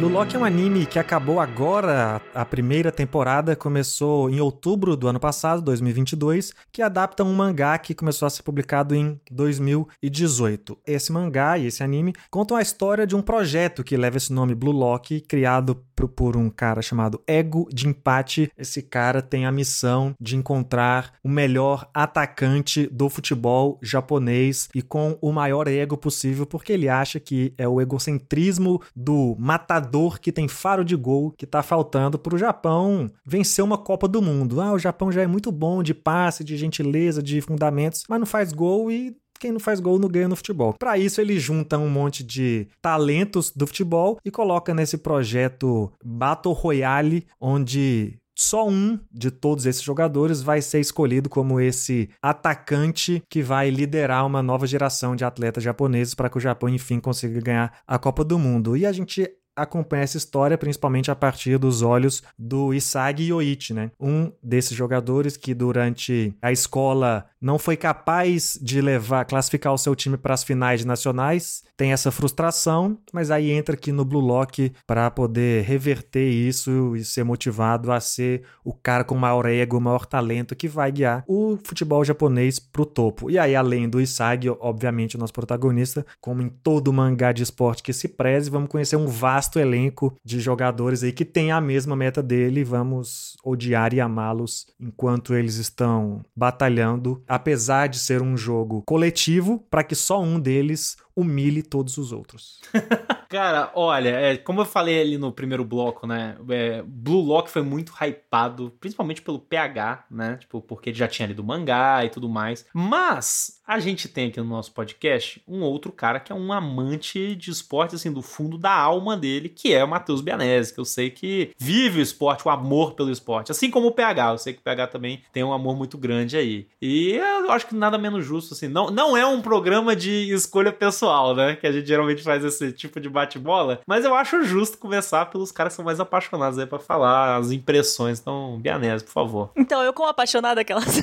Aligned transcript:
Blue 0.04 0.12
Lock 0.12 0.36
é 0.36 0.38
um 0.38 0.44
anime 0.44 0.86
que 0.86 1.00
acabou 1.00 1.40
agora, 1.40 2.22
a 2.36 2.44
primeira 2.44 2.92
temporada 2.92 3.56
começou 3.56 4.30
em 4.30 4.42
outubro 4.42 4.98
do 4.98 5.08
ano 5.08 5.18
passado, 5.18 5.62
2022, 5.62 6.52
que 6.74 6.82
adapta 6.82 7.24
um 7.24 7.34
mangá 7.34 7.78
que 7.78 7.96
começou 7.96 8.26
a 8.26 8.30
ser 8.30 8.44
publicado 8.44 8.94
em 8.94 9.18
2018. 9.32 10.78
Esse 10.86 11.10
mangá 11.10 11.58
e 11.58 11.68
esse 11.68 11.82
anime 11.82 12.14
contam 12.30 12.58
a 12.58 12.62
história 12.62 13.08
de 13.08 13.16
um 13.16 13.22
projeto 13.22 13.82
que 13.82 13.96
leva 13.96 14.18
esse 14.18 14.34
nome 14.34 14.54
Blue 14.54 14.74
Lock, 14.74 15.22
criado 15.22 15.82
por 15.96 16.36
um 16.38 16.50
cara 16.50 16.82
chamado 16.82 17.22
Ego 17.28 17.68
de 17.72 17.88
Empate. 17.88 18.52
Esse 18.58 18.82
cara 18.82 19.22
tem 19.22 19.46
a 19.46 19.52
missão 19.52 20.16
de 20.20 20.36
encontrar 20.36 21.14
o 21.24 21.30
melhor 21.30 21.90
atacante 21.94 22.88
do 22.88 23.10
futebol 23.10 23.80
japonês 23.82 24.70
e 24.74 24.82
com 24.82 25.18
o 25.22 25.32
maior 25.32 25.68
ego 25.68 25.98
possível, 25.98 26.46
porque 26.46 26.74
ele 26.74 26.90
acha 26.90 27.20
que 27.20 27.54
é 27.58 27.68
o 27.68 27.82
egocentrismo 27.82 28.82
do 28.96 29.36
matador 29.40 30.20
que 30.20 30.32
tem 30.32 30.48
faro 30.48 30.84
de 30.84 30.96
gol 30.96 31.32
que 31.38 31.46
tá 31.46 31.62
faltando 31.64 32.20
pro 32.20 32.38
Japão 32.38 33.10
vencer 33.26 33.64
uma 33.64 33.78
Copa 33.78 34.08
do 34.08 34.22
Mundo. 34.22 34.62
Ah, 34.62 34.74
o 34.74 34.80
Japão 34.80 35.12
já 35.12 35.22
é 35.22 35.28
muito 35.28 35.52
bom 35.52 35.84
de 35.84 35.94
passe, 35.94 36.44
de 36.44 36.58
gentileza, 36.58 37.22
de 37.22 37.42
fundamentos, 37.42 38.04
mas 38.10 38.20
não 38.20 38.26
faz 38.26 38.52
gol 38.52 38.92
e 38.92 39.16
quem 39.44 39.52
não 39.52 39.60
faz 39.60 39.82
gol 39.82 40.00
não 40.00 40.08
ganha 40.08 40.30
no 40.30 40.38
futebol. 40.38 40.74
Para 40.74 40.98
isso, 40.98 41.20
ele 41.20 41.38
junta 41.38 41.78
um 41.78 41.90
monte 41.90 42.24
de 42.24 42.66
talentos 42.82 43.52
do 43.52 43.68
futebol 43.68 44.18
e 44.24 44.32
coloca 44.32 44.74
nesse 44.74 44.98
projeto 44.98 45.92
Battle 46.02 46.54
Royale, 46.54 47.28
onde 47.42 48.18
só 48.34 48.66
um 48.66 48.98
de 49.12 49.30
todos 49.30 49.66
esses 49.66 49.82
jogadores 49.82 50.42
vai 50.42 50.62
ser 50.62 50.80
escolhido 50.80 51.30
como 51.30 51.60
esse 51.60 52.10
atacante 52.22 53.22
que 53.30 53.44
vai 53.44 53.70
liderar 53.70 54.26
uma 54.26 54.42
nova 54.42 54.66
geração 54.66 55.14
de 55.14 55.26
atletas 55.26 55.62
japoneses 55.62 56.16
para 56.16 56.30
que 56.30 56.38
o 56.38 56.42
Japão, 56.42 56.70
enfim, 56.70 57.02
consiga 57.02 57.42
ganhar 57.42 57.78
a 57.86 58.00
Copa 58.00 58.24
do 58.24 58.40
Mundo. 58.40 58.78
E 58.78 58.86
a 58.86 58.94
gente 58.94 59.30
acompanha 59.56 60.04
essa 60.04 60.18
história 60.18 60.58
principalmente 60.58 61.12
a 61.12 61.16
partir 61.16 61.58
dos 61.58 61.82
olhos 61.82 62.24
do 62.38 62.74
Isagi 62.74 63.26
Yoichi, 63.26 63.74
né? 63.74 63.92
Um 64.00 64.32
desses 64.42 64.76
jogadores 64.76 65.38
que 65.38 65.54
durante 65.54 66.34
a 66.42 66.52
escola 66.52 67.26
não 67.44 67.60
foi 67.60 67.76
capaz 67.76 68.58
de 68.62 68.80
levar, 68.80 69.26
classificar 69.26 69.74
o 69.74 69.78
seu 69.78 69.94
time 69.94 70.16
para 70.16 70.34
as 70.34 70.46
finais 70.46 70.86
nacionais, 70.86 71.62
tem 71.76 71.92
essa 71.92 72.10
frustração, 72.10 72.98
mas 73.12 73.30
aí 73.30 73.52
entra 73.52 73.76
aqui 73.76 73.92
no 73.92 74.06
Blue 74.06 74.22
Lock 74.22 74.72
para 74.88 75.12
poder 75.12 75.66
reverter 75.66 76.30
isso 76.30 76.96
e 76.96 77.04
ser 77.04 77.26
motivado 77.26 77.92
a 77.92 78.00
ser 78.00 78.44
o 78.64 78.74
cara 78.74 79.04
com 79.04 79.16
maior 79.16 79.46
ego, 79.46 79.80
maior 79.82 80.06
talento 80.06 80.56
que 80.56 80.70
vai 80.70 80.90
guiar 80.90 81.26
o 81.28 81.58
futebol 81.64 82.06
japonês 82.06 82.60
pro 82.60 82.86
topo. 82.86 83.30
E 83.30 83.38
aí 83.38 83.56
além 83.56 83.90
do 83.90 84.00
Isagi, 84.00 84.50
obviamente 84.50 85.18
o 85.18 85.20
nosso 85.20 85.34
protagonista, 85.34 86.06
como 86.22 86.42
em 86.42 86.48
todo 86.48 86.94
mangá 86.94 87.34
de 87.34 87.44
esporte 87.44 87.84
que 87.84 87.92
se 87.92 88.08
preze, 88.08 88.50
vamos 88.50 88.70
conhecer 88.70 88.96
um 88.96 89.08
vasto 89.08 89.43
vasto 89.44 89.60
elenco 89.60 90.16
de 90.24 90.40
jogadores 90.40 91.04
aí 91.04 91.12
que 91.12 91.26
tem 91.26 91.52
a 91.52 91.60
mesma 91.60 91.96
meta 91.96 92.24
dele. 92.24 92.64
Vamos 92.64 93.36
odiar 93.44 93.94
e 93.94 94.00
amá-los 94.00 94.68
enquanto 94.80 95.34
eles 95.36 95.56
estão 95.56 96.24
batalhando, 96.34 97.22
apesar 97.28 97.88
de 97.88 98.00
ser 98.00 98.22
um 98.22 98.38
jogo 98.38 98.84
coletivo, 98.86 99.60
para 99.70 99.84
que 99.84 99.96
só 99.96 100.22
um 100.22 100.40
deles 100.40 100.96
humilhe 101.14 101.62
todos 101.62 101.98
os 101.98 102.14
outros. 102.14 102.62
Cara, 103.34 103.72
olha, 103.74 104.10
é, 104.10 104.38
como 104.38 104.62
eu 104.62 104.66
falei 104.66 105.02
ali 105.02 105.18
no 105.18 105.32
primeiro 105.32 105.66
bloco, 105.66 106.06
né? 106.06 106.38
É, 106.50 106.84
Blue 106.86 107.20
Lock 107.20 107.50
foi 107.50 107.64
muito 107.64 107.92
hypado, 108.00 108.72
principalmente 108.80 109.24
pelo 109.24 109.40
PH, 109.40 110.06
né? 110.12 110.38
Tipo, 110.40 110.62
porque 110.62 110.92
ele 110.92 110.98
já 111.00 111.08
tinha 111.08 111.28
lido 111.28 111.44
mangá 111.44 112.06
e 112.06 112.10
tudo 112.10 112.30
mais. 112.30 112.64
Mas 112.76 113.60
a 113.66 113.80
gente 113.80 114.08
tem 114.08 114.28
aqui 114.28 114.40
no 114.40 114.46
nosso 114.46 114.72
podcast 114.74 115.42
um 115.48 115.62
outro 115.62 115.92
cara 115.92 116.20
que 116.20 116.32
é 116.32 116.36
um 116.36 116.52
amante 116.52 117.36
de 117.36 117.50
esporte, 117.50 117.96
assim, 117.96 118.12
do 118.12 118.22
fundo 118.22 118.58
da 118.58 118.72
alma 118.72 119.16
dele, 119.18 119.50
que 119.50 119.74
é 119.74 119.84
o 119.84 119.88
Matheus 119.88 120.22
Bianese, 120.22 120.74
que 120.74 120.80
eu 120.80 120.86
sei 120.86 121.10
que 121.10 121.52
vive 121.58 122.00
o 122.00 122.04
esporte, 122.04 122.48
o 122.48 122.52
amor 122.52 122.94
pelo 122.94 123.10
esporte. 123.10 123.52
Assim 123.52 123.72
como 123.72 123.88
o 123.88 123.92
PH, 123.92 124.32
eu 124.32 124.38
sei 124.38 124.54
que 124.54 124.60
o 124.60 124.64
PH 124.64 124.88
também 124.88 125.24
tem 125.32 125.44
um 125.44 125.54
amor 125.54 125.76
muito 125.76 125.98
grande 125.98 126.38
aí. 126.38 126.68
E 126.80 127.14
eu 127.14 127.52
acho 127.52 127.66
que 127.66 127.74
nada 127.74 127.98
menos 127.98 128.24
justo, 128.24 128.54
assim. 128.54 128.68
Não, 128.68 128.92
não 128.92 129.18
é 129.18 129.26
um 129.26 129.42
programa 129.42 129.96
de 129.96 130.32
escolha 130.32 130.72
pessoal, 130.72 131.36
né? 131.36 131.56
Que 131.56 131.66
a 131.66 131.72
gente 131.72 131.88
geralmente 131.88 132.22
faz 132.22 132.44
esse 132.44 132.72
tipo 132.74 133.00
de 133.00 133.10
bate-bola. 133.24 133.82
Mas 133.88 134.06
eu 134.06 134.14
acho 134.14 134.44
justo 134.44 134.78
começar 134.78 135.26
pelos 135.28 135.52
caras 135.52 135.74
que 135.74 135.78
são 135.78 135.86
mais 135.86 136.00
apaixonados 136.00 136.60
aí 136.60 136.66
pra 136.66 136.80
falar 136.80 137.38
as 137.38 137.52
impressões. 137.52 138.20
Então, 138.20 138.60
Bianese, 138.60 139.04
por 139.04 139.12
favor. 139.12 139.52
Então, 139.64 139.82
eu 139.82 139.94
como 139.94 140.10
apaixonada 140.10 140.60
aquelas. 140.60 140.84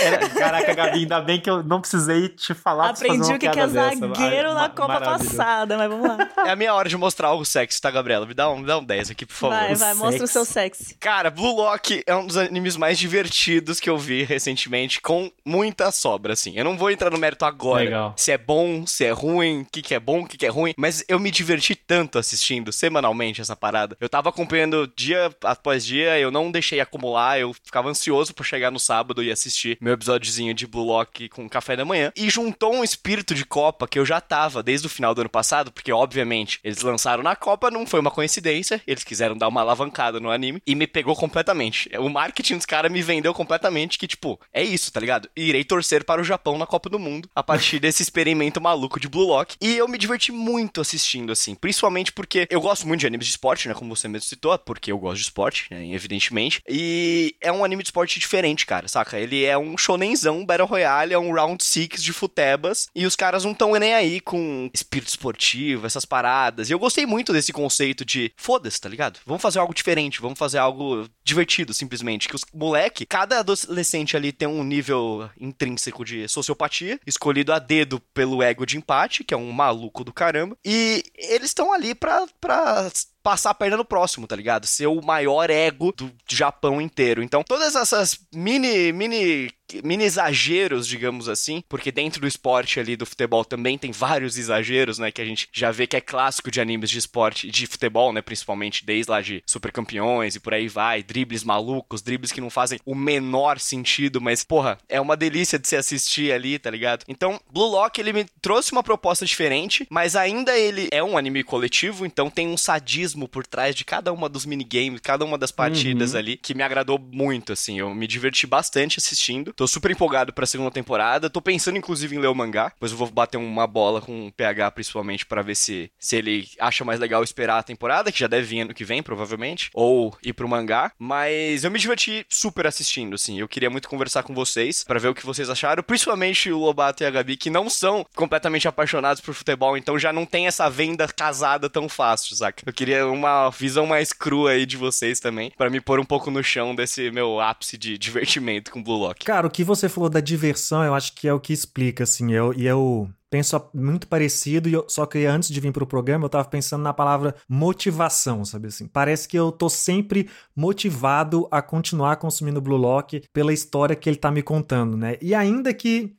Era, 0.00 0.28
caraca, 0.28 0.72
Gabi, 0.72 1.00
ainda 1.00 1.20
bem 1.20 1.40
que 1.40 1.50
eu 1.50 1.64
não 1.64 1.80
precisei 1.80 2.28
te 2.28 2.54
falar 2.54 2.90
Aprendi 2.90 3.32
o 3.32 3.38
que, 3.38 3.48
que 3.48 3.58
é 3.58 3.66
zagueiro 3.66 4.54
na 4.54 4.68
Copa 4.68 5.00
passada, 5.00 5.76
mas 5.76 5.88
vamos 5.88 6.08
lá. 6.08 6.28
É 6.46 6.50
a 6.50 6.56
minha 6.56 6.72
hora 6.72 6.88
de 6.88 6.96
mostrar 6.96 7.28
algo 7.28 7.44
sexy, 7.44 7.80
tá, 7.80 7.90
Gabriela? 7.90 8.24
Me 8.24 8.34
dá 8.34 8.48
um, 8.50 8.58
me 8.58 8.66
dá 8.66 8.78
um 8.78 8.84
10 8.84 9.10
aqui, 9.10 9.26
por 9.26 9.34
favor. 9.34 9.56
Vai, 9.56 9.74
vai, 9.74 9.94
mostra 9.94 10.24
o 10.24 10.28
seu 10.28 10.44
sexy. 10.44 10.94
Cara, 10.94 11.28
Blue 11.28 11.56
Lock 11.56 12.02
é 12.06 12.14
um 12.14 12.26
dos 12.26 12.36
animes 12.36 12.76
mais 12.76 12.98
divertidos 12.98 13.80
que 13.80 13.90
eu 13.90 13.98
vi 13.98 14.22
recentemente, 14.22 15.00
com 15.00 15.30
muita 15.44 15.90
sobra, 15.90 16.32
assim. 16.32 16.56
Eu 16.56 16.64
não 16.64 16.76
vou 16.76 16.90
entrar 16.90 17.10
no 17.10 17.18
mérito 17.18 17.44
agora. 17.44 17.84
Legal. 17.84 18.14
Se 18.16 18.30
é 18.30 18.38
bom, 18.38 18.86
se 18.86 19.04
é 19.04 19.10
ruim, 19.10 19.62
o 19.62 19.64
que, 19.66 19.82
que 19.82 19.94
é 19.94 20.00
bom, 20.00 20.20
o 20.20 20.26
que, 20.26 20.38
que 20.38 20.46
é 20.46 20.48
ruim. 20.48 20.67
Mas 20.76 21.04
eu 21.08 21.18
me 21.18 21.30
diverti 21.30 21.74
tanto 21.74 22.18
assistindo 22.18 22.72
semanalmente 22.72 23.40
essa 23.40 23.56
parada. 23.56 23.96
Eu 24.00 24.08
tava 24.08 24.28
acompanhando 24.28 24.90
dia 24.96 25.30
após 25.42 25.84
dia, 25.84 26.18
eu 26.18 26.30
não 26.30 26.50
deixei 26.50 26.80
acumular, 26.80 27.38
eu 27.38 27.52
ficava 27.52 27.88
ansioso 27.88 28.34
por 28.34 28.44
chegar 28.44 28.70
no 28.70 28.78
sábado 28.78 29.22
e 29.22 29.30
assistir 29.30 29.78
meu 29.80 29.94
episódiozinho 29.94 30.54
de 30.54 30.66
Blue 30.66 30.84
Lock 30.84 31.28
com 31.28 31.48
café 31.48 31.76
da 31.76 31.84
manhã. 31.84 32.12
E 32.16 32.30
juntou 32.30 32.74
um 32.74 32.84
espírito 32.84 33.34
de 33.34 33.44
Copa 33.44 33.88
que 33.88 33.98
eu 33.98 34.06
já 34.06 34.20
tava 34.20 34.62
desde 34.62 34.86
o 34.86 34.90
final 34.90 35.14
do 35.14 35.20
ano 35.20 35.30
passado, 35.30 35.72
porque 35.72 35.92
obviamente 35.92 36.60
eles 36.62 36.82
lançaram 36.82 37.22
na 37.22 37.36
Copa, 37.36 37.70
não 37.70 37.86
foi 37.86 38.00
uma 38.00 38.10
coincidência, 38.10 38.82
eles 38.86 39.04
quiseram 39.04 39.36
dar 39.36 39.48
uma 39.48 39.60
alavancada 39.60 40.20
no 40.20 40.30
anime 40.30 40.62
e 40.66 40.74
me 40.74 40.86
pegou 40.86 41.14
completamente. 41.16 41.90
O 41.98 42.08
marketing 42.08 42.56
dos 42.56 42.66
caras 42.66 42.90
me 42.90 43.02
vendeu 43.02 43.32
completamente 43.32 43.98
que, 43.98 44.06
tipo, 44.06 44.38
é 44.52 44.62
isso, 44.62 44.92
tá 44.92 45.00
ligado? 45.00 45.28
Irei 45.36 45.64
torcer 45.64 46.04
para 46.04 46.20
o 46.20 46.24
Japão 46.24 46.58
na 46.58 46.66
Copa 46.66 46.88
do 46.88 46.98
Mundo 46.98 47.28
a 47.34 47.42
partir 47.42 47.78
desse 47.78 48.02
experimento 48.02 48.60
maluco 48.60 49.00
de 49.00 49.08
Blue 49.08 49.26
Lock. 49.26 49.56
E 49.60 49.76
eu 49.76 49.88
me 49.88 49.98
diverti 49.98 50.32
muito 50.32 50.47
muito 50.48 50.80
assistindo, 50.80 51.30
assim. 51.30 51.54
Principalmente 51.54 52.12
porque 52.12 52.46
eu 52.50 52.60
gosto 52.60 52.86
muito 52.86 53.00
de 53.00 53.06
animes 53.06 53.26
de 53.26 53.32
esporte, 53.32 53.68
né? 53.68 53.74
Como 53.74 53.94
você 53.94 54.08
mesmo 54.08 54.28
citou, 54.28 54.58
porque 54.58 54.90
eu 54.90 54.98
gosto 54.98 55.18
de 55.18 55.22
esporte, 55.24 55.66
né? 55.70 55.86
Evidentemente. 55.92 56.62
E 56.68 57.34
é 57.40 57.52
um 57.52 57.64
anime 57.64 57.82
de 57.82 57.88
esporte 57.88 58.18
diferente, 58.18 58.66
cara, 58.66 58.88
saca? 58.88 59.18
Ele 59.18 59.44
é 59.44 59.56
um 59.58 59.76
shonenzão, 59.76 60.44
Battle 60.44 60.66
Royale, 60.66 61.14
é 61.14 61.18
um 61.18 61.32
Round 61.32 61.62
6 61.62 62.02
de 62.02 62.12
futebas. 62.12 62.88
E 62.94 63.06
os 63.06 63.14
caras 63.14 63.44
não 63.44 63.52
estão 63.52 63.72
nem 63.74 63.94
aí 63.94 64.20
com 64.20 64.70
espírito 64.72 65.08
esportivo, 65.08 65.86
essas 65.86 66.04
paradas. 66.04 66.68
E 66.68 66.72
eu 66.72 66.78
gostei 66.78 67.06
muito 67.06 67.32
desse 67.32 67.52
conceito 67.52 68.04
de 68.04 68.32
foda-se, 68.36 68.80
tá 68.80 68.88
ligado? 68.88 69.20
Vamos 69.26 69.42
fazer 69.42 69.58
algo 69.58 69.74
diferente, 69.74 70.20
vamos 70.20 70.38
fazer 70.38 70.58
algo 70.58 71.08
divertido, 71.22 71.74
simplesmente. 71.74 72.28
Que 72.28 72.36
os 72.36 72.44
moleque, 72.54 73.06
cada 73.06 73.40
adolescente 73.40 74.16
ali 74.16 74.32
tem 74.32 74.48
um 74.48 74.64
nível 74.64 75.28
intrínseco 75.38 76.04
de 76.04 76.26
sociopatia, 76.28 76.98
escolhido 77.06 77.52
a 77.52 77.58
dedo 77.58 78.00
pelo 78.14 78.42
ego 78.42 78.64
de 78.64 78.76
empate, 78.76 79.24
que 79.24 79.34
é 79.34 79.36
um 79.36 79.52
maluco 79.52 80.04
do 80.04 80.12
caramba. 80.12 80.37
E 80.64 81.02
eles 81.16 81.50
estão 81.50 81.72
ali 81.72 81.94
pra, 81.94 82.26
pra 82.40 82.90
passar 83.22 83.50
a 83.50 83.54
perna 83.54 83.76
no 83.76 83.84
próximo, 83.84 84.26
tá 84.26 84.36
ligado? 84.36 84.66
Ser 84.66 84.86
o 84.86 85.02
maior 85.02 85.50
ego 85.50 85.92
do 85.92 86.12
Japão 86.28 86.80
inteiro. 86.80 87.22
Então, 87.22 87.42
todas 87.42 87.74
essas 87.74 88.18
mini, 88.34 88.92
mini 88.92 89.50
mini 89.82 90.04
exageros, 90.04 90.86
digamos 90.86 91.28
assim, 91.28 91.62
porque 91.68 91.92
dentro 91.92 92.20
do 92.20 92.26
esporte 92.26 92.80
ali 92.80 92.96
do 92.96 93.06
futebol 93.06 93.44
também 93.44 93.76
tem 93.78 93.92
vários 93.92 94.38
exageros, 94.38 94.98
né, 94.98 95.10
que 95.10 95.20
a 95.20 95.24
gente 95.24 95.48
já 95.52 95.70
vê 95.70 95.86
que 95.86 95.96
é 95.96 96.00
clássico 96.00 96.50
de 96.50 96.60
animes 96.60 96.90
de 96.90 96.98
esporte, 96.98 97.50
de 97.50 97.66
futebol, 97.66 98.12
né, 98.12 98.22
principalmente 98.22 98.84
desde 98.84 99.10
lá 99.10 99.20
de 99.20 99.42
super 99.46 99.72
campeões 99.72 100.34
e 100.34 100.40
por 100.40 100.54
aí 100.54 100.68
vai, 100.68 101.02
dribles 101.02 101.44
malucos, 101.44 102.02
dribles 102.02 102.32
que 102.32 102.40
não 102.40 102.50
fazem 102.50 102.78
o 102.84 102.94
menor 102.94 103.58
sentido, 103.58 104.20
mas 104.20 104.44
porra, 104.44 104.78
é 104.88 105.00
uma 105.00 105.16
delícia 105.16 105.58
de 105.58 105.68
se 105.68 105.76
assistir 105.76 106.32
ali, 106.32 106.58
tá 106.58 106.70
ligado? 106.70 107.04
Então, 107.08 107.40
Blue 107.52 107.68
Lock 107.68 108.00
ele 108.00 108.12
me 108.12 108.26
trouxe 108.40 108.72
uma 108.72 108.82
proposta 108.82 109.24
diferente, 109.24 109.86
mas 109.90 110.16
ainda 110.16 110.56
ele 110.56 110.88
é 110.90 111.02
um 111.02 111.16
anime 111.16 111.42
coletivo, 111.42 112.06
então 112.06 112.30
tem 112.30 112.48
um 112.48 112.56
sadismo 112.56 113.28
por 113.28 113.46
trás 113.46 113.74
de 113.74 113.84
cada 113.84 114.12
uma 114.12 114.28
dos 114.28 114.44
minigames, 114.44 115.00
cada 115.00 115.24
uma 115.24 115.38
das 115.38 115.50
partidas 115.50 116.12
uhum. 116.12 116.18
ali, 116.18 116.36
que 116.36 116.54
me 116.54 116.62
agradou 116.62 116.98
muito, 116.98 117.52
assim. 117.52 117.78
Eu 117.78 117.94
me 117.94 118.06
diverti 118.06 118.46
bastante 118.46 118.98
assistindo. 118.98 119.52
Tô 119.58 119.66
super 119.66 119.90
empolgado 119.90 120.32
pra 120.32 120.46
segunda 120.46 120.70
temporada. 120.70 121.28
Tô 121.28 121.42
pensando, 121.42 121.76
inclusive, 121.76 122.14
em 122.14 122.20
ler 122.20 122.28
o 122.28 122.34
mangá. 122.34 122.68
Depois 122.68 122.92
eu 122.92 122.96
vou 122.96 123.10
bater 123.10 123.38
uma 123.38 123.66
bola 123.66 124.00
com 124.00 124.28
o 124.28 124.32
PH, 124.32 124.70
principalmente, 124.70 125.26
para 125.26 125.42
ver 125.42 125.56
se, 125.56 125.90
se 125.98 126.14
ele 126.14 126.48
acha 126.60 126.84
mais 126.84 127.00
legal 127.00 127.24
esperar 127.24 127.58
a 127.58 127.62
temporada, 127.64 128.12
que 128.12 128.20
já 128.20 128.28
deve 128.28 128.46
vir 128.46 128.60
ano 128.60 128.72
que 128.72 128.84
vem, 128.84 129.02
provavelmente, 129.02 129.68
ou 129.74 130.16
ir 130.22 130.32
pro 130.32 130.48
mangá. 130.48 130.92
Mas 130.96 131.64
eu 131.64 131.72
me 131.72 131.78
diverti 131.80 132.24
super 132.28 132.68
assistindo, 132.68 133.16
assim. 133.16 133.40
Eu 133.40 133.48
queria 133.48 133.68
muito 133.68 133.88
conversar 133.88 134.22
com 134.22 134.32
vocês 134.32 134.84
para 134.84 135.00
ver 135.00 135.08
o 135.08 135.14
que 135.14 135.26
vocês 135.26 135.50
acharam, 135.50 135.82
principalmente 135.82 136.52
o 136.52 136.58
Lobato 136.60 137.02
e 137.02 137.06
a 137.06 137.10
Gabi, 137.10 137.36
que 137.36 137.50
não 137.50 137.68
são 137.68 138.06
completamente 138.14 138.68
apaixonados 138.68 139.20
por 139.20 139.34
futebol, 139.34 139.76
então 139.76 139.98
já 139.98 140.12
não 140.12 140.24
tem 140.24 140.46
essa 140.46 140.70
venda 140.70 141.08
casada 141.08 141.68
tão 141.68 141.88
fácil, 141.88 142.36
saca? 142.36 142.62
Eu 142.64 142.72
queria 142.72 143.08
uma 143.08 143.50
visão 143.50 143.86
mais 143.86 144.12
crua 144.12 144.52
aí 144.52 144.64
de 144.64 144.76
vocês 144.76 145.18
também, 145.18 145.50
para 145.58 145.68
me 145.68 145.80
pôr 145.80 145.98
um 145.98 146.04
pouco 146.04 146.30
no 146.30 146.44
chão 146.44 146.76
desse 146.76 147.10
meu 147.10 147.40
ápice 147.40 147.76
de 147.76 147.98
divertimento 147.98 148.70
com 148.70 148.80
Blue 148.80 148.98
Lock. 148.98 149.24
Cara, 149.24 149.47
o 149.48 149.50
que 149.50 149.64
você 149.64 149.88
falou 149.88 150.08
da 150.08 150.20
diversão, 150.20 150.84
eu 150.84 150.94
acho 150.94 151.14
que 151.14 151.26
é 151.26 151.32
o 151.32 151.40
que 151.40 151.52
explica, 151.52 152.04
assim, 152.04 152.32
eu, 152.32 152.54
e 152.54 152.66
eu 152.66 153.10
penso 153.30 153.60
muito 153.74 154.06
parecido, 154.08 154.84
só 154.88 155.06
que 155.06 155.24
antes 155.26 155.48
de 155.48 155.60
vir 155.60 155.72
para 155.72 155.84
o 155.84 155.86
programa 155.86 156.24
eu 156.24 156.28
estava 156.28 156.48
pensando 156.48 156.82
na 156.82 156.92
palavra 156.92 157.34
motivação, 157.48 158.44
sabe 158.44 158.68
assim? 158.68 158.86
Parece 158.86 159.28
que 159.28 159.38
eu 159.38 159.52
tô 159.52 159.68
sempre 159.68 160.28
motivado 160.54 161.46
a 161.50 161.62
continuar 161.62 162.16
consumindo 162.16 162.60
Blue 162.60 162.76
Lock 162.76 163.22
pela 163.32 163.52
história 163.52 163.96
que 163.96 164.08
ele 164.08 164.16
tá 164.16 164.30
me 164.30 164.42
contando, 164.42 164.96
né? 164.96 165.16
E 165.20 165.34
ainda 165.34 165.72
que 165.72 166.16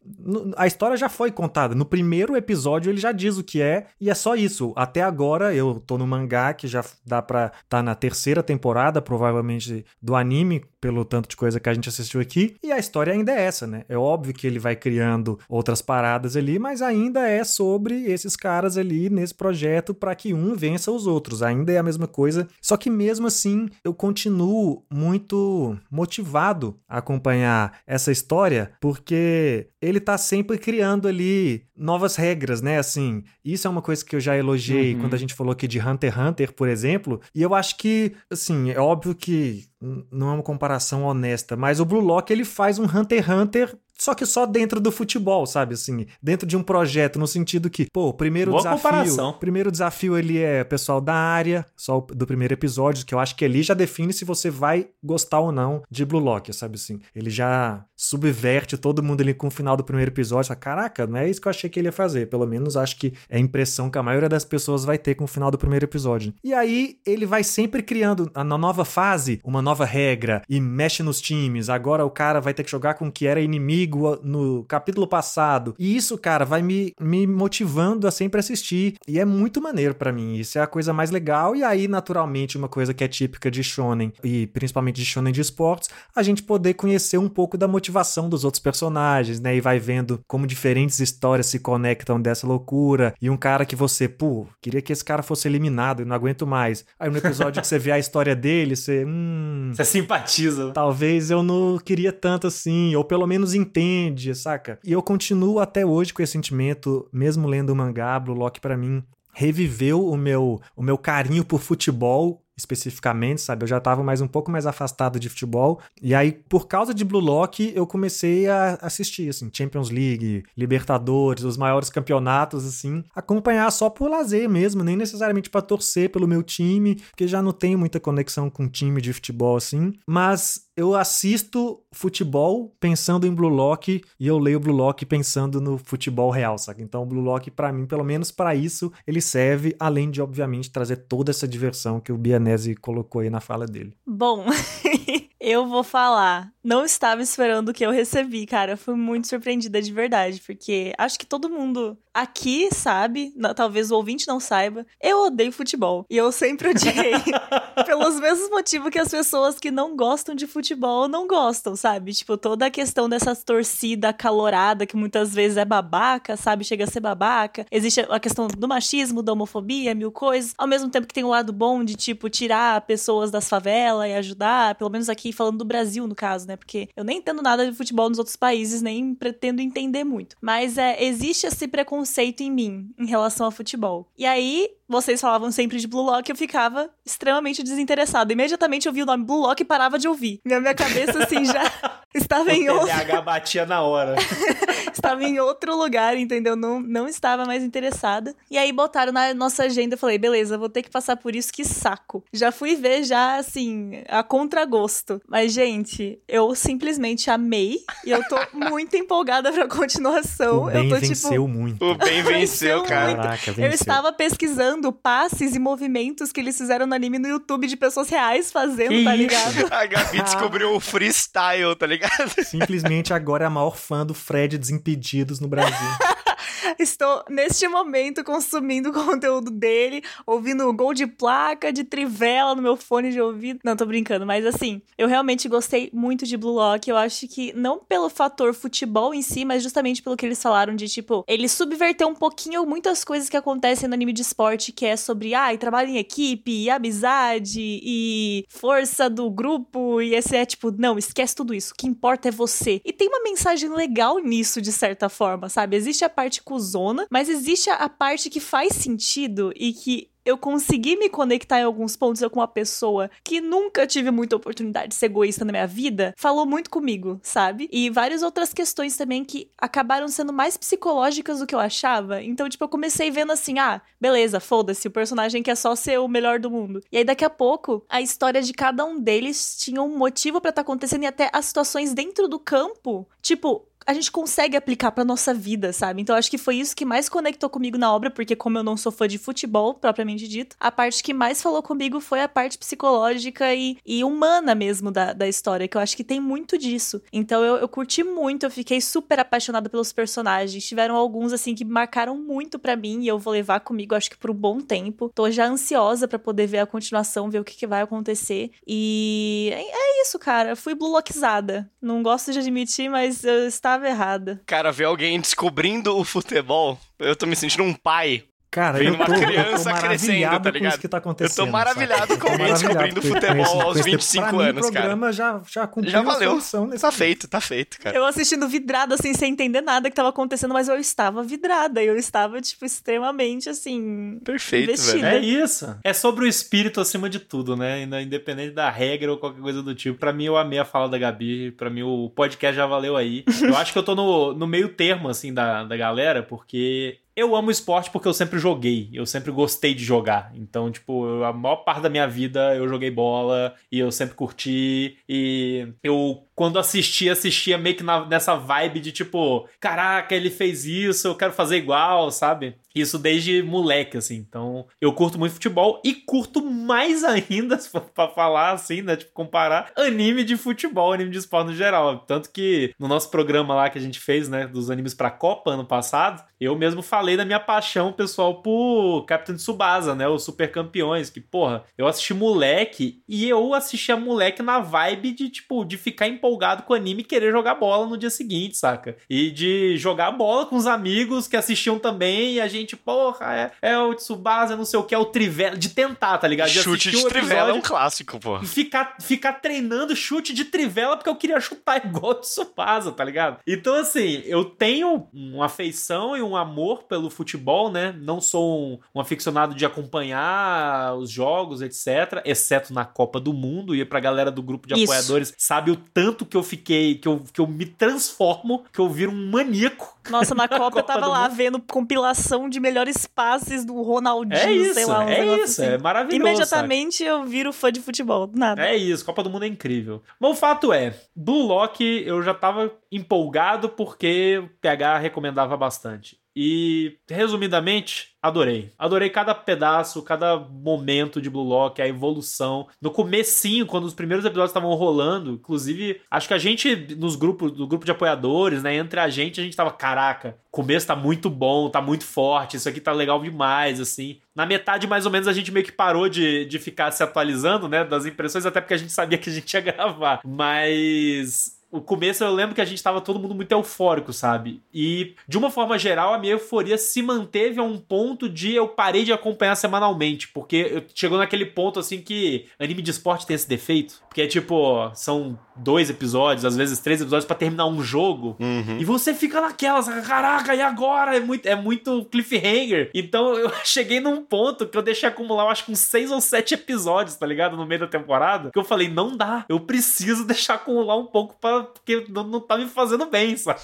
a 0.57 0.67
história 0.67 0.97
já 0.97 1.09
foi 1.09 1.31
contada, 1.31 1.75
no 1.75 1.85
primeiro 1.85 2.35
episódio 2.35 2.89
ele 2.89 2.99
já 2.99 3.11
diz 3.11 3.37
o 3.37 3.43
que 3.43 3.61
é 3.61 3.87
e 3.99 4.09
é 4.09 4.15
só 4.15 4.35
isso. 4.35 4.73
Até 4.75 5.01
agora 5.01 5.53
eu 5.53 5.81
tô 5.85 5.97
no 5.97 6.07
mangá 6.07 6.53
que 6.53 6.67
já 6.67 6.83
dá 7.05 7.21
para 7.21 7.51
tá 7.67 7.81
na 7.81 7.95
terceira 7.95 8.43
temporada, 8.43 9.01
provavelmente 9.01 9.85
do 10.01 10.15
anime, 10.15 10.63
pelo 10.79 11.03
tanto 11.03 11.29
de 11.29 11.35
coisa 11.35 11.59
que 11.59 11.69
a 11.69 11.73
gente 11.73 11.89
assistiu 11.89 12.21
aqui, 12.21 12.55
e 12.63 12.71
a 12.71 12.77
história 12.77 13.11
ainda 13.11 13.33
é 13.33 13.41
essa, 13.41 13.67
né? 13.67 13.83
É 13.89 13.97
óbvio 13.97 14.33
que 14.33 14.47
ele 14.47 14.59
vai 14.59 14.75
criando 14.75 15.37
outras 15.49 15.81
paradas 15.81 16.35
ali, 16.35 16.57
mas 16.57 16.81
ainda 16.81 16.98
ainda 16.99 17.27
é 17.27 17.43
sobre 17.43 18.03
esses 18.03 18.35
caras 18.35 18.77
ali 18.77 19.09
nesse 19.09 19.33
projeto 19.33 19.93
para 19.93 20.13
que 20.15 20.33
um 20.33 20.55
vença 20.55 20.91
os 20.91 21.07
outros. 21.07 21.41
Ainda 21.41 21.71
é 21.71 21.77
a 21.77 21.83
mesma 21.83 22.07
coisa. 22.07 22.47
Só 22.61 22.77
que 22.77 22.89
mesmo 22.89 23.27
assim, 23.27 23.69
eu 23.83 23.93
continuo 23.93 24.83
muito 24.91 25.77
motivado 25.89 26.77
a 26.87 26.97
acompanhar 26.97 27.79
essa 27.87 28.11
história, 28.11 28.71
porque 28.79 29.67
ele 29.81 29.99
tá 29.99 30.17
sempre 30.17 30.57
criando 30.57 31.07
ali 31.07 31.63
novas 31.75 32.15
regras, 32.15 32.61
né? 32.61 32.77
Assim, 32.77 33.23
isso 33.43 33.67
é 33.67 33.69
uma 33.69 33.81
coisa 33.81 34.03
que 34.03 34.15
eu 34.15 34.19
já 34.19 34.37
elogiei 34.37 34.93
uhum. 34.93 35.01
quando 35.01 35.13
a 35.13 35.17
gente 35.17 35.33
falou 35.33 35.53
aqui 35.53 35.67
de 35.67 35.79
Hunter 35.79 36.13
x 36.13 36.19
Hunter, 36.19 36.53
por 36.53 36.67
exemplo. 36.67 37.21
E 37.33 37.41
eu 37.41 37.55
acho 37.55 37.77
que, 37.77 38.13
assim, 38.29 38.71
é 38.71 38.79
óbvio 38.79 39.15
que 39.15 39.65
não 40.11 40.29
é 40.29 40.33
uma 40.33 40.43
comparação 40.43 41.03
honesta, 41.03 41.55
mas 41.55 41.79
o 41.79 41.85
Blue 41.85 42.01
Lock 42.01 42.31
ele 42.31 42.43
faz 42.43 42.77
um 42.77 42.83
Hunter 42.83 43.23
x 43.23 43.29
Hunter 43.29 43.77
só 43.99 44.15
que 44.15 44.25
só 44.25 44.45
dentro 44.45 44.79
do 44.79 44.91
futebol, 44.91 45.45
sabe 45.45 45.73
assim, 45.73 46.07
dentro 46.21 46.47
de 46.47 46.55
um 46.55 46.63
projeto 46.63 47.19
no 47.19 47.27
sentido 47.27 47.69
que, 47.69 47.87
pô, 47.91 48.09
o 48.09 48.13
primeiro 48.13 48.51
Boa 48.51 48.61
desafio, 48.63 48.81
comparação. 48.81 49.33
primeiro 49.33 49.71
desafio 49.71 50.17
ele 50.17 50.37
é 50.39 50.63
pessoal 50.63 51.01
da 51.01 51.13
área, 51.13 51.65
só 51.75 51.99
do 51.99 52.25
primeiro 52.25 52.53
episódio, 52.53 53.05
que 53.05 53.13
eu 53.13 53.19
acho 53.19 53.35
que 53.35 53.43
ali 53.43 53.61
já 53.61 53.73
define 53.73 54.13
se 54.13 54.23
você 54.23 54.49
vai 54.49 54.87
gostar 55.03 55.39
ou 55.41 55.51
não 55.51 55.83
de 55.91 56.05
Blue 56.05 56.19
Lock, 56.19 56.51
sabe 56.53 56.75
assim. 56.75 56.99
Ele 57.13 57.29
já 57.29 57.83
subverte 57.99 58.77
todo 58.77 59.03
mundo 59.03 59.19
ali 59.19 59.33
com 59.33 59.47
o 59.47 59.51
final 59.51 59.75
do 59.75 59.83
primeiro 59.83 60.09
episódio, 60.09 60.47
fala, 60.47 60.59
caraca, 60.59 61.05
não 61.05 61.17
é 61.17 61.29
isso 61.29 61.41
que 61.41 61.49
eu 61.49 61.49
achei 61.49 61.69
que 61.69 61.77
ele 61.77 61.89
ia 61.89 61.91
fazer, 61.91 62.29
pelo 62.29 62.47
menos 62.47 62.77
acho 62.77 62.95
que 62.95 63.13
é 63.27 63.35
a 63.35 63.39
impressão 63.39 63.89
que 63.89 63.97
a 63.97 64.03
maioria 64.03 64.29
das 64.29 64.45
pessoas 64.45 64.85
vai 64.85 64.97
ter 64.97 65.15
com 65.15 65.25
o 65.25 65.27
final 65.27 65.51
do 65.51 65.57
primeiro 65.57 65.85
episódio. 65.85 66.33
E 66.41 66.53
aí 66.53 66.97
ele 67.05 67.25
vai 67.25 67.43
sempre 67.43 67.83
criando 67.83 68.31
na 68.33 68.57
nova 68.57 68.85
fase 68.85 69.41
uma 69.43 69.61
nova 69.61 69.83
regra 69.83 70.41
e 70.47 70.61
mexe 70.61 71.03
nos 71.03 71.19
times. 71.19 71.67
Agora 71.67 72.05
o 72.05 72.09
cara 72.09 72.39
vai 72.39 72.53
ter 72.53 72.63
que 72.63 72.71
jogar 72.71 72.93
com 72.93 73.09
o 73.09 73.11
que 73.11 73.27
era 73.27 73.41
inimigo 73.41 74.17
no 74.23 74.63
capítulo 74.63 75.05
passado. 75.05 75.75
E 75.77 75.97
isso, 75.97 76.17
cara, 76.17 76.45
vai 76.45 76.61
me, 76.61 76.93
me 77.01 77.27
motivando 77.27 78.07
a 78.07 78.11
sempre 78.11 78.39
assistir. 78.39 78.95
E 79.07 79.19
é 79.19 79.25
muito 79.25 79.61
maneiro 79.61 79.93
para 79.93 80.13
mim. 80.13 80.35
Isso 80.35 80.57
é 80.57 80.61
a 80.61 80.67
coisa 80.67 80.93
mais 80.93 81.11
legal. 81.11 81.53
E 81.53 81.63
aí, 81.65 81.87
naturalmente, 81.87 82.57
uma 82.57 82.69
coisa 82.69 82.93
que 82.93 83.03
é 83.03 83.07
típica 83.09 83.51
de 83.51 83.61
Shonen, 83.61 84.13
e 84.23 84.47
principalmente 84.47 84.95
de 84.95 85.05
Shonen 85.05 85.33
de 85.33 85.41
esportes, 85.41 85.89
a 86.15 86.23
gente 86.23 86.41
poder 86.43 86.75
conhecer 86.75 87.17
um 87.17 87.27
pouco 87.27 87.57
da 87.57 87.67
motivação 87.67 87.88
dos 88.29 88.43
outros 88.43 88.61
personagens, 88.61 89.39
né? 89.39 89.55
E 89.55 89.61
vai 89.61 89.79
vendo 89.79 90.19
como 90.27 90.47
diferentes 90.47 90.99
histórias 90.99 91.47
se 91.47 91.59
conectam 91.59 92.21
dessa 92.21 92.47
loucura. 92.47 93.13
E 93.21 93.29
um 93.29 93.37
cara 93.37 93.65
que 93.65 93.75
você, 93.75 94.07
pô, 94.07 94.47
queria 94.61 94.81
que 94.81 94.93
esse 94.93 95.03
cara 95.03 95.23
fosse 95.23 95.47
eliminado 95.47 96.01
e 96.01 96.05
não 96.05 96.15
aguento 96.15 96.45
mais. 96.45 96.85
Aí 96.99 97.09
no 97.09 97.17
episódio 97.17 97.61
que 97.61 97.67
você 97.67 97.79
vê 97.79 97.91
a 97.91 97.99
história 97.99 98.35
dele, 98.35 98.75
você. 98.75 99.05
Hum, 99.05 99.71
você 99.73 99.85
simpatiza. 99.85 100.71
Talvez 100.71 101.31
eu 101.31 101.43
não 101.43 101.77
queria 101.77 102.11
tanto 102.11 102.47
assim, 102.47 102.95
ou 102.95 103.03
pelo 103.03 103.27
menos 103.27 103.53
entende, 103.53 104.33
saca? 104.35 104.79
E 104.83 104.91
eu 104.91 105.01
continuo 105.01 105.59
até 105.59 105.85
hoje 105.85 106.13
com 106.13 106.21
esse 106.21 106.33
sentimento, 106.33 107.07
mesmo 107.11 107.47
lendo 107.47 107.71
o 107.71 107.75
mangá, 107.75 108.19
Blue 108.19 108.35
Lock 108.35 108.59
para 108.59 108.77
mim 108.77 109.03
reviveu 109.31 110.05
o 110.05 110.17
meu, 110.17 110.59
o 110.75 110.83
meu 110.83 110.97
carinho 110.97 111.45
por 111.45 111.61
futebol 111.61 112.43
especificamente, 112.59 113.41
sabe? 113.41 113.63
Eu 113.63 113.67
já 113.67 113.77
estava 113.77 114.03
mais 114.03 114.21
um 114.21 114.27
pouco 114.27 114.51
mais 114.51 114.65
afastado 114.65 115.19
de 115.19 115.29
futebol. 115.29 115.79
E 116.01 116.13
aí, 116.13 116.31
por 116.31 116.67
causa 116.67 116.93
de 116.93 117.05
Blue 117.05 117.19
Lock, 117.19 117.71
eu 117.73 117.87
comecei 117.87 118.47
a 118.47 118.77
assistir, 118.81 119.29
assim, 119.29 119.49
Champions 119.51 119.89
League, 119.89 120.43
Libertadores, 120.55 121.43
os 121.43 121.57
maiores 121.57 121.89
campeonatos, 121.89 122.65
assim, 122.65 123.03
acompanhar 123.15 123.71
só 123.71 123.89
por 123.89 124.09
lazer 124.09 124.49
mesmo, 124.49 124.83
nem 124.83 124.95
necessariamente 124.95 125.49
para 125.49 125.61
torcer 125.61 126.11
pelo 126.11 126.27
meu 126.27 126.43
time, 126.43 126.95
porque 126.95 127.27
já 127.27 127.41
não 127.41 127.51
tenho 127.51 127.79
muita 127.79 127.99
conexão 127.99 128.49
com 128.49 128.67
time 128.67 129.01
de 129.01 129.13
futebol, 129.13 129.55
assim. 129.55 129.93
Mas 130.05 130.68
eu 130.79 130.95
assisto 130.95 131.83
futebol 131.91 132.73
pensando 132.79 133.27
em 133.27 133.33
Blue 133.33 133.49
Lock 133.49 134.01
e 134.17 134.27
eu 134.27 134.39
leio 134.39 134.61
Blue 134.61 134.73
Lock 134.73 135.05
pensando 135.05 135.59
no 135.59 135.77
futebol 135.77 136.31
real, 136.31 136.57
saca? 136.57 136.81
Então, 136.81 137.05
Blue 137.05 137.21
Lock, 137.21 137.51
para 137.51 137.69
mim, 137.73 137.85
pelo 137.85 138.03
menos 138.03 138.31
para 138.31 138.55
isso, 138.55 138.89
ele 139.05 139.19
serve, 139.19 139.75
além 139.77 140.09
de, 140.09 140.21
obviamente, 140.21 140.71
trazer 140.71 140.95
toda 140.95 141.31
essa 141.31 141.45
diversão 141.45 141.99
que 141.99 142.13
o 142.13 142.17
Bianese 142.17 142.75
colocou 142.75 143.19
aí 143.19 143.29
na 143.29 143.41
fala 143.41 143.65
dele. 143.65 143.93
Bom, 144.07 144.45
eu 145.39 145.67
vou 145.67 145.83
falar. 145.83 146.51
Não 146.63 146.83
estava 146.83 147.21
esperando 147.21 147.69
o 147.69 147.73
que 147.73 147.85
eu 147.85 147.91
recebi, 147.91 148.45
cara. 148.45 148.75
Fui 148.75 148.95
muito 148.95 149.27
surpreendida 149.27 149.81
de 149.81 149.91
verdade, 149.91 150.41
porque 150.45 150.93
acho 150.97 151.17
que 151.17 151.25
todo 151.25 151.49
mundo 151.49 151.97
aqui 152.13 152.69
sabe, 152.73 153.33
talvez 153.55 153.91
o 153.91 153.95
ouvinte 153.95 154.27
não 154.27 154.39
saiba, 154.39 154.85
eu 155.01 155.25
odeio 155.25 155.51
futebol. 155.51 156.05
E 156.09 156.17
eu 156.17 156.31
sempre 156.31 156.69
odiei. 156.69 157.13
pelos 157.85 158.19
mesmos 158.19 158.49
motivos 158.49 158.89
que 158.89 158.99
as 158.99 159.09
pessoas 159.09 159.57
que 159.59 159.71
não 159.71 159.95
gostam 159.95 160.35
de 160.35 160.47
futebol 160.47 161.07
não 161.07 161.27
gostam, 161.27 161.75
sabe? 161.75 162.13
Tipo, 162.13 162.37
toda 162.37 162.65
a 162.65 162.69
questão 162.69 163.07
dessa 163.07 163.35
torcida 163.35 164.11
calorada 164.11 164.85
que 164.85 164.95
muitas 164.95 165.33
vezes 165.33 165.57
é 165.57 165.65
babaca, 165.65 166.35
sabe? 166.35 166.63
Chega 166.63 166.83
a 166.83 166.87
ser 166.87 166.99
babaca. 166.99 167.65
Existe 167.71 168.01
a 168.01 168.19
questão 168.19 168.47
do 168.47 168.67
machismo, 168.67 169.21
da 169.21 169.33
homofobia, 169.33 169.95
mil 169.95 170.11
coisas. 170.11 170.53
Ao 170.57 170.67
mesmo 170.67 170.89
tempo 170.89 171.07
que 171.07 171.13
tem 171.13 171.23
o 171.23 171.29
lado 171.29 171.53
bom 171.53 171.83
de, 171.83 171.95
tipo, 171.95 172.29
tirar 172.29 172.81
pessoas 172.81 173.31
das 173.31 173.47
favelas 173.47 174.09
e 174.09 174.13
ajudar. 174.13 174.75
Pelo 174.75 174.89
menos 174.89 175.09
aqui 175.09 175.28
falando 175.33 175.59
do 175.59 175.65
Brasil, 175.65 176.07
no 176.07 176.15
caso, 176.15 176.47
né? 176.47 176.55
Porque 176.55 176.89
eu 176.95 177.03
nem 177.03 177.19
entendo 177.19 177.41
nada 177.41 177.69
de 177.69 177.75
futebol 177.75 178.09
nos 178.09 178.19
outros 178.19 178.35
países, 178.35 178.81
nem 178.81 179.13
pretendo 179.13 179.61
entender 179.61 180.03
muito. 180.03 180.35
Mas 180.41 180.77
é, 180.77 181.03
existe 181.03 181.47
esse 181.47 181.67
preconceito 181.67 182.41
em 182.41 182.51
mim 182.51 182.91
em 182.97 183.05
relação 183.05 183.45
ao 183.45 183.51
futebol. 183.51 184.07
E 184.17 184.25
aí, 184.25 184.69
vocês 184.89 185.21
falavam 185.21 185.51
sempre 185.51 185.77
de 185.77 185.87
Blue 185.87 186.01
Lock, 186.01 186.27
eu 186.27 186.35
ficava 186.35 186.89
extremamente 187.05 187.61
desinteressada. 187.61 188.33
Imediatamente 188.33 188.87
eu 188.87 188.93
vi 188.93 189.03
o 189.03 189.05
nome 189.05 189.23
Blue 189.23 189.41
Lock 189.41 189.61
e 189.61 189.65
parava 189.65 189.99
de 189.99 190.07
ouvir. 190.07 190.41
Minha, 190.43 190.59
minha 190.59 190.73
cabeça, 190.73 191.23
assim, 191.23 191.45
já 191.45 191.61
estava 192.13 192.51
em 192.51 192.67
outro... 192.69 192.89
O 192.89 193.21
batia 193.21 193.67
na 193.67 193.81
hora. 193.81 194.15
estava 194.91 195.23
em 195.23 195.39
outro 195.39 195.77
lugar, 195.77 196.17
entendeu? 196.17 196.55
Não, 196.55 196.79
não 196.79 197.07
estava 197.07 197.45
mais 197.45 197.63
interessada. 197.63 198.35
E 198.49 198.57
aí 198.57 198.71
botaram 198.71 199.11
na 199.11 199.31
nossa 199.33 199.65
agenda, 199.65 199.93
eu 199.93 199.97
falei, 199.99 200.17
beleza, 200.17 200.57
vou 200.57 200.69
ter 200.69 200.81
que 200.81 200.89
passar 200.89 201.15
por 201.17 201.35
isso, 201.35 201.53
que 201.53 201.63
saco. 201.63 202.23
Já 202.33 202.51
fui 202.51 202.75
ver 202.75 203.03
já, 203.03 203.37
assim, 203.37 204.01
a 204.07 204.23
contragosto. 204.23 205.18
Mas, 205.27 205.53
gente, 205.53 206.19
eu 206.27 206.53
simplesmente 206.55 207.29
amei 207.29 207.79
e 208.05 208.11
eu 208.11 208.21
tô 208.27 208.37
muito 208.53 208.95
empolgada 208.95 209.51
pra 209.51 209.67
continuação. 209.67 210.63
O 210.63 210.71
bem 210.71 210.83
eu 210.83 210.89
tô, 210.89 210.99
venceu 210.99 211.29
tipo... 211.31 211.47
muito. 211.47 211.85
O 211.85 211.95
bem 211.95 212.23
venceu, 212.23 212.83
cara. 212.83 213.15
Caraca, 213.15 213.51
venceu. 213.51 213.65
Eu 213.65 213.71
estava 213.71 214.11
pesquisando 214.13 214.91
passes 214.91 215.55
e 215.55 215.59
movimentos 215.59 216.31
que 216.31 216.39
eles 216.39 216.57
fizeram 216.57 216.85
no 216.85 216.93
anime 216.93 217.19
no 217.19 217.27
YouTube 217.27 217.67
de 217.67 217.77
pessoas 217.77 218.09
reais 218.09 218.51
fazendo, 218.51 218.89
Que 218.89 219.03
tá 219.03 219.15
isso? 219.15 219.23
ligado? 219.23 219.73
A 219.73 219.85
Gabi 219.85 220.21
descobriu 220.21 220.75
o 220.75 220.79
freestyle, 220.79 221.75
tá 221.77 221.85
ligado? 221.85 222.43
Simplesmente 222.43 223.13
agora 223.13 223.45
é 223.45 223.47
a 223.47 223.49
maior 223.49 223.75
fã 223.77 224.05
do 224.05 224.13
Fred 224.13 224.57
Desimpedidos 224.57 225.39
no 225.39 225.47
Brasil. 225.47 225.75
Estou, 226.77 227.23
neste 227.29 227.67
momento, 227.67 228.23
consumindo 228.23 228.89
o 228.89 228.93
conteúdo 228.93 229.51
dele, 229.51 230.03
ouvindo 230.25 230.71
gol 230.73 230.93
de 230.93 231.07
placa, 231.07 231.71
de 231.71 231.83
trivela 231.83 232.55
no 232.55 232.61
meu 232.61 232.75
fone 232.75 233.11
de 233.11 233.21
ouvido. 233.21 233.59
Não, 233.63 233.75
tô 233.75 233.85
brincando, 233.85 234.25
mas 234.25 234.45
assim, 234.45 234.81
eu 234.97 235.07
realmente 235.07 235.47
gostei 235.47 235.89
muito 235.93 236.25
de 236.25 236.37
Blue 236.37 236.53
Lock. 236.53 236.89
Eu 236.89 236.97
acho 236.97 237.27
que 237.27 237.53
não 237.53 237.79
pelo 237.79 238.09
fator 238.09 238.53
futebol 238.53 239.13
em 239.13 239.21
si, 239.21 239.45
mas 239.45 239.63
justamente 239.63 240.01
pelo 240.01 240.17
que 240.17 240.25
eles 240.25 240.41
falaram 240.41 240.75
de, 240.75 240.87
tipo, 240.87 241.23
ele 241.27 241.47
subverteu 241.47 242.07
um 242.07 242.15
pouquinho 242.15 242.65
muitas 242.65 243.03
coisas 243.03 243.29
que 243.29 243.37
acontecem 243.37 243.87
no 243.87 243.93
anime 243.93 244.13
de 244.13 244.21
esporte, 244.21 244.71
que 244.71 244.85
é 244.85 244.95
sobre, 244.95 245.33
ai, 245.33 245.57
trabalho 245.57 245.89
em 245.89 245.97
equipe, 245.97 246.51
e 246.51 246.69
amizade, 246.69 247.79
e 247.83 248.45
força 248.49 249.09
do 249.09 249.29
grupo, 249.29 250.01
e 250.01 250.15
esse 250.15 250.35
é 250.35 250.45
tipo, 250.45 250.71
não, 250.71 250.97
esquece 250.97 251.35
tudo 251.35 251.53
isso. 251.53 251.73
O 251.73 251.75
que 251.75 251.87
importa 251.87 252.27
é 252.27 252.31
você. 252.31 252.81
E 252.83 252.93
tem 252.93 253.07
uma 253.07 253.23
mensagem 253.23 253.69
legal 253.69 254.19
nisso, 254.19 254.61
de 254.61 254.71
certa 254.71 255.09
forma, 255.09 255.49
sabe? 255.49 255.75
Existe 255.75 256.03
a 256.03 256.09
parte 256.09 256.38
cuzona, 256.41 257.07
mas 257.09 257.29
existe 257.29 257.69
a, 257.69 257.75
a 257.75 257.89
parte 257.89 258.29
que 258.29 258.39
faz 258.39 258.73
sentido 258.73 259.51
e 259.55 259.73
que 259.73 260.09
eu 260.29 260.37
consegui 260.37 260.95
me 260.95 261.09
conectar 261.09 261.59
em 261.59 261.63
alguns 261.63 261.95
pontos 261.95 262.21
com 262.29 262.39
uma 262.39 262.47
pessoa 262.47 263.09
que 263.23 263.41
nunca 263.41 263.87
tive 263.87 264.11
muita 264.11 264.35
oportunidade 264.35 264.89
de 264.89 264.95
ser 264.95 265.07
egoísta 265.07 265.43
na 265.43 265.51
minha 265.51 265.65
vida, 265.65 266.13
falou 266.17 266.45
muito 266.45 266.69
comigo, 266.69 267.19
sabe? 267.23 267.67
E 267.71 267.89
várias 267.89 268.21
outras 268.21 268.53
questões 268.53 268.95
também 268.95 269.23
que 269.23 269.49
acabaram 269.57 270.07
sendo 270.07 270.31
mais 270.31 270.55
psicológicas 270.55 271.39
do 271.39 271.47
que 271.47 271.55
eu 271.55 271.59
achava. 271.59 272.21
Então, 272.21 272.47
tipo, 272.47 272.63
eu 272.63 272.69
comecei 272.69 273.09
vendo 273.09 273.31
assim, 273.31 273.57
ah, 273.57 273.81
beleza, 273.99 274.39
foda-se, 274.39 274.87
o 274.87 274.91
personagem 274.91 275.41
quer 275.41 275.55
só 275.55 275.75
ser 275.75 275.99
o 275.99 276.07
melhor 276.07 276.39
do 276.39 276.51
mundo. 276.51 276.81
E 276.91 276.97
aí, 276.97 277.03
daqui 277.03 277.25
a 277.25 277.29
pouco, 277.29 277.83
a 277.89 278.01
história 278.01 278.41
de 278.41 278.53
cada 278.53 278.85
um 278.85 278.99
deles 278.99 279.57
tinha 279.57 279.81
um 279.81 279.97
motivo 279.97 280.39
pra 280.39 280.49
estar 280.49 280.61
acontecendo 280.61 281.03
e 281.03 281.07
até 281.07 281.29
as 281.33 281.45
situações 281.45 281.93
dentro 281.93 282.27
do 282.27 282.39
campo, 282.39 283.07
tipo, 283.21 283.67
a 283.85 283.93
gente 283.93 284.11
consegue 284.11 284.55
aplicar 284.55 284.91
pra 284.91 285.03
nossa 285.03 285.33
vida, 285.33 285.73
sabe? 285.73 286.01
Então 286.01 286.15
acho 286.15 286.29
que 286.29 286.37
foi 286.37 286.57
isso 286.57 286.75
que 286.75 286.85
mais 286.85 287.09
conectou 287.09 287.49
comigo 287.49 287.77
na 287.77 287.93
obra, 287.93 288.11
porque 288.11 288.35
como 288.35 288.57
eu 288.57 288.63
não 288.63 288.77
sou 288.77 288.91
fã 288.91 289.07
de 289.07 289.17
futebol, 289.17 289.73
propriamente 289.73 290.27
dito, 290.27 290.55
a 290.59 290.71
parte 290.71 291.03
que 291.03 291.13
mais 291.13 291.41
falou 291.41 291.63
comigo 291.63 291.99
foi 291.99 292.21
a 292.21 292.27
parte 292.27 292.57
psicológica 292.57 293.53
e, 293.53 293.77
e 293.85 294.03
humana 294.03 294.53
mesmo 294.53 294.91
da, 294.91 295.13
da 295.13 295.27
história, 295.27 295.67
que 295.67 295.75
eu 295.77 295.81
acho 295.81 295.95
que 295.95 296.03
tem 296.03 296.19
muito 296.19 296.57
disso. 296.57 297.01
Então 297.11 297.43
eu, 297.43 297.55
eu 297.57 297.67
curti 297.67 298.03
muito, 298.03 298.45
eu 298.45 298.51
fiquei 298.51 298.81
super 298.81 299.19
apaixonada 299.19 299.69
pelos 299.69 299.91
personagens. 299.91 300.65
Tiveram 300.65 300.95
alguns, 300.95 301.33
assim, 301.33 301.55
que 301.55 301.65
marcaram 301.65 302.17
muito 302.17 302.59
pra 302.59 302.75
mim 302.75 303.01
e 303.03 303.07
eu 303.07 303.17
vou 303.17 303.33
levar 303.33 303.59
comigo, 303.61 303.95
acho 303.95 304.09
que 304.09 304.17
por 304.17 304.31
um 304.31 304.35
bom 304.35 304.59
tempo. 304.59 305.11
Tô 305.15 305.29
já 305.31 305.45
ansiosa 305.47 306.07
pra 306.07 306.19
poder 306.19 306.47
ver 306.47 306.59
a 306.59 306.65
continuação, 306.65 307.29
ver 307.29 307.39
o 307.39 307.43
que, 307.43 307.55
que 307.55 307.67
vai 307.67 307.81
acontecer. 307.81 308.51
E 308.67 309.49
é, 309.53 309.61
é 309.61 310.01
isso, 310.01 310.19
cara. 310.19 310.55
Fui 310.55 310.75
blulockizada. 310.75 311.69
Não 311.81 312.03
gosto 312.03 312.31
de 312.31 312.39
admitir, 312.39 312.89
mas 312.89 313.23
eu 313.23 313.47
estava 313.47 313.78
errada. 313.87 314.41
Cara, 314.45 314.71
ver 314.71 314.85
alguém 314.85 315.19
descobrindo 315.19 315.97
o 315.97 316.03
futebol, 316.03 316.79
eu 316.97 317.15
tô 317.15 317.25
me 317.25 317.35
sentindo 317.35 317.63
um 317.63 317.73
pai. 317.73 318.23
Cara, 318.51 318.79
Vendo 318.79 318.93
eu 318.93 318.97
tô, 318.97 319.03
uma 319.03 319.15
eu 319.15 319.19
tô 319.19 319.25
criança 319.27 319.69
maravilhado 319.71 319.87
crescendo, 319.87 320.41
tá 320.41 320.51
com 320.59 320.65
isso 320.67 320.79
que 320.79 320.87
tá 320.87 320.97
Eu 320.97 320.99
acontecendo. 320.99 321.45
tô 321.45 321.51
maravilhado 321.51 322.07
sabe? 322.07 322.19
com 322.19 322.27
Eu 322.27 322.31
alguém 322.31 322.47
maravilhado 322.47 322.93
descobrindo 322.95 323.01
futebol 323.01 323.41
esse- 323.45 323.53
aos 323.53 323.63
com 323.63 323.79
esse- 323.79 323.91
25 323.91 324.27
pra 324.27 324.37
mim, 324.37 324.43
anos, 324.43 324.57
o 324.67 324.71
cara. 324.71 324.71
programa 324.85 325.13
já, 325.13 325.41
já 325.51 325.67
cumpriu 325.67 325.91
Já 325.91 326.01
valeu. 326.01 326.31
função 326.31 326.65
nesse 326.65 326.81
Tá 326.81 326.91
feito, 326.91 327.27
tá 327.27 327.39
feito, 327.39 327.79
cara. 327.79 327.95
Eu 327.95 328.05
assistindo 328.05 328.47
vidrada, 328.47 328.95
assim, 328.95 329.13
sem 329.13 329.31
entender 329.31 329.61
nada 329.61 329.87
que 329.89 329.95
tava 329.95 330.09
acontecendo, 330.09 330.51
mas 330.53 330.67
eu 330.67 330.77
estava 330.77 331.21
vidrada. 331.23 331.83
Eu 331.83 331.95
estava, 331.95 332.41
tipo, 332.41 332.65
extremamente, 332.65 333.49
assim. 333.49 334.19
Perfeito, 334.25 334.71
Investida. 334.71 335.01
velho. 335.11 335.17
É 335.17 335.43
isso. 335.43 335.77
É 335.83 335.93
sobre 335.93 336.25
o 336.25 336.27
espírito 336.27 336.81
acima 336.81 337.07
de 337.07 337.19
tudo, 337.19 337.55
né? 337.55 337.83
Independente 338.01 338.53
da 338.55 338.69
regra 338.69 339.11
ou 339.11 339.17
qualquer 339.19 339.41
coisa 339.41 339.61
do 339.61 339.75
tipo. 339.75 339.99
Pra 339.99 340.11
mim, 340.11 340.25
eu 340.25 340.35
amei 340.37 340.57
a 340.57 340.65
fala 340.65 340.89
da 340.89 340.97
Gabi. 340.97 341.51
Pra 341.51 341.69
mim, 341.69 341.83
o 341.83 342.09
podcast 342.15 342.55
já 342.55 342.65
valeu 342.65 342.97
aí. 342.97 343.23
Eu 343.43 343.55
acho 343.57 343.71
que 343.71 343.77
eu 343.77 343.83
tô 343.83 343.93
no, 343.93 344.33
no 344.33 344.47
meio 344.47 344.69
termo, 344.69 345.07
assim, 345.07 345.31
da, 345.33 345.63
da 345.63 345.77
galera, 345.77 346.23
porque 346.23 346.97
eu 347.19 347.35
amo 347.35 347.51
esporte 347.51 347.89
porque 347.91 348.07
eu 348.07 348.13
sempre 348.13 348.39
joguei. 348.39 348.89
Eu 348.93 349.05
sempre 349.05 349.31
gostei 349.31 349.73
de 349.73 349.83
jogar. 349.83 350.31
Então, 350.35 350.71
tipo, 350.71 351.23
a 351.23 351.31
maior 351.33 351.57
parte 351.57 351.81
da 351.81 351.89
minha 351.89 352.07
vida 352.07 352.55
eu 352.55 352.67
joguei 352.67 352.89
bola 352.91 353.53
e 353.71 353.79
eu 353.79 353.91
sempre 353.91 354.15
curti. 354.15 354.97
E 355.07 355.67
eu, 355.83 356.23
quando 356.35 356.57
assistia, 356.59 357.11
assistia 357.13 357.57
meio 357.57 357.75
que 357.75 357.83
na- 357.83 358.05
nessa 358.05 358.35
vibe 358.35 358.79
de 358.79 358.91
tipo, 358.91 359.47
caraca, 359.59 360.15
ele 360.15 360.29
fez 360.29 360.65
isso, 360.65 361.07
eu 361.07 361.15
quero 361.15 361.33
fazer 361.33 361.57
igual, 361.57 362.09
sabe? 362.11 362.55
Isso 362.73 362.99
desde 362.99 363.41
moleque, 363.41 363.97
assim. 363.97 364.15
Então, 364.15 364.65
eu 364.79 364.93
curto 364.93 365.17
muito 365.17 365.33
futebol 365.33 365.81
e 365.83 365.93
curto 365.93 366.41
mais 366.41 367.03
ainda, 367.05 367.57
se 367.57 367.69
for 367.69 367.81
pra 367.81 368.07
falar 368.07 368.51
assim, 368.51 368.81
né? 368.81 368.95
Tipo, 368.95 369.11
comparar 369.13 369.71
anime 369.75 370.23
de 370.23 370.37
futebol, 370.37 370.93
anime 370.93 371.11
de 371.11 371.17
esporte 371.17 371.47
no 371.47 371.55
geral. 371.55 371.99
Tanto 371.99 372.31
que 372.31 372.73
no 372.79 372.87
nosso 372.87 373.09
programa 373.09 373.55
lá 373.55 373.69
que 373.69 373.77
a 373.77 373.81
gente 373.81 373.99
fez, 373.99 374.29
né, 374.29 374.47
dos 374.47 374.69
animes 374.69 374.93
pra 374.93 375.09
Copa 375.09 375.51
ano 375.51 375.65
passado, 375.65 376.23
eu 376.39 376.55
mesmo 376.55 376.81
falei 376.81 377.17
da 377.17 377.25
minha 377.25 377.39
paixão 377.39 377.91
pessoal 377.91 378.41
por 378.41 379.05
Captain 379.05 379.35
Tsubasa, 379.35 379.93
né? 379.93 380.07
Os 380.07 380.23
Super 380.23 380.51
Campeões, 380.51 381.09
que, 381.09 381.19
porra, 381.19 381.63
eu 381.77 381.87
assisti 381.87 382.13
moleque 382.13 383.01
e 383.07 383.27
eu 383.27 383.53
assistia 383.53 383.97
moleque 383.97 384.41
na 384.41 384.59
vibe 384.59 385.11
de, 385.11 385.29
tipo, 385.29 385.65
de 385.65 385.77
ficar 385.77 386.07
empolgado 386.07 386.63
com 386.63 386.73
o 386.73 386.75
anime 386.75 387.01
e 387.01 387.05
querer 387.05 387.31
jogar 387.31 387.55
bola 387.55 387.87
no 387.87 387.97
dia 387.97 388.09
seguinte, 388.09 388.57
saca? 388.57 388.95
E 389.09 389.31
de 389.31 389.77
jogar 389.77 390.11
bola 390.11 390.45
com 390.45 390.55
os 390.55 390.67
amigos 390.67 391.27
que 391.27 391.35
assistiam 391.35 391.77
também 391.79 392.33
e 392.33 392.41
a 392.41 392.47
gente, 392.47 392.58
porra, 392.75 393.35
é, 393.35 393.51
é 393.61 393.77
o 393.77 393.93
Tsubasa, 393.93 394.55
não 394.55 394.65
sei 394.65 394.79
o 394.79 394.83
que, 394.83 394.95
é 394.95 394.97
o 394.97 395.05
Trivela, 395.05 395.57
de 395.57 395.69
tentar, 395.69 396.17
tá 396.17 396.27
ligado? 396.27 396.49
De 396.49 396.59
Chute 396.59 396.91
de 396.91 396.97
o 396.97 397.07
trivela 397.07 397.49
é 397.49 397.53
um 397.53 397.61
clássico, 397.61 398.19
pô. 398.19 398.39
ficar, 398.41 398.95
ficar 398.99 399.33
treinando 399.33 399.95
chute 399.95 400.33
de 400.33 400.45
trivela 400.45 400.95
porque 400.97 401.09
eu 401.09 401.15
queria 401.15 401.39
chutar 401.39 401.83
igual 401.85 402.11
o 402.11 402.15
Tsubasa, 402.15 402.91
tá 402.91 403.03
ligado? 403.03 403.39
Então, 403.45 403.75
assim, 403.75 404.21
eu 404.25 404.45
tenho 404.45 405.07
uma 405.13 405.45
afeição 405.45 406.15
e 406.15 406.21
um 406.21 406.35
amor 406.35 406.83
pelo 406.83 407.09
futebol, 407.09 407.71
né? 407.71 407.95
Não 407.99 408.19
sou 408.21 408.73
um, 408.73 408.79
um 408.95 408.99
aficionado 408.99 409.55
de 409.55 409.65
acompanhar 409.65 410.95
os 410.95 411.09
jogos, 411.09 411.61
etc. 411.61 412.21
Exceto 412.25 412.73
na 412.73 412.85
Copa 412.85 413.19
do 413.19 413.33
Mundo. 413.33 413.75
E 413.75 413.83
pra 413.85 413.99
galera 413.99 414.31
do 414.31 414.41
grupo 414.41 414.67
de 414.67 414.75
Isso. 414.75 414.83
apoiadores, 414.83 415.33
sabe 415.37 415.71
o 415.71 415.75
tanto 415.75 416.25
que 416.25 416.35
eu 416.35 416.43
fiquei, 416.43 416.95
que 416.95 417.07
eu, 417.07 417.23
que 417.31 417.41
eu 417.41 417.47
me 417.47 417.65
transformo, 417.65 418.63
que 418.71 418.79
eu 418.79 418.89
viro 418.89 419.11
um 419.11 419.31
maníaco. 419.31 419.97
Nossa, 420.09 420.33
na 420.35 420.47
Copa, 420.47 420.59
Copa 420.71 420.79
eu 420.79 420.83
tava 420.83 421.07
lá 421.07 421.23
Mundo. 421.23 421.35
vendo 421.35 421.61
compilação 421.61 422.48
de 422.49 422.59
melhores 422.59 423.05
passes 423.05 423.63
do 423.63 423.81
Ronaldinho, 423.81 424.37
É 424.39 424.51
isso, 424.51 424.73
sei 424.73 424.85
lá, 424.85 425.05
uns 425.05 425.09
é 425.09 425.25
isso, 425.25 425.61
assim. 425.61 425.65
é 425.73 425.77
maravilhoso. 425.77 426.29
Imediatamente 426.29 427.03
eu 427.03 427.23
viro 427.23 427.53
fã 427.53 427.71
de 427.71 427.79
futebol, 427.79 428.29
nada. 428.33 428.61
É 428.67 428.75
isso, 428.75 429.05
Copa 429.05 429.23
do 429.23 429.29
Mundo 429.29 429.45
é 429.45 429.47
incrível. 429.47 430.01
Mas 430.19 430.31
o 430.31 430.35
fato 430.35 430.73
é, 430.73 430.93
Blue 431.15 431.45
Lock 431.47 431.83
eu 432.05 432.21
já 432.21 432.33
tava 432.33 432.71
empolgado 432.91 433.69
porque 433.69 434.39
o 434.43 434.49
PH 434.59 434.97
recomendava 434.99 435.55
bastante. 435.55 436.17
E, 436.41 436.95
resumidamente, 437.09 438.13
adorei. 438.21 438.71
Adorei 438.79 439.09
cada 439.09 439.35
pedaço, 439.35 440.01
cada 440.01 440.39
momento 440.39 441.21
de 441.21 441.29
Blue 441.29 441.43
Lock, 441.43 441.81
a 441.81 441.87
evolução. 441.87 442.65
No 442.81 442.91
comecinho, 442.91 443.65
quando 443.65 443.83
os 443.83 443.93
primeiros 443.93 444.23
episódios 444.23 444.51
estavam 444.51 444.73
rolando, 444.73 445.31
inclusive, 445.31 445.99
acho 446.09 446.29
que 446.29 446.33
a 446.33 446.37
gente, 446.37 446.95
nos 446.95 447.17
grupos, 447.17 447.51
do 447.51 447.67
grupo 447.67 447.83
de 447.83 447.91
apoiadores, 447.91 448.63
né, 448.63 448.73
entre 448.75 449.01
a 449.01 449.09
gente, 449.09 449.41
a 449.41 449.43
gente 449.43 449.57
tava, 449.57 449.73
caraca, 449.73 450.37
o 450.47 450.51
começo 450.51 450.87
tá 450.87 450.95
muito 450.95 451.29
bom, 451.29 451.69
tá 451.69 451.81
muito 451.81 452.05
forte, 452.05 452.55
isso 452.55 452.69
aqui 452.69 452.79
tá 452.79 452.93
legal 452.93 453.21
demais, 453.21 453.81
assim. 453.81 454.21
Na 454.33 454.45
metade, 454.45 454.87
mais 454.87 455.05
ou 455.05 455.11
menos, 455.11 455.27
a 455.27 455.33
gente 455.33 455.51
meio 455.51 455.65
que 455.65 455.73
parou 455.73 456.07
de, 456.07 456.45
de 456.45 456.57
ficar 456.57 456.89
se 456.91 457.03
atualizando, 457.03 457.67
né, 457.67 457.83
das 457.83 458.05
impressões, 458.05 458.45
até 458.45 458.61
porque 458.61 458.75
a 458.75 458.77
gente 458.77 458.93
sabia 458.93 459.17
que 459.17 459.29
a 459.29 459.33
gente 459.33 459.53
ia 459.53 459.59
gravar. 459.75 460.21
Mas 460.25 461.58
o 461.71 461.81
começo 461.81 462.23
eu 462.23 462.33
lembro 462.33 462.55
que 462.55 462.61
a 462.61 462.65
gente 462.65 462.81
tava 462.81 462.99
todo 462.99 463.19
mundo 463.19 463.35
muito 463.35 463.51
eufórico, 463.51 464.11
sabe? 464.11 464.61
E 464.73 465.13
de 465.27 465.37
uma 465.37 465.51
forma 465.51 465.77
geral, 465.77 466.13
a 466.13 466.17
minha 466.17 466.33
euforia 466.33 466.77
se 466.77 467.01
manteve 467.01 467.59
a 467.59 467.63
um 467.63 467.77
ponto 467.77 468.27
de 468.27 468.55
eu 468.55 468.67
parei 468.67 469.03
de 469.03 469.13
acompanhar 469.13 469.55
semanalmente, 469.55 470.27
porque 470.29 470.83
chegou 470.95 471.17
naquele 471.17 471.45
ponto 471.45 471.79
assim 471.79 472.01
que 472.01 472.47
anime 472.59 472.81
de 472.81 472.91
esporte 472.91 473.25
tem 473.25 473.35
esse 473.35 473.47
defeito, 473.47 474.01
porque 474.07 474.21
é 474.21 474.27
tipo, 474.27 474.89
são 474.95 475.37
dois 475.55 475.89
episódios, 475.89 476.45
às 476.45 476.55
vezes 476.55 476.79
três 476.79 477.01
episódios 477.01 477.25
para 477.25 477.35
terminar 477.35 477.67
um 477.67 477.83
jogo, 477.83 478.35
uhum. 478.39 478.77
e 478.79 478.85
você 478.85 479.13
fica 479.13 479.39
naquelas, 479.39 479.87
caraca, 480.07 480.55
e 480.55 480.61
agora? 480.61 481.15
É 481.15 481.19
muito, 481.19 481.45
é 481.45 481.55
muito 481.55 482.05
cliffhanger. 482.05 482.89
Então 482.93 483.35
eu 483.35 483.51
cheguei 483.63 483.99
num 483.99 484.23
ponto 484.23 484.65
que 484.65 484.77
eu 484.77 484.81
deixei 484.81 485.07
acumular, 485.07 485.43
eu 485.43 485.49
acho 485.49 485.65
que 485.65 485.71
uns 485.71 485.79
seis 485.79 486.11
ou 486.11 486.19
sete 486.19 486.55
episódios, 486.55 487.15
tá 487.15 487.25
ligado? 487.25 487.55
No 487.55 487.65
meio 487.65 487.81
da 487.81 487.87
temporada, 487.87 488.49
que 488.51 488.57
eu 488.57 488.63
falei, 488.63 488.87
não 488.87 489.15
dá, 489.15 489.45
eu 489.47 489.59
preciso 489.59 490.25
deixar 490.27 490.55
acumular 490.55 490.95
um 490.95 491.05
pouco 491.05 491.35
para 491.39 491.58
porque 491.63 492.05
não, 492.09 492.23
não 492.23 492.39
tá 492.39 492.57
me 492.57 492.65
fazendo 492.65 493.05
bem, 493.05 493.35
sabe? 493.37 493.59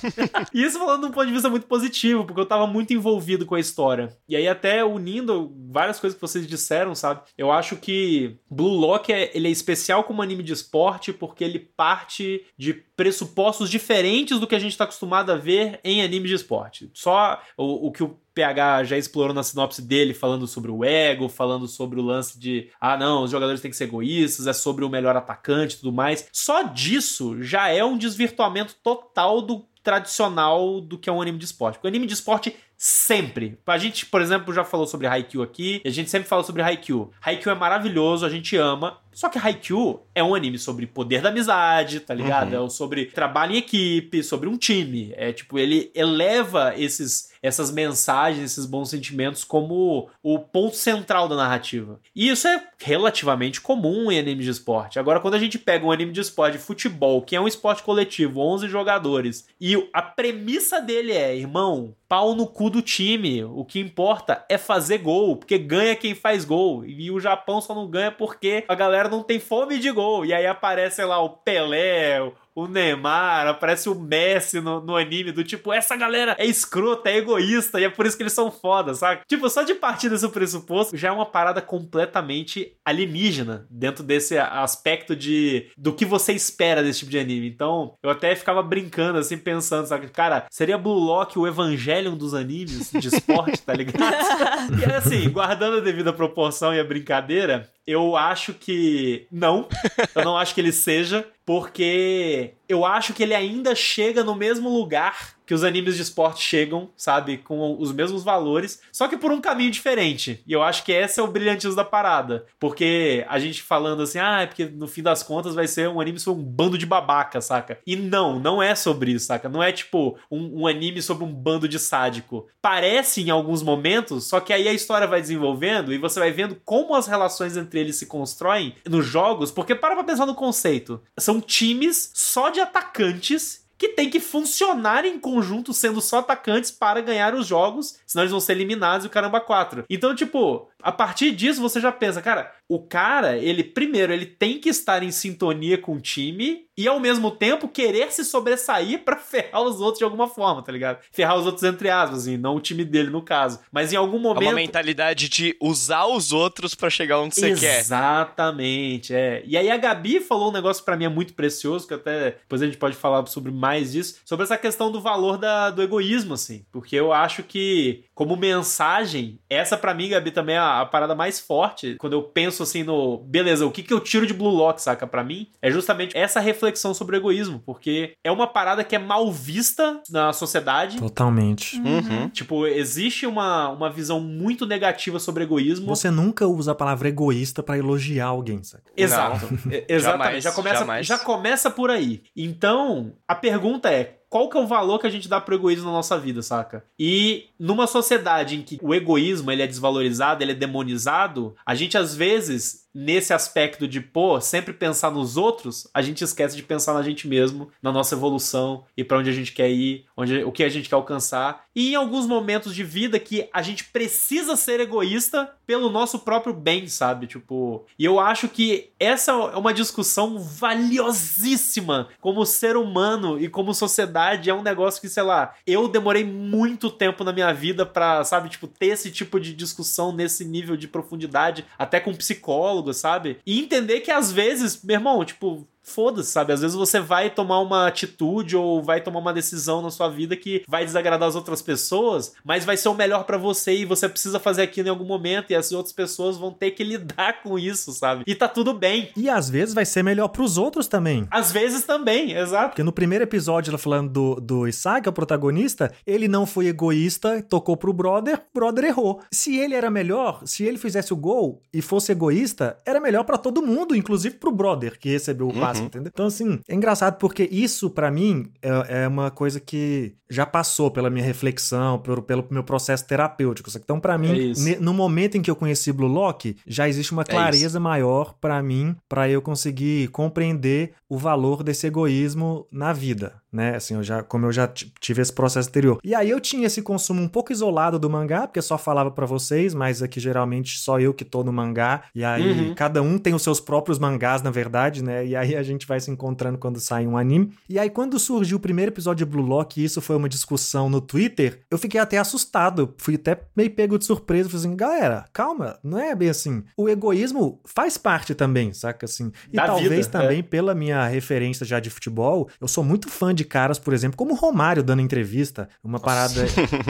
e 0.53 0.63
isso 0.63 0.79
falando 0.79 1.01
de 1.01 1.07
um 1.07 1.11
ponto 1.11 1.27
de 1.27 1.33
vista 1.33 1.49
muito 1.49 1.67
positivo, 1.67 2.25
porque 2.25 2.39
eu 2.39 2.45
tava 2.45 2.67
muito 2.67 2.93
envolvido 2.93 3.45
com 3.45 3.55
a 3.55 3.59
história. 3.59 4.15
E 4.27 4.35
aí 4.35 4.47
até 4.47 4.83
unindo 4.83 5.53
várias 5.71 5.99
coisas 5.99 6.15
que 6.15 6.21
vocês 6.21 6.47
disseram, 6.47 6.95
sabe? 6.95 7.21
Eu 7.37 7.51
acho 7.51 7.75
que 7.77 8.37
Blue 8.49 8.77
Lock 8.77 9.11
é, 9.11 9.31
ele 9.33 9.47
é 9.47 9.51
especial 9.51 10.03
como 10.03 10.21
anime 10.21 10.43
de 10.43 10.53
esporte 10.53 11.13
porque 11.13 11.43
ele 11.43 11.59
parte 11.59 12.45
de 12.57 12.73
pressupostos 12.73 13.69
diferentes 13.69 14.39
do 14.39 14.47
que 14.47 14.55
a 14.55 14.59
gente 14.59 14.71
está 14.71 14.85
acostumado 14.85 15.31
a 15.31 15.35
ver 15.35 15.79
em 15.83 16.01
anime 16.01 16.27
de 16.27 16.35
esporte. 16.35 16.89
Só 16.93 17.41
o, 17.57 17.87
o 17.87 17.91
que 17.91 18.03
o 18.03 18.17
PH 18.35 18.83
já 18.83 18.97
explorou 18.97 19.33
na 19.33 19.41
sinopse 19.41 19.81
dele, 19.81 20.13
falando 20.13 20.45
sobre 20.45 20.69
o 20.69 20.83
ego, 20.83 21.29
falando 21.29 21.67
sobre 21.67 21.99
o 21.99 22.03
lance 22.03 22.37
de 22.37 22.69
ah, 22.79 22.97
não, 22.97 23.23
os 23.23 23.31
jogadores 23.31 23.61
têm 23.61 23.71
que 23.71 23.77
ser 23.77 23.85
egoístas, 23.85 24.45
é 24.45 24.53
sobre 24.53 24.83
o 24.83 24.89
melhor 24.89 25.15
atacante 25.15 25.75
e 25.75 25.79
tudo 25.79 25.93
mais. 25.93 26.27
Só 26.31 26.63
disso 26.63 27.41
já 27.41 27.69
é 27.69 27.83
um 27.83 27.97
desvirtuamento 27.97 28.75
total 28.83 29.41
do 29.41 29.65
tradicional 29.85 30.81
do 30.81 30.97
que 30.97 31.09
é 31.09 31.13
um 31.13 31.21
anime 31.21 31.37
de 31.37 31.45
esporte. 31.45 31.75
Porque 31.75 31.87
o 31.87 31.89
anime 31.89 32.07
de 32.07 32.13
esporte 32.13 32.55
sempre. 32.75 33.57
A 33.65 33.77
gente, 33.77 34.05
por 34.07 34.19
exemplo, 34.19 34.53
já 34.53 34.63
falou 34.63 34.87
sobre 34.87 35.07
Haikyuu 35.07 35.43
aqui, 35.43 35.79
e 35.85 35.87
a 35.87 35.91
gente 35.91 36.09
sempre 36.09 36.27
fala 36.27 36.43
sobre 36.43 36.61
Haikyuu. 36.61 37.11
Haikyuu 37.21 37.51
é 37.51 37.55
maravilhoso, 37.55 38.25
a 38.25 38.29
gente 38.29 38.57
ama, 38.57 38.97
só 39.15 39.29
que 39.29 39.39
Haikyuu 39.39 40.05
é 40.13 40.21
um 40.21 40.35
anime 40.35 40.59
sobre 40.59 40.85
poder 40.85 41.21
da 41.21 41.29
amizade, 41.29 42.01
tá 42.01 42.13
ligado? 42.13 42.53
Uhum. 42.53 42.65
É 42.65 42.69
sobre 42.69 43.05
trabalho 43.05 43.53
em 43.53 43.59
equipe, 43.59 44.21
sobre 44.21 44.49
um 44.49 44.57
time. 44.57 45.13
É 45.15 45.31
tipo, 45.31 45.57
ele 45.57 45.89
eleva 45.95 46.73
esses 46.75 47.33
essas 47.45 47.69
mensagens, 47.71 48.43
esses 48.43 48.65
bons 48.65 48.89
sentimentos 48.89 49.43
como 49.43 50.09
o 50.23 50.39
ponto 50.39 50.75
central 50.75 51.27
da 51.27 51.35
narrativa. 51.35 51.99
E 52.15 52.27
isso 52.27 52.47
é 52.47 52.67
relativamente 52.79 53.61
comum 53.61 54.11
em 54.11 54.17
animes 54.17 54.45
de 54.45 54.51
esporte. 54.51 54.97
Agora, 54.97 55.19
quando 55.19 55.35
a 55.35 55.39
gente 55.39 55.59
pega 55.59 55.85
um 55.85 55.91
anime 55.91 56.11
de 56.11 56.21
esporte 56.21 56.57
de 56.57 56.63
futebol, 56.63 57.21
que 57.21 57.35
é 57.35 57.39
um 57.39 57.47
esporte 57.47 57.83
coletivo, 57.83 58.41
11 58.41 58.67
jogadores, 58.67 59.47
e 59.61 59.75
a 59.93 60.01
premissa 60.01 60.81
dele 60.81 61.11
é, 61.11 61.37
irmão, 61.37 61.93
pau 62.07 62.35
no 62.35 62.47
cu 62.47 62.69
do 62.69 62.81
time. 62.81 63.43
O 63.43 63.63
que 63.63 63.79
importa 63.79 64.43
é 64.49 64.57
fazer 64.57 64.99
gol, 64.99 65.35
porque 65.35 65.57
ganha 65.57 65.95
quem 65.95 66.15
faz 66.15 66.45
gol. 66.45 66.85
E 66.85 67.11
o 67.11 67.19
Japão 67.19 67.61
só 67.61 67.75
não 67.75 67.87
ganha 67.87 68.11
porque 68.11 68.63
a 68.67 68.75
galera 68.75 69.04
não 69.07 69.23
tem 69.23 69.39
fome 69.39 69.79
de 69.79 69.91
gol. 69.91 70.25
E 70.25 70.33
aí 70.33 70.45
aparece 70.45 71.03
lá 71.03 71.19
o 71.19 71.29
Pelé, 71.29 72.19
o 72.55 72.67
Neymar, 72.67 73.47
aparece 73.47 73.89
o 73.89 73.95
Messi 73.95 74.61
no, 74.61 74.79
no, 74.79 74.95
anime, 74.95 75.33
do 75.33 75.43
tipo, 75.43 75.73
essa 75.73 75.95
galera 75.95 76.35
é 76.39 76.45
escrota, 76.45 77.09
é 77.09 77.17
egoísta, 77.17 77.81
e 77.81 77.83
é 77.83 77.89
por 77.89 78.05
isso 78.05 78.15
que 78.15 78.23
eles 78.23 78.31
são 78.31 78.49
foda, 78.49 78.93
sabe? 78.93 79.21
Tipo, 79.27 79.49
só 79.49 79.63
de 79.63 79.75
partir 79.75 80.09
desse 80.09 80.27
pressuposto, 80.29 80.95
já 80.95 81.09
é 81.09 81.11
uma 81.11 81.25
parada 81.25 81.61
completamente 81.61 82.77
alienígena 82.85 83.67
dentro 83.69 84.03
desse 84.03 84.37
aspecto 84.37 85.15
de 85.15 85.69
do 85.77 85.91
que 85.91 86.05
você 86.05 86.31
espera 86.31 86.81
desse 86.81 86.99
tipo 86.99 87.11
de 87.11 87.19
anime. 87.19 87.47
Então, 87.47 87.95
eu 88.01 88.09
até 88.09 88.33
ficava 88.35 88.63
brincando, 88.63 89.19
assim, 89.19 89.37
pensando, 89.37 89.85
sabe? 89.85 90.07
Cara, 90.07 90.45
seria 90.49 90.77
Blue 90.77 90.97
Lock 90.97 91.37
o 91.37 91.45
Evangelion 91.45 92.15
dos 92.15 92.33
animes 92.33 92.89
de 92.91 93.07
esporte, 93.07 93.61
tá 93.61 93.73
ligado? 93.73 93.99
e 94.79 94.93
assim, 94.93 95.29
guardando 95.29 95.77
a 95.77 95.81
devida 95.81 96.13
proporção 96.13 96.73
e 96.73 96.79
a 96.79 96.83
brincadeira, 96.83 97.69
eu 97.85 98.15
acho 98.15 98.53
que 98.53 99.27
não. 99.31 99.67
Eu 100.15 100.23
não 100.23 100.37
acho 100.37 100.55
que 100.55 100.61
ele 100.61 100.71
seja, 100.71 101.25
porque 101.45 102.57
eu 102.67 102.85
acho 102.85 103.13
que 103.13 103.23
ele 103.23 103.33
ainda 103.33 103.75
chega 103.75 104.23
no 104.23 104.35
mesmo 104.35 104.69
lugar 104.69 105.35
que 105.45 105.53
os 105.53 105.63
animes 105.63 105.95
de 105.95 106.01
esporte 106.01 106.43
chegam, 106.43 106.89
sabe? 106.97 107.37
Com 107.37 107.77
os 107.79 107.91
mesmos 107.91 108.23
valores, 108.23 108.81
só 108.91 109.07
que 109.07 109.17
por 109.17 109.31
um 109.31 109.39
caminho 109.39 109.71
diferente. 109.71 110.41
E 110.45 110.51
eu 110.51 110.63
acho 110.63 110.83
que 110.83 110.91
esse 110.91 111.19
é 111.19 111.23
o 111.23 111.27
brilhantismo 111.27 111.75
da 111.75 111.85
parada. 111.85 112.45
Porque 112.59 113.25
a 113.29 113.37
gente 113.37 113.61
falando 113.61 114.01
assim, 114.01 114.17
ah, 114.17 114.41
é 114.41 114.47
porque 114.47 114.65
no 114.65 114.87
fim 114.87 115.03
das 115.03 115.21
contas 115.21 115.53
vai 115.53 115.67
ser 115.67 115.87
um 115.87 116.01
anime 116.01 116.19
sobre 116.19 116.41
um 116.41 116.45
bando 116.45 116.77
de 116.77 116.85
babaca, 116.85 117.39
saca? 117.41 117.79
E 117.85 117.95
não, 117.95 118.39
não 118.39 118.61
é 118.61 118.73
sobre 118.75 119.11
isso, 119.11 119.27
saca? 119.27 119.47
Não 119.47 119.61
é 119.61 119.71
tipo 119.71 120.17
um, 120.31 120.61
um 120.61 120.67
anime 120.67 121.01
sobre 121.01 121.23
um 121.23 121.31
bando 121.31 121.67
de 121.67 121.77
sádico. 121.77 122.47
Parece 122.61 123.21
em 123.21 123.29
alguns 123.29 123.61
momentos, 123.61 124.27
só 124.27 124.39
que 124.39 124.51
aí 124.51 124.67
a 124.67 124.73
história 124.73 125.07
vai 125.07 125.21
desenvolvendo 125.21 125.93
e 125.93 125.97
você 125.97 126.19
vai 126.19 126.31
vendo 126.31 126.59
como 126.65 126.95
as 126.95 127.05
relações 127.05 127.55
entre 127.55 127.79
eles 127.79 127.95
se 127.97 128.07
constroem 128.07 128.75
nos 128.87 129.05
jogos, 129.05 129.51
porque 129.51 129.75
para 129.75 129.93
pra 129.93 130.03
pensar 130.03 130.25
no 130.25 130.33
conceito. 130.33 131.01
São 131.17 131.39
times 131.39 132.11
só 132.13 132.49
de 132.55 132.61
atacantes 132.61 133.65
que 133.77 133.89
tem 133.89 134.09
que 134.09 134.19
funcionar 134.19 135.05
em 135.05 135.19
conjunto 135.19 135.73
sendo 135.73 136.01
só 136.01 136.19
atacantes 136.19 136.71
para 136.71 137.01
ganhar 137.01 137.35
os 137.35 137.45
jogos, 137.45 137.99
senão 138.07 138.23
eles 138.23 138.31
vão 138.31 138.39
ser 138.39 138.53
eliminados 138.53 139.05
e 139.05 139.07
o 139.07 139.11
caramba 139.11 139.41
4. 139.41 139.85
Então, 139.89 140.15
tipo, 140.15 140.69
a 140.85 140.91
partir 140.91 141.31
disso 141.31 141.59
você 141.59 141.81
já 141.81 141.91
pensa, 141.91 142.21
cara, 142.21 142.51
o 142.69 142.79
cara, 142.79 143.39
ele 143.39 143.63
primeiro, 143.63 144.13
ele 144.13 144.27
tem 144.27 144.59
que 144.59 144.69
estar 144.69 145.01
em 145.01 145.09
sintonia 145.09 145.79
com 145.79 145.95
o 145.95 145.99
time 145.99 146.65
e 146.77 146.87
ao 146.87 146.99
mesmo 146.99 147.31
tempo 147.31 147.67
querer 147.67 148.11
se 148.11 148.23
sobressair 148.23 149.03
para 149.03 149.15
ferrar 149.17 149.63
os 149.63 149.81
outros 149.81 149.97
de 149.97 150.03
alguma 150.03 150.27
forma, 150.27 150.61
tá 150.61 150.71
ligado? 150.71 150.99
Ferrar 151.11 151.37
os 151.37 151.45
outros 151.47 151.63
entre 151.63 151.89
aspas, 151.89 152.19
assim, 152.19 152.37
não 152.37 152.55
o 152.55 152.59
time 152.59 152.85
dele 152.85 153.09
no 153.09 153.23
caso, 153.23 153.59
mas 153.71 153.93
em 153.93 153.95
algum 153.95 154.19
momento 154.19 154.43
é 154.43 154.49
uma 154.49 154.55
mentalidade 154.55 155.27
de 155.27 155.55
usar 155.59 156.05
os 156.05 156.31
outros 156.31 156.75
para 156.75 156.89
chegar 156.89 157.19
onde 157.19 157.33
você 157.33 157.55
quer. 157.55 157.79
Exatamente, 157.79 159.11
é. 159.11 159.41
E 159.45 159.57
aí 159.57 159.71
a 159.71 159.77
Gabi 159.77 160.19
falou 160.19 160.49
um 160.49 160.53
negócio 160.53 160.83
para 160.83 160.95
mim 160.95 161.05
é 161.05 161.09
muito 161.09 161.33
precioso, 161.33 161.87
que 161.87 161.95
até 161.95 162.31
depois 162.31 162.61
a 162.61 162.65
gente 162.65 162.77
pode 162.77 162.95
falar 162.95 163.25
sobre 163.25 163.51
mais 163.51 163.93
disso, 163.93 164.19
sobre 164.23 164.43
essa 164.43 164.57
questão 164.57 164.91
do 164.91 165.01
valor 165.01 165.39
da, 165.39 165.71
do 165.71 165.81
egoísmo 165.81 166.35
assim, 166.35 166.63
porque 166.71 166.95
eu 166.95 167.11
acho 167.11 167.41
que 167.41 168.03
como 168.13 168.35
mensagem, 168.35 169.39
essa 169.49 169.77
para 169.77 169.93
mim, 169.93 170.09
Gabi, 170.09 170.31
também 170.31 170.55
é 170.55 170.59
a, 170.59 170.74
a 170.81 170.85
parada 170.85 171.15
mais 171.15 171.39
forte 171.39 171.95
quando 171.99 172.13
eu 172.13 172.23
penso 172.23 172.63
assim 172.63 172.83
no. 172.83 173.17
Beleza, 173.17 173.65
o 173.65 173.71
que, 173.71 173.83
que 173.83 173.93
eu 173.93 173.99
tiro 173.99 174.25
de 174.25 174.33
Blue 174.33 174.49
Lock, 174.49 174.81
saca? 174.81 175.07
Pra 175.07 175.23
mim, 175.23 175.47
é 175.61 175.71
justamente 175.71 176.17
essa 176.17 176.39
reflexão 176.39 176.93
sobre 176.93 177.15
o 177.15 177.19
egoísmo. 177.19 177.61
Porque 177.65 178.13
é 178.23 178.31
uma 178.31 178.47
parada 178.47 178.83
que 178.83 178.95
é 178.95 178.99
mal 178.99 179.31
vista 179.31 180.01
na 180.09 180.33
sociedade. 180.33 180.97
Totalmente. 180.97 181.77
Uhum. 181.79 182.29
Tipo, 182.29 182.67
existe 182.67 183.25
uma, 183.25 183.69
uma 183.69 183.89
visão 183.89 184.19
muito 184.19 184.65
negativa 184.65 185.19
sobre 185.19 185.43
egoísmo. 185.43 185.87
Você 185.87 186.09
nunca 186.09 186.47
usa 186.47 186.71
a 186.71 186.75
palavra 186.75 187.09
egoísta 187.09 187.61
para 187.63 187.77
elogiar 187.77 188.27
alguém, 188.27 188.63
saca? 188.63 188.83
Exato. 188.95 189.47
Exatamente. 189.87 190.41
Jamais, 190.41 190.43
já, 190.43 190.51
começa, 190.51 191.03
já 191.03 191.17
começa 191.17 191.69
por 191.69 191.89
aí. 191.89 192.23
Então, 192.35 193.13
a 193.27 193.35
pergunta 193.35 193.89
é: 193.89 194.19
qual 194.29 194.49
que 194.49 194.57
é 194.57 194.59
o 194.59 194.67
valor 194.67 194.99
que 194.99 195.07
a 195.07 195.09
gente 195.09 195.29
dá 195.29 195.39
pro 195.39 195.55
egoísmo 195.55 195.85
na 195.85 195.91
nossa 195.91 196.17
vida, 196.17 196.41
saca? 196.41 196.83
E 196.99 197.49
numa 197.59 197.87
sociedade 197.87 198.55
em 198.55 198.61
que 198.61 198.79
o 198.81 198.93
egoísmo 198.93 199.51
ele 199.51 199.61
é 199.61 199.67
desvalorizado, 199.67 200.43
ele 200.43 200.51
é 200.51 200.55
demonizado, 200.55 201.55
a 201.65 201.75
gente 201.75 201.97
às 201.97 202.15
vezes 202.15 202.84
nesse 202.95 203.33
aspecto 203.33 203.85
de, 203.85 203.99
pô, 203.99 204.39
sempre 204.39 204.71
pensar 204.71 205.11
nos 205.11 205.35
outros, 205.35 205.85
a 205.93 206.01
gente 206.01 206.23
esquece 206.23 206.55
de 206.55 206.63
pensar 206.63 206.93
na 206.93 207.03
gente 207.03 207.27
mesmo, 207.27 207.69
na 207.81 207.91
nossa 207.91 208.15
evolução 208.15 208.85
e 208.95 209.03
para 209.03 209.17
onde 209.17 209.29
a 209.29 209.33
gente 209.33 209.51
quer 209.51 209.69
ir, 209.69 210.05
onde, 210.15 210.45
o 210.45 210.51
que 210.51 210.63
a 210.63 210.69
gente 210.69 210.87
quer 210.87 210.95
alcançar. 210.95 211.65
E 211.75 211.91
em 211.91 211.95
alguns 211.95 212.25
momentos 212.25 212.73
de 212.73 212.85
vida 212.85 213.19
que 213.19 213.49
a 213.51 213.61
gente 213.61 213.83
precisa 213.83 214.55
ser 214.55 214.79
egoísta 214.79 215.51
pelo 215.67 215.89
nosso 215.89 216.19
próprio 216.19 216.53
bem, 216.53 216.87
sabe? 216.87 217.27
Tipo, 217.27 217.85
e 217.99 218.05
eu 218.05 218.17
acho 218.17 218.47
que 218.47 218.91
essa 218.97 219.31
é 219.31 219.57
uma 219.57 219.73
discussão 219.73 220.39
valiosíssima 220.39 222.07
como 222.21 222.45
ser 222.45 222.77
humano 222.77 223.37
e 223.37 223.49
como 223.49 223.73
sociedade. 223.73 224.49
É 224.49 224.53
um 224.53 224.61
negócio 224.61 225.01
que, 225.01 225.09
sei 225.09 225.23
lá, 225.23 225.53
eu 225.67 225.89
demorei 225.89 226.23
muito 226.23 226.89
tempo 226.89 227.25
na 227.25 227.33
minha 227.33 227.53
vida 227.53 227.85
pra, 227.85 228.23
sabe, 228.23 228.47
tipo, 228.47 228.67
ter 228.67 228.87
esse 228.87 229.11
tipo 229.11 229.37
de 229.37 229.53
discussão 229.53 230.13
nesse 230.13 230.45
nível 230.45 230.77
de 230.77 230.87
profundidade, 230.87 231.65
até 231.77 231.99
com 231.99 232.13
psicólogo 232.13 232.84
sabe? 232.93 233.39
E 233.45 233.59
entender 233.59 234.01
que 234.01 234.11
às 234.11 234.31
vezes, 234.31 234.83
meu 234.83 234.95
irmão, 234.95 235.23
tipo, 235.25 235.67
foda-se, 235.85 236.31
sabe? 236.31 236.51
Às 236.51 236.61
vezes 236.61 236.75
você 236.75 236.99
vai 236.99 237.29
tomar 237.29 237.59
uma 237.59 237.87
atitude 237.87 238.57
ou 238.57 238.81
vai 238.81 238.99
tomar 239.01 239.19
uma 239.19 239.33
decisão 239.33 239.81
na 239.81 239.91
sua 239.91 240.09
vida 240.09 240.35
que 240.35 240.63
vai 240.67 240.83
desagradar 240.83 241.29
as 241.29 241.35
outras 241.35 241.61
pessoas, 241.61 242.33
mas 242.43 242.65
vai 242.65 242.75
ser 242.75 242.89
o 242.89 242.93
melhor 242.93 243.23
para 243.23 243.37
você 243.37 243.75
e 243.75 243.85
você 243.85 244.09
precisa 244.09 244.39
fazer 244.39 244.63
aquilo 244.63 244.87
em 244.87 244.91
algum 244.91 245.05
momento 245.05 245.51
e 245.51 245.55
as 245.55 245.71
outras 245.71 245.93
pessoas 245.93 246.37
vão 246.37 246.51
ter 246.51 246.71
que 246.71 246.83
lidar 246.83 247.43
com 247.43 247.57
isso, 247.57 247.91
sabe? 247.91 248.23
E 248.25 248.33
tá 248.33 248.47
tudo 248.47 248.73
bem. 248.73 249.09
E 249.15 249.29
às 249.29 249.49
vezes 249.49 249.73
vai 249.73 249.85
ser 249.85 250.03
melhor 250.03 250.27
para 250.29 250.41
os 250.41 250.57
outros 250.57 250.87
também. 250.87 251.27
Às 251.29 251.51
vezes 251.51 251.83
também, 251.83 252.33
exato. 252.33 252.69
Porque 252.69 252.83
no 252.83 252.91
primeiro 252.91 253.23
episódio, 253.23 253.69
ela 253.69 253.77
falando 253.77 254.09
do, 254.09 254.35
do 254.41 254.67
Isaac, 254.67 255.07
o 255.07 255.13
protagonista, 255.13 255.93
ele 256.05 256.27
não 256.27 256.45
foi 256.45 256.67
egoísta, 256.67 257.41
tocou 257.43 257.77
pro 257.77 257.93
brother, 257.93 258.37
o 258.37 258.59
brother 258.59 258.85
errou. 258.85 259.21
Se 259.31 259.57
ele 259.57 259.75
era 259.75 259.91
melhor, 259.91 260.41
se 260.45 260.63
ele 260.63 260.77
fizesse 260.77 261.13
o 261.13 261.17
gol 261.17 261.61
e 261.71 261.81
fosse 261.81 262.11
egoísta, 262.11 262.77
era 262.85 262.99
melhor 262.99 263.23
para 263.23 263.37
todo 263.37 263.61
mundo, 263.61 263.95
inclusive 263.95 264.35
pro 264.35 264.51
brother 264.51 264.97
que 264.99 265.09
recebeu 265.09 265.47
o 265.47 265.53
passe 265.53 265.74
fácil, 265.75 265.81
uhum. 265.81 265.87
entendeu? 265.87 266.11
Então, 266.13 266.27
assim, 266.27 266.59
é 266.67 266.75
engraçado 266.75 267.17
porque 267.17 267.47
isso, 267.51 267.89
para 267.89 268.09
mim, 268.09 268.51
é, 268.61 269.03
é, 269.03 269.07
uma 269.07 269.29
coisa 269.29 269.59
que 269.59 270.15
já 270.29 270.45
passou 270.45 270.89
pela 270.89 271.09
minha 271.09 271.23
reflexão, 271.23 271.99
pelo, 271.99 272.21
pelo 272.21 272.45
meu 272.49 272.63
processo 272.63 273.05
terapêutico. 273.05 273.69
Então, 273.75 273.99
para 273.99 274.17
mim, 274.17 274.51
é 274.51 274.79
no 274.79 274.93
momento 274.93 275.37
em 275.37 275.41
que 275.41 275.51
eu 275.51 275.55
conheci 275.55 275.91
Blue 275.91 276.07
Lock, 276.07 276.55
já 276.65 276.87
existe 276.87 277.11
uma 277.11 277.21
é 277.21 277.25
clareza 277.25 277.79
maior 277.79 278.33
para 278.39 278.61
mim, 278.63 278.95
para 279.07 279.29
eu 279.29 279.41
conseguir 279.41 280.07
compreender 280.09 280.93
o 281.07 281.17
valor 281.17 281.63
desse 281.63 281.85
egoísmo 281.87 282.67
na 282.71 282.91
vida, 282.91 283.33
né? 283.55 283.75
Assim, 283.75 283.95
eu 283.95 284.03
já, 284.03 284.21
como 284.21 284.45
eu 284.45 284.51
já 284.51 284.67
tive 284.67 285.21
esse 285.21 285.31
processo 285.31 285.69
anterior. 285.69 285.97
E 286.03 286.13
aí 286.13 286.29
eu 286.29 286.39
tinha 286.39 286.67
esse 286.67 286.81
consumo 286.81 287.21
um 287.21 287.27
pouco 287.27 287.51
isolado 287.51 287.97
do 287.97 288.09
mangá, 288.09 288.45
porque 288.45 288.61
só 288.61 288.77
falava 288.77 289.09
para 289.09 289.25
vocês, 289.25 289.73
mas 289.73 290.03
aqui 290.03 290.19
geralmente 290.19 290.77
só 290.77 290.99
eu 290.99 291.13
que 291.13 291.23
tô 291.23 291.43
no 291.43 291.53
mangá. 291.53 292.03
E 292.13 292.23
aí 292.23 292.51
uhum. 292.51 292.75
cada 292.75 293.01
um 293.01 293.17
tem 293.17 293.33
os 293.33 293.41
seus 293.41 293.59
próprios 293.59 293.97
mangás, 293.97 294.41
na 294.41 294.51
verdade, 294.51 295.01
né? 295.01 295.25
E 295.25 295.35
aí 295.35 295.55
a 295.55 295.63
gente 295.63 295.87
vai 295.87 295.99
se 295.99 296.11
encontrando 296.11 296.57
quando 296.57 296.79
sai 296.79 297.07
um 297.07 297.17
anime. 297.17 297.53
E 297.69 297.79
aí 297.79 297.89
quando 297.89 298.19
surgiu 298.19 298.57
o 298.57 298.59
primeiro 298.59 298.91
episódio 298.91 299.25
de 299.25 299.31
Blue 299.31 299.45
Lock, 299.45 299.79
e 299.79 299.85
isso 299.85 300.01
foi 300.01 300.17
uma 300.17 300.27
discussão 300.27 300.89
no 300.89 300.99
Twitter, 300.99 301.61
eu 301.71 301.77
fiquei 301.77 301.99
até 301.99 302.17
assustado. 302.17 302.93
Fui 302.97 303.15
até 303.15 303.39
meio 303.55 303.71
pego 303.71 303.97
de 303.97 304.05
surpresa, 304.05 304.49
falei 304.49 304.65
assim, 304.65 304.75
galera, 304.75 305.25
calma, 305.31 305.79
não 305.81 305.97
é 305.97 306.13
bem 306.13 306.29
assim. 306.29 306.63
O 306.75 306.89
egoísmo 306.89 307.61
faz 307.63 307.97
parte 307.97 308.35
também, 308.35 308.73
saca 308.73 309.05
assim? 309.05 309.31
E 309.51 309.55
da 309.55 309.67
talvez 309.67 310.07
vida, 310.07 310.09
também 310.09 310.39
é. 310.39 310.43
pela 310.43 310.75
minha 310.75 311.07
referência 311.07 311.65
já 311.65 311.79
de 311.79 311.89
futebol, 311.89 312.49
eu 312.59 312.67
sou 312.67 312.83
muito 312.83 313.09
fã 313.09 313.33
de 313.33 313.44
caras, 313.45 313.79
por 313.79 313.93
exemplo, 313.93 314.17
como 314.17 314.33
o 314.33 314.35
Romário 314.35 314.83
dando 314.83 315.01
entrevista, 315.01 315.69
uma 315.83 315.99
parada. 315.99 316.45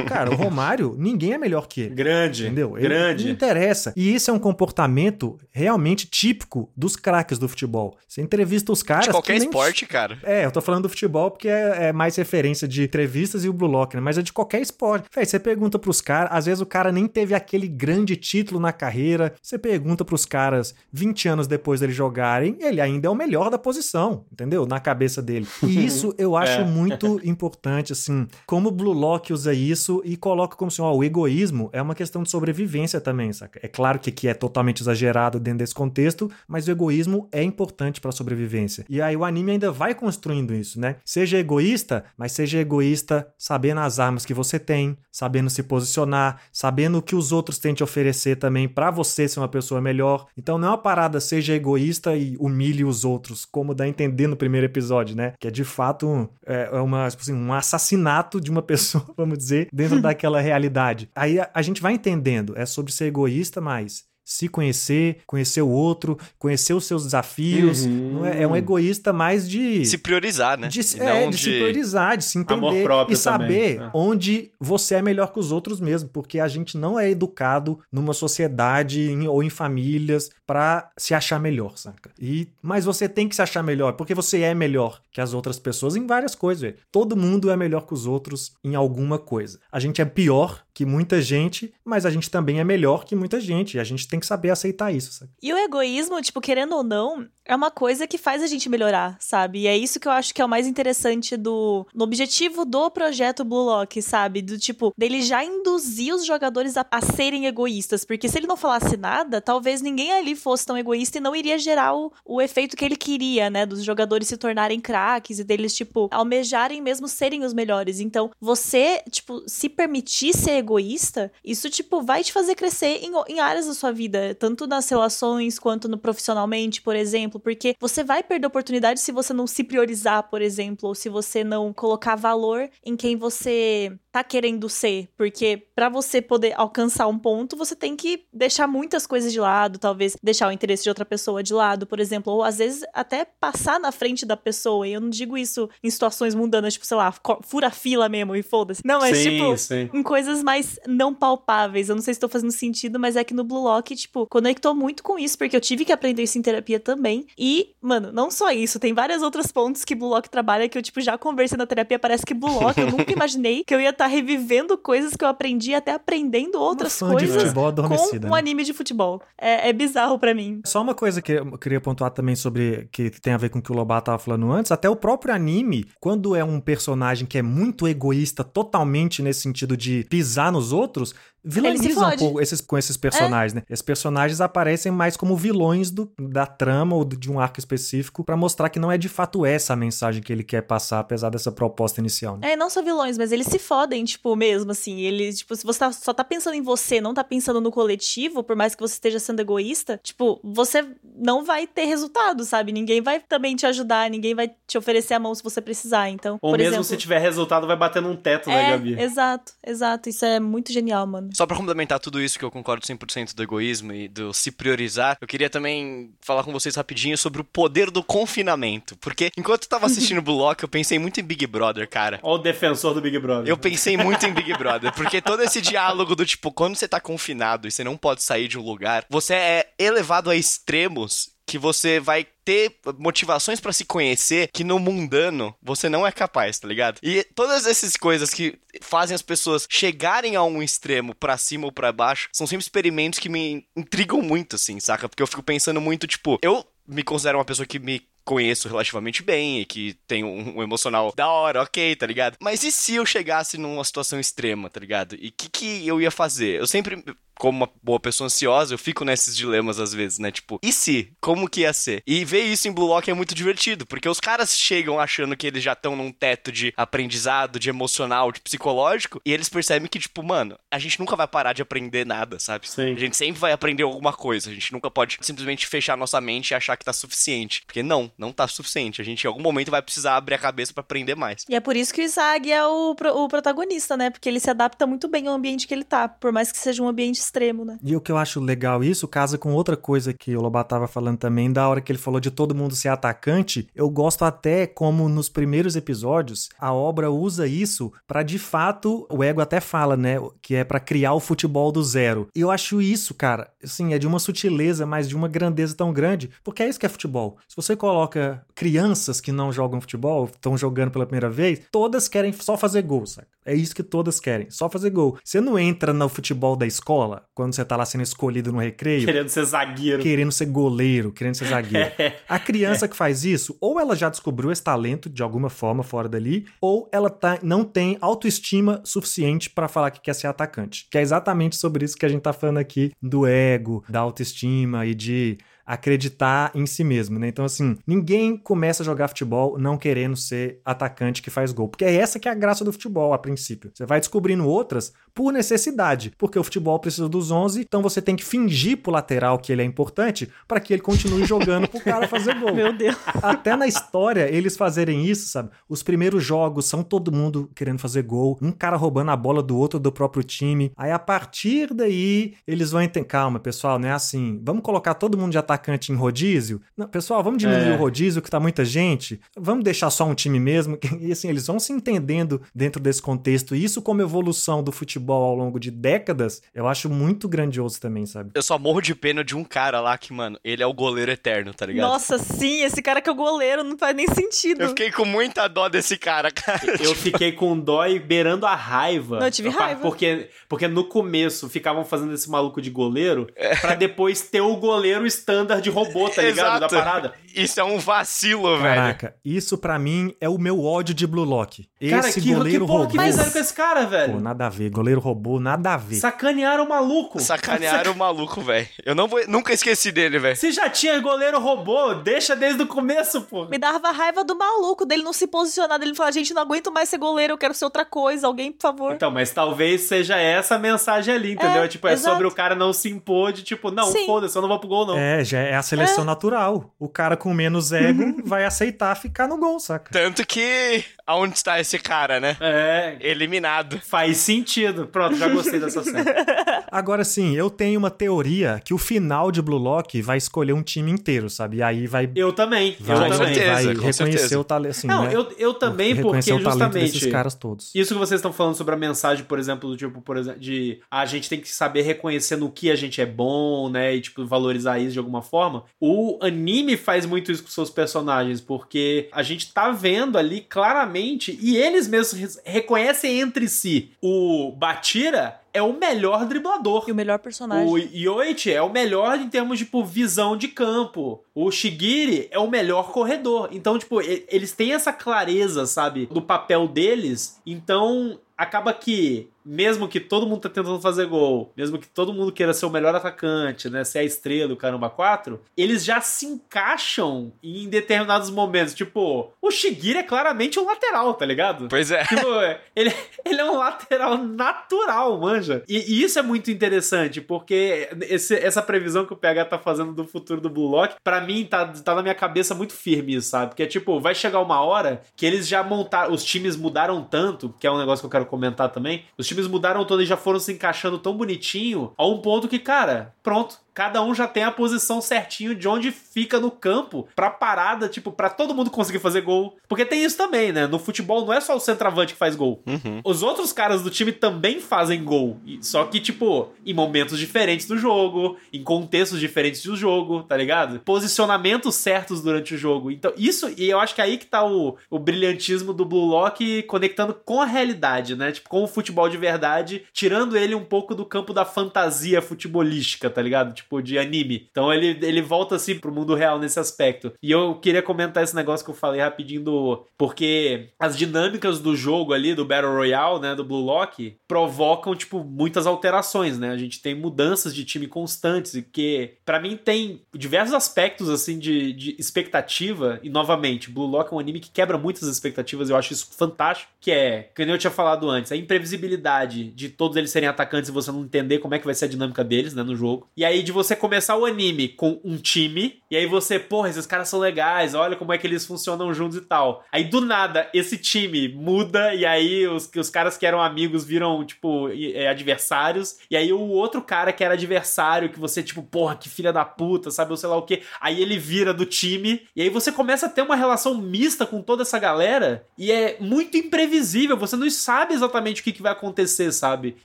Cara, 0.08 0.32
o 0.32 0.36
Romário, 0.36 0.96
ninguém 0.98 1.34
é 1.34 1.38
melhor 1.38 1.68
que 1.68 1.82
ele. 1.82 1.96
Grande. 1.96 2.46
Entendeu? 2.46 2.78
Ele, 2.78 2.88
grande. 2.88 3.26
Não 3.26 3.32
interessa. 3.32 3.94
E 3.96 4.14
isso 4.14 4.32
é 4.32 4.34
um 4.34 4.40
comportamento 4.40 5.38
realmente 5.52 6.08
típico 6.08 6.72
dos 6.76 6.96
craques 6.96 7.38
do 7.38 7.48
futebol. 7.48 7.98
Você 8.08 8.22
entrevista 8.22 8.72
os 8.72 8.82
caras. 8.82 9.06
De 9.06 9.12
qualquer 9.12 9.40
nem... 9.40 9.44
esporte, 9.44 9.86
cara. 9.86 10.18
É, 10.24 10.46
eu 10.46 10.52
tô 10.52 10.62
falando 10.62 10.84
do 10.84 10.90
futebol 10.90 11.32
porque 11.32 11.48
é, 11.48 11.88
é, 11.88 11.94
mais 11.94 12.16
referência 12.16 12.68
de 12.68 12.84
entrevistas 12.84 13.44
e 13.44 13.50
o 13.50 13.54
Blue 13.54 13.68
Lock, 13.68 13.96
né? 13.96 14.02
Mas 14.02 14.18
é 14.18 14.22
de 14.22 14.34
qualquer 14.34 14.62
esporte. 14.62 15.08
Véi, 15.14 15.26
você 15.26 15.40
pergunta 15.40 15.78
pros 15.78 16.02
caras, 16.02 16.30
às 16.32 16.46
vezes 16.46 16.62
o 16.62 16.66
cara 16.66 16.92
nem 16.92 17.08
teve 17.08 17.34
aquele 17.34 17.68
grande 17.68 18.16
título 18.16 18.60
na 18.60 18.72
carreira. 18.72 19.34
Você 19.42 19.58
pergunta 19.58 20.06
pros 20.06 20.26
caras 20.26 20.74
20 20.92 21.28
anos 21.28 21.48
depois 21.48 21.80
deles 21.80 21.96
jogarem, 21.96 22.58
ele 22.60 22.82
ainda 22.82 23.08
é 23.08 23.10
o 23.10 23.16
melhor 23.16 23.50
da 23.50 23.58
posição, 23.58 24.26
entendeu? 24.32 24.66
Na 24.66 24.80
cabeça 24.80 25.22
dele. 25.22 25.48
E 25.64 25.84
isso 25.86 26.14
eu 26.18 26.36
acho 26.36 26.45
é. 26.50 26.64
muito 26.64 27.20
importante, 27.24 27.94
assim, 27.94 28.28
como 28.46 28.70
o 28.70 28.72
Blue 28.72 28.94
Lock 28.94 29.32
usa 29.34 29.54
isso 29.54 30.02
e 30.06 30.16
coloca 30.18 30.56
como 30.56 30.70
assim, 30.70 30.82
ó, 30.82 30.94
o 30.94 31.04
egoísmo 31.04 31.70
é 31.74 31.82
uma 31.82 31.96
questão 31.96 32.24
de 32.24 32.30
sobrevivência 32.30 33.00
também, 33.02 33.32
saca? 33.34 33.60
É 33.62 33.68
claro 33.68 34.00
que 34.00 34.10
aqui 34.10 34.28
é 34.28 34.34
totalmente 34.34 34.82
exagerado 34.82 35.40
dentro 35.40 35.60
desse 35.60 35.74
contexto, 35.74 36.30
mas 36.48 36.68
o 36.68 36.72
egoísmo 36.72 37.28
é 37.32 37.44
importante 37.44 38.02
para 38.02 38.12
sobrevivência. 38.12 38.86
E 38.90 39.02
aí 39.02 39.16
o 39.16 39.26
anime 39.26 39.52
ainda 39.52 39.72
vai 39.72 39.94
construindo 39.94 40.54
isso, 40.54 40.80
né? 40.80 40.98
Seja 41.04 41.38
egoísta, 41.38 42.06
mas 42.18 42.32
seja 42.32 42.60
egoísta 42.60 43.28
sabendo 43.38 43.82
as 43.82 44.00
armas 44.00 44.26
que 44.26 44.34
você 44.34 44.60
tem, 44.60 44.98
sabendo 45.12 45.50
se 45.50 45.64
posicionar, 45.64 46.42
sabendo 46.52 46.98
o 46.98 47.02
que 47.02 47.16
os 47.16 47.32
outros 47.32 47.58
têm 47.58 47.74
te 47.74 47.84
oferecer 47.84 48.36
também 48.38 48.68
para 48.68 48.92
você 48.92 49.28
ser 49.28 49.40
uma 49.40 49.48
pessoa 49.48 49.82
melhor. 49.82 50.28
Então 50.38 50.58
não 50.58 50.68
é 50.68 50.72
uma 50.72 50.78
parada 50.78 51.20
seja 51.20 51.54
egoísta 51.54 52.16
e 52.16 52.36
humilhe 52.40 52.84
os 52.84 53.06
outros, 53.06 53.46
como 53.46 53.74
dá 53.74 53.84
a 53.84 53.88
entender 53.88 54.28
no 54.28 54.36
primeiro 54.36 54.66
episódio, 54.66 55.16
né? 55.16 55.34
Que 55.40 55.48
é 55.48 55.52
de 55.52 55.64
fato 55.64 56.25
é, 56.46 56.70
é 56.72 56.80
uma, 56.80 57.10
tipo 57.10 57.22
assim, 57.22 57.34
um 57.34 57.54
assassinato 57.54 58.40
de 58.40 58.50
uma 58.52 58.62
pessoa, 58.64 59.06
vamos 59.16 59.38
dizer, 59.38 59.68
dentro 59.72 60.02
daquela 60.02 60.42
realidade. 60.42 61.10
Aí 61.16 61.40
a, 61.40 61.50
a 61.54 61.62
gente 61.62 61.82
vai 61.82 61.94
entendendo, 61.94 62.54
é 62.58 62.66
sobre 62.66 62.92
ser 62.92 63.06
egoísta, 63.06 63.62
mas 63.62 64.04
se 64.26 64.48
conhecer, 64.50 65.20
conhecer 65.28 65.62
o 65.62 65.70
outro, 65.70 66.18
conhecer 66.40 66.74
os 66.74 66.86
seus 66.86 67.04
desafios. 67.04 67.86
Uhum. 67.86 68.26
É, 68.26 68.42
é, 68.42 68.48
um 68.48 68.56
egoísta 68.56 69.14
mais 69.14 69.48
de. 69.48 69.86
Se 69.86 70.00
priorizar, 70.00 70.58
né? 70.58 70.68
De, 70.68 70.80
é, 70.80 71.26
de, 71.26 71.30
de, 71.30 71.38
se 71.38 71.52
priorizar, 71.52 72.18
de 72.18 72.24
se 72.26 72.40
entender 72.40 72.88
e 73.08 73.16
saber 73.16 73.76
também, 73.76 73.80
né? 73.80 73.92
onde 73.94 74.52
você 74.60 74.96
é 74.96 75.02
melhor 75.02 75.32
que 75.32 75.40
os 75.40 75.52
outros 75.52 75.80
mesmo, 75.80 76.10
porque 76.10 76.40
a 76.40 76.48
gente 76.48 76.78
não 76.78 77.00
é 77.00 77.10
educado 77.10 77.80
numa 77.92 78.14
sociedade 78.14 79.02
em, 79.12 79.28
ou 79.28 79.44
em 79.44 79.50
famílias 79.50 80.32
para 80.48 80.90
se 80.98 81.14
achar 81.14 81.40
melhor, 81.40 81.78
saca? 81.78 82.10
E, 82.20 82.48
mas 82.62 82.86
você 82.86 83.08
tem 83.08 83.30
que 83.30 83.36
se 83.36 83.42
achar 83.42 83.62
melhor, 83.62 83.94
porque 83.94 84.16
você 84.16 84.42
é 84.42 84.54
melhor 84.54 85.02
que 85.12 85.22
as 85.22 85.34
outras 85.34 85.60
pessoas 85.60 85.96
em 85.96 86.06
várias 86.06 86.34
coisas. 86.34 86.62
Véio. 86.62 86.76
Todo 86.92 87.16
mundo 87.16 87.52
é 87.52 87.56
melhor 87.56 87.86
que 87.86 87.94
os 87.94 88.06
outros 88.06 88.54
em 88.64 88.76
alguma 88.76 89.20
coisa. 89.20 89.60
A 89.72 89.80
gente 89.80 90.02
é 90.02 90.06
pior 90.06 90.66
que 90.74 90.86
muita 90.86 91.22
gente, 91.22 91.74
mas 91.86 92.06
a 92.06 92.10
gente 92.10 92.30
também 92.30 92.60
é 92.60 92.64
melhor 92.64 93.06
que 93.06 93.16
muita 93.16 93.40
gente. 93.40 93.78
E 93.78 93.80
a 93.80 93.84
gente 93.84 94.08
tem 94.08 94.15
que 94.20 94.26
saber 94.26 94.50
aceitar 94.50 94.94
isso. 94.94 95.12
Sabe? 95.14 95.32
E 95.42 95.54
o 95.54 95.58
egoísmo, 95.58 96.22
tipo, 96.22 96.42
querendo 96.42 96.76
ou 96.76 96.84
não, 96.84 97.28
é 97.46 97.56
uma 97.56 97.70
coisa 97.70 98.08
que 98.08 98.18
faz 98.18 98.42
a 98.42 98.48
gente 98.48 98.68
melhorar, 98.68 99.18
sabe? 99.20 99.62
E 99.62 99.68
é 99.68 99.78
isso 99.78 100.00
que 100.00 100.08
eu 100.08 100.12
acho 100.12 100.34
que 100.34 100.42
é 100.42 100.46
o 100.46 100.50
mais 100.50 100.66
interessante 100.66 101.38
do 101.38 101.86
no 101.94 102.04
objetivo 102.04 102.66
do 102.66 102.90
projeto 102.90 103.46
Blue 103.46 103.64
Lock, 103.64 104.02
sabe? 104.02 104.42
Do 104.42 104.58
tipo, 104.58 104.92
dele 104.98 105.22
já 105.22 105.44
induzir 105.44 106.14
os 106.14 106.26
jogadores 106.26 106.76
a, 106.76 106.86
a 106.90 107.02
serem 107.02 107.46
egoístas. 107.46 108.04
Porque 108.04 108.28
se 108.28 108.38
ele 108.38 108.48
não 108.48 108.58
falasse 108.58 108.98
nada, 108.98 109.40
talvez 109.40 109.82
ninguém 109.82 110.12
ali 110.12 110.36
fosse 110.36 110.66
tão 110.66 110.78
egoísta 110.78 111.20
e 111.20 111.22
não 111.22 111.36
iria 111.36 111.60
gerar 111.60 111.96
o, 111.96 112.12
o 112.26 112.42
efeito 112.42 112.76
que 112.76 112.84
ele 112.84 112.96
queria, 112.96 113.50
né? 113.50 113.66
Dos 113.66 113.84
jogadores 113.84 114.28
se 114.28 114.38
tornarem 114.38 114.80
craques 114.80 115.38
e 115.38 115.44
deles, 115.44 115.76
tipo, 115.76 116.10
almejarem 116.12 116.82
mesmo 116.82 117.08
serem 117.08 117.44
os 117.44 117.54
melhores. 117.54 118.00
Então, 118.00 118.32
você, 118.42 119.04
tipo, 119.10 119.44
se 119.48 119.70
permitir 119.70 120.36
ser 120.36 120.58
egoísta, 120.58 121.32
isso, 121.44 121.70
tipo, 121.70 122.02
vai 122.02 122.24
te 122.24 122.34
fazer 122.34 122.56
crescer 122.56 123.04
em, 123.04 123.12
em 123.28 123.40
áreas 123.40 123.68
da 123.68 123.74
sua 123.74 123.92
vida, 123.92 124.05
tanto 124.40 124.68
nas 124.68 124.90
relações 124.90 125.60
quanto 125.60 125.88
no 125.88 125.98
profissionalmente, 125.98 126.82
por 126.82 126.96
exemplo, 126.96 127.40
porque 127.40 127.76
você 127.80 128.04
vai 128.04 128.24
perder 128.24 128.48
oportunidade 128.48 129.00
se 129.00 129.12
você 129.12 129.34
não 129.34 129.48
se 129.48 129.64
priorizar, 129.64 130.30
por 130.30 130.42
exemplo, 130.42 130.90
ou 130.90 130.96
se 130.96 131.10
você 131.10 131.44
não 131.44 131.74
colocar 131.74 132.16
valor 132.16 132.70
em 132.84 132.96
quem 132.96 133.16
você 133.16 133.98
tá 134.16 134.24
querendo 134.24 134.70
ser, 134.70 135.10
porque 135.18 135.68
para 135.76 135.90
você 135.90 136.22
poder 136.22 136.54
alcançar 136.56 137.06
um 137.06 137.20
ponto, 137.20 137.58
você 137.58 137.76
tem 137.76 137.98
que 137.98 138.24
deixar 138.32 138.66
muitas 138.66 139.06
coisas 139.06 139.34
de 139.34 139.42
lado, 139.42 139.78
talvez 139.78 140.16
deixar 140.24 140.48
o 140.48 140.54
interesse 140.54 140.84
de 140.84 140.90
outra 140.90 141.04
pessoa 141.04 141.44
de 141.44 141.54
lado, 141.54 141.86
por 141.86 142.00
exemplo, 142.00 142.32
ou 142.32 142.42
às 142.42 142.60
vezes 142.60 142.86
até 142.94 143.26
passar 143.26 143.78
na 143.78 143.92
frente 143.92 144.26
da 144.26 144.38
pessoa. 144.38 144.88
E 144.88 144.94
eu 144.94 145.02
não 145.02 145.10
digo 145.10 145.38
isso 145.38 145.70
em 145.84 145.90
situações 145.90 146.34
mundanas, 146.34 146.76
tipo, 146.76 146.86
sei 146.86 146.96
lá, 146.96 147.14
fura 147.44 147.70
fila 147.70 148.08
mesmo 148.08 148.34
e 148.38 148.42
foda-se. 148.42 148.82
Não, 148.86 149.02
sim, 149.02 149.14
tipo, 149.14 149.58
sim. 149.58 149.90
em 149.94 150.02
coisas 150.02 150.42
mais 150.42 150.80
não 150.88 151.14
palpáveis. 151.14 151.90
Eu 151.90 151.96
não 151.96 152.02
sei 152.02 152.14
se 152.14 152.20
tô 152.22 152.30
fazendo 152.30 152.54
sentido, 152.54 152.98
mas 152.98 153.18
é 153.18 153.24
que 153.26 153.34
no 153.34 153.44
Blue 153.44 153.64
Lock, 153.64 153.94
tipo, 153.98 154.26
conectou 154.28 154.74
muito 154.74 155.04
com 155.04 155.20
isso, 155.20 155.38
porque 155.38 155.58
eu 155.58 155.62
tive 155.62 155.84
que 155.84 155.92
aprender 155.92 156.24
isso 156.24 156.38
em 156.38 156.42
terapia 156.42 156.80
também. 156.80 157.28
E, 157.38 157.74
mano, 157.82 158.14
não 158.14 158.32
só 158.32 158.50
isso, 158.50 158.80
tem 158.80 158.94
várias 158.94 159.22
outras 159.22 159.52
pontos 159.52 159.84
que 159.84 159.94
Blue 159.94 160.08
Lock 160.08 160.30
trabalha 160.30 160.70
que 160.70 160.78
eu, 160.78 160.82
tipo, 160.82 161.02
já 161.02 161.18
conversei 161.18 161.58
na 161.58 161.66
terapia. 161.66 162.00
Parece 162.00 162.26
que 162.26 162.34
Blue 162.34 162.62
Lock, 162.62 162.80
eu 162.80 162.88
nunca 162.96 163.12
imaginei 163.12 163.62
que 163.66 163.76
eu 163.76 163.82
ia 163.82 163.90
estar 163.90 164.05
tá 164.05 164.05
revivendo 164.08 164.78
coisas 164.78 165.16
que 165.16 165.24
eu 165.24 165.28
aprendi, 165.28 165.74
até 165.74 165.94
aprendendo 165.94 166.60
outras 166.60 167.00
coisas 167.00 167.54
com 167.54 168.28
um 168.28 168.32
né? 168.32 168.40
anime 168.40 168.64
de 168.64 168.74
futebol. 168.74 169.22
É, 169.40 169.70
é 169.70 169.74
bizarro 169.74 170.18
para 170.20 170.34
mim. 170.34 170.62
Só 170.66 170.82
uma 170.82 170.96
coisa 170.96 171.22
que 171.22 171.34
eu 171.34 171.58
queria 171.58 171.82
pontuar 171.82 172.12
também 172.12 172.36
sobre 172.36 172.88
que 172.92 173.10
tem 173.10 173.34
a 173.34 173.38
ver 173.38 173.50
com 173.50 173.60
o 173.60 173.62
que 173.62 173.72
o 173.72 173.76
Lobato 173.76 174.06
tava 174.06 174.20
falando 174.20 174.52
antes, 174.52 174.72
até 174.72 174.90
o 174.90 174.96
próprio 174.96 175.34
anime, 175.34 175.86
quando 176.00 176.36
é 176.36 176.44
um 176.44 176.60
personagem 176.60 177.26
que 177.26 177.38
é 177.38 177.42
muito 177.42 177.88
egoísta, 177.88 178.44
totalmente 178.44 179.22
nesse 179.22 179.42
sentido 179.42 179.76
de 179.76 180.06
pisar 180.10 180.52
nos 180.52 180.72
outros, 180.72 181.14
vilaniza 181.46 182.08
um 182.08 182.18
pouco 182.18 182.42
esses, 182.42 182.60
com 182.60 182.78
esses 182.78 182.98
personagens, 182.98 183.54
é. 183.54 183.56
né? 183.58 183.64
Esses 183.70 183.84
personagens 183.84 184.42
aparecem 184.42 184.92
mais 184.92 185.16
como 185.16 185.38
vilões 185.38 185.92
do, 185.92 186.12
da 186.20 186.46
trama 186.46 186.96
ou 186.96 187.06
de 187.06 187.32
um 187.32 187.40
arco 187.40 187.60
específico 187.60 188.24
para 188.24 188.36
mostrar 188.36 188.70
que 188.70 188.80
não 188.80 188.92
é 188.92 188.98
de 188.98 189.08
fato 189.08 189.46
essa 189.46 189.74
a 189.74 189.76
mensagem 189.76 190.22
que 190.22 190.34
ele 190.34 190.44
quer 190.44 190.62
passar, 190.62 191.00
apesar 191.00 191.30
dessa 191.30 191.52
proposta 191.52 192.00
inicial. 192.00 192.38
Né? 192.38 192.54
É, 192.54 192.56
não 192.56 192.70
só 192.70 192.82
vilões, 192.82 193.18
mas 193.18 193.32
eles 193.32 193.48
se 193.48 193.60
fodem, 193.60 194.04
tipo, 194.04 194.36
mesmo 194.36 194.72
assim. 194.72 195.02
Eles, 195.02 195.40
tipo, 195.40 195.56
se 195.56 195.64
você 195.64 195.80
tá, 195.80 195.92
só 195.92 196.14
tá 196.14 196.24
pensando 196.24 196.56
em 196.56 196.62
você, 196.62 197.00
não 197.00 197.14
tá 197.14 197.24
pensando 197.24 197.62
no 197.62 197.72
coletivo, 197.72 198.44
por 198.44 198.56
mais 198.56 198.74
que 198.74 198.82
você 198.82 198.94
esteja 198.96 199.20
sendo 199.20 199.40
egoísta, 199.40 200.00
tipo, 200.02 200.40
você 200.44 200.86
não 201.16 201.44
vai 201.44 201.68
ter 201.68 201.86
resultado, 201.86 202.44
sabe? 202.44 202.72
Ninguém 202.72 203.02
vai 203.02 203.20
também 203.20 203.56
te 203.56 203.66
ajudar, 203.66 204.10
ninguém 204.10 204.34
vai 204.34 204.52
te 204.66 204.78
oferecer 204.78 205.14
a 205.14 205.20
mão 205.20 205.36
se 205.36 205.44
você 205.44 205.62
precisar. 205.62 206.10
Então, 206.10 206.38
ou 206.42 206.52
mesmo 206.54 206.68
exemplo, 206.68 206.84
se 206.84 206.98
tiver 206.98 207.20
resultado, 207.20 207.68
vai 207.68 207.78
bater 207.78 208.02
num 208.02 208.16
teto, 208.16 208.50
né, 208.50 208.56
é, 208.56 208.64
né, 208.64 208.72
Gabi? 208.72 209.02
Exato, 209.02 209.54
exato. 209.66 210.10
Isso 210.10 210.26
é 210.26 210.40
muito 210.40 210.72
genial, 210.72 211.06
mano. 211.06 211.30
Só 211.36 211.46
para 211.46 211.58
complementar 211.58 212.00
tudo 212.00 212.22
isso 212.22 212.40
que 212.40 212.46
eu 212.46 212.50
concordo 212.50 212.86
100% 212.86 213.36
do 213.36 213.44
egoísmo 213.44 213.92
e 213.92 214.08
do 214.08 214.34
se 214.34 214.52
priorizar, 214.52 215.18
eu 215.20 215.28
queria 215.28 215.50
também 215.50 216.14
falar 216.22 216.44
com 216.46 216.54
vocês 216.54 216.76
rapidinho 216.76 217.18
sobre 217.18 217.42
o 217.42 217.44
poder 217.44 217.92
do 217.92 218.02
confinamento. 218.02 218.96
Porque 218.98 219.30
enquanto 219.38 219.64
eu 219.64 219.70
tava 219.70 219.86
assistindo 219.86 220.20
o 220.20 220.22
Block, 220.22 220.64
eu 220.64 220.70
pensei 220.70 220.98
muito 220.98 221.20
em 221.20 221.24
Big 221.24 221.46
Brother, 221.46 221.90
cara. 221.90 222.22
Olha 222.24 222.40
o 222.40 222.44
defensor 222.44 222.94
do 222.94 223.02
Big 223.02 223.20
Brother. 223.20 223.50
Eu 223.50 223.58
pensei 223.58 223.98
muito 223.98 224.26
em 224.26 224.34
Big 224.34 224.54
Brother, 224.58 224.94
porque 224.94 225.22
todo 225.22 225.44
esse 225.44 225.62
diálogo 225.62 226.16
do 226.16 226.26
tipo, 226.26 226.54
quando 226.54 226.78
você 226.78 226.88
tá 226.88 227.02
confinado 227.02 227.68
e 227.68 227.72
você 227.72 227.84
não 227.84 227.98
pode 227.98 228.24
sair 228.24 228.48
de 228.48 228.58
um 228.58 228.64
lugar, 228.64 229.06
você 229.10 229.34
é 229.34 229.74
elevado 229.78 230.30
a 230.30 230.38
extremos 230.38 231.35
que 231.46 231.58
você 231.58 232.00
vai 232.00 232.26
ter 232.44 232.76
motivações 232.98 233.60
para 233.60 233.74
se 233.74 233.86
conhecer 233.86 234.50
que 234.54 234.64
no 234.64 234.80
mundano 234.80 235.56
você 235.62 235.90
não 235.90 236.06
é 236.06 236.12
capaz, 236.12 236.60
tá 236.60 236.68
ligado? 236.68 237.00
E 237.02 237.24
todas 237.36 237.66
essas 237.66 237.96
coisas 237.96 238.32
que 238.32 238.58
fazem 238.82 239.16
as 239.16 239.22
pessoas 239.22 239.68
chegarem 239.70 240.36
a 240.36 240.44
um 240.44 240.62
extremo 240.62 241.14
para 241.16 241.38
cima 241.38 241.66
ou 241.66 241.72
para 241.72 241.92
baixo 241.92 242.30
são 242.34 242.48
sempre 242.48 242.64
experimentos 242.64 243.20
que 243.20 243.30
me 243.30 243.66
intrigam 243.76 244.22
muito, 244.22 244.56
assim, 244.56 244.80
saca? 244.80 245.10
Porque 245.10 245.24
eu 245.24 245.28
fico 245.28 245.44
pensando 245.44 245.82
muito, 245.82 246.08
tipo, 246.08 246.40
eu 246.42 246.66
me 246.88 247.04
considero 247.04 247.38
uma 247.38 247.46
pessoa 247.46 247.66
que 247.66 247.80
me 247.80 248.02
conheço 248.24 248.68
relativamente 248.68 249.22
bem 249.22 249.62
e 249.62 249.66
que 249.66 249.96
um, 250.12 250.58
um, 250.58 250.64
emocional 250.64 251.14
da 251.16 251.30
hora, 251.30 251.62
ok, 251.62 251.96
tá 251.96 252.08
ligado? 252.08 252.38
Mas 252.42 252.64
e 252.64 252.72
se 252.72 252.96
eu 252.96 253.06
chegasse 253.06 253.58
numa 253.58 253.84
situação 253.84 254.20
extrema, 254.20 254.70
tá 254.70 254.80
ligado? 254.80 255.16
E 255.16 255.28
o 255.28 255.32
que, 255.32 255.48
que 255.48 255.88
eu 255.88 256.02
ia 256.02 256.10
fazer? 256.10 256.60
Eu 256.60 256.66
sempre 256.66 257.04
como 257.38 257.58
uma 257.58 257.70
boa 257.82 258.00
pessoa 258.00 258.26
ansiosa, 258.26 258.74
eu 258.74 258.78
fico 258.78 259.06
nesses 259.06 259.36
dilemas 259.36 259.80
às 259.80 259.94
vezes, 259.94 260.20
né? 260.20 260.32
Tipo, 260.32 260.60
e 260.64 260.72
se? 260.72 261.14
Como 261.22 261.50
que 261.50 261.62
ia 261.62 261.74
ser? 261.74 262.04
E 262.06 262.24
ver 262.26 262.44
isso 262.44 262.68
em 262.68 262.72
Blue 262.72 262.88
Lock 262.88 263.10
é 263.10 263.14
muito 263.14 263.36
divertido, 263.36 263.86
porque 263.86 264.10
os 264.10 264.20
caras 264.20 264.58
chegam 264.58 265.00
achando 265.00 265.36
que 265.36 265.48
eles 265.48 265.64
já 265.64 265.74
estão 265.74 265.96
num 265.96 266.12
teto 266.12 266.52
de 266.52 266.74
aprendizado, 266.76 267.60
de 267.60 267.70
emocional, 267.70 268.32
de 268.32 268.42
psicológico, 268.42 269.22
e 269.26 269.32
eles 269.32 269.50
percebem 269.50 269.88
que, 269.88 270.00
tipo, 270.00 270.24
mano, 270.24 270.58
a 270.72 270.80
gente 270.80 271.00
nunca 271.00 271.16
vai 271.16 271.28
parar 271.28 271.54
de 271.54 271.62
aprender 271.62 272.06
nada, 272.06 272.40
sabe? 272.40 272.70
Sim. 272.70 272.94
A 272.94 273.00
gente 273.00 273.18
sempre 273.18 273.40
vai 273.40 273.52
aprender 273.52 273.84
alguma 273.84 274.14
coisa, 274.14 274.50
a 274.50 274.54
gente 274.54 274.72
nunca 274.72 274.90
pode 274.90 275.18
simplesmente 275.22 275.68
fechar 275.68 275.98
nossa 275.98 276.20
mente 276.22 276.52
e 276.52 276.56
achar 276.56 276.78
que 276.78 276.86
tá 276.86 276.94
suficiente. 276.94 277.64
Porque 277.66 277.84
não, 277.84 278.12
não 278.18 278.32
tá 278.32 278.48
suficiente. 278.48 279.02
A 279.02 279.06
gente 279.06 279.24
em 279.24 279.28
algum 279.28 279.42
momento 279.42 279.72
vai 279.72 279.82
precisar 279.82 280.16
abrir 280.16 280.36
a 280.36 280.40
cabeça 280.40 280.74
para 280.74 280.82
aprender 280.82 281.16
mais. 281.16 281.44
E 281.50 281.56
é 281.56 281.60
por 281.60 281.76
isso 281.76 281.94
que 281.94 282.02
o 282.02 282.04
Isaac 282.04 282.52
é 282.52 282.66
o, 282.66 282.92
o 282.92 283.28
protagonista, 283.28 283.98
né? 283.98 284.10
Porque 284.10 284.30
ele 284.30 284.40
se 284.40 284.50
adapta 284.50 284.86
muito 284.86 285.08
bem 285.08 285.28
ao 285.28 285.34
ambiente 285.34 285.68
que 285.68 285.74
ele 285.74 285.84
tá, 285.84 286.08
por 286.08 286.32
mais 286.32 286.52
que 286.52 286.58
seja 286.58 286.82
um 286.82 286.88
ambiente 286.88 287.20
extremo, 287.26 287.66
né? 287.66 287.78
E 287.84 287.96
o 287.96 288.02
que 288.02 288.12
eu 288.12 288.18
acho 288.18 288.40
legal 288.40 288.84
isso 288.84 289.08
casa 289.08 289.38
com 289.38 289.54
outra 289.54 289.76
coisa 289.76 290.14
que 290.14 290.36
o 290.36 290.42
Lobato 290.42 290.70
tava 290.70 290.88
falando 290.88 291.18
também, 291.18 291.52
da 291.52 291.68
hora 291.68 291.82
que 291.82 291.92
ele 291.92 292.00
falou 292.00 292.20
de 292.20 292.32
todo 292.32 292.56
mundo 292.56 292.76
ser 292.76 292.90
atacante. 292.90 293.68
Eu 293.76 293.90
gosto 293.90 294.24
até 294.24 294.68
como 294.68 295.10
nos 295.10 295.30
primeiros 295.30 295.76
episódios 295.76 296.50
a 296.58 296.74
obra 296.74 297.12
usa 297.12 297.48
isso 297.48 297.92
para 298.08 298.24
de 298.24 298.40
fato, 298.40 299.08
o 299.10 299.24
ego 299.24 299.42
até 299.42 299.60
fala, 299.60 299.98
né, 299.98 300.16
que 300.42 300.56
é 300.56 300.64
para 300.64 300.80
criar 300.80 301.14
o 301.14 301.20
futebol 301.20 301.72
do 301.72 301.84
zero. 301.84 302.28
E 302.36 302.42
eu 302.42 302.52
acho 302.52 302.82
isso, 302.82 303.14
cara, 303.14 303.50
assim, 303.64 303.94
é 303.94 304.00
de 304.00 304.08
uma 304.08 304.20
sutileza, 304.20 304.86
mas 304.86 305.08
de 305.08 305.16
uma 305.16 305.28
grandeza 305.28 305.76
tão 305.76 305.92
grande, 305.92 306.30
porque 306.44 306.64
é 306.64 306.70
isso 306.70 306.80
que 306.80 306.86
é 306.86 306.90
futebol. 306.90 307.38
Se 307.48 307.56
você 307.56 307.76
coloca 307.76 308.44
crianças 308.54 309.20
que 309.20 309.32
não 309.32 309.52
jogam 309.52 309.82
futebol, 309.82 310.26
estão 310.26 310.58
jogando 310.58 310.92
pela 310.92 311.06
primeira 311.06 311.30
vez, 311.30 311.62
todas 311.72 312.08
querem 312.08 312.32
só 312.34 312.58
fazer 312.58 312.82
gol, 312.82 313.06
saca? 313.06 313.28
É 313.46 313.54
isso 313.54 313.76
que 313.76 313.84
todas 313.84 314.20
querem, 314.20 314.50
só 314.50 314.68
fazer 314.68 314.90
gol. 314.90 315.20
Você 315.24 315.40
não 315.40 315.58
entra 315.60 315.94
no 315.94 316.10
futebol 316.10 316.56
da 316.56 316.66
escola, 316.66 317.15
quando 317.34 317.54
você 317.54 317.64
tá 317.64 317.76
lá 317.76 317.86
sendo 317.86 318.02
escolhido 318.02 318.52
no 318.52 318.60
recreio. 318.60 319.06
Querendo 319.06 319.30
ser 319.30 319.46
zagueiro. 319.46 320.02
Querendo 320.02 320.32
ser 320.32 320.46
goleiro, 320.46 321.12
querendo 321.12 321.36
ser 321.36 321.46
zagueiro. 321.46 321.92
A 322.28 322.40
criança 322.40 322.88
que 322.88 322.96
faz 322.96 323.24
isso, 323.24 323.58
ou 323.60 323.80
ela 323.80 323.96
já 323.96 324.10
descobriu 324.10 324.52
esse 324.52 324.64
talento 324.64 325.10
de 325.10 325.22
alguma 325.24 325.50
forma 325.50 325.84
fora 325.84 326.10
dali, 326.10 326.46
ou 326.62 326.90
ela 326.92 327.10
tá, 327.10 327.40
não 327.42 327.64
tem 327.64 327.98
autoestima 328.02 328.82
suficiente 328.84 329.50
para 329.50 329.68
falar 329.68 329.92
que 329.92 330.02
quer 330.02 330.14
ser 330.14 330.28
atacante. 330.28 330.88
Que 330.90 330.98
é 330.98 331.02
exatamente 331.02 331.56
sobre 331.56 331.86
isso 331.86 331.98
que 331.98 332.06
a 332.06 332.10
gente 332.10 332.22
tá 332.22 332.34
falando 332.34 332.58
aqui 332.58 332.92
do 333.02 333.26
ego, 333.26 333.84
da 333.90 334.00
autoestima 334.00 334.86
e 334.86 334.94
de 334.94 335.38
acreditar 335.66 336.52
em 336.54 336.66
si 336.66 336.84
mesmo, 336.84 337.18
né? 337.18 337.28
Então, 337.28 337.44
assim, 337.44 337.78
ninguém 337.88 338.38
começa 338.38 338.84
a 338.84 338.86
jogar 338.86 339.08
futebol 339.08 339.58
não 339.58 339.78
querendo 339.78 340.16
ser 340.16 340.62
atacante 340.64 341.22
que 341.22 341.32
faz 341.32 341.52
gol. 341.52 341.68
Porque 341.68 341.84
é 341.84 341.96
essa 341.96 342.20
que 342.20 342.28
é 342.28 342.32
a 342.32 342.36
graça 342.36 342.64
do 342.64 342.72
futebol, 342.72 343.14
a 343.14 343.18
princípio. 343.18 343.72
Você 343.74 343.86
vai 343.86 344.00
descobrindo 344.00 344.48
outras 344.48 344.94
por 345.16 345.32
necessidade, 345.32 346.12
porque 346.18 346.38
o 346.38 346.44
futebol 346.44 346.78
precisa 346.78 347.08
dos 347.08 347.32
11, 347.32 347.62
então 347.62 347.82
você 347.82 348.02
tem 348.02 348.18
que 348.18 348.24
fingir 348.24 348.78
pro 348.78 348.92
lateral 348.92 349.40
que 349.40 349.50
ele 349.50 349.62
é 349.62 349.66
importante 349.66 350.30
para 350.46 350.60
que 350.60 350.74
ele 350.74 350.82
continue 350.82 351.24
jogando 351.26 351.70
pro 351.70 351.80
cara 351.80 352.06
fazer 352.06 352.38
gol. 352.38 352.54
Meu 352.54 352.74
Deus. 352.74 352.98
Até 353.24 353.56
na 353.56 353.66
história, 353.66 354.30
eles 354.30 354.58
fazerem 354.58 355.06
isso, 355.06 355.30
sabe? 355.30 355.52
Os 355.70 355.82
primeiros 355.82 356.22
jogos 356.22 356.66
são 356.66 356.84
todo 356.84 357.14
mundo 357.14 357.50
querendo 357.56 357.80
fazer 357.80 358.04
gol, 358.04 358.38
um 358.42 358.52
cara 358.52 358.76
roubando 358.76 359.12
a 359.12 359.16
bola 359.16 359.42
do 359.42 359.58
outro 359.58 359.80
do 359.80 359.90
próprio 359.90 360.22
time. 360.22 360.74
Aí 360.76 360.92
a 360.92 361.00
partir 361.00 361.74
daí, 361.74 362.34
eles 362.46 362.72
vão 362.72 362.82
entender, 362.82 363.06
calma, 363.06 363.40
pessoal, 363.40 363.80
não 363.80 363.88
é 363.88 363.94
assim. 363.94 364.42
Vamos 364.44 364.64
colocar 364.64 364.96
todo 364.96 365.18
mundo 365.18 365.32
de 365.32 365.38
atacante 365.38 365.94
em 365.94 365.96
rodízio? 365.96 366.62
Não, 366.76 366.90
pessoal, 366.90 367.24
vamos 367.24 367.40
diminuir 367.40 367.70
é. 367.70 367.76
o 367.76 367.78
rodízio 367.78 368.22
que 368.22 368.30
tá 368.30 368.40
muita 368.40 368.66
gente. 368.66 369.22
Vamos 369.40 369.64
deixar 369.64 369.90
só 369.90 370.06
um 370.06 370.14
time 370.14 370.40
mesmo. 370.40 370.78
E 371.06 371.12
assim, 371.12 371.28
eles 371.28 371.46
vão 371.46 371.60
se 371.60 371.74
entendendo 371.74 372.42
dentro 372.54 372.82
desse 372.82 373.02
contexto. 373.02 373.54
E 373.54 373.64
isso 373.64 373.82
como 373.82 374.02
evolução 374.02 374.64
do 374.64 374.72
futebol 374.72 375.05
futebol 375.06 375.24
ao 375.24 375.36
longo 375.36 375.60
de 375.60 375.70
décadas, 375.70 376.42
eu 376.54 376.68
acho 376.68 376.90
muito 376.90 377.30
grandioso 377.30 377.80
também, 377.80 378.06
sabe? 378.06 378.32
Eu 378.34 378.42
só 378.42 378.58
morro 378.58 378.82
de 378.82 378.96
pena 378.96 379.24
de 379.24 379.36
um 379.36 379.44
cara 379.44 379.80
lá 379.80 379.98
que, 379.98 380.12
mano, 380.12 380.40
ele 380.44 380.64
é 380.64 380.66
o 380.66 380.74
goleiro 380.74 381.12
eterno, 381.12 381.54
tá 381.54 381.66
ligado? 381.66 381.88
Nossa, 381.88 382.18
sim, 382.18 382.64
esse 382.64 382.82
cara 382.82 383.02
que 383.02 383.10
é 383.10 383.12
o 383.12 383.16
goleiro 383.16 383.64
não 383.64 383.78
faz 383.78 383.96
nem 383.96 384.08
sentido. 384.08 384.64
Eu 384.64 384.70
fiquei 384.70 384.92
com 384.92 385.06
muita 385.06 385.48
dó 385.48 385.70
desse 385.70 385.98
cara, 385.98 386.32
cara. 386.32 386.62
Eu 386.80 386.96
fiquei 386.96 387.32
com 387.32 387.58
dó 387.60 387.86
e 387.86 388.00
beirando 388.00 388.46
a 388.46 388.56
raiva. 388.56 389.20
Não, 389.20 389.28
eu 389.28 389.32
tive 389.32 389.50
raiva. 389.50 389.82
Porque, 389.82 390.30
porque 390.50 390.68
no 390.68 390.86
começo 390.86 391.48
ficavam 391.48 391.86
fazendo 391.86 392.14
esse 392.14 392.30
maluco 392.30 392.62
de 392.62 392.72
goleiro 392.72 393.28
é. 393.36 393.56
pra 393.56 393.76
depois 393.76 394.22
ter 394.22 394.42
o 394.42 394.56
goleiro 394.56 395.06
standard 395.06 395.62
de 395.62 395.70
robô, 395.70 396.10
tá 396.10 396.24
ligado? 396.24 396.62
Da 396.62 396.70
parada. 396.70 397.14
Isso 397.36 397.60
é 397.60 397.64
um 397.64 397.78
vacilo, 397.78 398.44
Caraca, 398.44 398.64
velho. 398.64 398.76
Caraca, 398.76 399.16
isso 399.24 399.58
pra 399.58 399.78
mim 399.78 400.16
é 400.22 400.30
o 400.30 400.38
meu 400.38 400.64
ódio 400.64 400.96
de 400.96 401.06
Blue 401.06 401.26
Lock. 401.26 401.68
Esse 401.80 401.92
cara, 401.94 402.14
que, 402.14 402.34
goleiro 402.34 402.66
que 402.66 402.68
porra 402.68 402.86
robô. 402.86 402.92
que 402.92 403.00
fizeram 403.00 403.32
com 403.32 403.40
esse 403.40 403.54
cara, 403.54 403.86
velho? 403.86 404.14
Pô, 404.14 404.20
nada 404.20 404.48
a 404.48 404.50
ver. 404.50 404.70
Goleiro 404.70 404.95
robô, 405.00 405.40
nada 405.40 405.74
a 405.74 405.78
ver. 405.78 405.96
Sacanearam 405.96 406.66
o 406.66 406.70
maluco. 406.70 407.20
Sacanearam 407.20 407.92
o 407.92 407.96
maluco, 407.96 408.42
velho. 408.42 408.68
Eu 408.86 408.96
não 408.96 409.08
vou, 409.08 409.26
nunca 409.28 409.54
esqueci 409.54 409.92
dele, 409.92 410.20
velho. 410.20 410.36
Se 410.36 410.52
já 410.52 410.70
tinha 410.70 411.00
goleiro 411.00 411.40
robô, 411.40 411.94
deixa 411.96 412.36
desde 412.36 412.64
o 412.64 412.68
começo, 412.68 413.22
pô. 413.22 413.46
Me 413.46 413.58
dava 413.58 413.92
raiva 413.92 414.24
do 414.24 414.36
maluco, 414.38 414.86
dele 414.86 415.04
não 415.04 415.14
se 415.14 415.28
posicionar, 415.28 415.80
dele 415.80 415.96
falar, 415.96 416.12
gente, 416.12 416.34
não 416.34 416.42
aguento 416.42 416.72
mais 416.72 416.90
ser 416.90 416.98
goleiro, 416.98 417.34
eu 417.34 417.38
quero 417.38 417.54
ser 417.54 417.66
outra 417.66 417.86
coisa, 417.86 418.28
alguém, 418.28 418.52
por 418.52 418.62
favor. 418.62 418.94
Então, 418.94 419.12
mas 419.12 419.32
talvez 419.32 419.82
seja 419.82 420.18
essa 420.18 420.56
a 420.56 420.60
mensagem 420.60 421.14
ali, 421.14 421.34
entendeu? 421.34 421.64
É, 421.64 421.68
tipo, 421.68 421.88
é 421.88 421.94
exato. 421.94 422.14
sobre 422.14 422.28
o 422.28 422.32
cara 422.32 422.56
não 422.56 422.74
se 422.74 422.90
impor 422.90 423.32
de 423.32 423.44
tipo, 423.44 423.72
não, 423.72 423.92
foda-se, 424.06 424.36
eu 424.36 424.42
não 424.42 424.50
vou 424.50 424.60
pro 424.60 424.70
gol, 424.70 424.86
não. 424.86 424.98
É, 424.98 425.24
já 425.24 425.40
é 425.40 425.56
a 425.56 425.62
seleção 425.62 426.04
é. 426.04 426.08
natural. 426.08 426.74
O 426.80 426.90
cara 426.90 427.16
com 427.18 427.34
menos 427.34 427.72
ego 427.72 428.22
vai 428.26 428.46
aceitar 428.46 428.96
ficar 428.96 429.28
no 429.28 429.38
gol, 429.38 429.60
saca? 429.60 429.92
Tanto 429.92 430.26
que 430.26 430.84
aonde 431.06 431.36
está 431.36 431.60
esse 431.60 431.78
cara, 431.78 432.20
né? 432.20 432.36
É. 432.40 432.98
Eliminado. 433.00 433.80
Faz 433.86 434.18
sentido. 434.18 434.85
Pronto, 434.88 435.16
já 435.16 435.28
gostei 435.28 435.60
dessa 435.60 435.84
cena. 435.84 436.06
Agora 436.72 437.04
sim, 437.04 437.36
eu 437.36 437.50
tenho 437.50 437.80
uma 437.80 437.90
teoria 437.90 438.62
que 438.64 438.74
o 438.74 438.78
final 438.78 439.32
de 439.32 439.42
Blue 439.42 439.58
Lock 439.58 440.02
vai 440.02 440.18
escolher 440.18 440.54
um 440.54 440.64
time 440.64 440.92
inteiro, 440.92 441.30
sabe? 441.30 441.58
E 441.58 441.64
aí 441.64 441.88
vai. 441.88 442.10
Eu 442.16 442.34
também. 442.34 442.76
Vai, 442.80 443.12
eu 443.12 443.18
também. 443.18 443.36
Vai 443.36 443.66
reconhecer 443.66 443.94
certeza. 443.94 444.40
o 444.40 444.44
talento. 444.44 444.72
Assim, 444.72 444.88
Não, 444.88 445.04
né? 445.04 445.16
eu, 445.16 445.32
eu 445.38 445.54
também, 445.54 445.96
porque 445.96 446.34
o 446.34 446.40
justamente. 446.40 446.94
Desses 446.94 447.12
caras 447.12 447.36
todos. 447.36 447.72
Isso 447.74 447.94
que 447.94 448.00
vocês 448.00 448.20
estão 448.20 448.34
falando 448.34 448.56
sobre 448.56 448.74
a 448.74 448.78
mensagem, 448.78 449.24
por 449.24 449.40
exemplo, 449.40 449.70
do 449.70 449.78
tipo, 449.78 450.02
por 450.02 450.18
exemplo, 450.18 450.40
de 450.40 450.80
a 450.90 451.06
gente 451.06 451.30
tem 451.30 451.40
que 451.40 451.50
saber 451.50 451.82
reconhecer 451.82 452.36
no 452.36 452.52
que 452.52 452.72
a 452.72 452.76
gente 452.76 453.00
é 453.02 453.06
bom, 453.06 453.70
né? 453.70 453.96
E, 453.96 454.02
tipo, 454.02 454.26
valorizar 454.26 454.80
isso 454.80 454.94
de 454.94 455.00
alguma 455.00 455.22
forma. 455.22 455.64
O 455.80 456.18
anime 456.22 456.78
faz 456.78 457.06
muito 457.06 457.32
isso 457.32 457.44
com 457.44 457.50
seus 457.50 457.70
personagens, 457.70 458.42
porque 458.42 459.10
a 459.12 459.24
gente 459.24 459.54
tá 459.54 459.72
vendo 459.72 460.18
ali 460.18 460.42
claramente, 460.42 461.38
e 461.42 461.58
eles 461.58 461.88
mesmos 461.88 462.40
reconhecem 462.46 463.20
entre 463.20 463.48
si. 463.48 463.92
O 464.02 464.52
Batira 464.76 465.40
é 465.54 465.62
o 465.62 465.74
melhor 465.74 466.26
driblador. 466.26 466.84
E 466.88 466.92
o 466.92 466.96
melhor 466.96 467.20
personagem. 467.20 467.68
O 467.68 467.78
Yoichi 467.78 468.52
é 468.52 468.62
o 468.62 468.70
melhor 468.70 469.18
em 469.18 469.30
termos 469.30 469.58
de 469.58 469.66
tipo, 469.66 469.84
visão 469.84 470.36
de 470.36 470.50
campo. 470.50 471.24
O 471.34 471.50
Shigiri 471.50 472.28
é 472.30 472.38
o 472.38 472.50
melhor 472.50 472.92
corredor. 472.92 473.50
Então, 473.52 473.80
tipo, 473.80 474.02
eles 474.02 474.52
têm 474.52 474.74
essa 474.74 474.92
clareza, 474.92 475.66
sabe, 475.66 476.08
do 476.08 476.22
papel 476.22 476.68
deles. 476.68 477.40
Então, 477.46 478.20
acaba 478.38 478.74
que 478.74 479.30
mesmo 479.46 479.88
que 479.88 480.00
todo 480.00 480.26
mundo 480.26 480.42
tá 480.42 480.50
tentando 480.50 480.82
fazer 480.82 481.06
gol, 481.06 481.54
mesmo 481.56 481.78
que 481.78 481.88
todo 481.88 482.14
mundo 482.14 482.32
queira 482.32 482.54
ser 482.54 482.66
o 482.66 482.70
melhor 482.70 482.96
atacante, 482.96 483.70
né, 483.70 483.84
ser 483.84 484.00
a 484.00 484.04
estrela 484.04 484.48
do 484.48 484.58
caramba 484.58 484.90
4, 484.90 485.40
eles 485.56 485.86
já 485.86 486.02
se 486.02 486.26
encaixam 486.26 487.34
em 487.44 487.68
determinados 487.68 488.30
momentos. 488.30 488.74
Tipo, 488.74 489.32
o 489.42 489.52
Shigiri 489.52 490.00
é 490.00 490.04
claramente 490.04 490.60
um 490.60 490.66
lateral, 490.66 491.14
tá 491.14 491.26
ligado? 491.26 491.68
Pois 491.70 491.92
é. 491.92 492.04
Tipo, 492.06 492.28
ele, 492.76 492.94
ele 493.24 493.42
é 493.42 493.46
um 493.46 493.58
lateral 493.58 494.18
natural, 494.18 495.20
manja. 495.20 495.64
E, 495.68 495.78
e 495.78 496.04
isso 496.04 496.18
é 496.18 496.22
muito 496.22 496.50
interessante, 496.50 497.22
porque 497.22 497.90
esse, 498.04 498.36
essa 498.36 498.62
previsão 498.62 499.06
que 499.06 499.14
o 499.14 499.18
PH 499.18 499.46
tá 499.46 499.60
fazendo 499.60 499.94
do 499.94 500.06
futuro 500.06 500.42
do 500.42 500.50
Blue 500.50 500.70
Lock, 500.70 500.96
pra 501.04 501.22
mim 501.22 501.46
tá, 501.46 501.66
tá 501.68 501.94
na 501.94 502.02
minha 502.02 502.16
cabeça 502.16 502.56
muito 502.56 502.74
firme 502.74 503.16
isso, 503.16 503.30
sabe? 503.30 503.50
Porque, 503.50 503.64
é 503.64 503.68
tipo, 503.68 504.00
vai 504.00 504.16
chegar 504.16 504.40
uma 504.40 504.62
hora 504.62 505.02
que 505.16 505.26
eles 505.26 505.48
já 505.48 505.62
montaram, 505.62 506.14
os 506.14 506.24
times 506.24 506.56
mudaram 506.56 507.04
tanto, 507.04 507.54
que 507.60 507.68
é 507.68 507.72
um 507.72 507.78
negócio 507.78 508.02
que 508.02 508.06
eu 508.06 508.12
quero 508.12 508.26
comentar 508.26 508.70
também, 508.70 509.06
os 509.18 509.28
times 509.28 509.35
times 509.36 509.48
mudaram 509.50 509.86
todo 509.86 510.02
e 510.02 510.06
já 510.06 510.16
foram 510.18 510.40
se 510.40 510.54
encaixando 510.54 510.98
tão 510.98 511.16
bonitinho 511.16 511.92
a 511.98 512.08
um 512.08 512.20
ponto 512.22 512.48
que, 512.48 512.58
cara, 512.60 513.14
pronto 513.22 513.65
cada 513.76 514.02
um 514.02 514.16
já 514.16 514.26
tem 514.26 514.44
a 514.44 514.52
posição 514.52 515.02
certinho 515.02 515.54
de 515.54 515.68
onde 515.68 515.92
fica 515.92 516.40
no 516.40 516.50
campo 516.50 517.08
pra 517.14 517.30
parada, 517.30 517.90
tipo, 517.90 518.10
pra 518.10 518.30
todo 518.30 518.56
mundo 518.56 518.72
conseguir 518.72 519.00
fazer 519.00 519.22
gol. 519.22 519.58
Porque 519.68 519.86
tem 519.86 520.04
isso 520.04 520.16
também, 520.16 520.54
né? 520.54 520.66
No 520.66 520.80
futebol 520.80 521.26
não 521.26 521.34
é 521.34 521.42
só 521.42 521.56
o 521.56 521.60
centroavante 521.60 522.14
que 522.14 522.20
faz 522.20 522.36
gol. 522.38 522.64
Uhum. 522.66 523.02
Os 523.04 523.22
outros 523.22 523.52
caras 523.52 523.84
do 523.84 523.90
time 523.90 524.14
também 524.14 524.62
fazem 524.62 525.04
gol. 525.04 525.38
Só 525.62 525.84
que, 525.84 526.00
tipo, 526.00 526.50
em 526.66 526.74
momentos 526.74 527.20
diferentes 527.20 527.68
do 527.68 527.78
jogo, 527.78 528.38
em 528.54 528.64
contextos 528.64 529.20
diferentes 529.20 529.62
do 529.64 529.76
jogo, 529.76 530.24
tá 530.24 530.38
ligado? 530.38 530.80
Posicionamentos 530.80 531.76
certos 531.76 532.22
durante 532.22 532.56
o 532.56 532.58
jogo. 532.58 532.90
Então, 532.90 533.12
isso, 533.18 533.52
e 533.58 533.70
eu 533.70 533.80
acho 533.80 533.94
que 533.94 534.00
é 534.00 534.06
aí 534.06 534.18
que 534.18 534.26
tá 534.26 534.46
o, 534.46 534.78
o 534.90 534.98
brilhantismo 534.98 535.74
do 535.74 535.84
Blue 535.84 536.06
Lock 536.06 536.64
conectando 536.64 537.14
com 537.14 537.42
a 537.42 537.46
realidade, 537.46 538.16
né? 538.16 538.32
Tipo, 538.32 538.48
com 538.48 538.64
o 538.64 538.68
futebol 538.68 539.10
de 539.10 539.18
verdade, 539.18 539.84
tirando 539.92 540.38
ele 540.38 540.56
um 540.56 540.64
pouco 540.64 540.96
do 540.96 541.06
campo 541.06 541.34
da 541.34 541.44
fantasia 541.44 542.22
futebolística, 542.22 543.10
tá 543.10 543.22
ligado? 543.22 543.54
Tipo, 543.54 543.65
Tipo, 543.66 543.82
de 543.82 543.98
anime. 543.98 544.48
Então 544.52 544.72
ele, 544.72 544.98
ele 545.02 545.22
volta 545.22 545.56
assim 545.56 545.80
pro 545.80 545.92
mundo 545.92 546.14
real 546.14 546.38
nesse 546.38 546.60
aspecto. 546.60 547.14
E 547.22 547.32
eu 547.32 547.56
queria 547.56 547.82
comentar 547.82 548.24
esse 548.24 548.36
negócio 548.36 548.64
que 548.64 548.70
eu 548.70 548.76
falei 548.76 549.02
rapidinho 549.02 549.44
do. 549.44 549.86
Porque 549.98 550.70
as 550.80 550.96
dinâmicas 550.96 551.60
do 551.60 551.76
jogo 551.76 552.14
ali, 552.14 552.36
do 552.36 552.46
Battle 552.46 552.72
Royale, 552.72 553.20
né? 553.20 553.34
Do 553.34 553.44
Blue 553.44 553.66
Lock, 553.66 554.18
provocam, 554.28 554.96
tipo, 554.96 555.24
muitas 555.24 555.66
alterações, 555.66 556.38
né? 556.38 556.52
A 556.52 556.58
gente 556.58 556.80
tem 556.80 556.94
mudanças 556.94 557.56
de 557.56 557.66
time 557.66 557.88
constantes. 557.88 558.54
E 558.54 558.62
que, 558.62 559.14
para 559.26 559.40
mim, 559.40 559.58
tem 559.58 560.02
diversos 560.14 560.54
aspectos, 560.54 561.10
assim, 561.10 561.40
de, 561.40 561.74
de 561.74 561.96
expectativa. 561.98 563.00
E 563.02 563.10
novamente, 563.10 563.72
Blue 563.72 563.88
Lock 563.88 564.14
é 564.14 564.16
um 564.16 564.20
anime 564.20 564.40
que 564.40 564.52
quebra 564.52 564.78
muitas 564.78 565.08
expectativas. 565.08 565.72
Eu 565.72 565.76
acho 565.76 565.92
isso 565.92 566.08
fantástico. 566.16 566.72
Que 566.80 566.92
é, 566.92 567.32
como 567.36 567.50
eu 567.50 567.58
tinha 567.58 567.72
falado 567.72 568.08
antes, 568.08 568.32
a 568.32 568.36
imprevisibilidade 568.36 569.50
de 569.52 569.70
todos 569.70 569.98
eles 569.98 570.12
serem 570.12 570.30
atacantes 570.30 570.70
e 570.70 570.74
você 570.74 570.92
não 570.92 571.02
entender 571.02 571.40
como 571.40 571.56
é 571.56 571.60
que 571.60 571.66
vai 571.66 571.74
ser 571.74 571.86
a 571.86 571.88
dinâmica 571.88 572.24
deles, 572.24 572.54
né, 572.54 572.62
no 572.62 572.76
jogo. 572.76 573.10
E 573.18 573.26
aí 573.26 573.42
de 573.42 573.52
você 573.56 573.76
começar 573.76 574.16
o 574.16 574.26
anime 574.26 574.68
com 574.68 575.00
um 575.04 575.18
time, 575.18 575.82
e 575.90 575.96
aí 575.96 576.06
você, 576.06 576.38
porra, 576.38 576.70
esses 576.70 576.86
caras 576.86 577.08
são 577.08 577.20
legais, 577.20 577.74
olha 577.74 577.96
como 577.96 578.12
é 578.14 578.18
que 578.18 578.28
eles 578.28 578.46
funcionam 578.46 578.94
juntos 578.94 579.18
e 579.18 579.22
tal. 579.22 579.64
Aí 579.72 579.86
do 579.86 580.02
nada, 580.02 580.50
esse 580.54 580.78
time 580.78 581.30
muda, 581.30 581.96
e 581.96 582.06
aí 582.06 582.46
os, 582.48 582.70
os 582.76 582.90
caras 582.90 583.18
que 583.18 583.26
eram 583.26 583.42
amigos 583.42 583.86
viram, 583.86 584.24
tipo, 584.26 584.70
é, 584.70 585.08
adversários, 585.08 585.98
e 586.12 586.18
aí 586.18 586.34
o 586.34 586.50
outro 586.50 586.82
cara 586.82 587.14
que 587.14 587.24
era 587.24 587.34
adversário, 587.34 588.10
que 588.10 588.20
você, 588.20 588.44
tipo, 588.44 588.62
porra, 588.62 588.96
que 588.96 589.10
filha 589.10 589.32
da 589.32 589.46
puta, 589.46 589.90
sabe, 589.90 590.12
ou 590.12 590.18
sei 590.18 590.30
lá 590.30 590.36
o 590.36 590.44
que, 590.44 590.62
aí 590.82 591.02
ele 591.02 591.18
vira 591.18 591.54
do 591.54 591.66
time, 591.66 592.28
e 592.36 592.42
aí 592.42 592.50
você 592.50 592.72
começa 592.72 593.06
a 593.06 593.10
ter 593.10 593.22
uma 593.22 593.36
relação 593.36 593.76
mista 593.76 594.26
com 594.26 594.42
toda 594.42 594.64
essa 594.64 594.78
galera, 594.78 595.48
e 595.58 595.72
é 595.72 595.98
muito 596.00 596.36
imprevisível, 596.36 597.16
você 597.16 597.38
não 597.38 597.50
sabe 597.50 597.94
exatamente 597.94 598.42
o 598.42 598.44
que, 598.44 598.52
que 598.52 598.62
vai 598.62 598.74
acontecer, 598.74 599.32
sabe? 599.32 599.78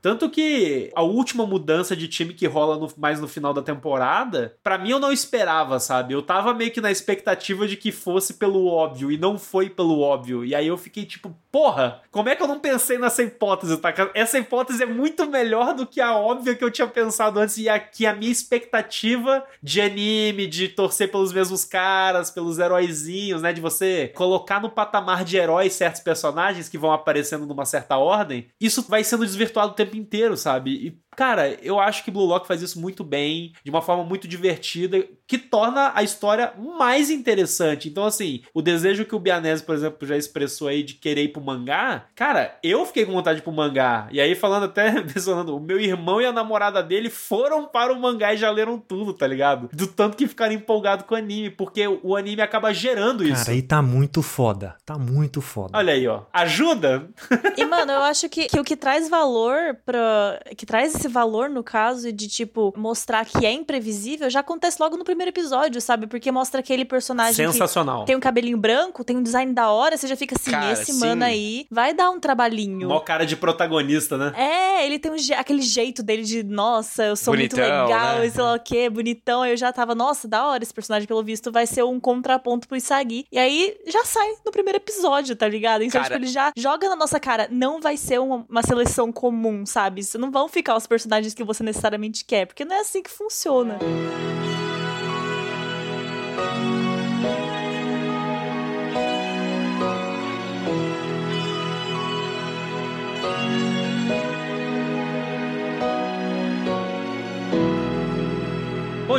Tanto 0.00 0.30
que 0.30 0.90
a 0.94 1.02
última 1.02 1.46
mudança 1.46 1.94
de 1.94 2.08
time 2.08 2.32
que 2.32 2.46
rola 2.46 2.78
no, 2.78 2.90
mais 2.96 3.20
no 3.20 3.28
final 3.28 3.52
da 3.60 3.64
temporada, 3.64 4.56
para 4.62 4.78
mim 4.78 4.90
eu 4.90 4.98
não 4.98 5.12
esperava, 5.12 5.78
sabe? 5.78 6.14
Eu 6.14 6.22
tava 6.22 6.54
meio 6.54 6.70
que 6.70 6.80
na 6.80 6.90
expectativa 6.90 7.66
de 7.66 7.76
que 7.76 7.92
fosse 7.92 8.34
pelo 8.34 8.66
óbvio, 8.66 9.10
e 9.10 9.18
não 9.18 9.38
foi 9.38 9.68
pelo 9.68 10.00
óbvio. 10.00 10.44
E 10.44 10.54
aí 10.54 10.66
eu 10.66 10.76
fiquei 10.76 11.04
tipo, 11.04 11.34
porra, 11.50 12.02
como 12.10 12.28
é 12.28 12.36
que 12.36 12.42
eu 12.42 12.48
não 12.48 12.60
pensei 12.60 12.98
nessa 12.98 13.22
hipótese, 13.22 13.76
tá? 13.78 13.92
Essa 14.14 14.38
hipótese 14.38 14.82
é 14.82 14.86
muito 14.86 15.26
melhor 15.26 15.74
do 15.74 15.86
que 15.86 16.00
a 16.00 16.14
óbvia 16.16 16.54
que 16.54 16.64
eu 16.64 16.70
tinha 16.70 16.86
pensado 16.86 17.38
antes, 17.38 17.58
e 17.58 17.68
aqui 17.68 18.06
a 18.06 18.14
minha 18.14 18.32
expectativa 18.32 19.44
de 19.62 19.80
anime, 19.80 20.46
de 20.46 20.68
torcer 20.68 21.10
pelos 21.10 21.32
mesmos 21.32 21.64
caras, 21.64 22.30
pelos 22.30 22.58
heróizinhos, 22.58 23.42
né? 23.42 23.52
De 23.52 23.60
você 23.60 24.12
colocar 24.14 24.60
no 24.60 24.70
patamar 24.70 25.24
de 25.24 25.36
heróis 25.36 25.72
certos 25.72 26.00
personagens 26.00 26.68
que 26.68 26.78
vão 26.78 26.92
aparecendo 26.92 27.46
numa 27.46 27.64
certa 27.64 27.96
ordem, 27.96 28.48
isso 28.60 28.84
vai 28.88 29.04
sendo 29.04 29.24
desvirtuado 29.24 29.72
o 29.72 29.74
tempo 29.74 29.96
inteiro, 29.96 30.36
sabe? 30.36 30.70
E 30.70 31.07
Cara, 31.18 31.58
eu 31.64 31.80
acho 31.80 32.04
que 32.04 32.12
Blue 32.12 32.24
Lock 32.24 32.46
faz 32.46 32.62
isso 32.62 32.80
muito 32.80 33.02
bem, 33.02 33.52
de 33.64 33.70
uma 33.70 33.82
forma 33.82 34.04
muito 34.04 34.28
divertida, 34.28 35.04
que 35.28 35.36
torna 35.36 35.92
a 35.94 36.02
história 36.02 36.52
mais 36.78 37.10
interessante. 37.10 37.88
Então, 37.88 38.04
assim, 38.04 38.42
o 38.54 38.62
desejo 38.62 39.04
que 39.04 39.14
o 39.14 39.18
Bianese, 39.18 39.62
por 39.62 39.74
exemplo, 39.74 40.06
já 40.06 40.16
expressou 40.16 40.68
aí 40.68 40.82
de 40.82 40.94
querer 40.94 41.24
ir 41.24 41.28
pro 41.28 41.42
mangá, 41.42 42.04
cara, 42.14 42.56
eu 42.62 42.86
fiquei 42.86 43.04
com 43.04 43.12
vontade 43.12 43.36
de 43.36 43.42
ir 43.42 43.44
pro 43.44 43.52
mangá. 43.52 44.08
E 44.10 44.20
aí, 44.20 44.34
falando 44.34 44.64
até, 44.64 44.92
mencionando, 45.02 45.56
o 45.56 45.60
meu 45.60 45.80
irmão 45.80 46.20
e 46.20 46.26
a 46.26 46.32
namorada 46.32 46.82
dele 46.82 47.10
foram 47.10 47.66
para 47.66 47.92
o 47.92 48.00
mangá 48.00 48.32
e 48.32 48.36
já 48.36 48.50
leram 48.50 48.78
tudo, 48.78 49.12
tá 49.12 49.26
ligado? 49.26 49.68
Do 49.72 49.86
tanto 49.86 50.16
que 50.16 50.28
ficaram 50.28 50.54
empolgados 50.54 51.04
com 51.04 51.14
o 51.14 51.18
anime, 51.18 51.50
porque 51.50 51.86
o 52.02 52.16
anime 52.16 52.42
acaba 52.42 52.72
gerando 52.72 53.24
isso. 53.24 53.44
Cara, 53.44 53.52
aí 53.52 53.62
tá 53.62 53.82
muito 53.82 54.22
foda. 54.22 54.76
Tá 54.86 54.96
muito 54.96 55.40
foda. 55.40 55.76
Olha 55.76 55.92
aí, 55.92 56.06
ó. 56.06 56.22
Ajuda? 56.32 57.08
E, 57.56 57.64
mano, 57.64 57.92
eu 57.92 58.02
acho 58.02 58.28
que, 58.28 58.46
que 58.46 58.58
o 58.60 58.64
que 58.64 58.76
traz 58.76 59.08
valor 59.08 59.76
pra. 59.84 60.40
que 60.56 60.64
traz 60.64 60.94
esse 60.94 61.08
esse 61.08 61.12
valor, 61.12 61.48
no 61.48 61.64
caso, 61.64 62.12
de, 62.12 62.28
tipo, 62.28 62.72
mostrar 62.76 63.24
que 63.24 63.44
é 63.44 63.52
imprevisível, 63.52 64.28
já 64.28 64.40
acontece 64.40 64.76
logo 64.80 64.96
no 64.96 65.04
primeiro 65.04 65.17
episódio, 65.26 65.80
sabe? 65.80 66.06
Porque 66.06 66.30
mostra 66.30 66.60
aquele 66.60 66.84
personagem 66.84 67.34
Sensacional. 67.34 68.04
tem 68.04 68.14
um 68.14 68.20
cabelinho 68.20 68.56
branco, 68.56 69.02
tem 69.02 69.16
um 69.16 69.22
design 69.22 69.52
da 69.52 69.70
hora, 69.70 69.96
você 69.96 70.06
já 70.06 70.16
fica 70.16 70.36
assim, 70.38 70.50
cara, 70.52 70.72
esse 70.72 70.92
sim. 70.92 71.00
mano 71.00 71.24
aí 71.24 71.66
vai 71.70 71.92
dar 71.92 72.10
um 72.10 72.20
trabalhinho. 72.20 72.88
Mó 72.88 73.00
cara 73.00 73.26
de 73.26 73.36
protagonista, 73.36 74.16
né? 74.16 74.32
É, 74.36 74.86
ele 74.86 74.98
tem 74.98 75.10
um, 75.10 75.16
aquele 75.36 75.62
jeito 75.62 76.02
dele 76.02 76.22
de, 76.22 76.42
nossa, 76.42 77.04
eu 77.04 77.16
sou 77.16 77.34
bonitão, 77.34 77.58
muito 77.58 77.72
legal, 77.72 78.18
né? 78.18 78.30
sei 78.30 78.42
lá 78.42 78.54
o 78.54 78.60
quê, 78.60 78.88
bonitão. 78.88 79.44
Eu 79.44 79.56
já 79.56 79.72
tava, 79.72 79.94
nossa, 79.94 80.28
da 80.28 80.46
hora 80.46 80.62
esse 80.62 80.72
personagem, 80.72 81.08
pelo 81.08 81.22
visto, 81.22 81.50
vai 81.50 81.66
ser 81.66 81.82
um 81.82 81.98
contraponto 81.98 82.68
pro 82.68 82.76
Isagi. 82.76 83.26
E 83.32 83.38
aí 83.38 83.76
já 83.86 84.04
sai 84.04 84.28
no 84.44 84.52
primeiro 84.52 84.76
episódio, 84.76 85.34
tá 85.34 85.48
ligado? 85.48 85.82
Então, 85.82 86.00
cara... 86.00 86.14
tipo, 86.14 86.24
ele 86.24 86.32
já 86.32 86.52
joga 86.56 86.88
na 86.88 86.96
nossa 86.96 87.18
cara, 87.18 87.48
não 87.50 87.80
vai 87.80 87.96
ser 87.96 88.20
uma, 88.20 88.46
uma 88.48 88.62
seleção 88.62 89.10
comum, 89.10 89.66
sabe? 89.66 90.02
Não 90.18 90.30
vão 90.30 90.48
ficar 90.48 90.76
os 90.76 90.86
personagens 90.86 91.08
personagens 91.08 91.34
que 91.34 91.44
você 91.44 91.62
necessariamente 91.62 92.24
quer, 92.24 92.46
porque 92.46 92.64
não 92.64 92.76
é 92.76 92.80
assim 92.80 93.02
que 93.02 93.10
funciona. 93.10 93.78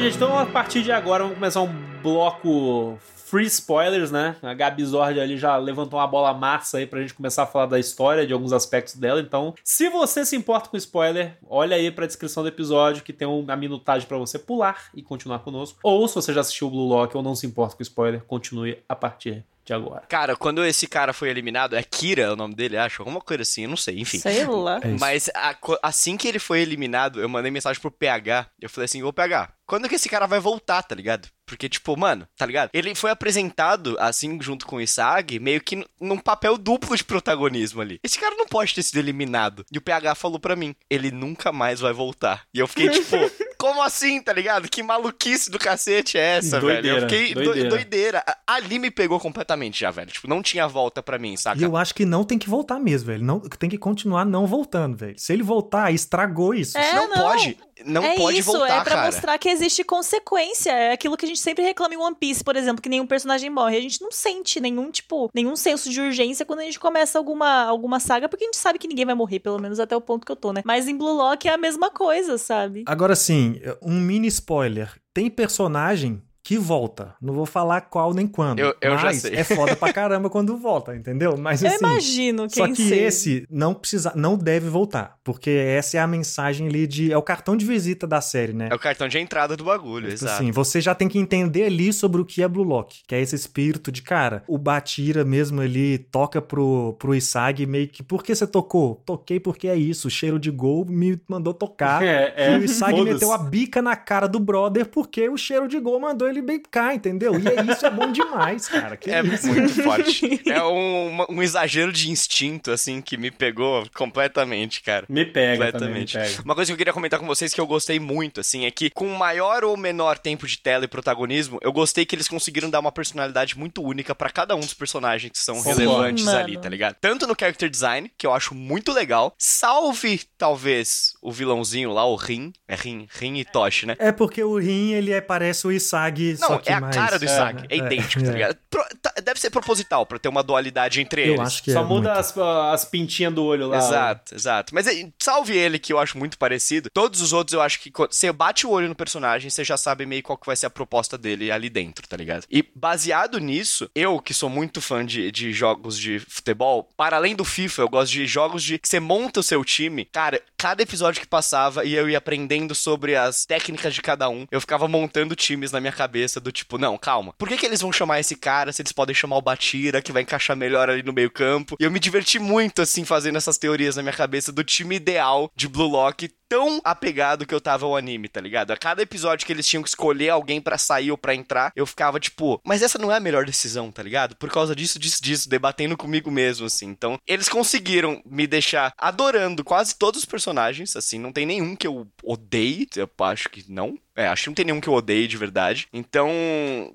Gente, 0.02 0.16
então 0.16 0.40
a 0.40 0.46
partir 0.46 0.82
de 0.82 0.94
agora 0.94 1.24
vamos 1.24 1.38
começar 1.38 1.62
um 1.62 1.74
bloco 2.02 2.98
free 3.02 3.46
spoilers, 3.48 4.12
né? 4.12 4.38
A 4.42 4.54
Gabi 4.54 4.84
ali 5.22 5.38
já 5.38 5.58
levantou 5.58 6.00
uma 6.00 6.08
bola 6.08 6.34
massa 6.34 6.78
aí 6.78 6.88
pra 6.88 7.02
gente 7.02 7.14
começar 7.14 7.44
a 7.44 7.46
falar 7.46 7.66
da 7.66 7.78
história, 7.78 8.26
de 8.26 8.32
alguns 8.32 8.54
aspectos 8.54 8.96
dela. 8.96 9.20
Então, 9.20 9.54
se 9.62 9.90
você 9.90 10.26
se 10.26 10.38
importa 10.38 10.70
com 10.70 10.78
spoiler, 10.78 11.38
olha 11.50 11.76
aí 11.76 11.92
pra 11.92 12.06
descrição 12.06 12.44
do 12.44 12.50
episódio 12.50 13.04
que 13.04 13.12
tem 13.12 13.28
uma 13.28 13.58
minutagem 13.58 14.08
para 14.08 14.18
você 14.18 14.40
pular 14.40 14.90
e 14.96 15.04
continuar 15.04 15.40
conosco. 15.40 15.78
Ou 15.84 16.08
se 16.08 16.16
você 16.16 16.34
já 16.34 16.40
assistiu 16.42 16.68
o 16.68 16.72
Blue 16.72 16.88
Lock 16.88 17.16
ou 17.18 17.22
não 17.22 17.36
se 17.36 17.46
importa 17.46 17.76
com 17.76 17.84
spoiler, 17.84 18.24
continue 18.24 18.78
a 18.88 18.96
partir 18.96 19.46
de 19.70 19.74
agora. 19.74 20.04
Cara, 20.10 20.36
quando 20.36 20.66
esse 20.66 20.88
cara 20.88 21.14
foi 21.14 21.30
eliminado, 21.30 21.76
é 21.76 21.84
Kira 21.84 22.34
o 22.34 22.36
nome 22.36 22.56
dele, 22.56 22.78
acho, 22.78 23.02
alguma 23.02 23.22
coisa 23.22 23.44
assim, 23.44 23.64
eu 23.64 23.70
não 23.70 23.78
sei, 23.78 24.00
enfim. 24.00 24.18
Sei 24.18 24.46
lá. 24.46 24.80
É 24.82 24.88
Mas 25.00 25.30
a, 25.36 25.56
assim 25.84 26.18
que 26.18 26.28
ele 26.28 26.40
foi 26.40 26.62
eliminado, 26.62 27.22
eu 27.22 27.30
mandei 27.30 27.52
mensagem 27.52 27.80
pro 27.80 27.92
PH, 27.92 28.48
eu 28.60 28.70
falei 28.70 28.86
assim, 28.86 29.04
ô 29.04 29.14
PH, 29.14 29.54
quando 29.70 29.88
que 29.88 29.96
esse 29.96 30.10
cara 30.10 30.26
vai 30.26 30.40
voltar, 30.40 30.82
tá 30.82 30.96
ligado? 30.96 31.30
Porque, 31.46 31.70
tipo, 31.70 31.96
mano, 31.96 32.28
tá 32.36 32.46
ligado? 32.46 32.70
Ele 32.74 32.94
foi 32.96 33.12
apresentado, 33.12 33.96
assim, 34.00 34.40
junto 34.42 34.66
com 34.66 34.78
o 34.78 34.82
Isag, 34.82 35.40
meio 35.40 35.62
que 35.62 35.86
num 36.00 36.18
papel 36.18 36.58
duplo 36.58 36.96
de 36.96 37.04
protagonismo 37.04 37.82
ali. 37.82 38.00
Esse 38.04 38.20
cara 38.20 38.36
não 38.36 38.48
pode 38.48 38.74
ter 38.74 38.84
sido 38.84 38.98
eliminado. 38.98 39.64
E 39.72 39.78
o 39.78 39.82
PH 39.82 40.16
falou 40.16 40.40
pra 40.40 40.56
mim, 40.56 40.76
ele 40.90 41.12
nunca 41.12 41.52
mais 41.52 41.80
vai 41.80 41.94
voltar. 41.94 42.46
E 42.54 42.60
eu 42.60 42.68
fiquei, 42.68 42.90
tipo, 42.94 43.16
como 43.60 43.84
assim, 43.84 44.22
tá 44.22 44.32
ligado? 44.32 44.70
Que 44.70 44.82
maluquice 44.82 45.52
do 45.52 45.60
cacete 45.60 46.18
é 46.18 46.38
essa, 46.38 46.62
doideira, 46.62 47.02
velho? 47.02 47.04
Eu 47.06 47.10
fiquei 47.10 47.34
doideira. 47.34 47.70
doideira. 47.70 48.24
Ali 48.48 48.80
me 48.80 48.90
pegou 48.90 49.20
completamente 49.20 49.82
já, 49.82 49.92
velho. 49.92 50.10
Tipo, 50.10 50.30
não 50.30 50.42
tinha 50.42 50.66
volta 50.66 51.04
pra 51.04 51.20
mim, 51.20 51.36
saca? 51.36 51.60
E 51.60 51.64
eu 51.64 51.76
acho 51.76 51.94
que 51.94 52.06
não 52.06 52.24
tem 52.24 52.38
que 52.38 52.50
voltar 52.50 52.80
mesmo, 52.80 53.08
velho. 53.08 53.24
Não, 53.24 53.42
tem 53.42 53.70
que 53.70 53.78
continuar 53.78 54.24
não 54.24 54.48
voltando, 54.48 54.96
velho. 54.96 55.20
Se 55.20 55.34
ele 55.34 55.44
voltar, 55.44 55.92
estragou 55.92 56.54
isso. 56.54 56.78
É, 56.78 56.94
não, 56.94 57.10
não, 57.10 57.18
pode. 57.18 57.58
Não 57.86 58.04
é 58.04 58.16
pode 58.16 58.40
isso, 58.40 58.52
voltar, 58.52 58.82
é 58.82 58.84
pra 58.84 58.96
cara. 58.96 59.06
mostrar 59.06 59.38
que 59.38 59.50
existe 59.50 59.84
consequência. 59.84 60.72
É 60.72 60.92
aquilo 60.94 61.16
que 61.16 61.26
a 61.26 61.28
gente 61.28 61.40
sempre 61.40 61.64
reclama 61.64 61.94
em 61.94 61.98
One 61.98 62.16
Piece, 62.16 62.44
por 62.44 62.56
exemplo, 62.56 62.82
que 62.82 62.90
nenhum 62.90 63.08
personagem 63.08 63.50
morre. 63.50 63.78
A 63.78 63.82
gente 63.82 64.02
não 64.02 64.12
sente 64.12 64.60
nenhum, 64.60 64.92
tipo, 64.92 65.30
nenhum 65.34 65.56
senso 65.56 65.90
de 65.90 66.02
urgência 66.02 66.46
quando 66.46 66.60
a 66.60 66.64
gente 66.64 66.80
começa 66.80 67.18
alguma, 67.18 67.64
alguma 67.64 68.00
saga, 68.00 68.28
porque 68.28 68.44
a 68.44 68.48
gente 68.48 68.58
sabe 68.58 68.80
que 68.80 68.88
ninguém 68.88 69.06
vai 69.06 69.16
morrer, 69.16 69.40
pelo 69.40 69.60
menos 69.60 69.80
até 69.80 69.96
o 69.96 70.02
ponto 70.02 70.26
que 70.26 70.32
eu 70.32 70.36
tô, 70.36 70.52
né? 70.54 70.62
Mas 70.66 70.88
em 70.88 70.96
Blue 70.96 71.14
Lock 71.14 71.48
é 71.48 71.54
a 71.54 71.58
mesma 71.58 71.90
coisa, 71.90 72.38
sabe? 72.38 72.84
Agora 72.86 73.16
sim, 73.16 73.60
um 73.82 74.00
mini 74.00 74.28
spoiler. 74.28 74.92
Tem 75.14 75.30
personagem 75.30 76.22
que 76.50 76.58
volta. 76.58 77.14
Não 77.22 77.32
vou 77.32 77.46
falar 77.46 77.80
qual 77.82 78.12
nem 78.12 78.26
quando. 78.26 78.58
Eu, 78.58 78.76
eu 78.82 78.96
mas 78.96 79.02
já 79.02 79.14
sei. 79.14 79.36
é 79.36 79.44
foda 79.44 79.76
pra 79.76 79.94
caramba 79.94 80.32
quando 80.32 80.58
volta, 80.58 80.96
entendeu? 80.96 81.38
Mas 81.38 81.64
assim, 81.64 81.76
Eu 81.76 81.80
imagino 81.80 82.48
quem 82.48 82.66
Só 82.66 82.74
que 82.74 82.90
sei. 82.90 83.04
esse 83.04 83.46
não 83.52 83.76
precisa, 83.76 84.14
não 84.16 84.36
deve 84.36 84.68
voltar, 84.68 85.20
porque 85.24 85.52
essa 85.52 85.98
é 85.98 86.00
a 86.00 86.08
mensagem 86.08 86.68
ali 86.68 86.88
de 86.88 87.14
é 87.14 87.18
o 87.20 87.22
cartão 87.22 87.56
de 87.56 87.64
visita 87.64 88.08
da 88.08 88.20
série, 88.20 88.52
né? 88.52 88.70
É 88.72 88.74
o 88.74 88.80
cartão 88.80 89.08
de 89.08 89.20
entrada 89.20 89.56
do 89.56 89.64
bagulho, 89.64 90.06
tipo 90.10 90.24
exato. 90.24 90.42
Assim, 90.42 90.50
você 90.50 90.82
já 90.82 90.96
tem 90.96 91.08
que 91.08 91.20
entender 91.20 91.66
ali 91.66 91.94
sobre 91.94 92.20
o 92.20 92.26
que 92.26 92.42
é 92.42 92.48
Blue 92.48 92.64
Lock, 92.64 93.04
que 93.08 93.14
é 93.14 93.22
esse 93.22 93.36
espírito 93.36 93.92
de 93.92 94.02
cara, 94.02 94.44
o 94.48 94.58
Batira 94.58 95.24
mesmo 95.24 95.62
ali 95.62 96.00
toca 96.00 96.42
pro 96.42 96.96
pro 96.98 97.14
Isagi 97.14 97.68
meio 97.68 97.90
que 97.90 98.02
por 98.02 98.24
que 98.24 98.34
você 98.34 98.48
tocou? 98.48 99.04
Toquei 99.06 99.40
porque 99.40 99.68
é 99.68 99.76
isso, 99.76 100.08
o 100.08 100.12
cheiro 100.12 100.40
de 100.40 100.50
gol 100.50 100.84
me 100.84 101.22
mandou 101.28 101.54
tocar. 101.54 102.02
É, 102.10 102.34
é, 102.36 102.56
e 102.56 102.60
o 102.60 102.64
Isagi 102.64 103.02
meteu 103.04 103.32
a 103.32 103.38
bica 103.38 103.84
na 103.84 103.96
cara 103.96 104.28
do 104.28 104.40
brother 104.40 104.88
porque 104.88 105.30
o 105.30 105.38
cheiro 105.38 105.68
de 105.68 105.80
gol 105.80 106.00
mandou 106.00 106.28
ele 106.28 106.39
ele 106.40 106.42
bem 106.42 106.62
cá, 106.72 106.94
entendeu? 106.94 107.40
E 107.40 107.48
é 107.48 107.72
isso, 107.72 107.86
é 107.86 107.90
bom 107.90 108.12
demais, 108.12 108.68
cara. 108.68 108.98
Que 108.98 109.12
é 109.12 109.22
isso? 109.22 109.48
muito 109.48 109.84
forte. 109.84 110.40
É 110.50 110.64
um, 110.64 111.26
um, 111.30 111.44
exagero 111.44 111.92
de 111.92 112.10
instinto, 112.10 112.72
assim, 112.72 113.02
que 113.02 113.18
me 113.18 113.30
pegou 113.30 113.86
completamente, 113.94 114.82
cara. 114.82 115.06
Me 115.08 115.26
pega 115.26 115.66
completamente. 115.66 116.14
Também, 116.14 116.28
me 116.28 116.34
pega. 116.34 116.44
Uma 116.44 116.56
coisa 116.56 116.70
que 116.70 116.74
eu 116.74 116.78
queria 116.78 116.94
comentar 116.94 117.20
com 117.20 117.28
vocês 117.28 117.54
que 117.54 117.62
eu 117.62 117.68
gostei 117.68 118.00
muito, 118.00 118.40
assim, 118.40 118.66
é 118.66 118.72
que 118.72 118.90
com 118.90 119.08
maior 119.10 119.64
ou 119.64 119.78
menor 119.78 120.18
tempo 120.18 120.48
de 120.48 120.58
tela 120.58 120.86
e 120.86 120.88
protagonismo, 120.88 121.60
eu 121.62 121.72
gostei 121.72 122.06
que 122.06 122.16
eles 122.16 122.28
conseguiram 122.28 122.70
dar 122.70 122.80
uma 122.80 122.92
personalidade 122.92 123.58
muito 123.58 123.84
única 123.84 124.16
para 124.16 124.30
cada 124.30 124.56
um 124.56 124.60
dos 124.60 124.74
personagens 124.74 125.32
que 125.32 125.40
são 125.40 125.56
Sim, 125.56 125.70
relevantes 125.70 126.26
mano. 126.26 126.40
ali, 126.40 126.58
tá 126.58 126.70
ligado? 126.70 126.96
Tanto 127.00 127.28
no 127.28 127.36
character 127.40 127.70
design, 127.70 128.12
que 128.18 128.26
eu 128.26 128.34
acho 128.34 128.56
muito 128.56 128.92
legal, 128.92 129.34
salve, 129.38 130.22
talvez, 130.38 131.14
o 131.22 131.32
vilãozinho 131.32 131.92
lá, 131.92 132.06
o 132.06 132.16
Rin. 132.16 132.54
É 132.68 132.76
Rin, 132.76 133.08
Rin 133.12 133.38
e 133.38 133.46
Toshi, 133.46 133.86
né? 133.86 133.96
É 134.00 134.12
porque 134.12 134.44
o 134.44 134.58
Rin, 134.58 134.94
ele 134.94 135.12
é, 135.12 135.22
parece 135.22 135.68
o 135.68 135.72
Isagi, 135.72 136.29
Não, 136.38 136.48
só 136.48 136.58
que 136.58 136.70
é 136.70 136.74
a 136.74 136.82
mais... 136.82 136.96
cara 136.96 137.18
do 137.18 137.26
Isagi, 137.26 137.66
é, 137.70 137.76
é, 137.76 137.80
é 137.80 137.86
idêntico, 137.86 138.24
tá 138.24 138.32
ligado? 138.32 138.58
Pro, 138.70 138.84
tá, 139.02 139.14
deve 139.24 139.40
ser 139.40 139.50
proposital, 139.50 140.06
para 140.06 140.20
ter 140.20 140.30
uma 140.30 140.44
dualidade 140.44 141.02
entre 141.02 141.22
eu 141.22 141.34
eles. 141.34 141.40
Acho 141.42 141.64
que 141.64 141.72
Só 141.72 141.82
é 141.82 141.86
muda 141.86 142.14
as, 142.14 142.38
as 142.38 142.86
pintinhas 142.86 143.34
do 143.34 143.44
olho 143.44 143.68
lá. 143.68 143.78
Exato, 143.78 144.36
exato. 144.36 144.76
Mas 144.76 144.86
salve 145.20 145.58
ele, 145.58 145.80
que 145.80 145.94
eu 145.94 146.00
acho 146.00 146.18
muito 146.18 146.38
parecido. 146.38 146.90
Todos 146.94 147.22
os 147.22 147.34
outros, 147.34 147.54
eu 147.54 147.62
acho 147.62 147.80
que 147.80 147.92
você 147.92 148.32
bate 148.32 148.66
o 148.66 148.72
olho 148.72 148.88
no 148.88 148.96
personagem, 148.96 149.50
você 149.50 149.64
já 149.64 149.78
sabe 149.78 150.06
meio 150.06 150.24
qual 150.24 150.38
que 150.38 150.46
vai 150.46 150.56
ser 150.56 150.66
a 150.66 150.70
proposta 150.70 151.18
dele 151.18 151.52
ali 151.52 151.70
dentro, 151.70 152.08
tá 152.08 152.18
ligado? 152.18 152.46
E 152.50 152.64
baseado 152.76 153.40
nisso, 153.40 153.90
eu, 153.96 154.20
que 154.20 154.34
sou 154.34 154.50
muito 154.50 154.82
fã 154.82 155.06
de, 155.06 155.32
de 155.32 155.52
jogos 155.54 155.98
de 155.98 156.20
futebol, 156.20 156.90
para 156.96 157.18
além 157.18 157.36
do 157.36 157.46
FIFA, 157.46 157.82
eu 157.84 157.90
gosto 157.90 158.12
de 158.12 158.26
jogos 158.26 158.64
de 158.64 158.78
que 158.78 158.88
você 158.88 159.00
monta 159.00 159.40
o 159.40 159.44
seu 159.44 159.64
time. 159.64 160.06
Cara, 160.06 160.42
cada 160.58 160.84
episódio 160.84 161.22
que 161.22 161.28
passava 161.28 161.86
e 161.86 161.96
eu 161.96 162.10
ia 162.10 162.18
aprendendo 162.18 162.76
sobre 162.76 163.16
as 163.16 163.46
técnicas 163.46 163.94
de 163.94 164.02
cada 164.02 164.30
um, 164.30 164.46
eu 164.52 164.62
ficava 164.62 164.88
montando 164.88 165.36
times 165.36 165.72
na 165.72 165.80
minha 165.80 165.94
cabeça 165.94 166.19
do 166.40 166.52
tipo, 166.52 166.78
não, 166.78 166.98
calma. 166.98 167.34
Por 167.38 167.48
que, 167.48 167.58
que 167.58 167.66
eles 167.66 167.82
vão 167.82 167.92
chamar 167.92 168.20
esse 168.20 168.36
cara 168.36 168.74
se 168.74 168.82
eles 168.82 168.92
podem 168.92 169.16
chamar 169.16 169.38
o 169.38 169.42
Batira, 169.42 170.02
que 170.02 170.12
vai 170.12 170.24
encaixar 170.24 170.58
melhor 170.58 170.90
ali 170.90 171.04
no 171.04 171.14
meio 171.14 171.32
campo? 171.32 171.76
E 171.80 171.84
eu 171.84 171.92
me 171.92 172.00
diverti 172.00 172.40
muito, 172.40 172.82
assim, 172.82 173.06
fazendo 173.06 173.38
essas 173.38 173.58
teorias 173.58 173.96
na 173.96 174.02
minha 174.02 174.14
cabeça 174.14 174.52
do 174.52 174.64
time 174.64 174.96
ideal 174.96 175.52
de 175.56 175.68
Blue 175.68 175.88
Lock 175.88 176.30
tão 176.50 176.82
apegado 176.84 177.46
que 177.46 177.54
eu 177.54 177.62
tava 177.62 177.86
ao 177.86 177.96
anime, 177.96 178.28
tá 178.28 178.42
ligado? 178.42 178.72
A 178.72 178.78
cada 178.78 179.04
episódio 179.04 179.46
que 179.46 179.54
eles 179.54 179.68
tinham 179.68 179.84
que 179.84 179.90
escolher 179.90 180.30
alguém 180.30 180.60
para 180.60 180.78
sair 180.78 181.12
ou 181.12 181.18
para 181.18 181.36
entrar, 181.36 181.72
eu 181.76 181.86
ficava 181.86 182.20
tipo, 182.20 182.60
mas 182.66 182.82
essa 182.82 182.98
não 182.98 183.12
é 183.12 183.18
a 183.18 183.20
melhor 183.20 183.46
decisão, 183.46 183.92
tá 183.92 184.02
ligado? 184.02 184.36
Por 184.36 184.50
causa 184.50 184.76
disso, 184.76 184.98
disso, 184.98 185.22
disso, 185.22 185.48
debatendo 185.48 185.96
comigo 185.96 186.32
mesmo, 186.32 186.66
assim. 186.66 186.88
Então, 186.88 187.20
eles 187.28 187.48
conseguiram 187.48 188.22
me 188.26 188.48
deixar 188.48 188.94
adorando 188.98 189.64
quase 189.64 189.96
todos 189.96 190.22
os 190.22 190.26
personagens, 190.26 190.96
assim, 190.96 191.20
não 191.20 191.32
tem 191.32 191.46
nenhum 191.46 191.76
que 191.76 191.86
eu 191.86 192.08
odeie, 192.24 192.88
eu 192.96 193.10
acho 193.20 193.50
que 193.50 193.64
não. 193.70 193.98
É, 194.16 194.28
acho 194.28 194.44
que 194.44 194.50
não 194.50 194.56
tem 194.56 194.66
nenhum 194.66 194.82
que 194.82 194.90
eu 194.90 194.94
odeie 194.94 195.28
de 195.28 195.38
verdade. 195.38 195.88
Então, 195.94 196.30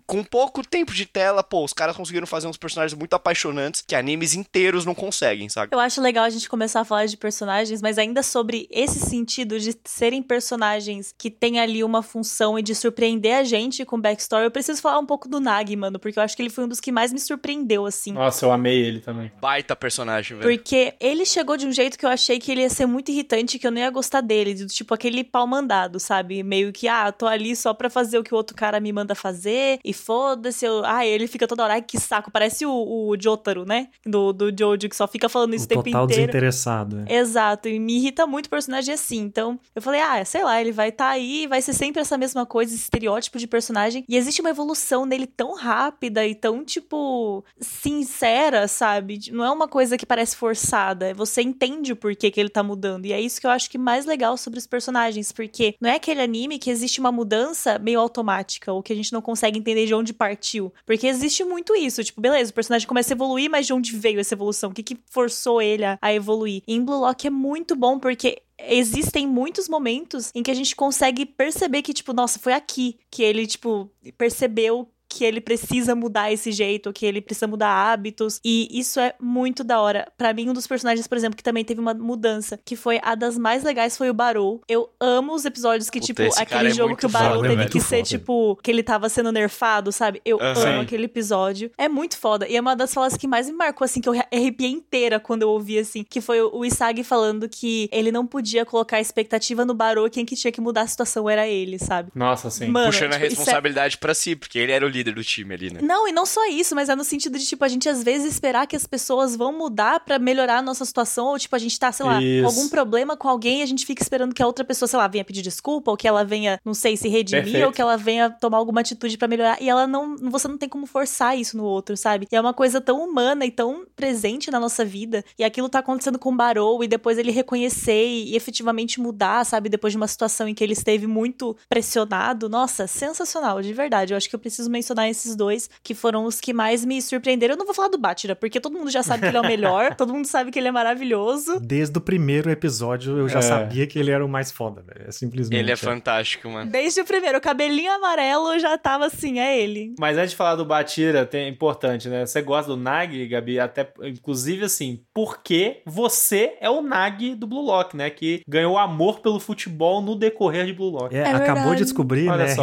com 0.06 0.22
pouco 0.22 0.62
tempo 0.66 0.92
de 0.92 1.06
tela, 1.06 1.42
pô, 1.42 1.64
os 1.64 1.72
caras 1.72 1.96
conseguiram 1.96 2.26
fazer 2.26 2.46
uns 2.46 2.58
personagens 2.58 2.98
muito 2.98 3.14
apaixonantes 3.14 3.82
que 3.86 3.94
animes 3.94 4.34
inteiros 4.34 4.84
não 4.84 4.94
conseguem, 4.94 5.48
sabe? 5.48 5.74
Eu 5.74 5.80
acho 5.80 6.02
legal 6.02 6.24
a 6.24 6.30
gente 6.30 6.48
começar 6.50 6.80
a 6.80 6.84
falar 6.84 7.06
de 7.06 7.16
personagens, 7.16 7.80
mas 7.80 7.96
ainda 7.96 8.22
sobre 8.22 8.68
esse 8.70 9.00
sentido 9.00 9.43
de 9.44 9.74
serem 9.84 10.22
personagens 10.22 11.14
que 11.16 11.30
têm 11.30 11.60
ali 11.60 11.82
uma 11.84 12.02
função 12.02 12.58
e 12.58 12.62
de 12.62 12.74
surpreender 12.74 13.36
a 13.36 13.44
gente 13.44 13.84
com 13.84 14.00
backstory, 14.00 14.44
eu 14.44 14.50
preciso 14.50 14.80
falar 14.80 14.98
um 14.98 15.06
pouco 15.06 15.28
do 15.28 15.40
Nagi, 15.40 15.76
mano, 15.76 15.98
porque 15.98 16.18
eu 16.18 16.22
acho 16.22 16.36
que 16.36 16.42
ele 16.42 16.50
foi 16.50 16.64
um 16.64 16.68
dos 16.68 16.80
que 16.80 16.92
mais 16.92 17.12
me 17.12 17.18
surpreendeu, 17.18 17.86
assim. 17.86 18.12
Nossa, 18.12 18.44
eu 18.44 18.52
amei 18.52 18.78
ele 18.78 19.00
também. 19.00 19.30
Baita 19.40 19.74
personagem, 19.74 20.36
velho. 20.38 20.50
Porque 20.50 20.94
ele 21.00 21.24
chegou 21.26 21.56
de 21.56 21.66
um 21.66 21.72
jeito 21.72 21.98
que 21.98 22.06
eu 22.06 22.10
achei 22.10 22.38
que 22.38 22.50
ele 22.52 22.62
ia 22.62 22.70
ser 22.70 22.86
muito 22.86 23.10
irritante, 23.10 23.58
que 23.58 23.66
eu 23.66 23.70
não 23.70 23.78
ia 23.78 23.90
gostar 23.90 24.20
dele, 24.20 24.54
do 24.54 24.66
tipo 24.66 24.94
aquele 24.94 25.24
pau 25.24 25.46
mandado, 25.46 25.98
sabe? 26.00 26.42
Meio 26.42 26.72
que, 26.72 26.88
ah, 26.88 27.10
tô 27.12 27.26
ali 27.26 27.54
só 27.54 27.74
pra 27.74 27.90
fazer 27.90 28.18
o 28.18 28.24
que 28.24 28.32
o 28.32 28.36
outro 28.36 28.56
cara 28.56 28.80
me 28.80 28.92
manda 28.92 29.14
fazer, 29.14 29.78
e 29.84 29.92
foda-se, 29.92 30.64
eu... 30.64 30.84
ah, 30.84 31.06
ele 31.06 31.26
fica 31.26 31.46
toda 31.46 31.64
hora, 31.64 31.74
ai, 31.74 31.82
que 31.82 31.98
saco, 31.98 32.30
parece 32.30 32.66
o, 32.66 32.72
o 32.72 33.16
Jotaro, 33.20 33.64
né? 33.64 33.88
Do, 34.04 34.32
do 34.32 34.52
Jojo, 34.56 34.88
que 34.88 34.96
só 34.96 35.06
fica 35.06 35.28
falando 35.28 35.54
isso 35.54 35.66
o 35.66 35.68
tempo 35.68 35.84
total 35.84 36.04
inteiro. 36.04 36.22
desinteressado. 36.22 37.04
É. 37.06 37.16
Exato, 37.16 37.68
e 37.68 37.78
me 37.78 37.96
irrita 37.96 38.26
muito 38.26 38.46
o 38.46 38.50
personagem 38.50 38.94
assim, 38.94 39.28
então 39.34 39.58
eu 39.74 39.82
falei, 39.82 40.00
ah, 40.00 40.24
sei 40.24 40.44
lá, 40.44 40.60
ele 40.60 40.70
vai 40.70 40.90
estar 40.90 41.06
tá 41.06 41.10
aí, 41.10 41.48
vai 41.48 41.60
ser 41.60 41.72
sempre 41.72 42.00
essa 42.00 42.16
mesma 42.16 42.46
coisa, 42.46 42.72
esse 42.72 42.84
estereótipo 42.84 43.36
de 43.36 43.48
personagem, 43.48 44.04
e 44.08 44.16
existe 44.16 44.40
uma 44.40 44.50
evolução 44.50 45.04
nele 45.04 45.26
tão 45.26 45.56
rápida 45.56 46.24
e 46.24 46.36
tão, 46.36 46.64
tipo, 46.64 47.44
sincera, 47.58 48.68
sabe? 48.68 49.18
Não 49.32 49.44
é 49.44 49.50
uma 49.50 49.66
coisa 49.66 49.98
que 49.98 50.06
parece 50.06 50.36
forçada, 50.36 51.12
você 51.14 51.42
entende 51.42 51.92
o 51.92 51.96
porquê 51.96 52.30
que 52.30 52.38
ele 52.38 52.48
tá 52.48 52.62
mudando, 52.62 53.06
e 53.06 53.12
é 53.12 53.20
isso 53.20 53.40
que 53.40 53.46
eu 53.46 53.50
acho 53.50 53.68
que 53.68 53.76
mais 53.76 54.06
legal 54.06 54.36
sobre 54.36 54.60
os 54.60 54.68
personagens, 54.68 55.32
porque 55.32 55.74
não 55.80 55.90
é 55.90 55.96
aquele 55.96 56.20
anime 56.20 56.60
que 56.60 56.70
existe 56.70 57.00
uma 57.00 57.10
mudança 57.10 57.76
meio 57.76 57.98
automática, 57.98 58.72
ou 58.72 58.84
que 58.84 58.92
a 58.92 58.96
gente 58.96 59.12
não 59.12 59.20
consegue 59.20 59.58
entender 59.58 59.86
de 59.86 59.94
onde 59.94 60.12
partiu. 60.12 60.72
Porque 60.86 61.08
existe 61.08 61.42
muito 61.42 61.74
isso. 61.74 62.04
Tipo, 62.04 62.20
beleza, 62.20 62.52
o 62.52 62.54
personagem 62.54 62.86
começa 62.86 63.12
a 63.12 63.16
evoluir, 63.16 63.50
mas 63.50 63.66
de 63.66 63.72
onde 63.72 63.96
veio 63.96 64.20
essa 64.20 64.34
evolução? 64.34 64.70
O 64.70 64.74
que, 64.74 64.82
que 64.82 64.98
forçou 65.10 65.60
ele 65.60 65.84
a, 65.84 65.98
a 66.00 66.14
evoluir? 66.14 66.62
E 66.68 66.74
em 66.74 66.84
Blue 66.84 67.00
Lock 67.00 67.26
é 67.26 67.30
muito 67.30 67.74
bom, 67.74 67.98
porque 67.98 68.42
existem 68.58 69.26
muitos 69.26 69.68
momentos 69.68 70.30
em 70.34 70.42
que 70.42 70.50
a 70.50 70.54
gente 70.54 70.76
consegue 70.76 71.26
perceber 71.26 71.82
que, 71.82 71.92
tipo, 71.92 72.12
nossa, 72.12 72.38
foi 72.38 72.52
aqui 72.52 72.98
que 73.10 73.22
ele, 73.22 73.46
tipo, 73.46 73.90
percebeu 74.16 74.88
que 75.14 75.24
ele 75.24 75.40
precisa 75.40 75.94
mudar 75.94 76.32
esse 76.32 76.50
jeito, 76.50 76.92
que 76.92 77.06
ele 77.06 77.20
precisa 77.20 77.46
mudar 77.46 77.68
hábitos. 77.68 78.40
E 78.44 78.68
isso 78.72 78.98
é 78.98 79.14
muito 79.20 79.62
da 79.62 79.80
hora. 79.80 80.10
Para 80.18 80.34
mim, 80.34 80.50
um 80.50 80.52
dos 80.52 80.66
personagens, 80.66 81.06
por 81.06 81.16
exemplo, 81.16 81.36
que 81.36 81.42
também 81.42 81.64
teve 81.64 81.80
uma 81.80 81.94
mudança, 81.94 82.58
que 82.64 82.74
foi 82.74 82.98
a 83.00 83.14
das 83.14 83.38
mais 83.38 83.62
legais, 83.62 83.96
foi 83.96 84.10
o 84.10 84.14
Barou. 84.14 84.60
Eu 84.68 84.90
amo 84.98 85.32
os 85.32 85.44
episódios 85.44 85.88
que, 85.88 86.00
Puta, 86.00 86.06
tipo, 86.06 86.40
aquele 86.40 86.68
é 86.68 86.74
jogo 86.74 86.96
que 86.96 87.06
o 87.06 87.08
Barou 87.08 87.42
teve 87.42 87.54
velho. 87.54 87.70
que 87.70 87.80
ser, 87.80 87.98
foda. 87.98 88.08
tipo, 88.08 88.56
que 88.60 88.70
ele 88.72 88.82
tava 88.82 89.08
sendo 89.08 89.30
nerfado, 89.30 89.92
sabe? 89.92 90.20
Eu 90.24 90.38
uhum. 90.38 90.68
amo 90.68 90.80
aquele 90.80 91.04
episódio. 91.04 91.70
É 91.78 91.88
muito 91.88 92.18
foda. 92.18 92.48
E 92.48 92.56
é 92.56 92.60
uma 92.60 92.74
das 92.74 92.92
falas 92.92 93.16
que 93.16 93.28
mais 93.28 93.48
me 93.48 93.56
marcou, 93.56 93.84
assim, 93.84 94.00
que 94.00 94.08
eu 94.08 94.14
arrepiei 94.32 94.70
inteira 94.70 95.20
quando 95.20 95.42
eu 95.42 95.50
ouvi, 95.50 95.78
assim, 95.78 96.02
que 96.02 96.20
foi 96.20 96.42
o 96.42 96.64
Isagi 96.64 97.04
falando 97.04 97.48
que 97.48 97.88
ele 97.92 98.10
não 98.10 98.26
podia 98.26 98.64
colocar 98.64 99.00
expectativa 99.00 99.64
no 99.64 99.74
Barou, 99.74 100.10
quem 100.10 100.24
que 100.24 100.34
tinha 100.34 100.50
que 100.50 100.60
mudar 100.60 100.82
a 100.82 100.86
situação 100.88 101.30
era 101.30 101.46
ele, 101.46 101.78
sabe? 101.78 102.10
Nossa, 102.14 102.50
sim. 102.50 102.66
Mano, 102.66 102.86
Puxando 102.86 103.12
tipo, 103.12 103.24
a 103.24 103.28
responsabilidade 103.28 103.94
é... 103.94 103.98
para 103.98 104.12
si, 104.12 104.34
porque 104.34 104.58
ele 104.58 104.72
era 104.72 104.84
o 104.84 104.88
líder 104.88 105.03
líder 105.04 105.14
do 105.14 105.22
time 105.22 105.54
ali, 105.54 105.72
né? 105.72 105.80
Não, 105.82 106.08
e 106.08 106.12
não 106.12 106.24
só 106.24 106.46
isso, 106.48 106.74
mas 106.74 106.88
é 106.88 106.96
no 106.96 107.04
sentido 107.04 107.38
de, 107.38 107.46
tipo, 107.46 107.64
a 107.64 107.68
gente 107.68 107.88
às 107.88 108.02
vezes 108.02 108.32
esperar 108.32 108.66
que 108.66 108.74
as 108.74 108.86
pessoas 108.86 109.36
vão 109.36 109.52
mudar 109.56 110.00
para 110.00 110.18
melhorar 110.18 110.58
a 110.58 110.62
nossa 110.62 110.84
situação, 110.84 111.26
ou, 111.26 111.38
tipo, 111.38 111.54
a 111.54 111.58
gente 111.58 111.78
tá, 111.78 111.92
sei 111.92 112.06
lá, 112.06 112.22
isso. 112.22 112.42
com 112.42 112.48
algum 112.48 112.68
problema 112.68 113.16
com 113.16 113.28
alguém 113.28 113.60
e 113.60 113.62
a 113.62 113.66
gente 113.66 113.84
fica 113.84 114.02
esperando 114.02 114.34
que 114.34 114.42
a 114.42 114.46
outra 114.46 114.64
pessoa, 114.64 114.88
sei 114.88 114.98
lá, 114.98 115.06
venha 115.06 115.24
pedir 115.24 115.42
desculpa, 115.42 115.90
ou 115.90 115.96
que 115.96 116.08
ela 116.08 116.24
venha, 116.24 116.58
não 116.64 116.74
sei, 116.74 116.96
se 116.96 117.08
redimir, 117.08 117.44
Perfeito. 117.44 117.66
ou 117.66 117.72
que 117.72 117.80
ela 117.80 117.96
venha 117.96 118.30
tomar 118.30 118.58
alguma 118.58 118.80
atitude 118.80 119.18
para 119.18 119.28
melhorar. 119.28 119.60
E 119.60 119.68
ela 119.68 119.86
não. 119.86 120.16
Você 120.16 120.48
não 120.48 120.56
tem 120.56 120.68
como 120.68 120.86
forçar 120.86 121.38
isso 121.38 121.56
no 121.56 121.64
outro, 121.64 121.96
sabe? 121.96 122.26
E 122.30 122.36
é 122.36 122.40
uma 122.40 122.54
coisa 122.54 122.80
tão 122.80 123.02
humana 123.02 123.44
e 123.44 123.50
tão 123.50 123.84
presente 123.94 124.50
na 124.50 124.58
nossa 124.58 124.84
vida. 124.84 125.24
E 125.38 125.44
aquilo 125.44 125.68
tá 125.68 125.80
acontecendo 125.80 126.18
com 126.18 126.32
o 126.32 126.36
Barou, 126.36 126.82
e 126.82 126.88
depois 126.88 127.18
ele 127.18 127.30
reconhecer 127.30 128.06
e, 128.06 128.36
efetivamente 128.36 129.00
mudar, 129.00 129.44
sabe? 129.44 129.68
Depois 129.68 129.92
de 129.92 129.96
uma 129.96 130.08
situação 130.08 130.48
em 130.48 130.54
que 130.54 130.62
ele 130.62 130.72
esteve 130.72 131.06
muito 131.06 131.56
pressionado. 131.68 132.48
Nossa, 132.48 132.86
sensacional, 132.86 133.60
de 133.60 133.72
verdade. 133.72 134.12
Eu 134.12 134.16
acho 134.16 134.28
que 134.28 134.34
eu 134.34 134.40
preciso 134.40 134.70
mencionar 134.70 134.83
esses 135.08 135.36
dois, 135.36 135.70
que 135.82 135.94
foram 135.94 136.24
os 136.24 136.40
que 136.40 136.52
mais 136.52 136.84
me 136.84 137.00
surpreenderam. 137.00 137.54
Eu 137.54 137.58
não 137.58 137.66
vou 137.66 137.74
falar 137.74 137.88
do 137.88 137.98
Bátira, 137.98 138.36
porque 138.36 138.60
todo 138.60 138.72
mundo 138.72 138.90
já 138.90 139.02
sabe 139.02 139.22
que 139.22 139.28
ele 139.28 139.36
é 139.36 139.40
o 139.40 139.46
melhor, 139.46 139.94
todo 139.96 140.12
mundo 140.12 140.26
sabe 140.26 140.50
que 140.50 140.58
ele 140.58 140.68
é 140.68 140.72
maravilhoso. 140.72 141.60
Desde 141.60 141.96
o 141.96 142.00
primeiro 142.00 142.50
episódio 142.50 143.18
eu 143.18 143.28
já 143.28 143.38
é. 143.38 143.42
sabia 143.42 143.86
que 143.86 143.98
ele 143.98 144.10
era 144.10 144.24
o 144.24 144.28
mais 144.28 144.50
foda, 144.50 144.82
velho. 144.82 145.08
É 145.08 145.12
simplesmente. 145.12 145.58
Ele 145.58 145.70
é, 145.70 145.74
é, 145.74 145.76
fantástico, 145.76 146.48
mano. 146.48 146.70
Desde 146.70 147.00
o 147.00 147.04
primeiro, 147.04 147.38
o 147.38 147.40
cabelinho 147.40 147.92
amarelo 147.92 148.58
já 148.58 148.76
tava 148.76 149.06
assim, 149.06 149.38
é 149.38 149.58
ele. 149.58 149.94
Mas 149.98 150.16
antes 150.18 150.30
de 150.30 150.36
falar 150.36 150.56
do 150.56 150.64
Batira, 150.64 151.28
é 151.32 151.48
importante, 151.48 152.08
né? 152.08 152.26
Você 152.26 152.42
gosta 152.42 152.70
do 152.70 152.76
Nag, 152.76 153.26
Gabi? 153.28 153.60
Até, 153.60 153.92
inclusive, 154.02 154.64
assim, 154.64 155.00
porque 155.12 155.82
você 155.86 156.56
é 156.60 156.68
o 156.68 156.82
Nag 156.82 157.34
do 157.34 157.46
Blue 157.46 157.62
Lock, 157.62 157.96
né? 157.96 158.10
Que 158.10 158.42
ganhou 158.48 158.78
amor 158.78 159.20
pelo 159.20 159.38
futebol 159.40 160.02
no 160.02 160.14
decorrer 160.14 160.66
de 160.66 160.72
Blue 160.72 160.90
Lock. 160.90 161.14
É, 161.14 161.20
é 161.20 161.30
acabou 161.30 161.74
de 161.74 161.82
descobrir, 161.82 162.28
Olha 162.28 162.44
né? 162.44 162.54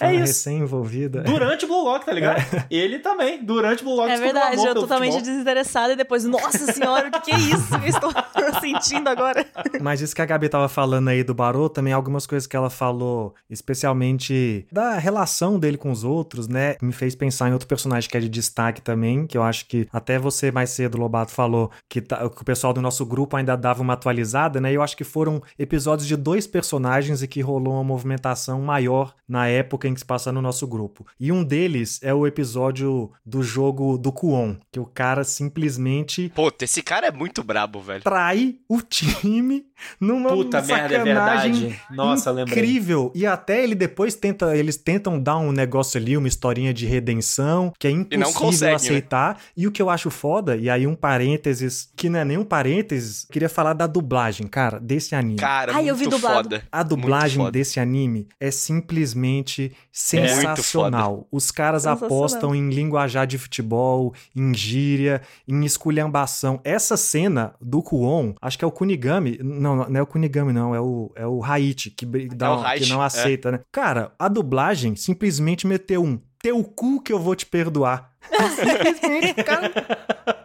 É 0.00 0.18
recém-envolvida. 0.18 1.22
Durante 1.66 1.68
Blue 1.68 1.84
Lock, 1.84 2.06
tá 2.06 2.12
ligado? 2.12 2.38
É. 2.38 2.66
Ele 2.70 2.98
também, 2.98 3.44
durante 3.44 3.82
o 3.82 3.84
Blue 3.84 3.96
Lock, 3.96 4.10
É 4.10 4.16
verdade, 4.16 4.64
eu 4.64 4.74
totalmente 4.74 5.20
desinteressada 5.20 5.92
e 5.92 5.96
depois, 5.96 6.24
nossa 6.24 6.72
senhora, 6.72 7.08
o 7.08 7.10
que, 7.10 7.20
que 7.20 7.30
é 7.32 7.38
isso 7.38 7.78
que 7.78 7.86
eu 7.86 7.90
estou 7.90 8.12
sentindo 8.60 9.08
agora? 9.08 9.44
Mas 9.80 10.00
isso 10.00 10.14
que 10.14 10.22
a 10.22 10.26
Gabi 10.26 10.48
tava 10.48 10.68
falando 10.68 11.08
aí 11.08 11.22
do 11.22 11.34
Barô, 11.34 11.68
também 11.68 11.92
algumas 11.92 12.26
coisas 12.26 12.46
que 12.46 12.56
ela 12.56 12.70
falou, 12.70 13.34
especialmente 13.50 14.66
da 14.70 14.98
relação 14.98 15.58
dele 15.58 15.76
com 15.76 15.90
os 15.90 16.04
outros, 16.04 16.48
né? 16.48 16.76
Me 16.80 16.92
fez 16.92 17.14
pensar 17.14 17.48
em 17.48 17.52
outro 17.52 17.68
personagem 17.68 18.08
que 18.08 18.16
é 18.16 18.20
de 18.20 18.28
destaque 18.28 18.80
também, 18.80 19.26
que 19.26 19.36
eu 19.36 19.42
acho 19.42 19.66
que 19.66 19.88
até 19.92 20.18
você 20.18 20.50
mais 20.50 20.70
cedo, 20.70 20.98
Lobato, 20.98 21.32
falou 21.32 21.70
que, 21.88 22.00
tá, 22.00 22.28
que 22.28 22.42
o 22.42 22.44
pessoal 22.44 22.72
do 22.72 22.80
nosso 22.80 23.04
grupo 23.04 23.36
ainda 23.36 23.56
dava 23.56 23.82
uma 23.82 23.94
atualizada, 23.94 24.60
né? 24.60 24.72
Eu 24.72 24.82
acho 24.82 24.96
que 24.96 25.04
foram 25.04 25.42
episódios 25.58 26.06
de 26.06 26.16
dois 26.16 26.46
personagens 26.46 27.22
e 27.22 27.28
que 27.28 27.40
rolou 27.40 27.74
uma 27.74 27.84
movimentação 27.84 28.60
maior 28.60 29.14
na 29.28 29.48
época 29.48 29.88
em 29.88 29.94
que 29.94 30.00
se 30.00 30.06
passa 30.06 30.30
no 30.32 30.40
nosso 30.40 30.66
grupo. 30.66 31.06
E 31.18 31.32
um 31.32 31.42
deles 31.42 31.55
é 32.02 32.12
o 32.12 32.26
episódio 32.26 33.10
do 33.24 33.42
jogo 33.42 33.96
do 33.96 34.12
Kuon, 34.12 34.56
que 34.70 34.78
o 34.78 34.86
cara 34.86 35.24
simplesmente. 35.24 36.30
Pô, 36.34 36.52
esse 36.60 36.82
cara 36.82 37.06
é 37.06 37.10
muito 37.10 37.42
brabo, 37.42 37.80
velho. 37.80 38.02
Trai 38.02 38.56
o 38.68 38.82
time 38.82 39.64
numa 40.00 40.30
Puta 40.30 40.62
merda, 40.62 40.94
é 40.94 41.04
verdade. 41.04 41.80
Nossa, 41.90 42.30
incrível. 42.42 43.04
Lembrei. 43.04 43.22
E 43.22 43.26
até 43.26 43.62
ele 43.62 43.74
depois 43.74 44.14
tenta, 44.14 44.56
eles 44.56 44.76
tentam 44.76 45.20
dar 45.20 45.36
um 45.38 45.52
negócio 45.52 45.98
ali, 45.98 46.16
uma 46.16 46.28
historinha 46.28 46.72
de 46.72 46.86
redenção, 46.86 47.72
que 47.78 47.86
é 47.86 47.90
impossível 47.90 48.32
consegue, 48.32 48.70
né? 48.70 48.76
aceitar. 48.76 49.34
Né? 49.34 49.40
E 49.56 49.66
o 49.66 49.72
que 49.72 49.80
eu 49.80 49.90
acho 49.90 50.10
foda, 50.10 50.56
e 50.56 50.68
aí 50.68 50.86
um 50.86 50.94
parênteses, 50.94 51.90
que 51.96 52.08
não 52.08 52.20
é 52.20 52.24
nem 52.24 52.38
um 52.38 52.44
parênteses, 52.44 53.26
queria 53.30 53.48
falar 53.48 53.72
da 53.72 53.86
dublagem, 53.86 54.46
cara, 54.46 54.78
desse 54.78 55.14
anime. 55.14 55.38
Cara, 55.38 55.74
Ai, 55.74 55.88
eu 55.88 55.96
vi 55.96 56.06
dublado. 56.06 56.36
foda. 56.36 56.62
A 56.70 56.82
dublagem 56.82 57.50
desse 57.50 57.80
anime 57.80 58.28
é 58.40 58.50
simplesmente 58.50 59.72
sensacional. 59.92 61.22
É 61.22 61.36
Os 61.36 61.50
caras 61.50 61.86
apostam 61.86 62.54
em 62.54 62.70
linguajar 62.70 63.26
de 63.26 63.38
futebol, 63.38 64.14
em 64.34 64.54
gíria, 64.54 65.22
em 65.46 65.64
esculhambação. 65.64 66.60
Essa 66.64 66.96
cena 66.96 67.54
do 67.60 67.82
Kuon, 67.82 68.34
acho 68.40 68.58
que 68.58 68.64
é 68.64 68.68
o 68.68 68.70
Kunigami, 68.70 69.38
não, 69.74 69.88
não 69.88 70.00
é 70.00 70.02
o 70.02 70.06
Kunigami 70.06 70.52
não, 70.52 70.74
é 70.74 70.80
o, 70.80 71.10
é 71.16 71.26
o 71.26 71.42
Haichi, 71.42 71.90
que, 71.90 72.06
dá, 72.28 72.46
é 72.46 72.50
o 72.50 72.78
que 72.78 72.88
não 72.88 73.02
é. 73.02 73.06
aceita, 73.06 73.48
é. 73.48 73.52
né? 73.52 73.60
Cara, 73.72 74.12
a 74.18 74.28
dublagem 74.28 74.94
simplesmente 74.94 75.66
meteu 75.66 76.04
um 76.04 76.20
teu 76.40 76.62
cu 76.62 77.00
que 77.00 77.12
eu 77.12 77.18
vou 77.18 77.34
te 77.34 77.44
perdoar. 77.44 78.12
Simplesmente, 78.54 79.34
cara. 79.42 79.72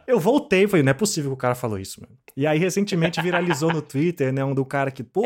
Eu 0.08 0.20
voltei, 0.20 0.68
falei, 0.68 0.84
não 0.84 0.92
é 0.92 0.94
possível 0.94 1.32
que 1.32 1.36
o 1.36 1.38
cara 1.38 1.56
falou 1.56 1.80
isso, 1.80 2.02
mano. 2.02 2.14
E 2.36 2.46
aí, 2.48 2.60
recentemente, 2.60 3.22
viralizou 3.22 3.72
no 3.72 3.82
Twitter, 3.82 4.34
né? 4.34 4.44
Um 4.44 4.54
do 4.54 4.66
cara 4.66 4.92
que, 4.92 5.04
pô, 5.04 5.24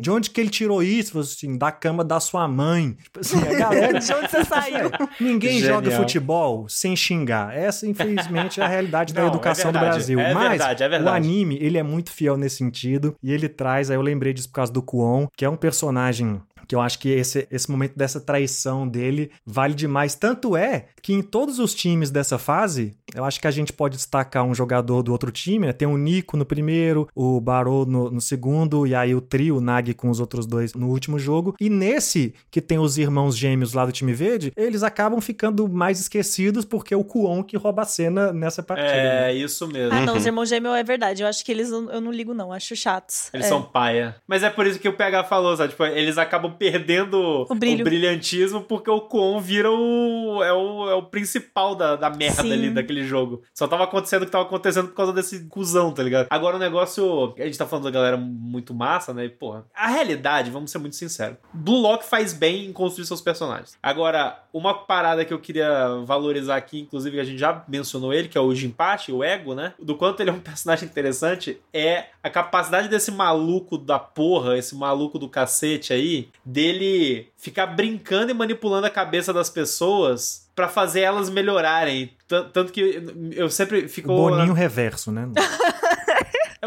de 0.00 0.10
onde 0.10 0.30
que 0.30 0.40
ele 0.40 0.50
tirou 0.50 0.82
isso? 0.82 1.18
Assim, 1.18 1.56
da 1.56 1.70
cama 1.70 2.04
da 2.04 2.20
sua 2.20 2.46
mãe. 2.46 2.96
Tipo 3.02 3.20
assim, 3.20 3.38
a 3.38 3.54
galera. 3.54 3.98
de 4.00 4.12
onde 4.12 4.30
você 4.30 4.44
saiu? 4.44 4.90
Ninguém 5.20 5.58
Genial. 5.58 5.82
joga 5.82 5.96
futebol 5.96 6.68
sem 6.68 6.94
xingar. 6.94 7.56
Essa, 7.56 7.86
infelizmente, 7.86 8.60
é 8.60 8.64
a 8.64 8.68
realidade 8.68 9.14
não, 9.14 9.22
da 9.22 9.26
é 9.26 9.30
educação 9.30 9.70
é 9.70 9.72
do 9.72 9.78
Brasil. 9.78 10.20
É 10.20 10.34
Mas 10.34 10.48
verdade, 10.50 10.82
é 10.82 10.88
verdade. 10.88 11.10
o 11.10 11.14
anime, 11.14 11.58
ele 11.60 11.78
é 11.78 11.82
muito 11.82 12.10
fiel 12.10 12.36
nesse 12.36 12.56
sentido. 12.56 13.16
E 13.22 13.32
ele 13.32 13.48
traz, 13.48 13.90
aí 13.90 13.96
eu 13.96 14.02
lembrei 14.02 14.32
disso 14.32 14.48
por 14.48 14.56
causa 14.56 14.72
do 14.72 14.82
Kuon, 14.82 15.28
que 15.36 15.44
é 15.44 15.48
um 15.48 15.56
personagem 15.56 16.40
que 16.66 16.74
eu 16.74 16.80
acho 16.80 16.98
que 16.98 17.08
esse, 17.08 17.46
esse 17.50 17.70
momento 17.70 17.96
dessa 17.96 18.20
traição 18.20 18.86
dele 18.86 19.30
vale 19.44 19.74
demais. 19.74 20.14
Tanto 20.14 20.56
é 20.56 20.86
que 21.02 21.12
em 21.12 21.22
todos 21.22 21.58
os 21.58 21.74
times 21.74 22.10
dessa 22.10 22.38
fase, 22.38 22.94
eu 23.14 23.24
acho 23.24 23.40
que 23.40 23.46
a 23.46 23.50
gente 23.50 23.72
pode 23.72 23.96
destacar 23.96 24.44
um 24.44 24.54
jogador 24.54 25.02
do 25.02 25.12
outro 25.12 25.30
time, 25.30 25.66
né? 25.66 25.72
Tem 25.72 25.86
o 25.86 25.96
Nico 25.96 26.36
no 26.36 26.44
primeiro, 26.44 27.08
o 27.14 27.40
Barô 27.40 27.84
no, 27.84 28.10
no, 28.10 28.20
segundo, 28.20 28.86
e 28.86 28.94
aí 28.94 29.14
o 29.14 29.20
trio, 29.20 29.56
o 29.56 29.60
Nag 29.60 29.94
com 29.94 30.10
os 30.10 30.20
outros 30.20 30.46
dois 30.46 30.74
no 30.74 30.88
último 30.88 31.18
jogo. 31.18 31.54
E 31.60 31.70
nesse, 31.70 32.34
que 32.50 32.60
tem 32.60 32.78
os 32.78 32.98
irmãos 32.98 33.36
gêmeos 33.36 33.72
lá 33.72 33.86
do 33.86 33.92
time 33.92 34.12
verde, 34.12 34.52
eles 34.56 34.82
acabam 34.82 35.20
ficando 35.20 35.68
mais 35.68 36.00
esquecidos 36.00 36.64
porque 36.64 36.92
é 36.92 36.96
o 36.96 37.04
Kuon 37.04 37.42
que 37.42 37.56
rouba 37.56 37.82
a 37.82 37.86
cena 37.86 38.32
nessa 38.32 38.62
partida. 38.62 38.90
É, 38.90 39.20
né? 39.20 39.34
isso 39.34 39.66
mesmo. 39.68 39.94
Ah, 39.94 40.00
não, 40.00 40.16
os 40.16 40.26
irmãos 40.26 40.48
gêmeos 40.48 40.74
é 40.74 40.82
verdade. 40.82 41.22
Eu 41.22 41.28
acho 41.28 41.44
que 41.44 41.52
eles, 41.52 41.70
eu 41.70 42.00
não 42.00 42.10
ligo 42.10 42.34
não, 42.34 42.52
acho 42.52 42.74
chatos. 42.74 43.30
Eles 43.32 43.46
é. 43.46 43.48
são 43.48 43.62
paia. 43.62 44.16
Mas 44.26 44.42
é 44.42 44.50
por 44.50 44.66
isso 44.66 44.78
que 44.78 44.88
o 44.88 44.92
PH 44.92 45.24
falou, 45.24 45.56
sabe? 45.56 45.70
Tipo, 45.70 45.84
eles 45.84 46.18
acabam 46.18 46.55
perdendo 46.58 47.14
o, 47.14 47.42
o 47.42 47.54
brilhantismo 47.54 48.60
porque 48.60 48.90
o 48.90 49.00
Kuon 49.00 49.40
vira 49.40 49.70
o 49.70 50.42
é, 50.42 50.52
o. 50.52 50.90
é 50.90 50.94
o 50.94 51.02
principal 51.02 51.74
da, 51.74 51.96
da 51.96 52.10
merda 52.10 52.42
Sim. 52.42 52.52
ali 52.52 52.70
daquele 52.70 53.04
jogo. 53.04 53.42
Só 53.54 53.66
tava 53.66 53.84
acontecendo 53.84 54.22
o 54.22 54.26
que 54.26 54.32
tava 54.32 54.44
acontecendo 54.44 54.88
por 54.88 54.94
causa 54.94 55.12
desse 55.12 55.46
cuzão, 55.46 55.92
tá 55.92 56.02
ligado? 56.02 56.26
Agora 56.30 56.56
o 56.56 56.58
negócio. 56.58 57.34
A 57.38 57.44
gente 57.44 57.58
tá 57.58 57.66
falando 57.66 57.84
da 57.84 57.90
galera 57.90 58.16
muito 58.16 58.74
massa, 58.74 59.12
né? 59.12 59.24
E, 59.24 59.28
porra, 59.28 59.64
a 59.74 59.88
realidade, 59.88 60.50
vamos 60.50 60.70
ser 60.70 60.78
muito 60.78 60.96
sinceros. 60.96 61.36
Blue 61.52 61.80
Lock 61.80 62.04
faz 62.04 62.32
bem 62.32 62.66
em 62.66 62.72
construir 62.72 63.06
seus 63.06 63.20
personagens. 63.20 63.76
Agora, 63.82 64.42
uma 64.52 64.74
parada 64.74 65.24
que 65.24 65.32
eu 65.32 65.38
queria 65.38 65.88
valorizar 66.04 66.56
aqui, 66.56 66.80
inclusive, 66.80 67.20
a 67.20 67.24
gente 67.24 67.38
já 67.38 67.64
mencionou 67.68 68.12
ele, 68.12 68.28
que 68.28 68.38
é 68.38 68.40
o 68.40 68.54
Jinpachi, 68.54 69.12
o 69.12 69.22
Ego, 69.22 69.54
né? 69.54 69.74
Do 69.80 69.96
quanto 69.96 70.20
ele 70.20 70.30
é 70.30 70.32
um 70.32 70.40
personagem 70.46 70.88
interessante, 70.88 71.60
é 71.72 72.06
a 72.22 72.30
capacidade 72.30 72.88
desse 72.88 73.10
maluco 73.10 73.78
da 73.78 73.98
porra, 73.98 74.56
esse 74.56 74.74
maluco 74.74 75.18
do 75.18 75.28
cacete 75.28 75.92
aí, 75.92 76.28
dele 76.46 77.28
ficar 77.36 77.66
brincando 77.66 78.30
e 78.30 78.34
manipulando 78.34 78.86
a 78.86 78.90
cabeça 78.90 79.32
das 79.32 79.50
pessoas 79.50 80.48
para 80.54 80.68
fazer 80.68 81.00
elas 81.00 81.28
melhorarem. 81.28 82.12
Tanto 82.28 82.72
que 82.72 83.02
eu 83.32 83.50
sempre 83.50 83.88
fico. 83.88 84.12
O 84.12 84.30
boninho 84.30 84.54
reverso, 84.54 85.10
né? 85.10 85.28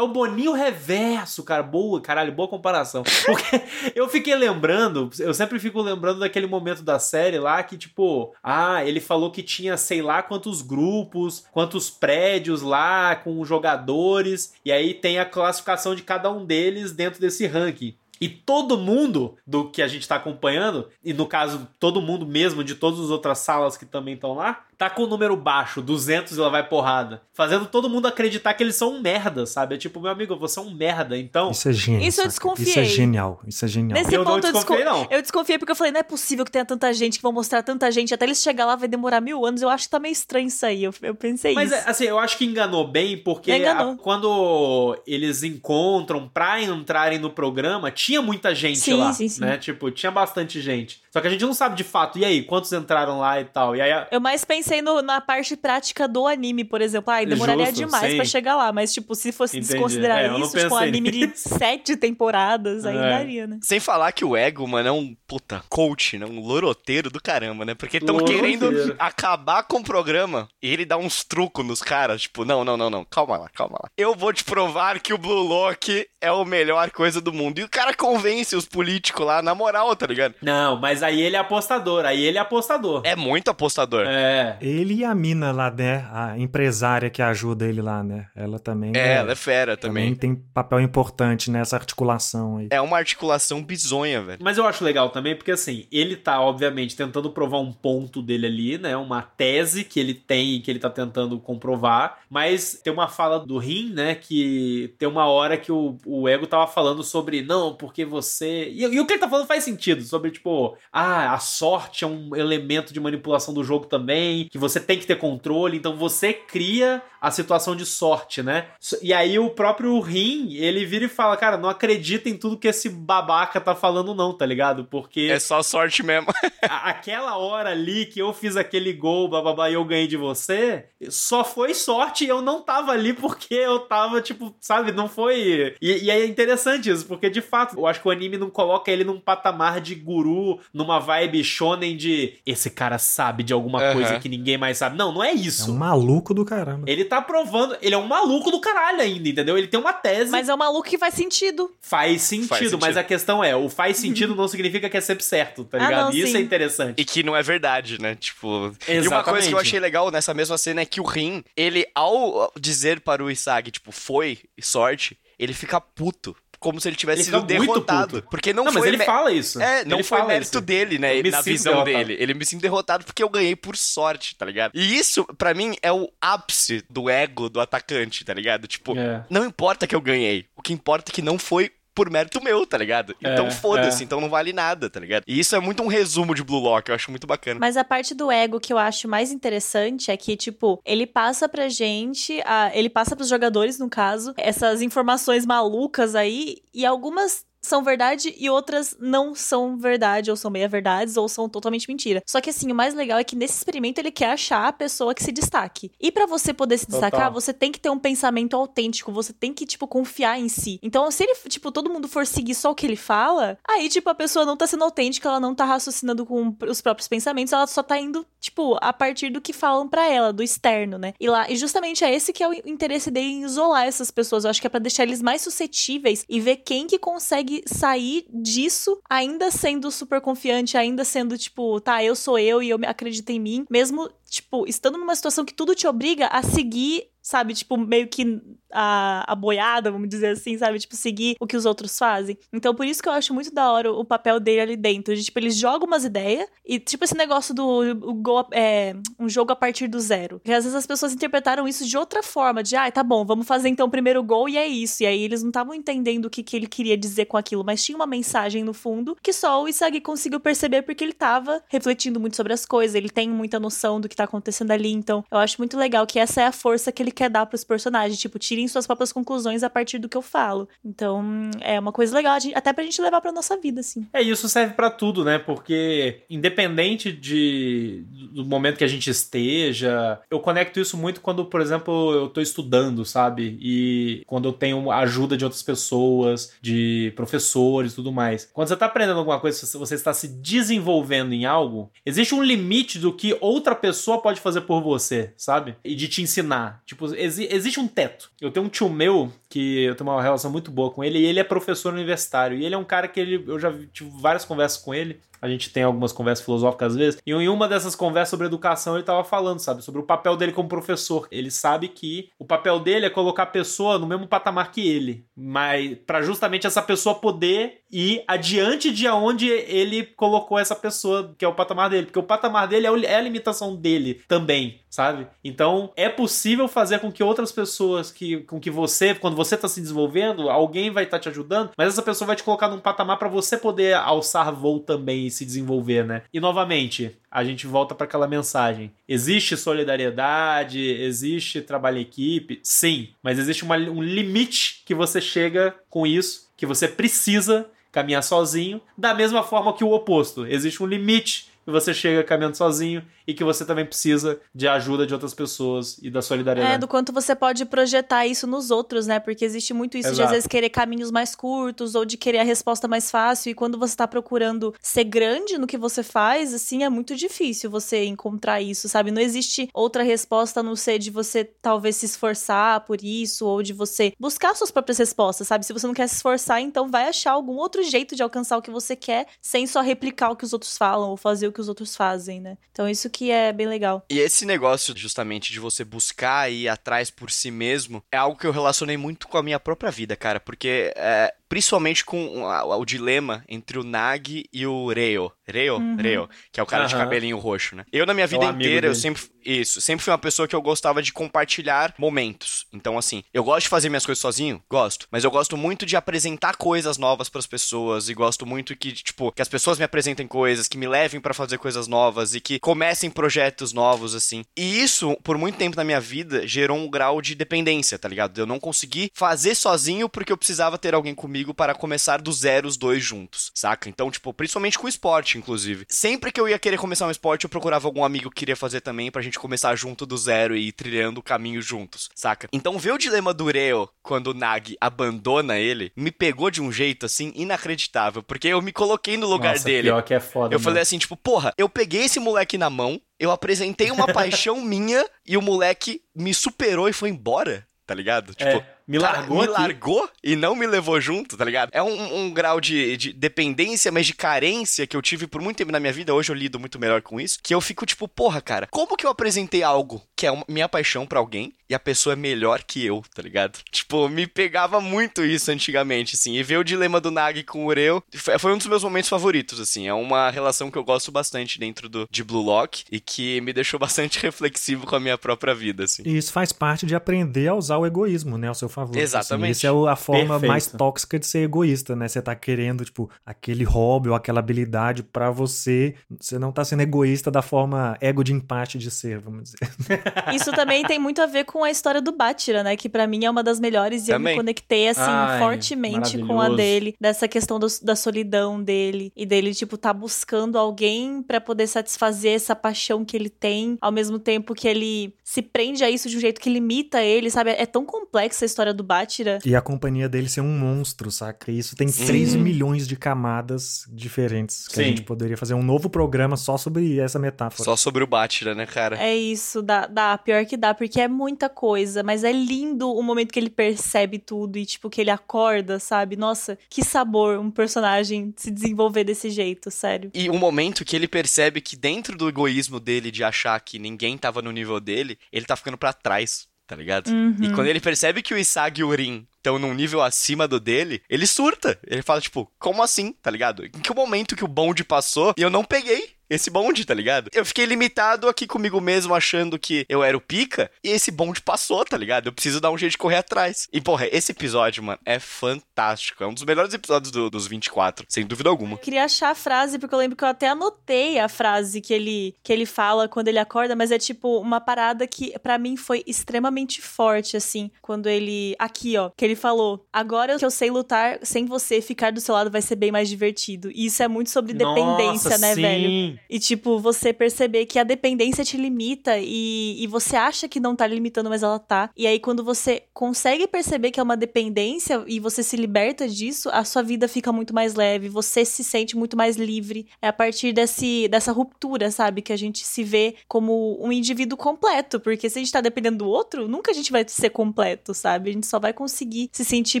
o 0.02 0.08
Boninho 0.08 0.52
Reverso, 0.52 1.42
cara. 1.42 1.62
Boa, 1.62 2.00
caralho, 2.00 2.32
boa 2.32 2.48
comparação. 2.48 3.02
Porque 3.02 3.62
eu 3.94 4.08
fiquei 4.08 4.34
lembrando, 4.34 5.10
eu 5.18 5.34
sempre 5.34 5.58
fico 5.58 5.82
lembrando 5.82 6.20
daquele 6.20 6.46
momento 6.46 6.82
da 6.82 6.98
série 6.98 7.38
lá 7.38 7.62
que, 7.62 7.76
tipo, 7.76 8.32
ah, 8.42 8.82
ele 8.84 8.98
falou 8.98 9.30
que 9.30 9.42
tinha 9.42 9.76
sei 9.76 10.00
lá 10.00 10.22
quantos 10.22 10.62
grupos, 10.62 11.44
quantos 11.52 11.90
prédios 11.90 12.62
lá 12.62 13.14
com 13.16 13.44
jogadores, 13.44 14.54
e 14.64 14.72
aí 14.72 14.94
tem 14.94 15.18
a 15.18 15.26
classificação 15.26 15.94
de 15.94 16.02
cada 16.02 16.30
um 16.30 16.46
deles 16.46 16.92
dentro 16.92 17.20
desse 17.20 17.46
ranking. 17.46 17.94
E 18.20 18.28
todo 18.28 18.76
mundo 18.76 19.36
do 19.46 19.70
que 19.70 19.80
a 19.80 19.88
gente 19.88 20.02
está 20.02 20.16
acompanhando, 20.16 20.88
e 21.02 21.12
no 21.12 21.26
caso, 21.26 21.66
todo 21.78 22.02
mundo 22.02 22.26
mesmo 22.26 22.62
de 22.62 22.74
todas 22.74 23.00
as 23.00 23.10
outras 23.10 23.38
salas 23.38 23.76
que 23.76 23.86
também 23.86 24.14
estão 24.14 24.34
lá, 24.34 24.66
tá 24.80 24.88
com 24.88 25.02
o 25.02 25.06
número 25.06 25.36
baixo, 25.36 25.82
200 25.82 26.34
e 26.34 26.40
ela 26.40 26.48
vai 26.48 26.66
porrada. 26.66 27.20
Fazendo 27.34 27.66
todo 27.66 27.86
mundo 27.86 28.08
acreditar 28.08 28.54
que 28.54 28.62
eles 28.62 28.74
são 28.76 28.94
um 28.94 29.00
merda, 29.02 29.44
sabe? 29.44 29.74
É 29.74 29.78
tipo, 29.78 30.00
meu 30.00 30.10
amigo, 30.10 30.34
você 30.38 30.58
é 30.58 30.62
um 30.62 30.70
merda, 30.70 31.18
então... 31.18 31.50
Isso 31.50 31.68
é 31.68 31.72
genial. 31.74 32.08
Isso 32.08 32.20
eu 32.22 32.26
desconfiei. 32.26 32.70
Isso 32.70 32.78
é 32.78 32.84
genial, 32.84 33.42
isso 33.46 33.62
é 33.62 33.68
genial. 33.68 33.98
Nesse 33.98 34.14
eu 34.14 34.24
ponto 34.24 34.42
não 34.42 34.52
desconfiei, 34.52 34.78
eu, 34.78 34.84
desconfiei, 34.84 35.04
não. 35.04 35.16
eu 35.18 35.20
desconfiei 35.20 35.58
porque 35.58 35.72
eu 35.72 35.76
falei, 35.76 35.92
não 35.92 36.00
é 36.00 36.02
possível 36.02 36.46
que 36.46 36.50
tenha 36.50 36.64
tanta 36.64 36.90
gente, 36.94 37.18
que 37.18 37.22
vão 37.22 37.30
mostrar 37.30 37.62
tanta 37.62 37.92
gente, 37.92 38.14
até 38.14 38.24
eles 38.24 38.40
chegar 38.40 38.64
lá 38.64 38.74
vai 38.74 38.88
demorar 38.88 39.20
mil 39.20 39.44
anos, 39.44 39.60
eu 39.60 39.68
acho 39.68 39.84
que 39.84 39.90
tá 39.90 40.00
meio 40.00 40.12
estranho 40.12 40.46
isso 40.46 40.64
aí, 40.64 40.82
eu, 40.82 40.94
eu 41.02 41.14
pensei 41.14 41.52
Mas, 41.52 41.70
isso. 41.70 41.76
Mas, 41.80 41.86
assim, 41.86 42.04
eu 42.04 42.18
acho 42.18 42.38
que 42.38 42.46
enganou 42.46 42.88
bem, 42.88 43.18
porque 43.18 43.54
enganou. 43.54 43.92
A, 43.92 43.96
quando 43.98 44.98
eles 45.06 45.42
encontram 45.42 46.26
pra 46.26 46.58
entrarem 46.62 47.18
no 47.18 47.28
programa, 47.28 47.90
tinha 47.90 48.22
muita 48.22 48.54
gente 48.54 48.78
sim, 48.78 48.94
lá, 48.94 49.12
sim, 49.12 49.28
sim. 49.28 49.42
né? 49.42 49.58
Tipo, 49.58 49.90
tinha 49.90 50.10
bastante 50.10 50.58
gente. 50.58 51.02
Só 51.12 51.20
que 51.20 51.26
a 51.26 51.30
gente 51.30 51.44
não 51.44 51.52
sabe 51.52 51.74
de 51.74 51.82
fato, 51.82 52.18
e 52.18 52.24
aí, 52.24 52.42
quantos 52.42 52.72
entraram 52.72 53.18
lá 53.18 53.40
e 53.40 53.44
tal. 53.44 53.74
E 53.74 53.80
aí 53.80 53.90
a... 53.90 54.06
Eu 54.12 54.20
mais 54.20 54.44
pensei 54.44 54.80
no, 54.80 55.02
na 55.02 55.20
parte 55.20 55.56
prática 55.56 56.06
do 56.06 56.26
anime, 56.26 56.64
por 56.64 56.80
exemplo. 56.80 57.12
Ai, 57.12 57.26
demoraria 57.26 57.66
Justo, 57.66 57.84
demais 57.84 58.14
para 58.14 58.24
chegar 58.24 58.56
lá. 58.56 58.72
Mas, 58.72 58.92
tipo, 58.92 59.14
se 59.16 59.32
fosse 59.32 59.58
Entendi. 59.58 59.72
desconsiderar 59.72 60.18
é, 60.20 60.38
isso, 60.38 60.56
tipo, 60.56 60.74
um 60.74 60.78
anime 60.78 61.10
de 61.10 61.32
sete 61.34 61.96
temporadas, 61.96 62.86
aí 62.86 62.96
é. 62.96 63.00
daria, 63.00 63.46
né? 63.46 63.58
Sem 63.60 63.80
falar 63.80 64.12
que 64.12 64.24
o 64.24 64.36
Ego, 64.36 64.66
mano, 64.68 64.88
é 64.88 64.92
um 64.92 65.16
puta 65.26 65.62
coach, 65.68 66.16
né? 66.16 66.26
Um 66.26 66.40
loroteiro 66.40 67.10
do 67.10 67.20
caramba, 67.20 67.64
né? 67.64 67.74
Porque 67.74 67.96
estão 67.96 68.18
querendo 68.24 68.94
acabar 68.98 69.64
com 69.64 69.78
o 69.78 69.84
programa 69.84 70.48
e 70.62 70.70
ele 70.70 70.84
dá 70.84 70.96
uns 70.96 71.24
trucos 71.24 71.66
nos 71.66 71.82
caras. 71.82 72.22
Tipo, 72.22 72.44
não, 72.44 72.64
não, 72.64 72.76
não, 72.76 72.88
não. 72.88 73.04
Calma 73.04 73.36
lá, 73.36 73.48
calma 73.48 73.78
lá. 73.82 73.90
Eu 73.96 74.14
vou 74.14 74.32
te 74.32 74.44
provar 74.44 75.00
que 75.00 75.12
o 75.12 75.18
Blue 75.18 75.42
Lock 75.42 76.06
é 76.20 76.28
a 76.28 76.44
melhor 76.44 76.90
coisa 76.90 77.20
do 77.20 77.32
mundo. 77.32 77.58
E 77.58 77.64
o 77.64 77.68
cara 77.68 77.94
convence 77.94 78.54
os 78.54 78.66
políticos 78.66 79.26
lá, 79.26 79.42
na 79.42 79.54
moral, 79.54 79.94
tá 79.96 80.06
ligado? 80.06 80.34
Não, 80.40 80.76
mas 80.76 80.99
mas 81.00 81.02
aí 81.02 81.22
ele 81.22 81.36
é 81.36 81.38
apostador, 81.38 82.04
aí 82.04 82.22
ele 82.22 82.36
é 82.36 82.40
apostador. 82.40 83.00
É 83.04 83.16
muito 83.16 83.50
apostador. 83.50 84.04
É. 84.06 84.58
Ele 84.60 84.96
e 84.96 85.04
a 85.04 85.14
mina 85.14 85.50
lá, 85.50 85.70
né? 85.70 86.06
A 86.12 86.38
empresária 86.38 87.08
que 87.08 87.22
ajuda 87.22 87.66
ele 87.66 87.80
lá, 87.80 88.02
né? 88.02 88.26
Ela 88.36 88.58
também. 88.58 88.92
É, 88.94 88.98
é 88.98 89.12
ela 89.14 89.32
é 89.32 89.34
fera 89.34 89.76
também. 89.78 90.14
Também 90.14 90.34
tem 90.34 90.34
papel 90.52 90.80
importante 90.80 91.50
nessa 91.50 91.76
articulação 91.76 92.58
aí. 92.58 92.68
É 92.70 92.80
uma 92.82 92.98
articulação 92.98 93.62
bizonha, 93.62 94.20
velho. 94.20 94.38
Mas 94.42 94.58
eu 94.58 94.66
acho 94.66 94.84
legal 94.84 95.08
também, 95.08 95.34
porque 95.34 95.52
assim, 95.52 95.86
ele 95.90 96.16
tá, 96.16 96.38
obviamente, 96.40 96.94
tentando 96.94 97.30
provar 97.30 97.60
um 97.60 97.72
ponto 97.72 98.20
dele 98.20 98.46
ali, 98.46 98.78
né? 98.78 98.94
Uma 98.96 99.22
tese 99.22 99.84
que 99.84 99.98
ele 99.98 100.12
tem 100.12 100.56
e 100.56 100.60
que 100.60 100.70
ele 100.70 100.78
tá 100.78 100.90
tentando 100.90 101.38
comprovar. 101.40 102.18
Mas 102.28 102.78
tem 102.84 102.92
uma 102.92 103.08
fala 103.08 103.38
do 103.38 103.56
Rin, 103.56 103.92
né? 103.94 104.14
Que 104.14 104.94
tem 104.98 105.08
uma 105.08 105.26
hora 105.26 105.56
que 105.56 105.72
o, 105.72 105.96
o 106.04 106.28
ego 106.28 106.46
tava 106.46 106.66
falando 106.66 107.02
sobre, 107.02 107.40
não, 107.40 107.74
porque 107.74 108.04
você. 108.04 108.68
E, 108.68 108.82
e 108.82 109.00
o 109.00 109.06
que 109.06 109.14
ele 109.14 109.20
tá 109.20 109.28
falando 109.30 109.46
faz 109.46 109.64
sentido, 109.64 110.02
sobre, 110.02 110.30
tipo, 110.30 110.76
ah, 110.92 111.34
a 111.34 111.38
sorte 111.38 112.04
é 112.04 112.06
um 112.06 112.34
elemento 112.34 112.92
de 112.92 113.00
manipulação 113.00 113.54
do 113.54 113.62
jogo 113.62 113.86
também, 113.86 114.48
que 114.48 114.58
você 114.58 114.80
tem 114.80 114.98
que 114.98 115.06
ter 115.06 115.16
controle, 115.16 115.76
então 115.76 115.96
você 115.96 116.32
cria 116.32 117.02
a 117.20 117.30
situação 117.30 117.76
de 117.76 117.84
sorte, 117.84 118.42
né? 118.42 118.68
E 119.02 119.12
aí 119.12 119.38
o 119.38 119.50
próprio 119.50 120.00
Rin, 120.00 120.54
ele 120.54 120.86
vira 120.86 121.04
e 121.04 121.08
fala, 121.08 121.36
cara, 121.36 121.58
não 121.58 121.68
acredita 121.68 122.28
em 122.28 122.36
tudo 122.36 122.56
que 122.56 122.66
esse 122.66 122.88
babaca 122.88 123.60
tá 123.60 123.74
falando 123.74 124.14
não, 124.14 124.32
tá 124.32 124.46
ligado? 124.46 124.84
Porque... 124.84 125.28
É 125.30 125.38
só 125.38 125.62
sorte 125.62 126.02
mesmo. 126.02 126.28
aquela 126.62 127.36
hora 127.36 127.70
ali 127.70 128.06
que 128.06 128.20
eu 128.20 128.32
fiz 128.32 128.56
aquele 128.56 128.92
gol, 128.92 129.28
bababá, 129.28 129.70
e 129.70 129.74
eu 129.74 129.84
ganhei 129.84 130.06
de 130.06 130.16
você, 130.16 130.86
só 131.08 131.44
foi 131.44 131.74
sorte 131.74 132.24
e 132.24 132.28
eu 132.28 132.40
não 132.40 132.62
tava 132.62 132.92
ali 132.92 133.12
porque 133.12 133.54
eu 133.54 133.80
tava, 133.80 134.20
tipo, 134.20 134.54
sabe, 134.58 134.90
não 134.90 135.08
foi... 135.08 135.76
E, 135.80 136.04
e 136.04 136.10
é 136.10 136.24
interessante 136.24 136.90
isso, 136.90 137.06
porque 137.06 137.28
de 137.28 137.42
fato, 137.42 137.78
eu 137.78 137.86
acho 137.86 138.00
que 138.00 138.08
o 138.08 138.10
anime 138.10 138.38
não 138.38 138.50
coloca 138.50 138.90
ele 138.90 139.04
num 139.04 139.20
patamar 139.20 139.80
de 139.80 139.94
guru, 139.94 140.58
numa 140.80 140.98
vibe 140.98 141.44
shonen 141.44 141.96
de 141.96 142.34
esse 142.44 142.70
cara 142.70 142.98
sabe 142.98 143.42
de 143.42 143.52
alguma 143.52 143.82
uhum. 143.82 143.92
coisa 143.92 144.18
que 144.18 144.28
ninguém 144.28 144.56
mais 144.56 144.78
sabe. 144.78 144.96
Não, 144.96 145.12
não 145.12 145.22
é 145.22 145.32
isso. 145.32 145.70
É 145.70 145.74
um 145.74 145.76
maluco 145.76 146.32
do 146.32 146.44
caramba. 146.44 146.90
Ele 146.90 147.04
tá 147.04 147.20
provando, 147.20 147.76
ele 147.82 147.94
é 147.94 147.98
um 147.98 148.06
maluco 148.06 148.50
do 148.50 148.60
caralho 148.60 149.00
ainda, 149.00 149.28
entendeu? 149.28 149.58
Ele 149.58 149.66
tem 149.66 149.78
uma 149.78 149.92
tese. 149.92 150.30
Mas 150.30 150.48
é 150.48 150.54
um 150.54 150.56
maluco 150.56 150.88
que 150.88 150.96
faz 150.96 151.14
sentido. 151.14 151.70
Faz 151.80 152.22
sentido, 152.22 152.48
faz 152.48 152.60
sentido. 152.60 152.80
mas 152.80 152.96
a 152.96 153.04
questão 153.04 153.44
é, 153.44 153.54
o 153.54 153.68
faz 153.68 153.98
sentido 153.98 154.34
não 154.34 154.48
significa 154.48 154.88
que 154.88 154.96
é 154.96 155.00
sempre 155.00 155.22
certo, 155.22 155.64
tá 155.64 155.78
ligado? 155.78 155.92
Ah, 155.92 156.04
não, 156.04 156.12
isso 156.12 156.36
é 156.36 156.40
interessante. 156.40 157.00
E 157.00 157.04
que 157.04 157.22
não 157.22 157.36
é 157.36 157.42
verdade, 157.42 158.00
né? 158.00 158.14
Tipo, 158.14 158.74
Exatamente. 158.88 159.04
e 159.04 159.08
uma 159.08 159.22
coisa 159.22 159.48
que 159.48 159.54
eu 159.54 159.58
achei 159.58 159.78
legal 159.78 160.10
nessa 160.10 160.32
mesma 160.32 160.56
cena 160.56 160.80
é 160.80 160.86
que 160.86 161.00
o 161.00 161.04
Rin, 161.04 161.44
ele 161.56 161.86
ao 161.94 162.52
dizer 162.58 163.00
para 163.00 163.22
o 163.22 163.30
Isagi, 163.30 163.70
tipo, 163.70 163.92
foi 163.92 164.38
sorte, 164.60 165.18
ele 165.38 165.52
fica 165.52 165.80
puto 165.80 166.36
como 166.60 166.78
se 166.78 166.88
ele 166.88 166.96
tivesse 166.96 167.22
ele 167.22 167.30
sido 167.30 167.42
derrotado. 167.42 168.22
Porque 168.30 168.52
não, 168.52 168.64
não 168.64 168.72
foi. 168.72 168.82
Mas 168.82 168.88
ele 168.92 169.04
fala 169.04 169.32
isso. 169.32 169.60
É, 169.60 169.82
não 169.84 169.96
ele 169.96 170.04
foi 170.04 170.22
mérito 170.24 170.58
isso. 170.58 170.60
dele, 170.60 170.98
né? 170.98 171.22
Na 171.22 171.40
visão 171.40 171.82
derrotado. 171.82 172.06
dele. 172.06 172.22
Ele 172.22 172.34
me 172.34 172.44
sinto 172.44 172.60
derrotado 172.60 173.04
porque 173.04 173.22
eu 173.22 173.30
ganhei 173.30 173.56
por 173.56 173.76
sorte, 173.76 174.36
tá 174.36 174.44
ligado? 174.44 174.72
E 174.74 174.96
isso, 174.96 175.24
para 175.38 175.54
mim, 175.54 175.74
é 175.80 175.90
o 175.90 176.08
ápice 176.20 176.84
do 176.90 177.08
ego 177.08 177.48
do 177.48 177.60
atacante, 177.60 178.24
tá 178.24 178.34
ligado? 178.34 178.68
Tipo, 178.68 178.96
é. 178.96 179.24
não 179.30 179.46
importa 179.46 179.86
que 179.86 179.94
eu 179.94 180.00
ganhei. 180.02 180.44
O 180.54 180.60
que 180.60 180.74
importa 180.74 181.10
é 181.10 181.14
que 181.14 181.22
não 181.22 181.38
foi 181.38 181.72
por 181.94 182.10
mérito 182.10 182.42
meu, 182.42 182.66
tá 182.66 182.78
ligado? 182.78 183.14
Então 183.20 183.46
é, 183.46 183.50
foda-se, 183.50 184.02
é. 184.02 184.04
então 184.04 184.20
não 184.20 184.28
vale 184.28 184.52
nada, 184.52 184.88
tá 184.88 185.00
ligado? 185.00 185.24
E 185.26 185.38
isso 185.38 185.54
é 185.54 185.60
muito 185.60 185.82
um 185.82 185.86
resumo 185.86 186.34
de 186.34 186.42
Blue 186.42 186.60
Lock, 186.60 186.88
eu 186.88 186.94
acho 186.94 187.10
muito 187.10 187.26
bacana. 187.26 187.60
Mas 187.60 187.76
a 187.76 187.84
parte 187.84 188.14
do 188.14 188.30
ego 188.30 188.60
que 188.60 188.72
eu 188.72 188.78
acho 188.78 189.08
mais 189.08 189.32
interessante 189.32 190.10
é 190.10 190.16
que, 190.16 190.36
tipo, 190.36 190.80
ele 190.84 191.06
passa 191.06 191.48
pra 191.48 191.68
gente, 191.68 192.40
a, 192.44 192.70
ele 192.74 192.88
passa 192.88 193.16
pros 193.16 193.28
jogadores, 193.28 193.78
no 193.78 193.88
caso, 193.88 194.32
essas 194.36 194.82
informações 194.82 195.44
malucas 195.44 196.14
aí, 196.14 196.58
e 196.72 196.86
algumas 196.86 197.44
são 197.62 197.82
verdade 197.82 198.34
e 198.38 198.48
outras 198.48 198.96
não 198.98 199.34
são 199.34 199.76
verdade, 199.76 200.30
ou 200.30 200.36
são 200.36 200.50
meia-verdades, 200.50 201.16
ou 201.16 201.28
são 201.28 201.48
totalmente 201.48 201.88
mentira. 201.88 202.22
Só 202.26 202.40
que 202.40 202.50
assim, 202.50 202.70
o 202.70 202.74
mais 202.74 202.94
legal 202.94 203.18
é 203.18 203.24
que 203.24 203.36
nesse 203.36 203.56
experimento 203.56 204.00
ele 204.00 204.10
quer 204.10 204.30
achar 204.30 204.66
a 204.66 204.72
pessoa 204.72 205.14
que 205.14 205.22
se 205.22 205.32
destaque. 205.32 205.90
E 206.00 206.10
para 206.10 206.26
você 206.26 206.52
poder 206.52 206.78
se 206.78 206.86
destacar, 206.86 207.26
Total. 207.26 207.32
você 207.32 207.52
tem 207.52 207.70
que 207.70 207.80
ter 207.80 207.90
um 207.90 207.98
pensamento 207.98 208.56
autêntico, 208.56 209.12
você 209.12 209.32
tem 209.32 209.52
que, 209.52 209.66
tipo, 209.66 209.86
confiar 209.86 210.38
em 210.38 210.48
si. 210.48 210.78
Então, 210.82 211.10
se 211.10 211.24
ele, 211.24 211.34
tipo, 211.48 211.70
todo 211.70 211.90
mundo 211.90 212.08
for 212.08 212.26
seguir 212.26 212.54
só 212.54 212.70
o 212.70 212.74
que 212.74 212.86
ele 212.86 212.96
fala, 212.96 213.58
aí, 213.68 213.88
tipo, 213.88 214.08
a 214.08 214.14
pessoa 214.14 214.44
não 214.44 214.56
tá 214.56 214.66
sendo 214.66 214.84
autêntica, 214.84 215.28
ela 215.28 215.40
não 215.40 215.54
tá 215.54 215.64
raciocinando 215.64 216.24
com 216.24 216.54
os 216.66 216.80
próprios 216.80 217.08
pensamentos, 217.08 217.52
ela 217.52 217.66
só 217.66 217.82
tá 217.82 217.98
indo, 217.98 218.26
tipo, 218.40 218.76
a 218.80 218.92
partir 218.92 219.30
do 219.30 219.40
que 219.40 219.52
falam 219.52 219.88
para 219.88 220.08
ela, 220.08 220.32
do 220.32 220.42
externo, 220.42 220.98
né? 220.98 221.12
E 221.20 221.28
lá, 221.28 221.50
e 221.50 221.56
justamente 221.56 222.04
é 222.04 222.14
esse 222.14 222.32
que 222.32 222.42
é 222.42 222.48
o 222.48 222.54
interesse 222.68 223.10
dele 223.10 223.26
em 223.26 223.44
isolar 223.44 223.86
essas 223.86 224.10
pessoas. 224.10 224.44
Eu 224.44 224.50
acho 224.50 224.60
que 224.60 224.66
é 224.66 224.70
para 224.70 224.80
deixar 224.80 225.02
eles 225.02 225.22
mais 225.22 225.42
suscetíveis 225.42 226.24
e 226.28 226.40
ver 226.40 226.56
quem 226.56 226.86
que 226.86 226.98
consegue 226.98 227.49
consegue 227.50 227.62
sair 227.66 228.24
disso 228.32 229.00
ainda 229.08 229.50
sendo 229.50 229.90
super 229.90 230.20
confiante, 230.20 230.76
ainda 230.76 231.04
sendo 231.04 231.36
tipo, 231.36 231.80
tá, 231.80 232.02
eu 232.04 232.14
sou 232.14 232.38
eu 232.38 232.62
e 232.62 232.70
eu 232.70 232.78
acredito 232.86 233.28
em 233.30 233.40
mim, 233.40 233.66
mesmo, 233.68 234.08
tipo, 234.28 234.66
estando 234.66 234.98
numa 234.98 235.16
situação 235.16 235.44
que 235.44 235.54
tudo 235.54 235.74
te 235.74 235.86
obriga 235.86 236.28
a 236.28 236.42
seguir 236.42 237.10
sabe? 237.22 237.54
Tipo, 237.54 237.76
meio 237.76 238.08
que 238.08 238.40
a, 238.72 239.24
a 239.26 239.34
boiada, 239.34 239.90
vamos 239.90 240.08
dizer 240.08 240.28
assim, 240.28 240.56
sabe? 240.58 240.78
Tipo, 240.78 240.96
seguir 240.96 241.36
o 241.40 241.46
que 241.46 241.56
os 241.56 241.64
outros 241.64 241.98
fazem. 241.98 242.36
Então, 242.52 242.74
por 242.74 242.86
isso 242.86 243.02
que 243.02 243.08
eu 243.08 243.12
acho 243.12 243.34
muito 243.34 243.52
da 243.52 243.70
hora 243.70 243.92
o, 243.92 244.04
papel 244.04 244.40
dele 244.40 244.60
ali 244.60 244.76
dentro. 244.76 245.14
De, 245.14 245.22
tipo, 245.22 245.38
eles 245.38 245.56
jogam 245.56 245.86
umas 245.86 246.04
ideias 246.04 246.48
e, 246.64 246.78
tipo, 246.78 247.04
esse 247.04 247.16
negócio 247.16 247.54
do 247.54 247.94
go, 248.14 248.46
é, 248.52 248.94
um 249.18 249.28
jogo 249.28 249.52
a 249.52 249.56
partir 249.56 249.88
do 249.88 250.00
zero. 250.00 250.40
Que 250.44 250.52
às 250.52 250.64
vezes 250.64 250.76
as 250.76 250.86
pessoas 250.86 251.12
interpretaram 251.12 251.66
isso 251.66 251.86
de 251.86 251.96
outra 251.96 252.22
forma, 252.22 252.62
de, 252.62 252.76
ah, 252.76 252.90
tá 252.90 253.02
bom, 253.02 253.24
vamos 253.24 253.46
fazer 253.46 253.68
então 253.68 253.86
o 253.86 253.90
primeiro 253.90 254.22
gol 254.22 254.48
e 254.48 254.56
é 254.56 254.66
isso. 254.66 255.02
E 255.02 255.06
aí 255.06 255.22
eles 255.22 255.42
não 255.42 255.50
estavam 255.50 255.74
entendendo 255.74 256.26
o 256.26 256.30
que, 256.30 256.42
que 256.42 256.56
ele 256.56 256.66
queria 256.66 256.96
dizer 256.96 257.26
com 257.26 257.36
aquilo, 257.36 257.64
mas 257.64 257.84
tinha 257.84 257.96
uma 257.96 258.06
mensagem 258.06 258.64
no 258.64 258.72
fundo 258.72 259.16
que 259.22 259.32
só 259.32 259.62
o 259.62 259.68
Isagi 259.68 260.00
conseguiu 260.00 260.40
perceber 260.40 260.82
porque 260.82 261.04
ele 261.04 261.12
tava 261.12 261.62
refletindo 261.68 262.18
muito 262.20 262.36
sobre 262.36 262.52
as 262.52 262.66
coisas, 262.66 262.94
ele 262.94 263.08
tem 263.08 263.28
muita 263.28 263.60
noção 263.60 264.00
do 264.00 264.08
que 264.08 264.16
tá 264.16 264.24
acontecendo 264.24 264.70
ali. 264.70 264.92
Então, 264.92 265.24
eu 265.30 265.38
acho 265.38 265.56
muito 265.58 265.76
legal 265.76 266.06
que 266.06 266.18
essa 266.18 266.42
é 266.42 266.46
a 266.46 266.52
força 266.52 266.92
que 266.92 267.02
ele 267.02 267.10
quer 267.10 267.30
dar 267.30 267.46
pros 267.46 267.64
personagens. 267.64 268.18
Tipo, 268.18 268.38
tirem 268.60 268.68
suas 268.68 268.86
próprias 268.86 269.12
conclusões 269.12 269.62
a 269.62 269.70
partir 269.70 269.98
do 269.98 270.08
que 270.08 270.16
eu 270.16 270.22
falo. 270.22 270.68
Então, 270.84 271.50
é 271.60 271.78
uma 271.78 271.92
coisa 271.92 272.14
legal, 272.14 272.36
até 272.54 272.72
pra 272.72 272.84
gente 272.84 273.00
levar 273.00 273.20
pra 273.20 273.32
nossa 273.32 273.56
vida, 273.56 273.80
assim. 273.80 274.06
É, 274.12 274.22
isso 274.22 274.48
serve 274.48 274.74
para 274.74 274.90
tudo, 274.90 275.24
né? 275.24 275.38
Porque, 275.38 276.22
independente 276.28 277.12
de, 277.12 278.04
do 278.32 278.44
momento 278.44 278.76
que 278.76 278.84
a 278.84 278.88
gente 278.88 279.08
esteja, 279.08 280.20
eu 280.30 280.40
conecto 280.40 280.78
isso 280.78 280.96
muito 280.96 281.20
quando, 281.20 281.44
por 281.44 281.60
exemplo, 281.60 282.12
eu 282.12 282.28
tô 282.28 282.40
estudando, 282.40 283.04
sabe? 283.04 283.58
E 283.60 284.22
quando 284.26 284.48
eu 284.48 284.52
tenho 284.52 284.90
ajuda 284.90 285.36
de 285.36 285.44
outras 285.44 285.62
pessoas, 285.62 286.52
de 286.60 287.12
professores 287.16 287.94
tudo 287.94 288.12
mais. 288.12 288.48
Quando 288.52 288.68
você 288.68 288.76
tá 288.76 288.86
aprendendo 288.86 289.18
alguma 289.18 289.40
coisa, 289.40 289.66
você 289.78 289.94
está 289.94 290.12
se 290.12 290.28
desenvolvendo 290.28 291.32
em 291.32 291.44
algo, 291.44 291.90
existe 292.04 292.34
um 292.34 292.42
limite 292.42 292.98
do 292.98 293.12
que 293.12 293.36
outra 293.40 293.74
pessoa 293.74 294.20
pode 294.20 294.40
fazer 294.40 294.62
por 294.62 294.82
você, 294.82 295.32
sabe? 295.36 295.76
E 295.84 295.94
de 295.94 296.08
te 296.08 296.22
ensinar. 296.22 296.82
Tipo, 296.84 297.14
exi 297.14 297.48
existe 297.50 297.80
um 297.80 297.88
teto. 297.88 298.30
Eu 298.40 298.49
tenho 298.50 298.66
um 298.66 298.68
tio 298.68 298.88
meu 298.88 299.32
que 299.50 299.82
eu 299.82 299.96
tenho 299.96 300.08
uma 300.08 300.22
relação 300.22 300.50
muito 300.50 300.70
boa 300.70 300.92
com 300.92 301.02
ele 301.02 301.18
e 301.18 301.26
ele 301.26 301.40
é 301.40 301.44
professor 301.44 301.92
universitário. 301.92 302.56
E 302.56 302.64
ele 302.64 302.74
é 302.74 302.78
um 302.78 302.84
cara 302.84 303.08
que 303.08 303.18
ele, 303.18 303.44
eu 303.46 303.58
já 303.58 303.70
tive 303.92 304.10
várias 304.20 304.44
conversas 304.44 304.80
com 304.80 304.94
ele 304.94 305.20
a 305.40 305.48
gente 305.48 305.70
tem 305.70 305.82
algumas 305.82 306.12
conversas 306.12 306.44
filosóficas 306.44 306.92
às 306.92 306.98
vezes, 306.98 307.20
e 307.24 307.32
em 307.32 307.48
uma 307.48 307.66
dessas 307.66 307.94
conversas 307.96 308.30
sobre 308.30 308.46
educação 308.46 308.94
ele 308.94 309.02
estava 309.02 309.24
falando, 309.24 309.58
sabe, 309.58 309.82
sobre 309.82 310.00
o 310.00 310.04
papel 310.04 310.36
dele 310.36 310.52
como 310.52 310.68
professor. 310.68 311.26
Ele 311.30 311.50
sabe 311.50 311.88
que 311.88 312.30
o 312.38 312.44
papel 312.44 312.78
dele 312.80 313.06
é 313.06 313.10
colocar 313.10 313.44
a 313.44 313.46
pessoa 313.46 313.98
no 313.98 314.06
mesmo 314.06 314.26
patamar 314.26 314.70
que 314.70 314.86
ele, 314.86 315.24
mas 315.36 315.96
para 316.06 316.22
justamente 316.22 316.66
essa 316.66 316.82
pessoa 316.82 317.14
poder 317.14 317.80
ir 317.90 318.22
adiante 318.28 318.92
de 318.92 319.08
onde 319.08 319.48
ele 319.48 320.04
colocou 320.04 320.58
essa 320.58 320.76
pessoa, 320.76 321.34
que 321.36 321.44
é 321.44 321.48
o 321.48 321.54
patamar 321.54 321.90
dele, 321.90 322.06
porque 322.06 322.18
o 322.18 322.24
patamar 322.24 322.68
dele 322.68 322.86
é, 322.86 323.12
é 323.12 323.16
a 323.16 323.20
limitação 323.20 323.74
dele 323.74 324.20
também, 324.28 324.80
sabe? 324.88 325.26
Então, 325.42 325.92
é 325.96 326.08
possível 326.08 326.68
fazer 326.68 326.98
com 326.98 327.10
que 327.10 327.22
outras 327.22 327.50
pessoas 327.50 328.10
que 328.10 328.38
com 328.40 328.60
que 328.60 328.70
você, 328.70 329.14
quando 329.14 329.36
você 329.40 329.54
está 329.54 329.66
se 329.66 329.80
desenvolvendo, 329.80 330.50
alguém 330.50 330.90
vai 330.90 331.04
estar 331.04 331.16
tá 331.16 331.22
te 331.22 331.28
ajudando, 331.30 331.70
mas 331.74 331.88
essa 331.88 332.02
pessoa 332.02 332.26
vai 332.26 332.36
te 332.36 332.42
colocar 332.42 332.68
num 332.68 332.78
patamar 332.78 333.18
para 333.18 333.28
você 333.28 333.56
poder 333.56 333.94
alçar 333.94 334.54
voo 334.54 334.80
também 334.80 335.30
se 335.30 335.46
desenvolver, 335.46 336.04
né? 336.04 336.22
E 336.30 336.38
novamente, 336.38 337.16
a 337.30 337.42
gente 337.42 337.66
volta 337.66 337.94
para 337.94 338.04
aquela 338.04 338.28
mensagem. 338.28 338.92
Existe 339.08 339.56
solidariedade, 339.56 340.78
existe 340.78 341.62
trabalho 341.62 341.96
em 341.96 342.02
equipe, 342.02 342.60
sim, 342.62 343.08
mas 343.22 343.38
existe 343.38 343.64
uma, 343.64 343.76
um 343.76 344.02
limite 344.02 344.82
que 344.84 344.94
você 344.94 345.22
chega 345.22 345.74
com 345.88 346.06
isso, 346.06 346.50
que 346.54 346.66
você 346.66 346.86
precisa 346.86 347.66
caminhar 347.90 348.22
sozinho, 348.22 348.80
da 348.96 349.14
mesma 349.14 349.42
forma 349.42 349.72
que 349.72 349.82
o 349.82 349.92
oposto. 349.92 350.46
Existe 350.46 350.82
um 350.82 350.86
limite 350.86 351.50
que 351.64 351.70
você 351.70 351.94
chega 351.94 352.22
caminhando 352.22 352.56
sozinho 352.56 353.02
e 353.30 353.34
que 353.34 353.44
você 353.44 353.64
também 353.64 353.86
precisa 353.86 354.40
de 354.52 354.66
ajuda 354.66 355.06
de 355.06 355.14
outras 355.14 355.32
pessoas 355.32 355.98
e 356.02 356.10
da 356.10 356.20
solidariedade. 356.20 356.74
É, 356.74 356.78
do 356.78 356.88
quanto 356.88 357.12
você 357.12 357.32
pode 357.32 357.64
projetar 357.64 358.26
isso 358.26 358.44
nos 358.44 358.72
outros, 358.72 359.06
né? 359.06 359.20
Porque 359.20 359.44
existe 359.44 359.72
muito 359.72 359.96
isso 359.96 360.08
Exato. 360.08 360.16
de 360.16 360.22
às 360.24 360.30
vezes 360.30 360.46
querer 360.48 360.68
caminhos 360.68 361.12
mais 361.12 361.36
curtos 361.36 361.94
ou 361.94 362.04
de 362.04 362.16
querer 362.16 362.40
a 362.40 362.42
resposta 362.42 362.88
mais 362.88 363.08
fácil. 363.08 363.50
E 363.50 363.54
quando 363.54 363.78
você 363.78 363.94
tá 363.94 364.08
procurando 364.08 364.74
ser 364.82 365.04
grande 365.04 365.58
no 365.58 365.66
que 365.66 365.78
você 365.78 366.02
faz, 366.02 366.52
assim, 366.52 366.82
é 366.82 366.88
muito 366.88 367.14
difícil 367.14 367.70
você 367.70 368.04
encontrar 368.04 368.60
isso, 368.60 368.88
sabe? 368.88 369.12
Não 369.12 369.22
existe 369.22 369.70
outra 369.72 370.02
resposta 370.02 370.58
a 370.58 370.62
não 370.62 370.74
ser 370.74 370.98
de 370.98 371.08
você 371.08 371.44
talvez 371.44 371.94
se 371.94 372.06
esforçar 372.06 372.80
por 372.80 372.98
isso 373.00 373.46
ou 373.46 373.62
de 373.62 373.72
você 373.72 374.12
buscar 374.18 374.56
suas 374.56 374.72
próprias 374.72 374.98
respostas, 374.98 375.46
sabe? 375.46 375.64
Se 375.64 375.72
você 375.72 375.86
não 375.86 375.94
quer 375.94 376.08
se 376.08 376.16
esforçar, 376.16 376.60
então 376.60 376.90
vai 376.90 377.08
achar 377.08 377.30
algum 377.30 377.54
outro 377.54 377.80
jeito 377.84 378.16
de 378.16 378.24
alcançar 378.24 378.58
o 378.58 378.62
que 378.62 378.72
você 378.72 378.96
quer 378.96 379.28
sem 379.40 379.68
só 379.68 379.80
replicar 379.80 380.30
o 380.30 380.36
que 380.36 380.44
os 380.44 380.52
outros 380.52 380.76
falam 380.76 381.10
ou 381.10 381.16
fazer 381.16 381.46
o 381.46 381.52
que 381.52 381.60
os 381.60 381.68
outros 381.68 381.94
fazem, 381.94 382.40
né? 382.40 382.58
Então 382.72 382.88
isso 382.88 383.08
que 383.08 383.19
é 383.28 383.52
bem 383.52 383.66
legal. 383.66 384.04
E 384.08 384.20
esse 384.20 384.46
negócio, 384.46 384.96
justamente, 384.96 385.52
de 385.52 385.58
você 385.58 385.84
buscar 385.84 386.48
e 386.48 386.62
ir 386.62 386.68
atrás 386.68 387.10
por 387.10 387.28
si 387.28 387.50
mesmo, 387.50 388.04
é 388.12 388.16
algo 388.16 388.38
que 388.38 388.46
eu 388.46 388.52
relacionei 388.52 388.96
muito 388.96 389.26
com 389.26 389.36
a 389.36 389.42
minha 389.42 389.58
própria 389.58 389.90
vida, 389.90 390.14
cara. 390.14 390.38
Porque 390.38 390.92
é, 390.94 391.34
principalmente 391.50 392.04
com 392.04 392.44
o, 392.44 392.78
o, 392.78 392.84
dilema 392.84 393.44
entre 393.48 393.76
o 393.76 393.82
Nag 393.82 394.44
e 394.52 394.66
o 394.66 394.86
Reo. 394.92 395.32
Reo? 395.44 395.78
Uhum. 395.78 395.96
Reo, 395.96 396.30
que 396.52 396.60
é 396.60 396.62
o 396.62 396.66
cara 396.66 396.84
uhum. 396.84 396.88
de 396.88 396.94
cabelinho 396.94 397.38
roxo, 397.38 397.74
né? 397.74 397.84
Eu, 397.92 398.06
na 398.06 398.14
minha 398.14 398.26
vida 398.26 398.44
é 398.44 398.48
inteira, 398.48 398.86
eu 398.86 398.94
sempre. 398.94 399.20
Isso, 399.44 399.80
sempre 399.80 400.04
fui 400.04 400.12
uma 400.12 400.18
pessoa 400.18 400.46
que 400.46 400.54
eu 400.54 400.60
gostava 400.62 401.02
de 401.02 401.12
compartilhar 401.12 401.94
momentos. 401.98 402.66
Então, 402.72 402.96
assim, 402.96 403.24
eu 403.32 403.42
gosto 403.42 403.62
de 403.62 403.68
fazer 403.68 403.88
minhas 403.88 404.04
coisas 404.04 404.20
sozinho? 404.20 404.62
Gosto. 404.70 405.08
Mas 405.10 405.24
eu 405.24 405.30
gosto 405.30 405.56
muito 405.56 405.86
de 405.86 405.96
apresentar 405.96 406.56
coisas 406.56 406.98
novas 406.98 407.28
para 407.28 407.38
as 407.38 407.46
pessoas. 407.46 408.08
E 408.08 408.14
gosto 408.14 408.46
muito 408.46 408.76
que, 408.76 408.92
tipo, 408.92 409.32
que 409.32 409.42
as 409.42 409.48
pessoas 409.48 409.78
me 409.78 409.84
apresentem 409.84 410.26
coisas, 410.26 410.68
que 410.68 410.78
me 410.78 410.86
levem 410.86 411.20
para 411.20 411.34
fazer 411.34 411.58
coisas 411.58 411.88
novas 411.88 412.34
e 412.34 412.40
que 412.40 412.60
comecem 412.60 413.10
projetos 413.10 413.72
novos, 413.72 414.14
assim. 414.14 414.44
E 414.56 414.82
isso, 414.82 415.16
por 415.24 415.38
muito 415.38 415.56
tempo 415.56 415.76
na 415.76 415.84
minha 415.84 416.00
vida, 416.00 416.46
gerou 416.46 416.76
um 416.76 416.88
grau 416.88 417.20
de 417.22 417.34
dependência, 417.34 417.98
tá 417.98 418.08
ligado? 418.08 418.38
Eu 418.38 418.46
não 418.46 418.60
consegui 418.60 419.10
fazer 419.14 419.54
sozinho 419.54 420.08
porque 420.08 420.30
eu 420.30 420.36
precisava 420.36 420.76
ter 420.76 420.94
alguém 420.94 421.14
comigo 421.14 421.39
comigo 421.40 421.54
para 421.54 421.74
começar 421.74 422.20
do 422.20 422.32
zero 422.32 422.68
os 422.68 422.76
dois 422.76 423.02
juntos, 423.02 423.50
saca? 423.54 423.88
Então, 423.88 424.10
tipo, 424.10 424.32
principalmente 424.32 424.78
com 424.78 424.86
o 424.86 424.88
esporte, 424.88 425.38
inclusive. 425.38 425.86
Sempre 425.88 426.30
que 426.30 426.40
eu 426.40 426.48
ia 426.48 426.58
querer 426.58 426.76
começar 426.76 427.06
um 427.06 427.10
esporte, 427.10 427.44
eu 427.44 427.50
procurava 427.50 427.88
algum 427.88 428.04
amigo 428.04 428.28
que 428.30 428.40
queria 428.40 428.56
fazer 428.56 428.80
também 428.80 429.10
pra 429.10 429.22
gente 429.22 429.38
começar 429.38 429.74
junto 429.74 430.04
do 430.04 430.16
zero 430.18 430.54
e 430.54 430.68
ir 430.68 430.72
trilhando 430.72 431.20
o 431.20 431.22
caminho 431.22 431.62
juntos, 431.62 432.10
saca? 432.14 432.48
Então, 432.52 432.78
ver 432.78 432.92
o 432.92 432.98
dilema 432.98 433.32
do 433.32 433.46
Reo 433.46 433.88
quando 434.02 434.28
o 434.28 434.34
Nag 434.34 434.76
abandona 434.80 435.58
ele 435.58 435.92
me 435.96 436.10
pegou 436.10 436.50
de 436.50 436.60
um 436.60 436.70
jeito 436.70 437.06
assim 437.06 437.32
inacreditável, 437.34 438.22
porque 438.22 438.48
eu 438.48 438.60
me 438.60 438.72
coloquei 438.72 439.16
no 439.16 439.26
lugar 439.26 439.52
Nossa, 439.52 439.64
dele. 439.64 439.88
Pior 439.88 440.02
que 440.02 440.14
é 440.14 440.20
foda, 440.20 440.54
eu 440.54 440.58
mano. 440.58 440.64
falei 440.64 440.82
assim, 440.82 440.98
tipo, 440.98 441.16
porra, 441.16 441.54
eu 441.56 441.68
peguei 441.68 442.04
esse 442.04 442.20
moleque 442.20 442.58
na 442.58 442.68
mão, 442.68 443.00
eu 443.18 443.30
apresentei 443.30 443.90
uma 443.90 444.06
paixão 444.12 444.60
minha 444.60 445.06
e 445.26 445.36
o 445.36 445.42
moleque 445.42 446.02
me 446.14 446.34
superou 446.34 446.88
e 446.88 446.92
foi 446.92 447.08
embora, 447.08 447.66
tá 447.86 447.94
ligado? 447.94 448.34
Tipo, 448.34 448.50
é 448.50 448.66
Me 448.90 448.98
largou 448.98 449.40
Me 449.42 449.46
largou 449.46 450.10
e 450.20 450.34
não 450.34 450.56
me 450.56 450.66
levou 450.66 451.00
junto, 451.00 451.36
tá 451.36 451.44
ligado? 451.44 451.70
É 451.72 451.80
um, 451.80 452.24
um 452.24 452.32
grau 452.32 452.60
de, 452.60 452.96
de, 452.96 453.12
dependência, 453.12 453.92
mas 453.92 454.04
de 454.04 454.14
carência 454.14 454.84
que 454.84 454.96
eu 454.96 455.00
tive 455.00 455.28
por 455.28 455.40
muito 455.40 455.58
tempo 455.58 455.70
na 455.70 455.78
minha 455.78 455.92
vida. 455.92 456.12
Hoje 456.12 456.32
eu 456.32 456.36
lido 456.36 456.58
muito 456.58 456.76
melhor 456.76 457.00
com 457.00 457.20
isso. 457.20 457.38
Que 457.40 457.54
eu 457.54 457.60
fico 457.60 457.86
tipo, 457.86 458.08
porra, 458.08 458.40
cara, 458.40 458.66
como 458.68 458.96
que 458.96 459.06
eu 459.06 459.10
apresentei 459.10 459.62
algo 459.62 460.02
que 460.16 460.26
é 460.26 460.32
uma, 460.32 460.44
minha 460.48 460.68
paixão 460.68 461.06
para 461.06 461.20
alguém 461.20 461.54
e 461.70 461.74
a 461.74 461.78
pessoa 461.78 462.14
é 462.14 462.16
melhor 462.16 462.64
que 462.64 462.84
eu, 462.84 463.00
tá 463.14 463.22
ligado? 463.22 463.60
Tipo, 463.70 464.08
me 464.08 464.26
pegava 464.26 464.80
muito 464.80 465.24
isso 465.24 465.52
antigamente, 465.52 466.16
assim. 466.16 466.34
E 466.34 466.42
ver 466.42 466.56
o 466.56 466.64
dilema 466.64 467.00
do 467.00 467.12
Nag 467.12 467.44
com 467.44 467.64
o 467.64 467.68
Ureu 467.68 468.02
foi 468.40 468.52
um 468.52 468.58
dos 468.58 468.66
meus 468.66 468.82
momentos 468.82 469.08
favoritos, 469.08 469.60
assim. 469.60 469.86
É 469.86 469.94
uma 469.94 470.30
relação 470.30 470.68
que 470.68 470.76
eu 470.76 470.82
gosto 470.82 471.12
bastante 471.12 471.60
dentro 471.60 471.88
do, 471.88 472.08
de 472.10 472.24
Blue 472.24 472.42
Lock 472.42 472.82
e 472.90 472.98
que 472.98 473.40
me 473.40 473.52
deixou 473.52 473.78
bastante 473.80 474.18
reflexivo 474.18 474.84
com 474.84 474.96
a 474.96 475.00
minha 475.00 475.16
própria 475.16 475.54
vida, 475.54 475.84
assim. 475.84 476.02
E 476.04 476.16
isso 476.16 476.32
faz 476.32 476.50
parte 476.50 476.84
de 476.84 476.96
aprender 476.96 477.46
a 477.46 477.54
usar 477.54 477.76
o 477.76 477.86
egoísmo, 477.86 478.36
né, 478.36 478.48
ao 478.48 478.54
seu 478.54 478.68
favor. 478.80 478.92
Assim. 478.92 479.00
Exatamente. 479.00 479.50
Assim, 479.50 479.66
essa 479.66 479.88
é 479.88 479.92
a 479.92 479.96
forma 479.96 480.34
Perfeito. 480.34 480.48
mais 480.48 480.66
tóxica 480.66 481.18
de 481.18 481.26
ser 481.26 481.40
egoísta, 481.40 481.96
né? 481.96 482.08
Você 482.08 482.20
tá 482.20 482.34
querendo, 482.34 482.84
tipo, 482.84 483.10
aquele 483.24 483.64
hobby 483.64 484.08
ou 484.08 484.14
aquela 484.14 484.40
habilidade 484.40 485.02
para 485.02 485.30
você. 485.30 485.94
Você 486.18 486.38
não 486.38 486.52
tá 486.52 486.64
sendo 486.64 486.82
egoísta 486.82 487.30
da 487.30 487.42
forma 487.42 487.96
ego 488.00 488.22
de 488.22 488.32
empate 488.32 488.78
de 488.78 488.90
ser, 488.90 489.18
vamos 489.18 489.44
dizer. 489.44 489.58
Isso 490.34 490.50
também 490.52 490.84
tem 490.84 490.98
muito 490.98 491.20
a 491.22 491.26
ver 491.26 491.44
com 491.44 491.64
a 491.64 491.70
história 491.70 492.00
do 492.00 492.12
Bátira, 492.12 492.62
né? 492.62 492.76
Que 492.76 492.88
para 492.88 493.06
mim 493.06 493.24
é 493.24 493.30
uma 493.30 493.42
das 493.42 493.60
melhores 493.60 494.04
e 494.04 494.12
também. 494.12 494.32
eu 494.32 494.38
me 494.38 494.42
conectei, 494.42 494.88
assim, 494.88 495.00
Ai, 495.02 495.38
fortemente 495.38 496.18
com 496.18 496.40
a 496.40 496.48
dele. 496.48 496.94
Dessa 497.00 497.26
questão 497.28 497.58
do, 497.58 497.66
da 497.82 497.96
solidão 497.96 498.62
dele 498.62 499.12
e 499.16 499.24
dele, 499.24 499.54
tipo, 499.54 499.76
tá 499.76 499.92
buscando 499.92 500.58
alguém 500.58 501.22
para 501.22 501.40
poder 501.40 501.66
satisfazer 501.66 502.34
essa 502.34 502.54
paixão 502.54 503.04
que 503.04 503.16
ele 503.16 503.30
tem, 503.30 503.78
ao 503.80 503.92
mesmo 503.92 504.18
tempo 504.18 504.54
que 504.54 504.68
ele 504.68 505.14
se 505.24 505.42
prende 505.42 505.84
a 505.84 505.90
isso 505.90 506.08
de 506.08 506.16
um 506.16 506.20
jeito 506.20 506.40
que 506.40 506.50
limita 506.50 507.02
ele, 507.02 507.30
sabe? 507.30 507.50
É 507.50 507.64
tão 507.64 507.84
complexa 507.84 508.44
a 508.44 508.46
história 508.46 508.59
do 508.74 508.84
Bátira. 508.84 509.38
E 509.44 509.56
a 509.56 509.60
companhia 509.60 510.08
dele 510.08 510.28
ser 510.28 510.42
um 510.42 510.58
monstro, 510.58 511.10
saca? 511.10 511.50
Isso 511.50 511.74
tem 511.74 511.88
Sim. 511.88 512.06
3 512.06 512.34
milhões 512.36 512.86
de 512.86 512.96
camadas 512.96 513.84
diferentes. 513.88 514.68
Que 514.68 514.74
Sim. 514.74 514.80
a 514.80 514.84
gente 514.84 515.02
poderia 515.02 515.36
fazer 515.36 515.54
um 515.54 515.62
novo 515.62 515.88
programa 515.88 516.36
só 516.36 516.56
sobre 516.56 516.98
essa 516.98 517.18
metáfora. 517.18 517.64
Só 517.64 517.76
sobre 517.76 518.04
o 518.04 518.06
Bátira, 518.06 518.54
né, 518.54 518.66
cara? 518.66 518.96
É 518.98 519.16
isso, 519.16 519.62
dá, 519.62 519.86
dá. 519.86 520.18
Pior 520.18 520.44
que 520.44 520.56
dá, 520.56 520.74
porque 520.74 521.00
é 521.00 521.08
muita 521.08 521.48
coisa. 521.48 522.02
Mas 522.02 522.22
é 522.24 522.32
lindo 522.32 522.92
o 522.92 523.02
momento 523.02 523.32
que 523.32 523.38
ele 523.38 523.50
percebe 523.50 524.18
tudo 524.18 524.58
e, 524.58 524.66
tipo, 524.66 524.90
que 524.90 525.00
ele 525.00 525.10
acorda, 525.10 525.78
sabe? 525.78 526.16
Nossa, 526.16 526.58
que 526.68 526.84
sabor 526.84 527.38
um 527.38 527.50
personagem 527.50 528.32
se 528.36 528.50
desenvolver 528.50 529.04
desse 529.04 529.30
jeito, 529.30 529.70
sério. 529.70 530.10
E 530.14 530.28
um 530.30 530.38
momento 530.38 530.84
que 530.84 530.94
ele 530.94 531.08
percebe 531.08 531.60
que 531.60 531.76
dentro 531.76 532.16
do 532.16 532.28
egoísmo 532.28 532.78
dele 532.78 533.10
de 533.10 533.24
achar 533.24 533.58
que 533.60 533.78
ninguém 533.78 534.18
tava 534.18 534.42
no 534.42 534.50
nível 534.50 534.80
dele, 534.80 535.18
ele 535.32 535.46
tá 535.46 535.56
ficando 535.56 535.78
para 535.78 535.92
trás 535.92 536.49
tá 536.70 536.76
ligado? 536.76 537.08
Uhum. 537.08 537.34
E 537.40 537.52
quando 537.52 537.66
ele 537.66 537.80
percebe 537.80 538.22
que 538.22 538.32
o 538.32 538.38
Isag 538.38 538.80
e 538.80 538.84
o 538.84 538.90
Rin 538.90 539.26
estão 539.36 539.58
num 539.58 539.74
nível 539.74 540.00
acima 540.00 540.46
do 540.46 540.60
dele, 540.60 541.02
ele 541.10 541.26
surta. 541.26 541.76
Ele 541.84 542.00
fala, 542.00 542.20
tipo, 542.20 542.48
como 542.60 542.80
assim, 542.80 543.12
tá 543.20 543.28
ligado? 543.28 543.66
Em 543.66 543.70
que 543.70 543.90
momento 543.92 544.36
que 544.36 544.44
o 544.44 544.48
bonde 544.48 544.84
passou 544.84 545.34
e 545.36 545.42
eu 545.42 545.50
não 545.50 545.64
peguei? 545.64 546.10
Esse 546.30 546.48
bonde, 546.48 546.84
tá 546.84 546.94
ligado? 546.94 547.28
Eu 547.34 547.44
fiquei 547.44 547.66
limitado 547.66 548.28
aqui 548.28 548.46
comigo 548.46 548.80
mesmo, 548.80 549.14
achando 549.14 549.58
que 549.58 549.84
eu 549.88 550.02
era 550.04 550.16
o 550.16 550.20
pica, 550.20 550.70
e 550.82 550.88
esse 550.88 551.10
bonde 551.10 551.42
passou, 551.42 551.84
tá 551.84 551.96
ligado? 551.96 552.28
Eu 552.28 552.32
preciso 552.32 552.60
dar 552.60 552.70
um 552.70 552.78
jeito 552.78 552.92
de 552.92 552.98
correr 552.98 553.16
atrás. 553.16 553.68
E, 553.72 553.80
porra, 553.80 554.06
esse 554.10 554.30
episódio, 554.30 554.82
mano, 554.82 555.00
é 555.04 555.18
fantástico. 555.18 556.22
É 556.22 556.26
um 556.26 556.32
dos 556.32 556.44
melhores 556.44 556.72
episódios 556.72 557.10
do, 557.10 557.28
dos 557.28 557.46
24, 557.48 558.06
sem 558.08 558.24
dúvida 558.24 558.48
alguma. 558.48 558.74
Eu 558.74 558.78
queria 558.78 559.04
achar 559.04 559.30
a 559.30 559.34
frase, 559.34 559.78
porque 559.78 559.94
eu 559.94 559.98
lembro 559.98 560.16
que 560.16 560.22
eu 560.22 560.28
até 560.28 560.48
anotei 560.48 561.18
a 561.18 561.28
frase 561.28 561.80
que 561.80 561.92
ele, 561.92 562.34
que 562.42 562.52
ele 562.52 562.66
fala 562.66 563.08
quando 563.08 563.28
ele 563.28 563.38
acorda, 563.38 563.74
mas 563.74 563.90
é 563.90 563.98
tipo 563.98 564.38
uma 564.38 564.60
parada 564.60 565.06
que 565.06 565.36
para 565.40 565.58
mim 565.58 565.76
foi 565.76 566.04
extremamente 566.06 566.80
forte, 566.80 567.36
assim, 567.36 567.70
quando 567.82 568.08
ele. 568.08 568.54
Aqui, 568.58 568.96
ó, 568.96 569.10
que 569.16 569.24
ele 569.24 569.34
falou: 569.36 569.84
Agora 569.92 570.38
que 570.38 570.44
eu 570.44 570.50
sei 570.50 570.70
lutar 570.70 571.18
sem 571.22 571.46
você, 571.46 571.80
ficar 571.80 572.12
do 572.12 572.20
seu 572.20 572.34
lado 572.34 572.50
vai 572.50 572.62
ser 572.62 572.76
bem 572.76 572.92
mais 572.92 573.08
divertido. 573.08 573.70
E 573.72 573.86
isso 573.86 574.02
é 574.02 574.08
muito 574.08 574.30
sobre 574.30 574.52
dependência, 574.52 575.30
Nossa, 575.30 575.38
né, 575.38 575.54
sim. 575.54 575.62
velho? 575.62 576.19
E, 576.28 576.38
tipo, 576.38 576.78
você 576.78 577.12
perceber 577.12 577.66
que 577.66 577.78
a 577.78 577.82
dependência 577.82 578.44
te 578.44 578.56
limita 578.56 579.18
e, 579.18 579.82
e 579.82 579.86
você 579.88 580.14
acha 580.14 580.48
que 580.48 580.60
não 580.60 580.76
tá 580.76 580.86
limitando, 580.86 581.28
mas 581.28 581.42
ela 581.42 581.58
tá. 581.58 581.90
E 581.96 582.06
aí, 582.06 582.20
quando 582.20 582.44
você 582.44 582.84
consegue 582.94 583.48
perceber 583.48 583.90
que 583.90 583.98
é 583.98 584.02
uma 584.02 584.16
dependência 584.16 585.02
e 585.08 585.18
você 585.18 585.42
se 585.42 585.56
liberta 585.56 586.08
disso, 586.08 586.48
a 586.52 586.64
sua 586.64 586.82
vida 586.82 587.08
fica 587.08 587.32
muito 587.32 587.52
mais 587.52 587.74
leve, 587.74 588.08
você 588.08 588.44
se 588.44 588.62
sente 588.62 588.96
muito 588.96 589.16
mais 589.16 589.36
livre. 589.36 589.88
É 590.00 590.06
a 590.06 590.12
partir 590.12 590.52
desse, 590.52 591.08
dessa 591.08 591.32
ruptura, 591.32 591.90
sabe? 591.90 592.22
Que 592.22 592.32
a 592.32 592.36
gente 592.36 592.64
se 592.64 592.84
vê 592.84 593.16
como 593.26 593.76
um 593.84 593.90
indivíduo 593.90 594.38
completo. 594.38 595.00
Porque 595.00 595.28
se 595.28 595.38
a 595.38 595.42
gente 595.42 595.52
tá 595.52 595.60
dependendo 595.60 595.98
do 595.98 596.08
outro, 596.08 596.46
nunca 596.46 596.70
a 596.70 596.74
gente 596.74 596.92
vai 596.92 597.04
ser 597.08 597.30
completo, 597.30 597.92
sabe? 597.92 598.30
A 598.30 598.32
gente 598.32 598.46
só 598.46 598.60
vai 598.60 598.72
conseguir 598.72 599.30
se 599.32 599.44
sentir 599.44 599.80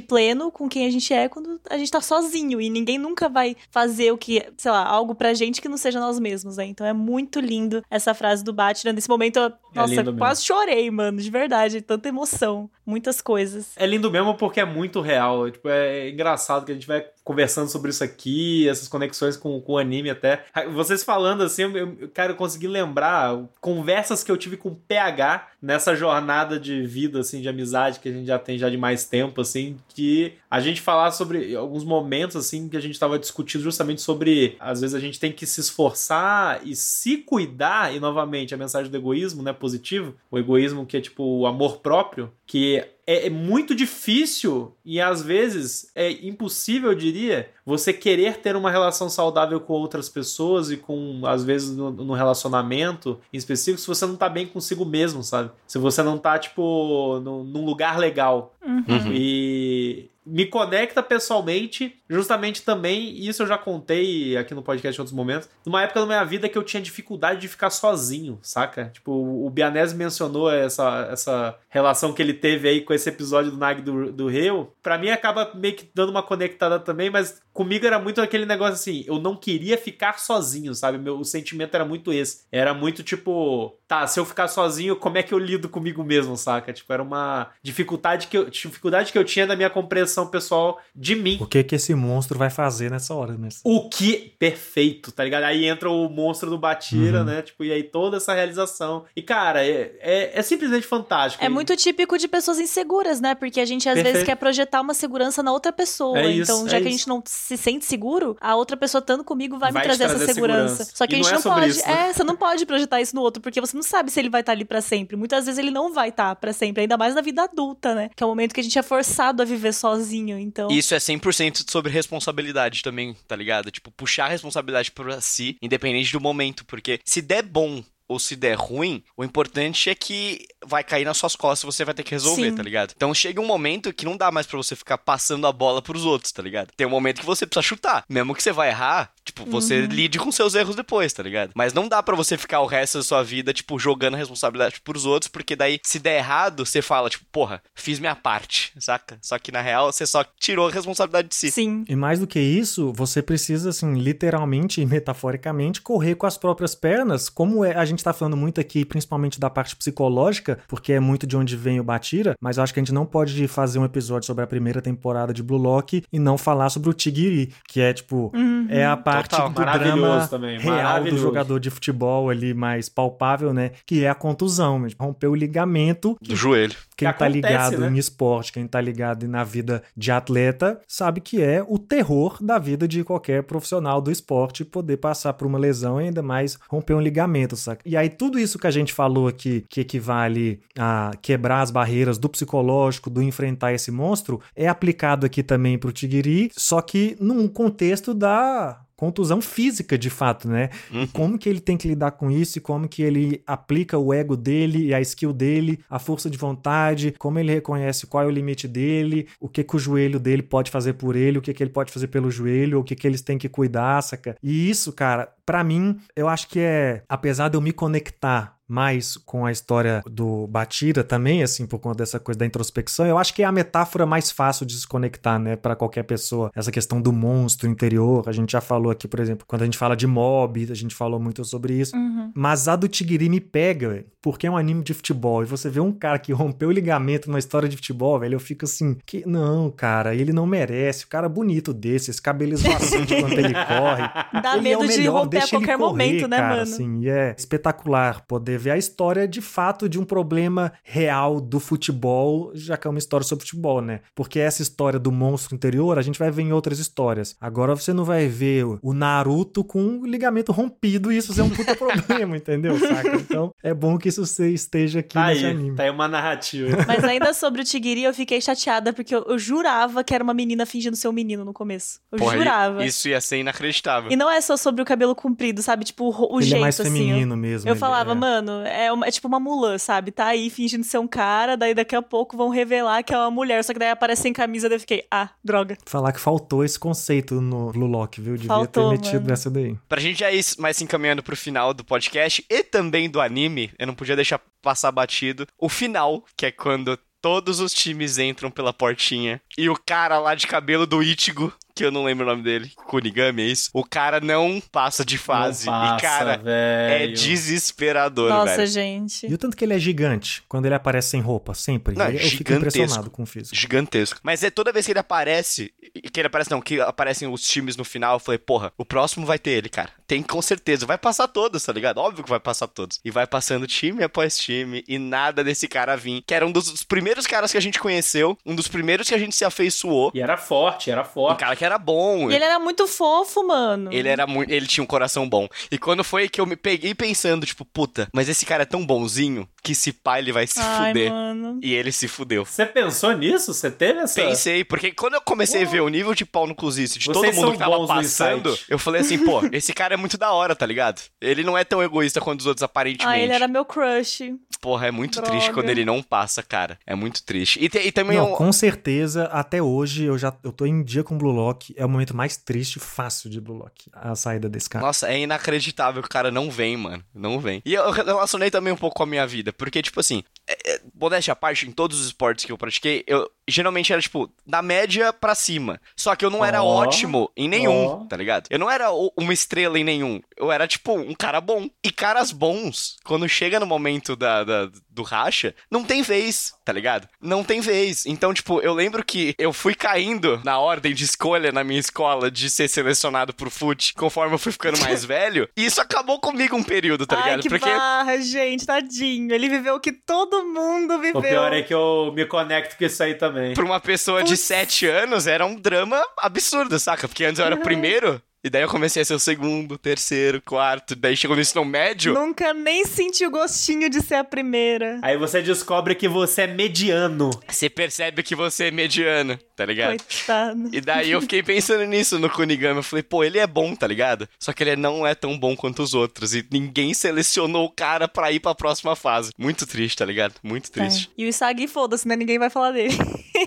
pleno 0.00 0.50
com 0.50 0.68
quem 0.68 0.84
a 0.84 0.90
gente 0.90 1.14
é 1.14 1.28
quando 1.28 1.60
a 1.70 1.78
gente 1.78 1.90
tá 1.90 2.00
sozinho. 2.00 2.60
E 2.60 2.68
ninguém 2.68 2.98
nunca 2.98 3.28
vai 3.28 3.56
fazer 3.70 4.12
o 4.12 4.18
que, 4.18 4.44
sei 4.56 4.70
lá, 4.70 4.84
algo 4.84 5.14
pra 5.14 5.32
gente 5.32 5.60
que 5.60 5.68
não 5.68 5.76
seja 5.76 6.00
nós 6.00 6.18
mesmos 6.18 6.29
mesmos, 6.30 6.56
né? 6.56 6.64
Então 6.64 6.86
é 6.86 6.92
muito 6.92 7.40
lindo 7.40 7.82
essa 7.90 8.14
frase 8.14 8.44
do 8.44 8.52
Batman. 8.52 8.92
Nesse 8.92 9.08
momento, 9.08 9.38
eu, 9.38 9.46
é 9.46 9.52
nossa, 9.74 10.12
quase 10.12 10.44
chorei, 10.44 10.90
mano, 10.90 11.18
de 11.18 11.30
verdade. 11.30 11.80
Tanta 11.80 12.08
emoção, 12.08 12.70
muitas 12.86 13.20
coisas. 13.20 13.72
É 13.76 13.86
lindo 13.86 14.10
mesmo 14.10 14.36
porque 14.36 14.60
é 14.60 14.64
muito 14.64 15.00
real. 15.00 15.50
Tipo, 15.50 15.68
é 15.68 16.08
engraçado 16.08 16.64
que 16.64 16.72
a 16.72 16.74
gente 16.74 16.86
vai 16.86 17.04
conversando 17.24 17.68
sobre 17.68 17.90
isso 17.90 18.02
aqui, 18.02 18.68
essas 18.68 18.88
conexões 18.88 19.36
com, 19.36 19.60
com 19.60 19.72
o 19.74 19.78
anime 19.78 20.10
até. 20.10 20.44
Vocês 20.72 21.04
falando 21.04 21.42
assim, 21.42 21.62
eu, 21.62 22.08
cara, 22.12 22.32
eu 22.32 22.36
consegui 22.36 22.66
lembrar 22.66 23.38
conversas 23.60 24.24
que 24.24 24.30
eu 24.30 24.36
tive 24.36 24.56
com 24.56 24.70
o 24.70 24.74
PH 24.74 25.48
nessa 25.60 25.94
jornada 25.94 26.58
de 26.58 26.82
vida, 26.82 27.20
assim, 27.20 27.40
de 27.40 27.48
amizade 27.48 28.00
que 28.00 28.08
a 28.08 28.12
gente 28.12 28.26
já 28.26 28.38
tem 28.38 28.58
já 28.58 28.70
de 28.70 28.76
mais 28.76 29.04
tempo, 29.04 29.40
assim, 29.40 29.76
que 29.88 30.34
a 30.50 30.60
gente 30.60 30.80
falar 30.80 31.10
sobre 31.12 31.54
alguns 31.54 31.84
momentos, 31.84 32.36
assim, 32.36 32.68
que 32.68 32.76
a 32.76 32.80
gente 32.80 32.94
estava 32.94 33.18
discutindo 33.18 33.62
justamente 33.62 34.00
sobre, 34.00 34.56
às 34.58 34.80
vezes 34.80 34.94
a 34.94 35.00
gente 35.00 35.20
tem 35.20 35.30
que 35.30 35.46
se 35.46 35.60
esforçar 35.60 36.60
e 36.64 36.74
se 36.74 37.18
cuidar, 37.18 37.94
e 37.94 38.00
novamente 38.00 38.54
a 38.54 38.58
mensagem 38.58 38.90
do 38.90 38.96
egoísmo, 38.96 39.42
né, 39.42 39.52
positivo, 39.52 40.14
o 40.30 40.38
egoísmo 40.38 40.86
que 40.86 40.96
é 40.96 41.00
tipo 41.00 41.22
o 41.22 41.46
amor 41.46 41.78
próprio, 41.78 42.32
que 42.46 42.84
é, 43.10 43.26
é, 43.26 43.30
muito 43.30 43.74
difícil 43.74 44.72
e 44.84 45.00
às 45.00 45.20
vezes 45.20 45.90
é 45.96 46.12
impossível, 46.24 46.92
eu 46.92 46.96
diria, 46.96 47.50
você 47.66 47.92
querer 47.92 48.36
ter 48.36 48.54
uma 48.54 48.70
relação 48.70 49.10
saudável 49.10 49.58
com 49.58 49.72
outras 49.72 50.08
pessoas 50.08 50.70
e 50.70 50.76
com, 50.76 51.22
às 51.26 51.42
vezes, 51.42 51.76
no, 51.76 51.90
no 51.90 52.12
relacionamento 52.12 53.18
em 53.32 53.36
específico, 53.36 53.80
se 53.80 53.88
você 53.88 54.06
não 54.06 54.14
tá 54.14 54.28
bem 54.28 54.46
consigo 54.46 54.84
mesmo, 54.84 55.24
sabe? 55.24 55.50
Se 55.66 55.76
você 55.76 56.04
não 56.04 56.18
tá, 56.18 56.38
tipo, 56.38 57.18
no, 57.18 57.42
num 57.42 57.64
lugar 57.64 57.98
legal. 57.98 58.54
Uhum. 58.64 59.12
E 59.12 60.08
me 60.30 60.46
conecta 60.46 61.02
pessoalmente, 61.02 61.96
justamente 62.08 62.62
também, 62.62 63.18
isso 63.18 63.42
eu 63.42 63.46
já 63.46 63.58
contei 63.58 64.36
aqui 64.36 64.54
no 64.54 64.62
podcast 64.62 64.98
em 64.98 65.02
outros 65.02 65.16
momentos, 65.16 65.48
numa 65.66 65.82
época 65.82 66.00
da 66.00 66.06
minha 66.06 66.24
vida 66.24 66.48
que 66.48 66.56
eu 66.56 66.62
tinha 66.62 66.82
dificuldade 66.82 67.40
de 67.40 67.48
ficar 67.48 67.70
sozinho, 67.70 68.38
saca? 68.40 68.90
Tipo, 68.92 69.12
o 69.12 69.50
Bianese 69.50 69.94
mencionou 69.94 70.50
essa, 70.50 71.08
essa 71.10 71.58
relação 71.68 72.12
que 72.12 72.22
ele 72.22 72.32
teve 72.32 72.68
aí 72.68 72.80
com 72.80 72.94
esse 72.94 73.08
episódio 73.08 73.50
do 73.50 73.56
Nag 73.56 73.82
do, 73.82 74.12
do 74.12 74.28
Rio. 74.28 74.72
Pra 74.82 74.96
mim 74.96 75.10
acaba 75.10 75.50
meio 75.54 75.74
que 75.74 75.90
dando 75.94 76.10
uma 76.10 76.22
conectada 76.22 76.78
também, 76.78 77.10
mas 77.10 77.40
comigo 77.52 77.86
era 77.86 77.98
muito 77.98 78.20
aquele 78.20 78.46
negócio 78.46 78.74
assim, 78.74 79.04
eu 79.06 79.18
não 79.18 79.36
queria 79.36 79.76
ficar 79.76 80.18
sozinho, 80.18 80.74
sabe? 80.74 80.98
Meu, 80.98 81.18
o 81.18 81.24
sentimento 81.24 81.74
era 81.74 81.84
muito 81.84 82.12
esse. 82.12 82.44
Era 82.52 82.72
muito 82.72 83.02
tipo, 83.02 83.76
tá, 83.86 84.06
se 84.06 84.20
eu 84.20 84.24
ficar 84.24 84.48
sozinho, 84.48 84.96
como 84.96 85.18
é 85.18 85.22
que 85.22 85.34
eu 85.34 85.38
lido 85.38 85.68
comigo 85.68 86.04
mesmo, 86.04 86.36
saca? 86.36 86.72
Tipo, 86.72 86.92
era 86.92 87.02
uma 87.02 87.50
dificuldade 87.62 88.28
que 88.28 88.38
eu, 88.38 88.48
dificuldade 88.48 89.12
que 89.12 89.18
eu 89.18 89.24
tinha 89.24 89.46
da 89.46 89.56
minha 89.56 89.70
compreensão 89.70 90.19
pessoal 90.26 90.80
de 90.94 91.14
mim. 91.14 91.38
O 91.40 91.46
que 91.46 91.62
que 91.62 91.74
esse 91.74 91.94
monstro 91.94 92.38
vai 92.38 92.50
fazer 92.50 92.90
nessa 92.90 93.14
hora, 93.14 93.32
né? 93.34 93.48
O 93.64 93.88
que 93.88 94.34
perfeito, 94.38 95.12
tá 95.12 95.24
ligado? 95.24 95.44
Aí 95.44 95.66
entra 95.66 95.90
o 95.90 96.08
monstro 96.08 96.50
do 96.50 96.58
Batira, 96.58 97.20
uhum. 97.20 97.24
né? 97.24 97.42
Tipo, 97.42 97.64
e 97.64 97.72
aí 97.72 97.82
toda 97.82 98.16
essa 98.16 98.34
realização. 98.34 99.04
E 99.14 99.22
cara, 99.22 99.64
é, 99.64 99.92
é, 100.00 100.38
é 100.38 100.42
simplesmente 100.42 100.86
fantástico. 100.86 101.42
É 101.42 101.46
e... 101.46 101.50
muito 101.50 101.74
típico 101.76 102.18
de 102.18 102.28
pessoas 102.28 102.58
inseguras, 102.58 103.20
né? 103.20 103.34
Porque 103.34 103.60
a 103.60 103.64
gente 103.64 103.88
às 103.88 103.94
perfeito. 103.94 104.12
vezes 104.12 104.26
quer 104.26 104.36
projetar 104.36 104.80
uma 104.80 104.94
segurança 104.94 105.42
na 105.42 105.52
outra 105.52 105.72
pessoa. 105.72 106.18
É 106.18 106.28
isso, 106.28 106.52
então, 106.52 106.68
já 106.68 106.78
é 106.78 106.80
que 106.80 106.88
isso. 106.88 106.94
a 106.94 106.98
gente 106.98 107.08
não 107.08 107.22
se 107.26 107.56
sente 107.56 107.84
seguro, 107.84 108.36
a 108.40 108.54
outra 108.54 108.76
pessoa 108.76 109.00
estando 109.00 109.24
comigo 109.24 109.58
vai, 109.58 109.72
vai 109.72 109.82
me 109.82 109.86
trazer, 109.86 110.04
trazer 110.04 110.24
essa 110.24 110.32
segurança. 110.32 110.68
segurança. 110.68 110.96
Só 110.96 111.06
que 111.06 111.14
e 111.14 111.20
a 111.20 111.22
gente 111.22 111.32
não, 111.32 111.40
não 111.40 111.52
é 111.52 111.60
pode. 111.60 111.70
Isso, 111.70 111.88
né? 111.88 112.08
É, 112.08 112.12
você 112.12 112.24
não 112.24 112.36
pode 112.36 112.66
projetar 112.66 113.00
isso 113.00 113.14
no 113.14 113.22
outro, 113.22 113.42
porque 113.42 113.60
você 113.60 113.76
não 113.76 113.82
sabe 113.82 114.10
se 114.10 114.20
ele 114.20 114.30
vai 114.30 114.40
estar 114.40 114.52
ali 114.52 114.64
para 114.64 114.80
sempre. 114.80 115.16
Muitas 115.16 115.46
vezes 115.46 115.58
ele 115.58 115.70
não 115.70 115.92
vai 115.92 116.08
estar 116.08 116.34
para 116.36 116.52
sempre, 116.52 116.82
ainda 116.82 116.96
mais 116.96 117.14
na 117.14 117.20
vida 117.20 117.42
adulta, 117.42 117.94
né? 117.94 118.10
Que 118.14 118.22
é 118.22 118.26
o 118.26 118.28
momento 118.28 118.54
que 118.54 118.60
a 118.60 118.62
gente 118.62 118.78
é 118.78 118.82
forçado 118.82 119.42
a 119.42 119.44
viver 119.44 119.72
sozinho, 119.72 119.99
então. 120.38 120.70
Isso 120.70 120.94
é 120.94 120.98
100% 120.98 121.70
sobre 121.70 121.92
responsabilidade 121.92 122.82
também, 122.82 123.14
tá 123.26 123.36
ligado? 123.36 123.70
Tipo, 123.70 123.90
puxar 123.90 124.26
a 124.26 124.28
responsabilidade 124.28 124.90
pra 124.90 125.20
si, 125.20 125.56
independente 125.60 126.12
do 126.12 126.20
momento, 126.20 126.64
porque 126.64 127.00
se 127.04 127.20
der 127.22 127.42
bom 127.42 127.82
ou 128.10 128.18
se 128.18 128.34
der 128.34 128.56
ruim, 128.56 129.04
o 129.16 129.22
importante 129.22 129.88
é 129.88 129.94
que 129.94 130.44
vai 130.66 130.82
cair 130.82 131.04
nas 131.04 131.16
suas 131.16 131.36
costas 131.36 131.62
e 131.62 131.72
você 131.72 131.84
vai 131.84 131.94
ter 131.94 132.02
que 132.02 132.10
resolver, 132.10 132.50
Sim. 132.50 132.56
tá 132.56 132.62
ligado? 132.62 132.92
Então 132.96 133.14
chega 133.14 133.40
um 133.40 133.46
momento 133.46 133.92
que 133.92 134.04
não 134.04 134.16
dá 134.16 134.32
mais 134.32 134.48
para 134.48 134.56
você 134.56 134.74
ficar 134.74 134.98
passando 134.98 135.46
a 135.46 135.52
bola 135.52 135.80
pros 135.80 136.04
outros, 136.04 136.32
tá 136.32 136.42
ligado? 136.42 136.70
Tem 136.76 136.84
um 136.84 136.90
momento 136.90 137.20
que 137.20 137.26
você 137.26 137.46
precisa 137.46 137.62
chutar. 137.62 138.04
Mesmo 138.08 138.34
que 138.34 138.42
você 138.42 138.50
vai 138.50 138.70
errar, 138.70 139.12
tipo, 139.24 139.46
você 139.46 139.82
uhum. 139.82 139.86
lide 139.86 140.18
com 140.18 140.32
seus 140.32 140.56
erros 140.56 140.74
depois, 140.74 141.12
tá 141.12 141.22
ligado? 141.22 141.52
Mas 141.54 141.72
não 141.72 141.86
dá 141.86 142.02
para 142.02 142.16
você 142.16 142.36
ficar 142.36 142.60
o 142.60 142.66
resto 142.66 142.98
da 142.98 143.04
sua 143.04 143.22
vida, 143.22 143.52
tipo, 143.52 143.78
jogando 143.78 144.14
a 144.14 144.18
responsabilidade 144.18 144.80
pros 144.80 145.06
outros, 145.06 145.28
porque 145.28 145.54
daí, 145.54 145.78
se 145.84 146.00
der 146.00 146.18
errado, 146.18 146.66
você 146.66 146.82
fala, 146.82 147.08
tipo, 147.08 147.24
porra, 147.30 147.62
fiz 147.76 148.00
minha 148.00 148.16
parte, 148.16 148.72
saca? 148.80 149.18
Só 149.22 149.38
que 149.38 149.52
na 149.52 149.60
real, 149.60 149.92
você 149.92 150.04
só 150.04 150.24
tirou 150.36 150.68
a 150.68 150.72
responsabilidade 150.72 151.28
de 151.28 151.36
si. 151.36 151.50
Sim. 151.52 151.84
E 151.88 151.94
mais 151.94 152.18
do 152.18 152.26
que 152.26 152.40
isso, 152.40 152.92
você 152.92 153.22
precisa, 153.22 153.70
assim, 153.70 153.94
literalmente 153.94 154.80
e 154.80 154.86
metaforicamente, 154.86 155.80
correr 155.80 156.16
com 156.16 156.26
as 156.26 156.36
próprias 156.36 156.74
pernas, 156.74 157.28
como 157.28 157.64
é, 157.64 157.76
a 157.76 157.84
gente 157.84 157.99
tá 158.04 158.12
falando 158.12 158.36
muito 158.36 158.60
aqui, 158.60 158.84
principalmente 158.84 159.40
da 159.40 159.50
parte 159.50 159.76
psicológica, 159.76 160.58
porque 160.68 160.92
é 160.92 161.00
muito 161.00 161.26
de 161.26 161.36
onde 161.36 161.56
vem 161.56 161.80
o 161.80 161.84
Batira, 161.84 162.34
mas 162.40 162.56
eu 162.56 162.62
acho 162.62 162.72
que 162.72 162.80
a 162.80 162.82
gente 162.82 162.94
não 162.94 163.06
pode 163.06 163.46
fazer 163.48 163.78
um 163.78 163.84
episódio 163.84 164.26
sobre 164.26 164.44
a 164.44 164.46
primeira 164.46 164.80
temporada 164.80 165.32
de 165.32 165.42
Blue 165.42 165.58
Lock 165.58 166.02
e 166.12 166.18
não 166.18 166.36
falar 166.38 166.70
sobre 166.70 166.90
o 166.90 166.92
Tigiri, 166.92 167.52
que 167.68 167.80
é, 167.80 167.92
tipo, 167.92 168.30
uhum. 168.34 168.66
é 168.68 168.84
a 168.84 168.96
parte 168.96 169.30
Total, 169.30 169.50
do 169.50 169.78
drama 169.78 170.26
também, 170.28 170.58
real 170.58 171.04
do 171.04 171.16
jogador 171.16 171.58
de 171.58 171.70
futebol 171.70 172.30
ali 172.30 172.54
mais 172.54 172.88
palpável, 172.88 173.52
né? 173.52 173.72
Que 173.86 174.04
é 174.04 174.10
a 174.10 174.14
contusão, 174.14 174.86
rompeu 174.98 175.32
o 175.32 175.34
ligamento. 175.34 176.16
Do 176.20 176.36
joelho. 176.36 176.74
Quem 176.96 177.08
que 177.08 177.18
tá 177.18 177.26
acontece, 177.26 177.34
ligado 177.34 177.78
né? 177.78 177.88
em 177.88 177.96
esporte, 177.96 178.52
quem 178.52 178.66
tá 178.66 178.80
ligado 178.80 179.26
na 179.26 179.42
vida 179.42 179.82
de 179.96 180.10
atleta, 180.10 180.80
sabe 180.86 181.20
que 181.20 181.42
é 181.42 181.64
o 181.66 181.78
terror 181.78 182.42
da 182.42 182.58
vida 182.58 182.86
de 182.86 183.02
qualquer 183.02 183.42
profissional 183.42 184.00
do 184.00 184.10
esporte 184.10 184.64
poder 184.64 184.98
passar 184.98 185.32
por 185.32 185.46
uma 185.46 185.58
lesão 185.58 186.00
e 186.00 186.04
ainda 186.04 186.22
mais 186.22 186.58
romper 186.68 186.94
um 186.94 187.00
ligamento, 187.00 187.56
saca? 187.56 187.82
E 187.90 187.96
aí 187.96 188.08
tudo 188.08 188.38
isso 188.38 188.56
que 188.56 188.68
a 188.68 188.70
gente 188.70 188.92
falou 188.92 189.26
aqui, 189.26 189.64
que 189.68 189.80
equivale 189.80 190.60
a 190.78 191.10
quebrar 191.20 191.60
as 191.60 191.72
barreiras 191.72 192.18
do 192.18 192.28
psicológico, 192.28 193.10
do 193.10 193.20
enfrentar 193.20 193.72
esse 193.72 193.90
monstro, 193.90 194.40
é 194.54 194.68
aplicado 194.68 195.26
aqui 195.26 195.42
também 195.42 195.76
pro 195.76 195.90
Tigiri, 195.90 196.52
só 196.56 196.80
que 196.80 197.16
num 197.18 197.48
contexto 197.48 198.14
da 198.14 198.80
contusão 199.00 199.40
física 199.40 199.96
de 199.96 200.10
fato, 200.10 200.46
né? 200.46 200.68
Uhum. 200.92 201.06
Como 201.06 201.38
que 201.38 201.48
ele 201.48 201.58
tem 201.58 201.74
que 201.74 201.88
lidar 201.88 202.10
com 202.10 202.30
isso 202.30 202.58
e 202.58 202.60
como 202.60 202.86
que 202.86 203.02
ele 203.02 203.42
aplica 203.46 203.96
o 203.96 204.12
ego 204.12 204.36
dele 204.36 204.88
e 204.88 204.94
a 204.94 205.00
skill 205.00 205.32
dele, 205.32 205.80
a 205.88 205.98
força 205.98 206.28
de 206.28 206.36
vontade, 206.36 207.14
como 207.18 207.38
ele 207.38 207.50
reconhece 207.50 208.06
qual 208.06 208.24
é 208.24 208.26
o 208.26 208.30
limite 208.30 208.68
dele, 208.68 209.26
o 209.40 209.48
que 209.48 209.64
que 209.64 209.74
o 209.74 209.78
joelho 209.78 210.20
dele 210.20 210.42
pode 210.42 210.70
fazer 210.70 210.92
por 210.92 211.16
ele, 211.16 211.38
o 211.38 211.40
que 211.40 211.54
que 211.54 211.62
ele 211.62 211.70
pode 211.70 211.90
fazer 211.90 212.08
pelo 212.08 212.30
joelho, 212.30 212.78
o 212.78 212.84
que 212.84 212.94
que 212.94 213.06
eles 213.06 213.22
têm 213.22 213.38
que 213.38 213.48
cuidar, 213.48 214.02
saca? 214.02 214.36
E 214.42 214.68
isso, 214.68 214.92
cara, 214.92 215.32
para 215.46 215.64
mim, 215.64 215.96
eu 216.14 216.28
acho 216.28 216.46
que 216.46 216.60
é, 216.60 217.02
apesar 217.08 217.48
de 217.48 217.56
eu 217.56 217.62
me 217.62 217.72
conectar 217.72 218.59
mais 218.70 219.16
com 219.16 219.44
a 219.44 219.50
história 219.50 220.00
do 220.08 220.46
Batira 220.46 221.02
também, 221.02 221.42
assim, 221.42 221.66
por 221.66 221.80
conta 221.80 221.98
dessa 221.98 222.20
coisa 222.20 222.38
da 222.38 222.46
introspecção, 222.46 223.04
eu 223.04 223.18
acho 223.18 223.34
que 223.34 223.42
é 223.42 223.44
a 223.44 223.50
metáfora 223.50 224.06
mais 224.06 224.30
fácil 224.30 224.64
de 224.64 224.74
se 224.74 224.86
conectar, 224.86 225.40
né, 225.40 225.56
para 225.56 225.74
qualquer 225.74 226.04
pessoa. 226.04 226.52
Essa 226.54 226.70
questão 226.70 227.02
do 227.02 227.12
monstro 227.12 227.68
interior, 227.68 228.22
a 228.28 228.32
gente 228.32 228.52
já 228.52 228.60
falou 228.60 228.92
aqui, 228.92 229.08
por 229.08 229.18
exemplo, 229.18 229.44
quando 229.46 229.62
a 229.62 229.64
gente 229.64 229.76
fala 229.76 229.96
de 229.96 230.06
mob, 230.06 230.68
a 230.70 230.74
gente 230.74 230.94
falou 230.94 231.18
muito 231.18 231.44
sobre 231.44 231.74
isso. 231.74 231.96
Uhum. 231.96 232.30
Mas 232.32 232.68
a 232.68 232.76
do 232.76 232.86
Tigiri 232.86 233.28
me 233.28 233.40
pega, 233.40 234.04
porque 234.22 234.46
é 234.46 234.50
um 234.50 234.56
anime 234.56 234.84
de 234.84 234.94
futebol. 234.94 235.42
E 235.42 235.46
você 235.46 235.68
vê 235.68 235.80
um 235.80 235.92
cara 235.92 236.18
que 236.18 236.32
rompeu 236.32 236.68
o 236.68 236.72
ligamento 236.72 237.28
numa 237.28 237.38
história 237.40 237.68
de 237.68 237.76
futebol, 237.76 238.20
velho, 238.20 238.36
eu 238.36 238.40
fico 238.40 238.64
assim, 238.64 238.96
que 239.04 239.26
não, 239.26 239.68
cara, 239.70 240.14
ele 240.14 240.32
não 240.32 240.46
merece. 240.46 241.06
O 241.06 241.08
cara 241.08 241.28
bonito 241.28 241.74
desse, 241.74 242.10
esse 242.10 242.22
cabelo 242.22 242.52
esvoaçante 242.52 243.16
quando 243.20 243.32
ele 243.32 243.54
corre. 243.54 244.40
Dá 244.40 244.52
ele 244.52 244.62
medo 244.62 244.84
é 244.84 244.86
melhor, 244.86 245.02
de 245.02 245.08
romper 245.08 245.38
a 245.38 245.48
qualquer 245.48 245.76
correr, 245.76 245.90
momento, 245.90 246.28
né, 246.28 246.36
cara, 246.36 246.48
mano? 246.50 246.62
Assim, 246.62 247.00
e 247.00 247.08
é 247.08 247.34
espetacular 247.36 248.24
poder 248.26 248.59
ver 248.60 248.70
a 248.70 248.78
história 248.78 249.26
de 249.26 249.40
fato 249.40 249.88
de 249.88 249.98
um 249.98 250.04
problema 250.04 250.72
real 250.82 251.40
do 251.40 251.58
futebol, 251.58 252.52
já 252.54 252.76
que 252.76 252.86
é 252.86 252.90
uma 252.90 252.98
história 252.98 253.26
sobre 253.26 253.44
futebol, 253.44 253.80
né? 253.80 254.00
Porque 254.14 254.38
essa 254.38 254.62
história 254.62 254.98
do 254.98 255.10
monstro 255.10 255.54
interior 255.54 255.98
a 255.98 256.02
gente 256.02 256.18
vai 256.18 256.30
ver 256.30 256.42
em 256.42 256.52
outras 256.52 256.78
histórias. 256.78 257.36
Agora 257.40 257.74
você 257.74 257.92
não 257.92 258.04
vai 258.04 258.28
ver 258.28 258.64
o 258.82 258.92
Naruto 258.92 259.64
com 259.64 259.82
um 259.82 260.06
ligamento 260.06 260.52
rompido 260.52 261.10
e 261.10 261.16
isso 261.16 261.38
é 261.38 261.44
um 261.44 261.50
puta 261.50 261.74
problema, 261.76 262.36
entendeu? 262.36 262.78
Saca? 262.78 263.16
Então 263.16 263.52
é 263.62 263.72
bom 263.72 263.98
que 263.98 264.08
isso 264.08 264.22
esteja 264.44 265.00
aqui 265.00 265.14
tá 265.14 265.28
nesse 265.28 265.44
aí, 265.44 265.50
anime. 265.50 265.76
Tá 265.76 265.82
aí 265.84 265.90
uma 265.90 266.08
narrativa. 266.08 266.84
Mas 266.86 267.04
ainda 267.04 267.32
sobre 267.32 267.62
o 267.62 267.64
Tigiri, 267.64 268.02
eu 268.02 268.14
fiquei 268.14 268.40
chateada 268.40 268.92
porque 268.92 269.14
eu, 269.14 269.24
eu, 269.28 269.38
jurava 269.38 270.04
que 270.04 270.14
era 270.14 270.22
uma 270.22 270.34
menina 270.34 270.66
fingindo 270.66 270.96
ser 270.96 271.08
um 271.08 271.12
menino 271.12 271.44
no 271.44 271.52
começo. 271.52 272.00
Eu 272.12 272.18
Porra, 272.18 272.36
jurava. 272.36 272.84
Isso 272.84 273.08
ia 273.08 273.20
ser 273.20 273.38
inacreditável. 273.38 274.10
E 274.10 274.16
não 274.16 274.30
é 274.30 274.40
só 274.40 274.56
sobre 274.56 274.82
o 274.82 274.84
cabelo 274.84 275.14
comprido, 275.14 275.62
sabe? 275.62 275.84
Tipo, 275.84 276.04
o, 276.04 276.34
o 276.34 276.40
Ele 276.40 276.46
jeito, 276.46 276.56
é 276.56 276.60
mais 276.60 276.80
assim. 276.80 276.90
feminino 276.90 277.36
mesmo. 277.36 277.68
Eu 277.68 277.76
falava, 277.76 278.12
é. 278.12 278.14
mano, 278.14 278.49
é, 278.64 278.92
uma, 278.92 279.06
é 279.06 279.10
tipo 279.10 279.28
uma 279.28 279.40
mulã, 279.40 279.78
sabe? 279.78 280.10
Tá 280.10 280.26
aí 280.26 280.50
fingindo 280.50 280.84
ser 280.84 280.98
um 280.98 281.06
cara, 281.06 281.56
daí 281.56 281.74
daqui 281.74 281.94
a 281.94 282.02
pouco 282.02 282.36
vão 282.36 282.48
revelar 282.48 283.02
que 283.02 283.14
é 283.14 283.18
uma 283.18 283.30
mulher, 283.30 283.62
só 283.64 283.72
que 283.72 283.78
daí 283.78 283.90
aparece 283.90 284.22
sem 284.22 284.32
camisa, 284.32 284.68
daí 284.68 284.76
eu 284.76 284.80
fiquei, 284.80 285.04
ah, 285.10 285.30
droga. 285.44 285.76
Falar 285.86 286.12
que 286.12 286.20
faltou 286.20 286.64
esse 286.64 286.78
conceito 286.78 287.40
no 287.40 287.70
Lulock, 287.70 288.20
viu? 288.20 288.34
Devia 288.34 288.48
faltou, 288.48 288.90
ter 288.90 288.98
metido 288.98 289.22
mano. 289.22 289.32
essa 289.32 289.50
daí. 289.50 289.76
Pra 289.88 290.00
gente 290.00 290.20
já 290.20 290.30
ir 290.30 290.44
mais 290.58 290.76
se 290.76 290.84
encaminhando 290.84 291.22
pro 291.22 291.36
final 291.36 291.72
do 291.74 291.84
podcast 291.84 292.44
e 292.48 292.62
também 292.62 293.08
do 293.08 293.20
anime, 293.20 293.70
eu 293.78 293.86
não 293.86 293.94
podia 293.94 294.16
deixar 294.16 294.40
passar 294.62 294.92
batido. 294.92 295.46
O 295.58 295.68
final, 295.68 296.24
que 296.36 296.46
é 296.46 296.50
quando 296.50 296.98
todos 297.20 297.60
os 297.60 297.72
times 297.72 298.18
entram 298.18 298.50
pela 298.50 298.72
portinha 298.72 299.40
e 299.56 299.68
o 299.68 299.78
cara 299.86 300.18
lá 300.18 300.34
de 300.34 300.46
cabelo 300.46 300.86
do 300.86 301.02
Ichigo 301.02 301.52
que 301.80 301.86
eu 301.86 301.90
não 301.90 302.04
lembro 302.04 302.26
o 302.26 302.28
nome 302.28 302.42
dele, 302.42 302.70
Kunigami, 302.76 303.40
é 303.40 303.46
isso? 303.46 303.70
O 303.72 303.82
cara 303.82 304.20
não 304.20 304.60
passa 304.70 305.02
de 305.02 305.16
fase. 305.16 305.64
Passa, 305.64 305.96
e, 305.96 306.00
cara, 306.00 306.34
é 306.34 306.36
velho. 306.36 307.12
é 307.12 307.14
desesperador, 307.14 308.28
Nossa, 308.28 308.56
velho. 308.56 308.68
gente. 308.68 309.26
E 309.26 309.32
o 309.32 309.38
tanto 309.38 309.56
que 309.56 309.64
ele 309.64 309.72
é 309.72 309.78
gigante 309.78 310.42
quando 310.46 310.66
ele 310.66 310.74
aparece 310.74 311.08
sem 311.08 311.22
roupa, 311.22 311.54
sempre. 311.54 311.96
Não, 311.96 312.04
eu 312.04 312.18
gigantesco, 312.18 312.36
fico 312.36 312.52
impressionado 312.52 313.10
com 313.10 313.22
o 313.22 313.26
físico. 313.26 313.56
Gigantesco. 313.56 314.20
Mas 314.22 314.44
é 314.44 314.50
toda 314.50 314.72
vez 314.72 314.84
que 314.84 314.92
ele 314.92 314.98
aparece, 314.98 315.72
que 316.12 316.20
ele 316.20 316.26
aparece, 316.26 316.50
não, 316.50 316.60
que 316.60 316.78
aparecem 316.80 317.26
os 317.32 317.42
times 317.42 317.76
no 317.78 317.84
final, 317.84 318.16
eu 318.16 318.20
falei, 318.20 318.38
porra, 318.38 318.72
o 318.76 318.84
próximo 318.84 319.24
vai 319.24 319.38
ter 319.38 319.52
ele, 319.52 319.70
cara. 319.70 319.90
Tem 320.06 320.22
com 320.22 320.42
certeza. 320.42 320.84
Vai 320.84 320.98
passar 320.98 321.28
todos, 321.28 321.64
tá 321.64 321.72
ligado? 321.72 321.98
Óbvio 321.98 322.24
que 322.24 322.30
vai 322.30 322.40
passar 322.40 322.66
todos. 322.66 323.00
E 323.02 323.10
vai 323.10 323.26
passando 323.26 323.66
time 323.66 324.02
após 324.02 324.36
time, 324.36 324.84
e 324.86 324.98
nada 324.98 325.42
desse 325.42 325.66
cara 325.66 325.96
vir. 325.96 326.22
Que 326.26 326.34
era 326.34 326.46
um 326.46 326.52
dos, 326.52 326.70
dos 326.70 326.82
primeiros 326.82 327.26
caras 327.26 327.50
que 327.52 327.56
a 327.56 327.62
gente 327.62 327.78
conheceu, 327.78 328.36
um 328.44 328.54
dos 328.54 328.68
primeiros 328.68 329.08
que 329.08 329.14
a 329.14 329.18
gente 329.18 329.34
se 329.34 329.44
afeiçoou. 329.44 330.10
E 330.12 330.20
era 330.20 330.36
forte, 330.36 330.90
era 330.90 331.04
forte. 331.04 331.36
Um 331.36 331.40
cara 331.40 331.56
que 331.56 331.64
era 331.64 331.69
bom. 331.78 332.30
E 332.30 332.34
ele 332.34 332.44
era 332.44 332.58
muito 332.58 332.86
fofo, 332.86 333.46
mano. 333.46 333.92
Ele 333.92 334.08
era 334.08 334.26
muito. 334.26 334.50
Ele 334.50 334.66
tinha 334.66 334.84
um 334.84 334.86
coração 334.86 335.28
bom. 335.28 335.48
E 335.70 335.78
quando 335.78 336.02
foi 336.04 336.28
que 336.28 336.40
eu 336.40 336.46
me 336.46 336.56
peguei 336.56 336.94
pensando, 336.94 337.46
tipo, 337.46 337.64
puta, 337.64 338.08
mas 338.14 338.28
esse 338.28 338.46
cara 338.46 338.62
é 338.62 338.66
tão 338.66 338.84
bonzinho 338.84 339.48
que 339.62 339.74
se 339.74 339.92
pai 339.92 340.20
ele 340.20 340.32
vai 340.32 340.46
se 340.46 340.60
Ai, 340.60 340.88
fuder. 340.88 341.10
Mano. 341.10 341.60
E 341.62 341.74
ele 341.74 341.92
se 341.92 342.08
fudeu. 342.08 342.44
Você 342.44 342.64
pensou 342.64 343.12
nisso? 343.12 343.52
Você 343.52 343.70
teve 343.70 344.00
essa? 344.00 344.20
Pensei, 344.20 344.64
porque 344.64 344.92
quando 344.92 345.14
eu 345.14 345.20
comecei 345.20 345.62
a 345.62 345.66
ver 345.66 345.80
o 345.80 345.88
nível 345.88 346.14
de 346.14 346.24
pau 346.24 346.46
no 346.46 346.54
cozice 346.54 346.98
de 346.98 347.06
Vocês 347.06 347.34
todo 347.34 347.34
mundo 347.34 347.52
que 347.52 347.58
tava 347.58 347.86
passando, 347.86 348.56
eu 348.68 348.78
falei 348.78 349.02
assim, 349.02 349.18
pô, 349.18 349.40
esse 349.52 349.72
cara 349.72 349.94
é 349.94 349.96
muito 349.96 350.16
da 350.16 350.32
hora, 350.32 350.54
tá 350.56 350.64
ligado? 350.64 351.00
Ele 351.20 351.42
não 351.42 351.56
é 351.56 351.64
tão 351.64 351.82
egoísta 351.82 352.20
quanto 352.20 352.40
os 352.40 352.46
outros, 352.46 352.62
aparentemente. 352.62 353.06
Ah, 353.06 353.18
ele 353.18 353.32
era 353.32 353.46
meu 353.46 353.64
crush. 353.64 354.34
Porra, 354.60 354.88
é 354.88 354.90
muito 354.90 355.20
Droga. 355.20 355.30
triste 355.30 355.52
quando 355.52 355.70
ele 355.70 355.84
não 355.84 356.02
passa, 356.02 356.42
cara. 356.42 356.78
É 356.86 356.94
muito 356.94 357.22
triste. 357.22 357.62
E, 357.62 357.68
te, 357.68 357.78
e 357.78 357.90
também. 357.92 358.18
Não, 358.18 358.32
com 358.32 358.52
certeza, 358.52 359.24
até 359.24 359.62
hoje 359.62 360.04
eu 360.04 360.18
já 360.18 360.32
eu 360.44 360.52
tô 360.52 360.66
em 360.66 360.82
dia 360.82 361.02
com 361.02 361.14
o 361.14 361.18
Blue 361.18 361.32
Lock. 361.32 361.49
É 361.76 361.84
o 361.84 361.88
momento 361.88 362.16
mais 362.16 362.36
triste 362.36 362.76
e 362.76 362.80
fácil 362.80 363.30
de 363.30 363.40
Blue 363.40 363.56
Lock. 363.56 363.90
A 363.92 364.14
saída 364.14 364.48
desse 364.48 364.68
cara. 364.68 364.84
Nossa, 364.84 365.08
é 365.08 365.18
inacreditável 365.18 366.02
que 366.02 366.08
o 366.08 366.10
cara 366.10 366.30
não 366.30 366.50
vem, 366.50 366.76
mano. 366.76 367.04
Não 367.14 367.38
vem. 367.38 367.62
E 367.64 367.74
eu 367.74 367.90
relacionei 367.90 368.50
também 368.50 368.72
um 368.72 368.76
pouco 368.76 368.96
com 368.96 369.02
a 369.02 369.06
minha 369.06 369.26
vida. 369.26 369.52
Porque, 369.52 369.82
tipo 369.82 370.00
assim, 370.00 370.22
é, 370.46 370.74
é, 370.74 370.80
modéstia 370.94 371.32
à 371.32 371.36
parte, 371.36 371.68
em 371.68 371.72
todos 371.72 372.00
os 372.00 372.06
esportes 372.06 372.44
que 372.44 372.52
eu 372.52 372.58
pratiquei, 372.58 373.04
eu 373.06 373.30
geralmente 373.48 373.92
era, 373.92 374.00
tipo, 374.00 374.32
da 374.46 374.62
média 374.62 375.12
pra 375.12 375.34
cima. 375.34 375.80
Só 375.96 376.14
que 376.14 376.24
eu 376.24 376.30
não 376.30 376.44
era 376.44 376.62
oh, 376.62 376.68
ótimo 376.68 377.30
em 377.36 377.48
nenhum, 377.48 377.86
oh. 377.86 378.06
tá 378.06 378.16
ligado? 378.16 378.46
Eu 378.50 378.58
não 378.58 378.70
era 378.70 378.90
uma 379.16 379.32
estrela 379.32 379.78
em 379.78 379.84
nenhum. 379.84 380.20
Eu 380.36 380.50
era, 380.50 380.66
tipo, 380.66 380.92
um 380.92 381.14
cara 381.14 381.40
bom. 381.40 381.68
E 381.82 381.90
caras 381.90 382.32
bons, 382.32 382.96
quando 383.04 383.28
chega 383.28 383.60
no 383.60 383.66
momento 383.66 384.16
da, 384.16 384.44
da 384.44 384.70
do 385.00 385.02
racha, 385.02 385.54
não 385.70 385.82
tem 385.82 386.02
vez, 386.02 386.52
tá 386.64 386.72
ligado? 386.72 387.08
Não 387.20 387.42
tem 387.42 387.60
vez. 387.60 388.04
Então, 388.04 388.34
tipo, 388.34 388.60
eu 388.60 388.74
lembro 388.74 389.02
que 389.02 389.34
eu 389.38 389.52
fui 389.52 389.74
caindo 389.74 390.40
na 390.44 390.58
ordem 390.58 390.94
de 390.94 391.04
escolha 391.04 391.50
na 391.50 391.64
minha 391.64 391.80
escola 391.80 392.30
de 392.30 392.50
ser 392.50 392.68
selecionado 392.68 393.32
pro 393.32 393.50
fute 393.50 393.94
conforme 393.94 394.34
eu 394.34 394.38
fui 394.38 394.52
ficando 394.52 394.78
mais 394.80 395.04
velho. 395.06 395.48
E 395.56 395.64
isso 395.64 395.80
acabou 395.80 396.20
comigo 396.20 396.54
um 396.54 396.62
período, 396.62 397.06
tá 397.06 397.16
ligado? 397.16 397.36
Ai, 397.36 397.42
que 397.42 397.48
Porque... 397.48 397.70
barra, 397.70 398.18
gente, 398.18 398.66
tadinho. 398.66 399.34
Ele 399.34 399.48
viveu 399.48 399.76
o 399.76 399.80
que 399.80 399.92
todo 399.92 400.44
mundo 400.44 400.98
viveu. 400.98 401.20
O 401.20 401.22
pior 401.22 401.52
é 401.52 401.62
que 401.62 401.72
eu 401.72 402.12
me 402.14 402.26
conecto 402.26 402.76
com 402.76 402.84
isso 402.84 403.02
aí 403.02 403.14
também. 403.14 403.54
Pra 403.54 403.64
uma 403.64 403.80
pessoa 403.80 404.18
Putz. 404.20 404.30
de 404.30 404.36
7 404.36 404.86
anos, 404.86 405.26
era 405.26 405.46
um 405.46 405.54
drama 405.54 406.02
absurdo, 406.18 406.78
saca? 406.78 407.08
Porque 407.08 407.24
antes 407.24 407.38
eu 407.38 407.46
era 407.46 407.54
o 407.54 407.60
primeiro 407.60 408.20
E 408.42 408.48
daí 408.48 408.62
eu 408.62 408.68
comecei 408.68 409.02
a 409.02 409.04
ser 409.04 409.12
o 409.12 409.18
segundo, 409.18 409.76
terceiro, 409.76 410.40
quarto. 410.40 410.96
Daí 410.96 411.14
chegou 411.14 411.36
no 411.36 411.42
ensino 411.42 411.62
médio. 411.62 412.14
Nunca 412.14 412.54
nem 412.54 412.86
senti 412.86 413.26
o 413.26 413.30
gostinho 413.30 413.90
de 413.90 414.00
ser 414.00 414.14
a 414.14 414.24
primeira. 414.24 414.98
Aí 415.02 415.18
você 415.18 415.42
descobre 415.42 415.94
que 415.94 416.08
você 416.08 416.42
é 416.42 416.46
mediano. 416.46 417.28
Você 417.46 417.68
percebe 417.68 418.22
que 418.22 418.34
você 418.34 418.68
é 418.68 418.70
mediano, 418.70 419.38
tá 419.54 419.66
ligado? 419.66 419.90
Coitado. 419.98 420.70
E 420.72 420.80
daí 420.80 421.10
eu 421.10 421.20
fiquei 421.20 421.42
pensando 421.42 421.84
nisso 421.84 422.18
no 422.18 422.30
Kunigami. 422.30 422.78
Eu 422.78 422.82
falei, 422.82 423.02
pô, 423.02 423.22
ele 423.22 423.38
é 423.38 423.46
bom, 423.46 423.76
tá 423.76 423.86
ligado? 423.86 424.26
Só 424.38 424.54
que 424.54 424.62
ele 424.62 424.74
não 424.74 425.06
é 425.06 425.14
tão 425.14 425.38
bom 425.38 425.54
quanto 425.54 425.82
os 425.82 425.92
outros. 425.92 426.34
E 426.34 426.46
ninguém 426.50 426.94
selecionou 426.94 427.66
o 427.66 427.70
cara 427.70 428.08
pra 428.08 428.32
ir 428.32 428.40
pra 428.40 428.54
próxima 428.54 428.96
fase. 428.96 429.32
Muito 429.36 429.66
triste, 429.66 429.98
tá 429.98 430.06
ligado? 430.06 430.36
Muito 430.42 430.70
triste. 430.70 431.10
É. 431.18 431.22
E 431.22 431.26
o 431.26 431.28
Isagi, 431.28 431.68
foda-se, 431.68 432.08
né? 432.08 432.16
Ninguém 432.16 432.38
vai 432.38 432.48
falar 432.48 432.70
dele. 432.72 432.96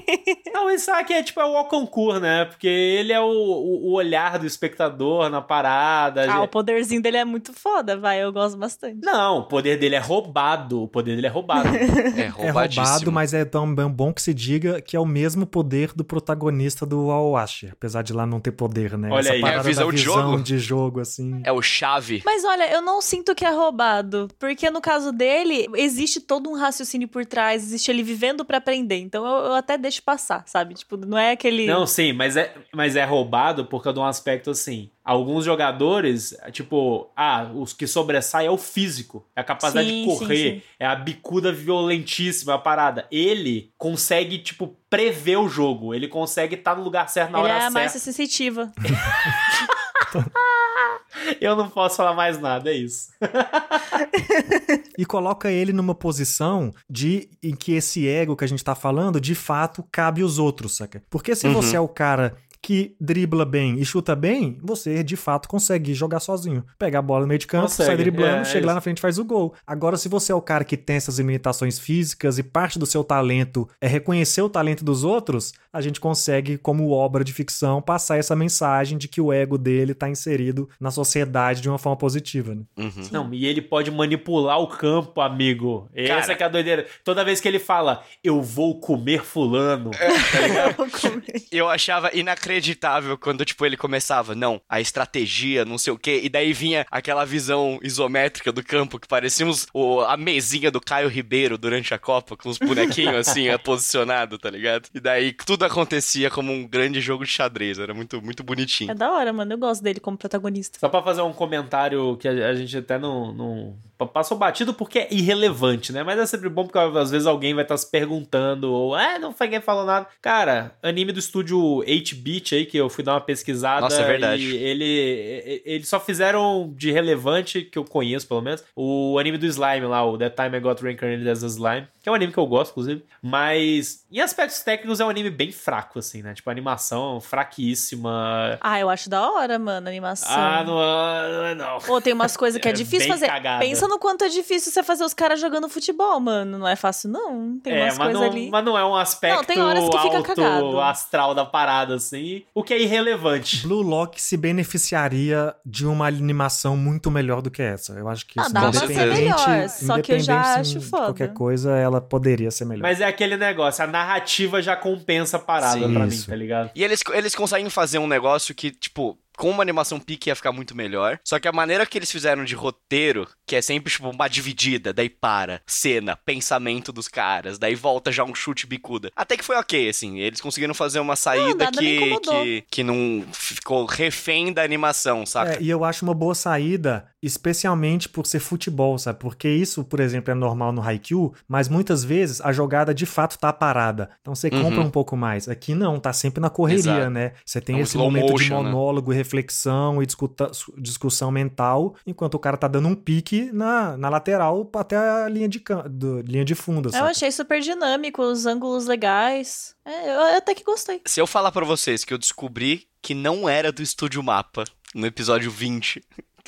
não, 0.54 0.68
o 0.68 0.72
Isagi 0.72 1.14
é 1.14 1.24
tipo 1.24 1.40
é 1.40 1.46
o 1.46 1.60
Okonkur, 1.60 2.20
né? 2.20 2.46
Porque 2.46 2.68
ele 2.68 3.12
é 3.12 3.20
o, 3.20 3.26
o, 3.26 3.90
o 3.90 3.94
olhar 3.94 4.38
do 4.40 4.46
espectador 4.46 5.30
na 5.30 5.42
parada. 5.42 6.32
Ah, 6.32 6.42
o 6.42 6.48
poderzinho 6.48 7.02
dele 7.02 7.18
é 7.18 7.26
muito 7.26 7.54
foda, 7.54 7.98
vai. 7.98 8.24
Eu 8.24 8.32
gosto 8.32 8.58
bastante. 8.58 9.00
Não, 9.04 9.40
o 9.40 9.44
poder 9.44 9.78
dele 9.78 9.96
é 9.96 10.00
roubado. 10.00 10.84
O 10.84 10.88
poder 10.88 11.16
dele 11.16 11.28
é 11.28 11.30
roubado. 11.30 11.70
é, 12.16 12.46
é 12.46 12.50
roubado, 12.50 13.12
mas 13.12 13.34
é 13.34 13.44
tão 13.46 13.74
bom 13.90 14.14
que 14.14 14.22
se 14.22 14.34
diga 14.34 14.82
que 14.82 14.96
é 14.96 15.00
o 15.00 15.06
mesmo 15.06 15.46
poder 15.46 15.92
do 15.94 16.04
protagonista 16.04 16.86
do 16.86 17.12
Aoashi. 17.12 17.70
Apesar 17.72 18.02
de 18.02 18.14
lá 18.14 18.26
não 18.26 18.40
ter 18.40 18.52
poder, 18.52 18.98
né? 18.98 19.10
Olha 19.12 19.22
Essa 19.22 19.34
aí, 19.34 19.42
é 19.42 19.56
a 19.56 19.62
visão, 19.62 19.92
de 19.92 19.98
jogo. 19.98 20.42
de 20.42 20.60
jogo, 20.60 21.00
assim. 21.00 21.42
É 21.44 21.52
o 21.52 21.62
chave. 21.62 22.22
Mas 22.26 22.44
olha, 22.44 22.72
eu 22.72 22.82
não 22.82 23.02
sinto 23.02 23.36
que 23.36 23.46
é 23.46 23.50
roubado. 23.50 24.28
Porque 24.40 24.70
no 24.70 24.82
caso 24.82 25.12
dele, 25.12 25.68
existe 25.76 26.20
todo 26.20 26.50
um 26.50 26.56
raciocínio 26.56 27.08
por 27.08 27.26
trás, 27.26 27.64
existe 27.64 27.90
ele 27.90 28.04
vivendo 28.04 28.46
para 28.46 28.58
aprender. 28.58 28.98
Então 28.98 29.26
eu, 29.26 29.46
eu, 29.46 29.54
até 29.54 29.78
deixo 29.78 30.04
passar, 30.04 30.43
sabe? 30.46 30.74
Tipo, 30.74 30.98
não 30.98 31.18
é 31.18 31.32
aquele. 31.32 31.66
Não, 31.66 31.86
sim, 31.86 32.14
mas 32.14 32.38
é, 32.38 32.54
mas 32.74 32.96
é 32.96 33.04
roubado 33.04 33.66
porque 33.66 33.92
de 33.92 34.00
um 34.00 34.06
aspecto 34.06 34.52
assim 34.52 34.90
Alguns 35.06 35.44
jogadores, 35.44 36.34
tipo, 36.54 37.12
ah, 37.14 37.52
os 37.54 37.74
que 37.74 37.86
sobressaem 37.86 38.48
é 38.48 38.52
o 38.52 38.58
físico, 38.58 39.28
é 39.36 39.42
a 39.42 39.44
capacidade 39.44 39.90
sim, 39.90 40.02
de 40.02 40.08
correr, 40.08 40.38
sim, 40.38 40.60
sim. 40.60 40.62
é 40.80 40.86
a 40.86 40.96
bicuda 40.96 41.52
violentíssima, 41.52 42.54
a 42.54 42.58
parada. 42.58 43.06
Ele 43.12 43.70
consegue, 43.78 44.38
tipo, 44.38 44.78
prever 44.90 45.36
o 45.36 45.50
jogo, 45.50 45.94
ele 45.94 46.08
consegue 46.08 46.56
estar 46.56 46.72
tá 46.72 46.78
no 46.78 46.86
lugar 46.86 47.10
certo 47.10 47.32
na 47.32 47.40
ele 47.40 47.48
hora 47.50 47.54
certa. 47.54 47.68
Ele 47.68 47.80
é 47.80 47.82
mais 47.82 47.92
sensitiva. 47.92 48.72
Eu 51.40 51.56
não 51.56 51.70
posso 51.70 51.98
falar 51.98 52.14
mais 52.14 52.40
nada, 52.40 52.72
é 52.72 52.74
isso. 52.74 53.10
e 54.98 55.06
coloca 55.06 55.52
ele 55.52 55.72
numa 55.72 55.94
posição 55.94 56.74
de 56.90 57.30
em 57.42 57.56
que 57.56 57.74
esse 57.74 58.08
ego 58.08 58.36
que 58.36 58.44
a 58.44 58.48
gente 58.48 58.64
tá 58.64 58.74
falando, 58.76 59.22
de 59.22 59.36
fato, 59.36 59.86
cabe 59.92 60.24
os 60.24 60.40
outros, 60.40 60.76
saca? 60.76 61.04
Porque 61.10 61.36
se 61.36 61.48
uhum. 61.48 61.54
você 61.54 61.76
é 61.76 61.80
o 61.80 61.88
cara 61.88 62.36
que 62.64 62.96
dribla 63.00 63.44
bem 63.44 63.78
e 63.78 63.86
chuta 63.86 64.16
bem, 64.16 64.58
você 64.64 65.04
de 65.04 65.18
fato 65.18 65.50
consegue 65.50 65.94
jogar 65.94 66.22
sozinho. 66.22 66.66
Pegar 66.80 67.00
a 67.00 67.02
bola 67.02 67.22
no 67.22 67.28
meio 67.28 67.38
de 67.38 67.46
campo, 67.46 67.64
consegue. 67.64 67.88
sai 67.88 67.98
driblando, 67.98 68.38
é, 68.38 68.46
chega 68.46 68.66
é 68.66 68.68
lá 68.68 68.74
na 68.74 68.80
frente 68.80 69.00
e 69.00 69.02
faz 69.02 69.20
o 69.20 69.26
gol. 69.26 69.54
Agora, 69.68 69.98
se 69.98 70.08
você 70.08 70.32
é 70.32 70.36
o 70.36 70.42
cara 70.42 70.64
que 70.64 70.78
tem 70.78 70.96
essas 70.96 71.18
limitações 71.18 71.78
físicas 71.78 72.38
e 72.38 72.44
parte 72.44 72.80
do 72.80 72.86
seu 72.86 73.04
talento 73.04 73.68
é 73.82 73.88
reconhecer 73.88 74.42
o 74.42 74.50
talento 74.50 74.86
dos 74.86 75.04
outros, 75.04 75.52
a 75.74 75.82
gente 75.82 76.00
consegue, 76.00 76.58
como 76.58 76.90
obra 76.92 77.22
de 77.22 77.34
ficção, 77.34 77.82
passar 77.82 78.18
essa 78.18 78.34
mensagem 78.36 78.98
de 78.98 79.10
que 79.10 79.20
o 79.20 79.34
ego 79.34 79.58
dele 79.58 79.92
está 79.92 80.10
inserido 80.10 80.70
na 80.80 80.90
sociedade 80.90 81.60
de 81.60 81.68
uma 81.68 81.78
forma 81.78 81.98
positiva. 81.98 82.56
Né? 82.56 82.62
Uhum. 82.78 83.08
Não, 83.12 83.34
e 83.34 83.46
ele 83.46 83.62
pode 83.62 83.92
manipular 83.92 84.60
o 84.60 84.68
campo, 84.68 85.20
amigo. 85.20 85.90
Cara, 85.94 86.20
Essa 86.20 86.34
que 86.34 86.44
é 86.44 86.46
a 86.46 86.50
doideira. 86.50 86.86
Toda 87.04 87.26
vez 87.26 87.42
que 87.42 87.48
ele 87.48 87.60
fala, 87.60 88.04
eu 88.24 88.42
vou 88.42 88.80
comer 88.80 89.22
fulano, 89.22 89.92
é. 90.00 90.74
tá 90.74 90.88
eu 91.52 91.68
achava 91.68 92.10
inacreditável 92.14 92.53
inacreditável 92.54 93.18
quando, 93.18 93.44
tipo, 93.46 93.66
ele 93.66 93.76
começava, 93.76 94.36
não, 94.36 94.62
a 94.70 94.80
estratégia, 94.80 95.66
não 95.66 95.78
sei 95.78 95.94
o 95.94 95.98
quê, 95.98 96.22
e 96.24 96.30
daí 96.30 96.54
vinha 96.54 96.86
aquela 96.92 97.26
visão 97.26 97.80
isométrica 97.82 98.52
do 98.52 98.64
campo 98.64 99.00
que 99.00 99.08
parecíamos 99.08 99.68
o, 99.74 100.02
a 100.02 100.16
mesinha 100.16 100.70
do 100.70 100.80
Caio 100.80 101.10
Ribeiro 101.10 101.58
durante 101.58 101.94
a 101.94 102.00
Copa, 102.00 102.38
com 102.38 102.50
os 102.50 102.58
bonequinhos 102.58 103.16
assim, 103.28 103.46
posicionado, 103.64 104.38
tá 104.38 104.50
ligado? 104.50 104.88
E 104.94 105.00
daí 105.00 105.34
tudo 105.34 105.66
acontecia 105.66 106.30
como 106.30 106.52
um 106.52 106.68
grande 106.68 107.02
jogo 107.02 107.26
de 107.26 107.32
xadrez, 107.32 107.80
era 107.80 107.94
muito, 107.94 108.22
muito 108.22 108.44
bonitinho. 108.44 108.92
É 108.92 108.96
da 108.96 109.12
hora, 109.12 109.34
mano, 109.34 109.54
eu 109.54 109.58
gosto 109.58 109.84
dele 109.84 110.00
como 110.00 110.18
protagonista. 110.18 110.80
Só 110.80 110.90
pra 110.90 111.02
fazer 111.02 111.22
um 111.22 111.34
comentário 111.34 112.18
que 112.18 112.28
a, 112.28 112.50
a 112.50 112.56
gente 112.56 112.78
até 112.78 112.98
não, 113.00 113.34
não 113.34 113.78
passou 114.08 114.38
batido 114.38 114.74
porque 114.74 115.00
é 115.00 115.08
irrelevante, 115.12 115.92
né? 115.92 116.04
Mas 116.04 116.20
é 116.20 116.26
sempre 116.26 116.50
bom 116.50 116.66
porque 116.66 116.78
às 116.78 117.12
vezes 117.12 117.26
alguém 117.26 117.54
vai 117.54 117.64
estar 117.64 117.76
tá 117.76 117.78
se 117.78 117.90
perguntando, 117.90 118.72
ou, 118.72 118.98
é, 118.98 119.18
não 119.18 119.34
foi 119.34 119.48
ninguém 119.54 119.62
falou 119.62 119.86
nada. 119.86 120.08
Cara, 120.22 120.76
anime 120.82 121.12
do 121.12 121.20
estúdio 121.20 121.58
8-bit 121.86 122.56
aí, 122.56 122.66
que 122.66 122.78
eu 122.78 122.90
fui 122.90 123.04
dar 123.04 123.14
uma 123.14 123.22
pesquisada. 123.22 123.82
Nossa, 123.82 124.02
é 124.02 124.06
verdade. 124.06 124.44
E 124.44 124.56
ele, 124.56 125.62
eles 125.66 125.88
só 125.88 126.00
fizeram 126.00 126.74
de 126.76 126.92
relevante, 126.92 127.62
que 127.62 127.78
eu 127.78 127.86
conheço 127.86 128.28
pelo 128.28 128.42
menos, 128.42 128.64
o 128.76 129.18
anime 129.20 129.38
do 129.38 129.46
Slime 129.46 129.86
lá, 129.86 130.06
o 130.06 130.18
That 130.18 130.36
Time 130.36 130.58
I 130.58 130.60
Got 130.60 130.82
Reincarnated 130.82 131.30
as 131.30 131.44
a 131.44 131.48
Slime, 131.48 131.88
que 132.02 132.10
é 132.10 132.12
um 132.12 132.16
anime 132.16 132.34
que 132.34 132.40
eu 132.40 132.46
gosto, 132.46 132.72
inclusive. 132.72 133.04
Mas, 133.22 134.06
em 134.12 134.20
aspectos 134.20 134.60
técnicos, 134.62 135.00
é 135.00 135.06
um 135.06 135.10
anime 135.10 135.30
bem 135.30 135.52
fraco, 135.52 136.00
assim, 136.00 136.22
né? 136.22 136.34
Tipo, 136.34 136.50
a 136.50 136.54
animação 136.54 137.22
fraquíssima. 137.22 138.58
Ah, 138.60 138.80
eu 138.80 138.90
acho 138.90 139.10
da 139.10 139.30
hora, 139.30 139.58
mano, 139.60 139.88
a 139.88 139.90
animação. 139.90 140.30
Ah, 140.30 140.64
não, 140.66 140.74
não 140.76 141.46
é 141.46 141.56
não. 141.56 141.80
Pô, 141.80 142.02
tem 142.02 142.14
umas 142.14 142.36
coisas 142.36 142.60
que 142.60 142.68
é, 142.68 142.72
é 142.72 142.74
difícil 142.74 143.08
fazer. 143.08 143.28
Cagada. 143.28 143.60
Pensa 143.64 143.88
no 143.88 143.93
quanto 144.00 144.24
é 144.24 144.30
difícil 144.30 144.72
você 144.72 144.84
fazer 144.84 145.04
os 145.04 145.14
caras 145.14 145.40
jogando 145.40 145.68
futebol, 145.70 146.20
mano. 146.20 146.58
Não 146.58 146.68
é 146.68 146.76
fácil, 146.76 147.10
não. 147.10 147.60
Tem 147.60 147.74
é, 147.74 147.84
umas 147.84 147.98
coisas 147.98 148.22
ali. 148.22 148.50
Mas 148.50 148.66
não 148.66 148.78
é 148.78 148.86
um 148.86 148.96
aspecto 148.96 149.38
não, 149.38 149.44
tem 149.44 149.62
horas 149.62 149.84
que 149.90 149.98
fica 149.98 150.18
alto 150.18 150.36
cagado. 150.36 150.80
astral 150.80 151.36
da 151.36 151.46
parada, 151.46 151.96
assim. 151.96 152.44
O 152.54 152.64
que 152.64 152.74
é 152.74 152.82
irrelevante. 152.82 153.66
Blue 153.66 153.82
Lock 153.82 154.22
se 154.22 154.38
beneficiaria 154.38 155.56
de 155.66 155.86
uma 155.86 156.08
animação 156.08 156.76
muito 156.76 157.10
melhor 157.10 157.42
do 157.42 157.50
que 157.50 157.62
essa. 157.62 157.94
Eu 157.94 158.08
acho 158.08 158.26
que 158.26 158.40
ah, 158.40 158.44
isso, 158.44 158.54
dá 158.54 158.62
pra 158.62 158.74
ser 158.74 158.88
melhor. 158.88 159.70
Só 159.70 160.02
que 160.02 160.14
eu 160.14 160.20
já 160.20 160.56
acho 160.56 160.82
foda. 160.82 161.06
Qualquer 161.06 161.34
coisa, 161.34 161.76
ela 161.76 162.02
poderia 162.02 162.52
ser 162.52 162.66
melhor. 162.66 162.82
Mas 162.82 163.02
é 163.02 163.06
aquele 163.06 163.38
negócio, 163.38 163.84
a 163.84 163.88
narrativa 163.88 164.62
já 164.62 164.76
compensa 164.76 165.38
a 165.38 165.40
parada 165.40 165.80
Sim, 165.86 165.94
pra 165.94 166.08
isso. 166.08 166.22
mim, 166.22 166.28
tá 166.28 166.36
ligado? 166.36 166.72
E 166.76 166.84
eles, 166.84 167.02
eles 167.14 167.36
conseguem 167.36 167.70
fazer 167.70 168.00
um 168.00 168.08
negócio 168.08 168.54
que, 168.54 168.72
tipo, 168.72 169.18
com 169.38 169.50
uma 169.50 169.64
animação 169.64 170.00
pique 170.00 170.30
ia 170.30 170.36
ficar 170.36 170.52
muito 170.52 170.76
melhor. 170.76 171.20
Só 171.24 171.40
que 171.40 171.48
a 171.48 171.52
maneira 171.52 171.86
que 171.86 171.98
eles 171.98 172.12
fizeram 172.12 172.44
de 172.44 172.56
roteiro, 172.56 173.28
que 173.46 173.56
é 173.56 173.62
sempre 173.62 173.92
tipo 173.92 174.10
uma 174.10 174.28
dividida, 174.28 174.94
daí 174.94 175.10
para, 175.10 175.62
cena, 175.66 176.16
pensamento 176.16 176.92
dos 176.92 177.08
caras, 177.08 177.58
daí 177.58 177.76
volta 177.76 178.12
já 178.12 178.24
um 178.24 178.36
chute 178.36 178.68
bicuda. 178.68 179.12
Até 179.16 179.38
que 179.38 179.44
foi 179.44 179.56
ok, 179.56 179.90
assim. 179.90 180.20
Eles 180.20 180.42
conseguiram 180.42 180.74
fazer 180.74 181.00
uma 181.00 181.16
saída 181.16 181.66
não, 181.66 181.72
que, 181.72 182.20
que, 182.20 182.64
que 182.70 182.84
não 182.84 183.24
ficou 183.32 183.86
refém 183.86 184.52
da 184.54 184.64
animação, 184.64 185.26
saca? 185.26 185.56
É, 185.56 185.62
e 185.62 185.70
eu 185.70 185.84
acho 185.84 186.06
uma 186.06 186.14
boa 186.14 186.36
saída, 186.36 187.06
especialmente 187.22 188.10
por 188.10 188.26
ser 188.26 188.40
futebol, 188.40 188.98
sabe? 188.98 189.20
Porque 189.20 189.48
isso, 189.48 189.84
por 189.84 190.00
exemplo, 190.00 190.32
é 190.32 190.36
normal 190.36 190.72
no 190.72 190.82
Haikyuu, 190.82 191.34
mas 191.48 191.70
muitas 191.70 192.04
vezes 192.04 192.42
a 192.42 192.52
jogada 192.52 192.94
de 192.94 193.06
fato 193.06 193.38
tá 193.38 193.52
parada. 193.52 194.10
Então 194.22 194.36
você 194.36 194.50
compra 194.50 194.80
uhum. 194.82 194.88
um 194.88 194.92
pouco 194.92 195.16
mais. 195.16 195.48
Aqui 195.48 195.74
não, 195.74 196.00
tá 196.00 196.14
sempre 196.14 196.42
na 196.42 196.50
correria, 196.50 196.80
Exato. 196.80 197.10
né? 197.10 197.34
Você 197.46 197.62
tem 197.62 197.76
é 197.76 197.80
um 197.80 197.82
esse 197.82 197.98
momento 197.98 198.32
motion, 198.32 198.44
de 198.44 198.50
né? 198.50 198.56
monólogo 198.56 199.12
né? 199.12 199.23
Reflexão 199.24 200.02
e 200.02 200.06
discuta, 200.06 200.52
discussão 200.78 201.32
mental, 201.32 201.96
enquanto 202.06 202.36
o 202.36 202.40
cara 202.40 202.58
tá 202.58 202.68
dando 202.68 202.88
um 202.88 202.96
pique 202.96 203.50
na, 203.52 203.98
na 203.98 204.10
lateral 204.10 204.70
até 204.76 204.98
a 204.98 205.28
linha 205.30 205.48
de, 205.48 205.64
do, 205.90 206.22
linha 206.22 206.46
de 206.46 206.56
fundo. 206.56 206.90
Eu 206.94 207.06
achei 207.06 207.32
super 207.32 207.60
dinâmico, 207.62 208.22
os 208.22 208.46
ângulos 208.46 208.86
legais. 208.86 209.76
É, 209.86 210.10
eu 210.10 210.38
até 210.38 210.54
que 210.54 210.64
gostei. 210.64 211.02
Se 211.06 211.20
eu 211.20 211.28
falar 211.28 211.52
para 211.52 211.66
vocês 211.66 212.04
que 212.04 212.14
eu 212.14 212.18
descobri 212.18 212.88
que 213.02 213.14
não 213.14 213.50
era 213.50 213.72
do 213.72 213.82
Estúdio 213.82 214.22
Mapa 214.22 214.64
no 214.94 215.06
episódio 215.06 215.50
20, 215.50 216.02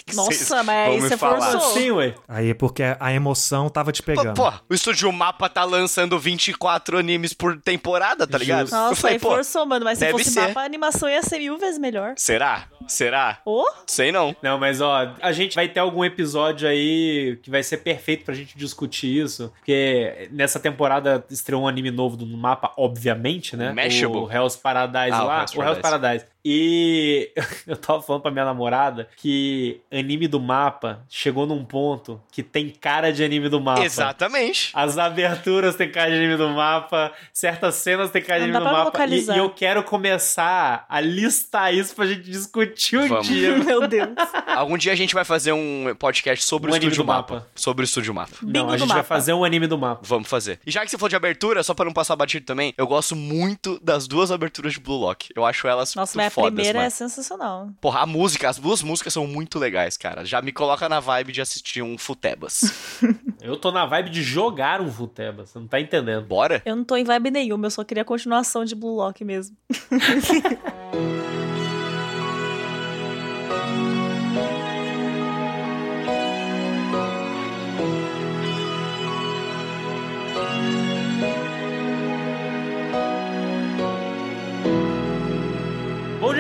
que 0.04 0.16
Nossa, 0.16 0.64
mas 0.64 0.90
aí 0.90 1.00
você 1.00 1.18
forçou. 1.18 1.62
Sim, 1.74 1.92
ué. 1.92 2.16
Aí 2.28 2.50
é 2.50 2.54
porque 2.54 2.84
a 3.00 3.14
emoção 3.14 3.70
tava 3.70 3.92
te 3.92 4.04
pegando. 4.04 4.36
Pô, 4.36 4.52
pô, 4.52 4.58
o 4.70 4.74
Estúdio 4.74 5.12
Mapa 5.12 5.48
tá 5.50 5.64
lançando 5.64 6.20
24 6.20 6.98
animes 6.98 7.34
por 7.34 7.60
temporada, 7.62 8.28
tá 8.28 8.38
ligado? 8.38 8.70
Nossa, 8.70 8.92
eu 8.92 8.96
falei, 8.96 9.16
aí 9.16 9.20
forçou, 9.20 9.66
mano. 9.66 9.86
Mas 9.86 10.00
se 10.00 10.12
fosse 10.12 10.32
ser. 10.32 10.42
mapa, 10.42 10.62
a 10.62 10.64
animação 10.64 11.10
ia 11.10 11.22
ser 11.24 11.40
mil 11.40 11.58
vezes 11.58 11.80
melhor. 11.80 12.14
Será? 12.18 12.68
Será? 12.88 13.40
Oh? 13.46 13.66
Sei 13.88 14.12
não. 14.12 14.36
Não, 14.42 14.60
mas 14.60 14.82
ó, 14.82 15.16
a 15.22 15.32
gente 15.32 15.56
vai 15.56 15.68
ter 15.68 15.80
algum 15.80 16.04
episódio 16.04 16.68
aí 16.68 17.40
que 17.42 17.50
vai 17.50 17.64
ser 17.64 17.78
perfeito 17.78 18.26
pra 18.26 18.34
gente 18.34 18.58
discutir 18.58 19.24
isso. 19.24 19.52
Porque 19.58 20.28
nessa 20.32 20.60
temporada 20.60 21.26
estreou 21.30 21.64
um 21.64 21.68
anime 21.68 21.90
novo 21.90 22.18
do 22.18 22.26
mapa, 22.26 22.74
obviamente, 22.78 23.56
né? 23.56 23.72
Mashable. 23.72 24.18
O 24.18 24.32
Hell's 24.32 24.56
Paradise 24.56 25.16
ah, 25.16 25.24
lá. 25.24 25.46
O 25.56 25.64
Hell's 25.64 25.80
Paradise. 25.80 26.26
E 26.48 27.32
eu 27.66 27.76
tava 27.76 28.04
falando 28.04 28.22
pra 28.22 28.30
minha 28.30 28.46
namorada 28.46 29.10
que 29.18 29.82
anime 29.92 30.28
do 30.28 30.40
mapa 30.40 31.04
chegou 31.10 31.48
num 31.48 31.66
ponto 31.66 32.22
que 32.32 32.44
tem 32.44 32.70
cara 32.70 33.12
de 33.12 33.24
anime 33.24 33.50
do 33.50 33.60
mapa. 33.60 33.84
Exatamente. 33.84 34.70
As 34.76 35.00
aberturas 35.00 35.76
têm 35.76 35.92
cara 35.92 36.12
de 36.12 36.18
anime 36.18 36.38
do 36.38 36.48
mapa, 36.50 37.12
certas 37.34 37.76
cenas 37.76 38.12
têm 38.12 38.22
cara 38.22 38.42
de 38.42 38.44
anime 38.52 38.60
do 38.60 38.66
mapa. 38.66 39.06
E, 39.08 39.24
e, 39.24 39.38
eu 39.38 39.50
quero 39.50 39.82
começar 39.84 40.86
a 40.88 41.02
listar 41.02 41.74
isso 41.74 41.96
pra 41.96 42.06
gente 42.06 42.30
discutir 42.30 43.00
um 43.00 43.08
Vamos. 43.08 43.28
dia. 43.28 43.58
Meu 43.58 43.88
Deus. 43.88 44.10
Algum 44.56 44.78
dia 44.78 44.92
a 44.92 44.96
gente 44.96 45.16
vai 45.16 45.26
fazer 45.26 45.52
um 45.52 45.96
podcast 45.98 46.46
sobre 46.46 46.70
um 46.70 46.74
o 46.74 46.78
Estúdio 46.78 47.04
Mapa. 47.04 47.36
mapa. 47.36 47.48
Sobre 47.56 47.84
o 47.84 47.86
Estúdio 47.86 48.14
Mapa. 48.14 48.36
Não, 48.44 48.52
Bingo 48.52 48.72
a 48.72 48.78
gente 48.78 48.94
vai 48.94 49.04
fazer 49.04 49.34
um 49.34 49.44
anime 49.44 49.66
do 49.66 49.80
mapa. 49.80 50.02
Vamos 50.04 50.30
fazer. 50.30 50.60
E 50.64 50.70
já 50.70 50.86
que 50.86 50.92
você 50.92 50.98
falou 50.98 51.10
de 51.10 51.16
abertura, 51.16 51.64
só 51.64 51.74
pra 51.74 51.86
não 51.86 51.94
passar 51.94 52.16
batido 52.16 52.46
também, 52.46 52.72
eu 52.78 52.86
gosto 52.86 53.16
muito 53.16 53.80
das 53.82 54.08
duas 54.08 54.32
aberturas 54.32 54.74
de 54.74 54.80
Blue 54.80 54.98
Lock. 54.98 55.30
Eu 55.36 55.44
acho 55.44 55.68
elas 55.68 55.96
Nossa, 55.96 56.16
fodas, 56.36 56.54
primeira 56.54 56.80
mano. 56.80 56.88
é 56.88 56.90
sensacional. 56.90 57.70
Porra, 57.80 58.02
a 58.02 58.06
música, 58.06 58.50
as 58.50 58.60
duas 58.60 58.84
músicas 58.84 59.14
são 59.14 59.26
muito 59.26 59.58
legais, 59.58 59.96
cara. 59.98 60.26
Já 60.26 60.42
me 60.42 60.52
coloca 60.52 60.88
na 60.90 61.00
vibe 61.00 61.32
de 61.32 61.42
assistir 61.42 61.82
um 61.82 61.98
Futebas. 61.98 62.62
Eu 63.42 63.56
tô 63.58 63.72
na 63.72 63.86
vibe 63.86 64.10
de 64.10 64.22
jogar 64.22 64.82
um 64.82 64.92
Futeba, 64.92 65.46
você 65.46 65.58
não 65.58 65.68
tá 65.68 65.80
entendendo. 65.80 66.26
Bora? 66.26 66.62
Eu 66.66 66.76
não 66.76 66.84
tô 66.84 66.96
em 66.98 67.04
vibe 67.04 67.32
nenhuma, 67.32 67.68
eu 67.68 67.72
só 67.72 67.84
queria 67.84 68.02
a 68.02 68.06
continuação 68.06 68.66
de 68.66 68.76
Blue 68.76 68.96
Lock 68.96 69.24
mesmo. 69.24 69.56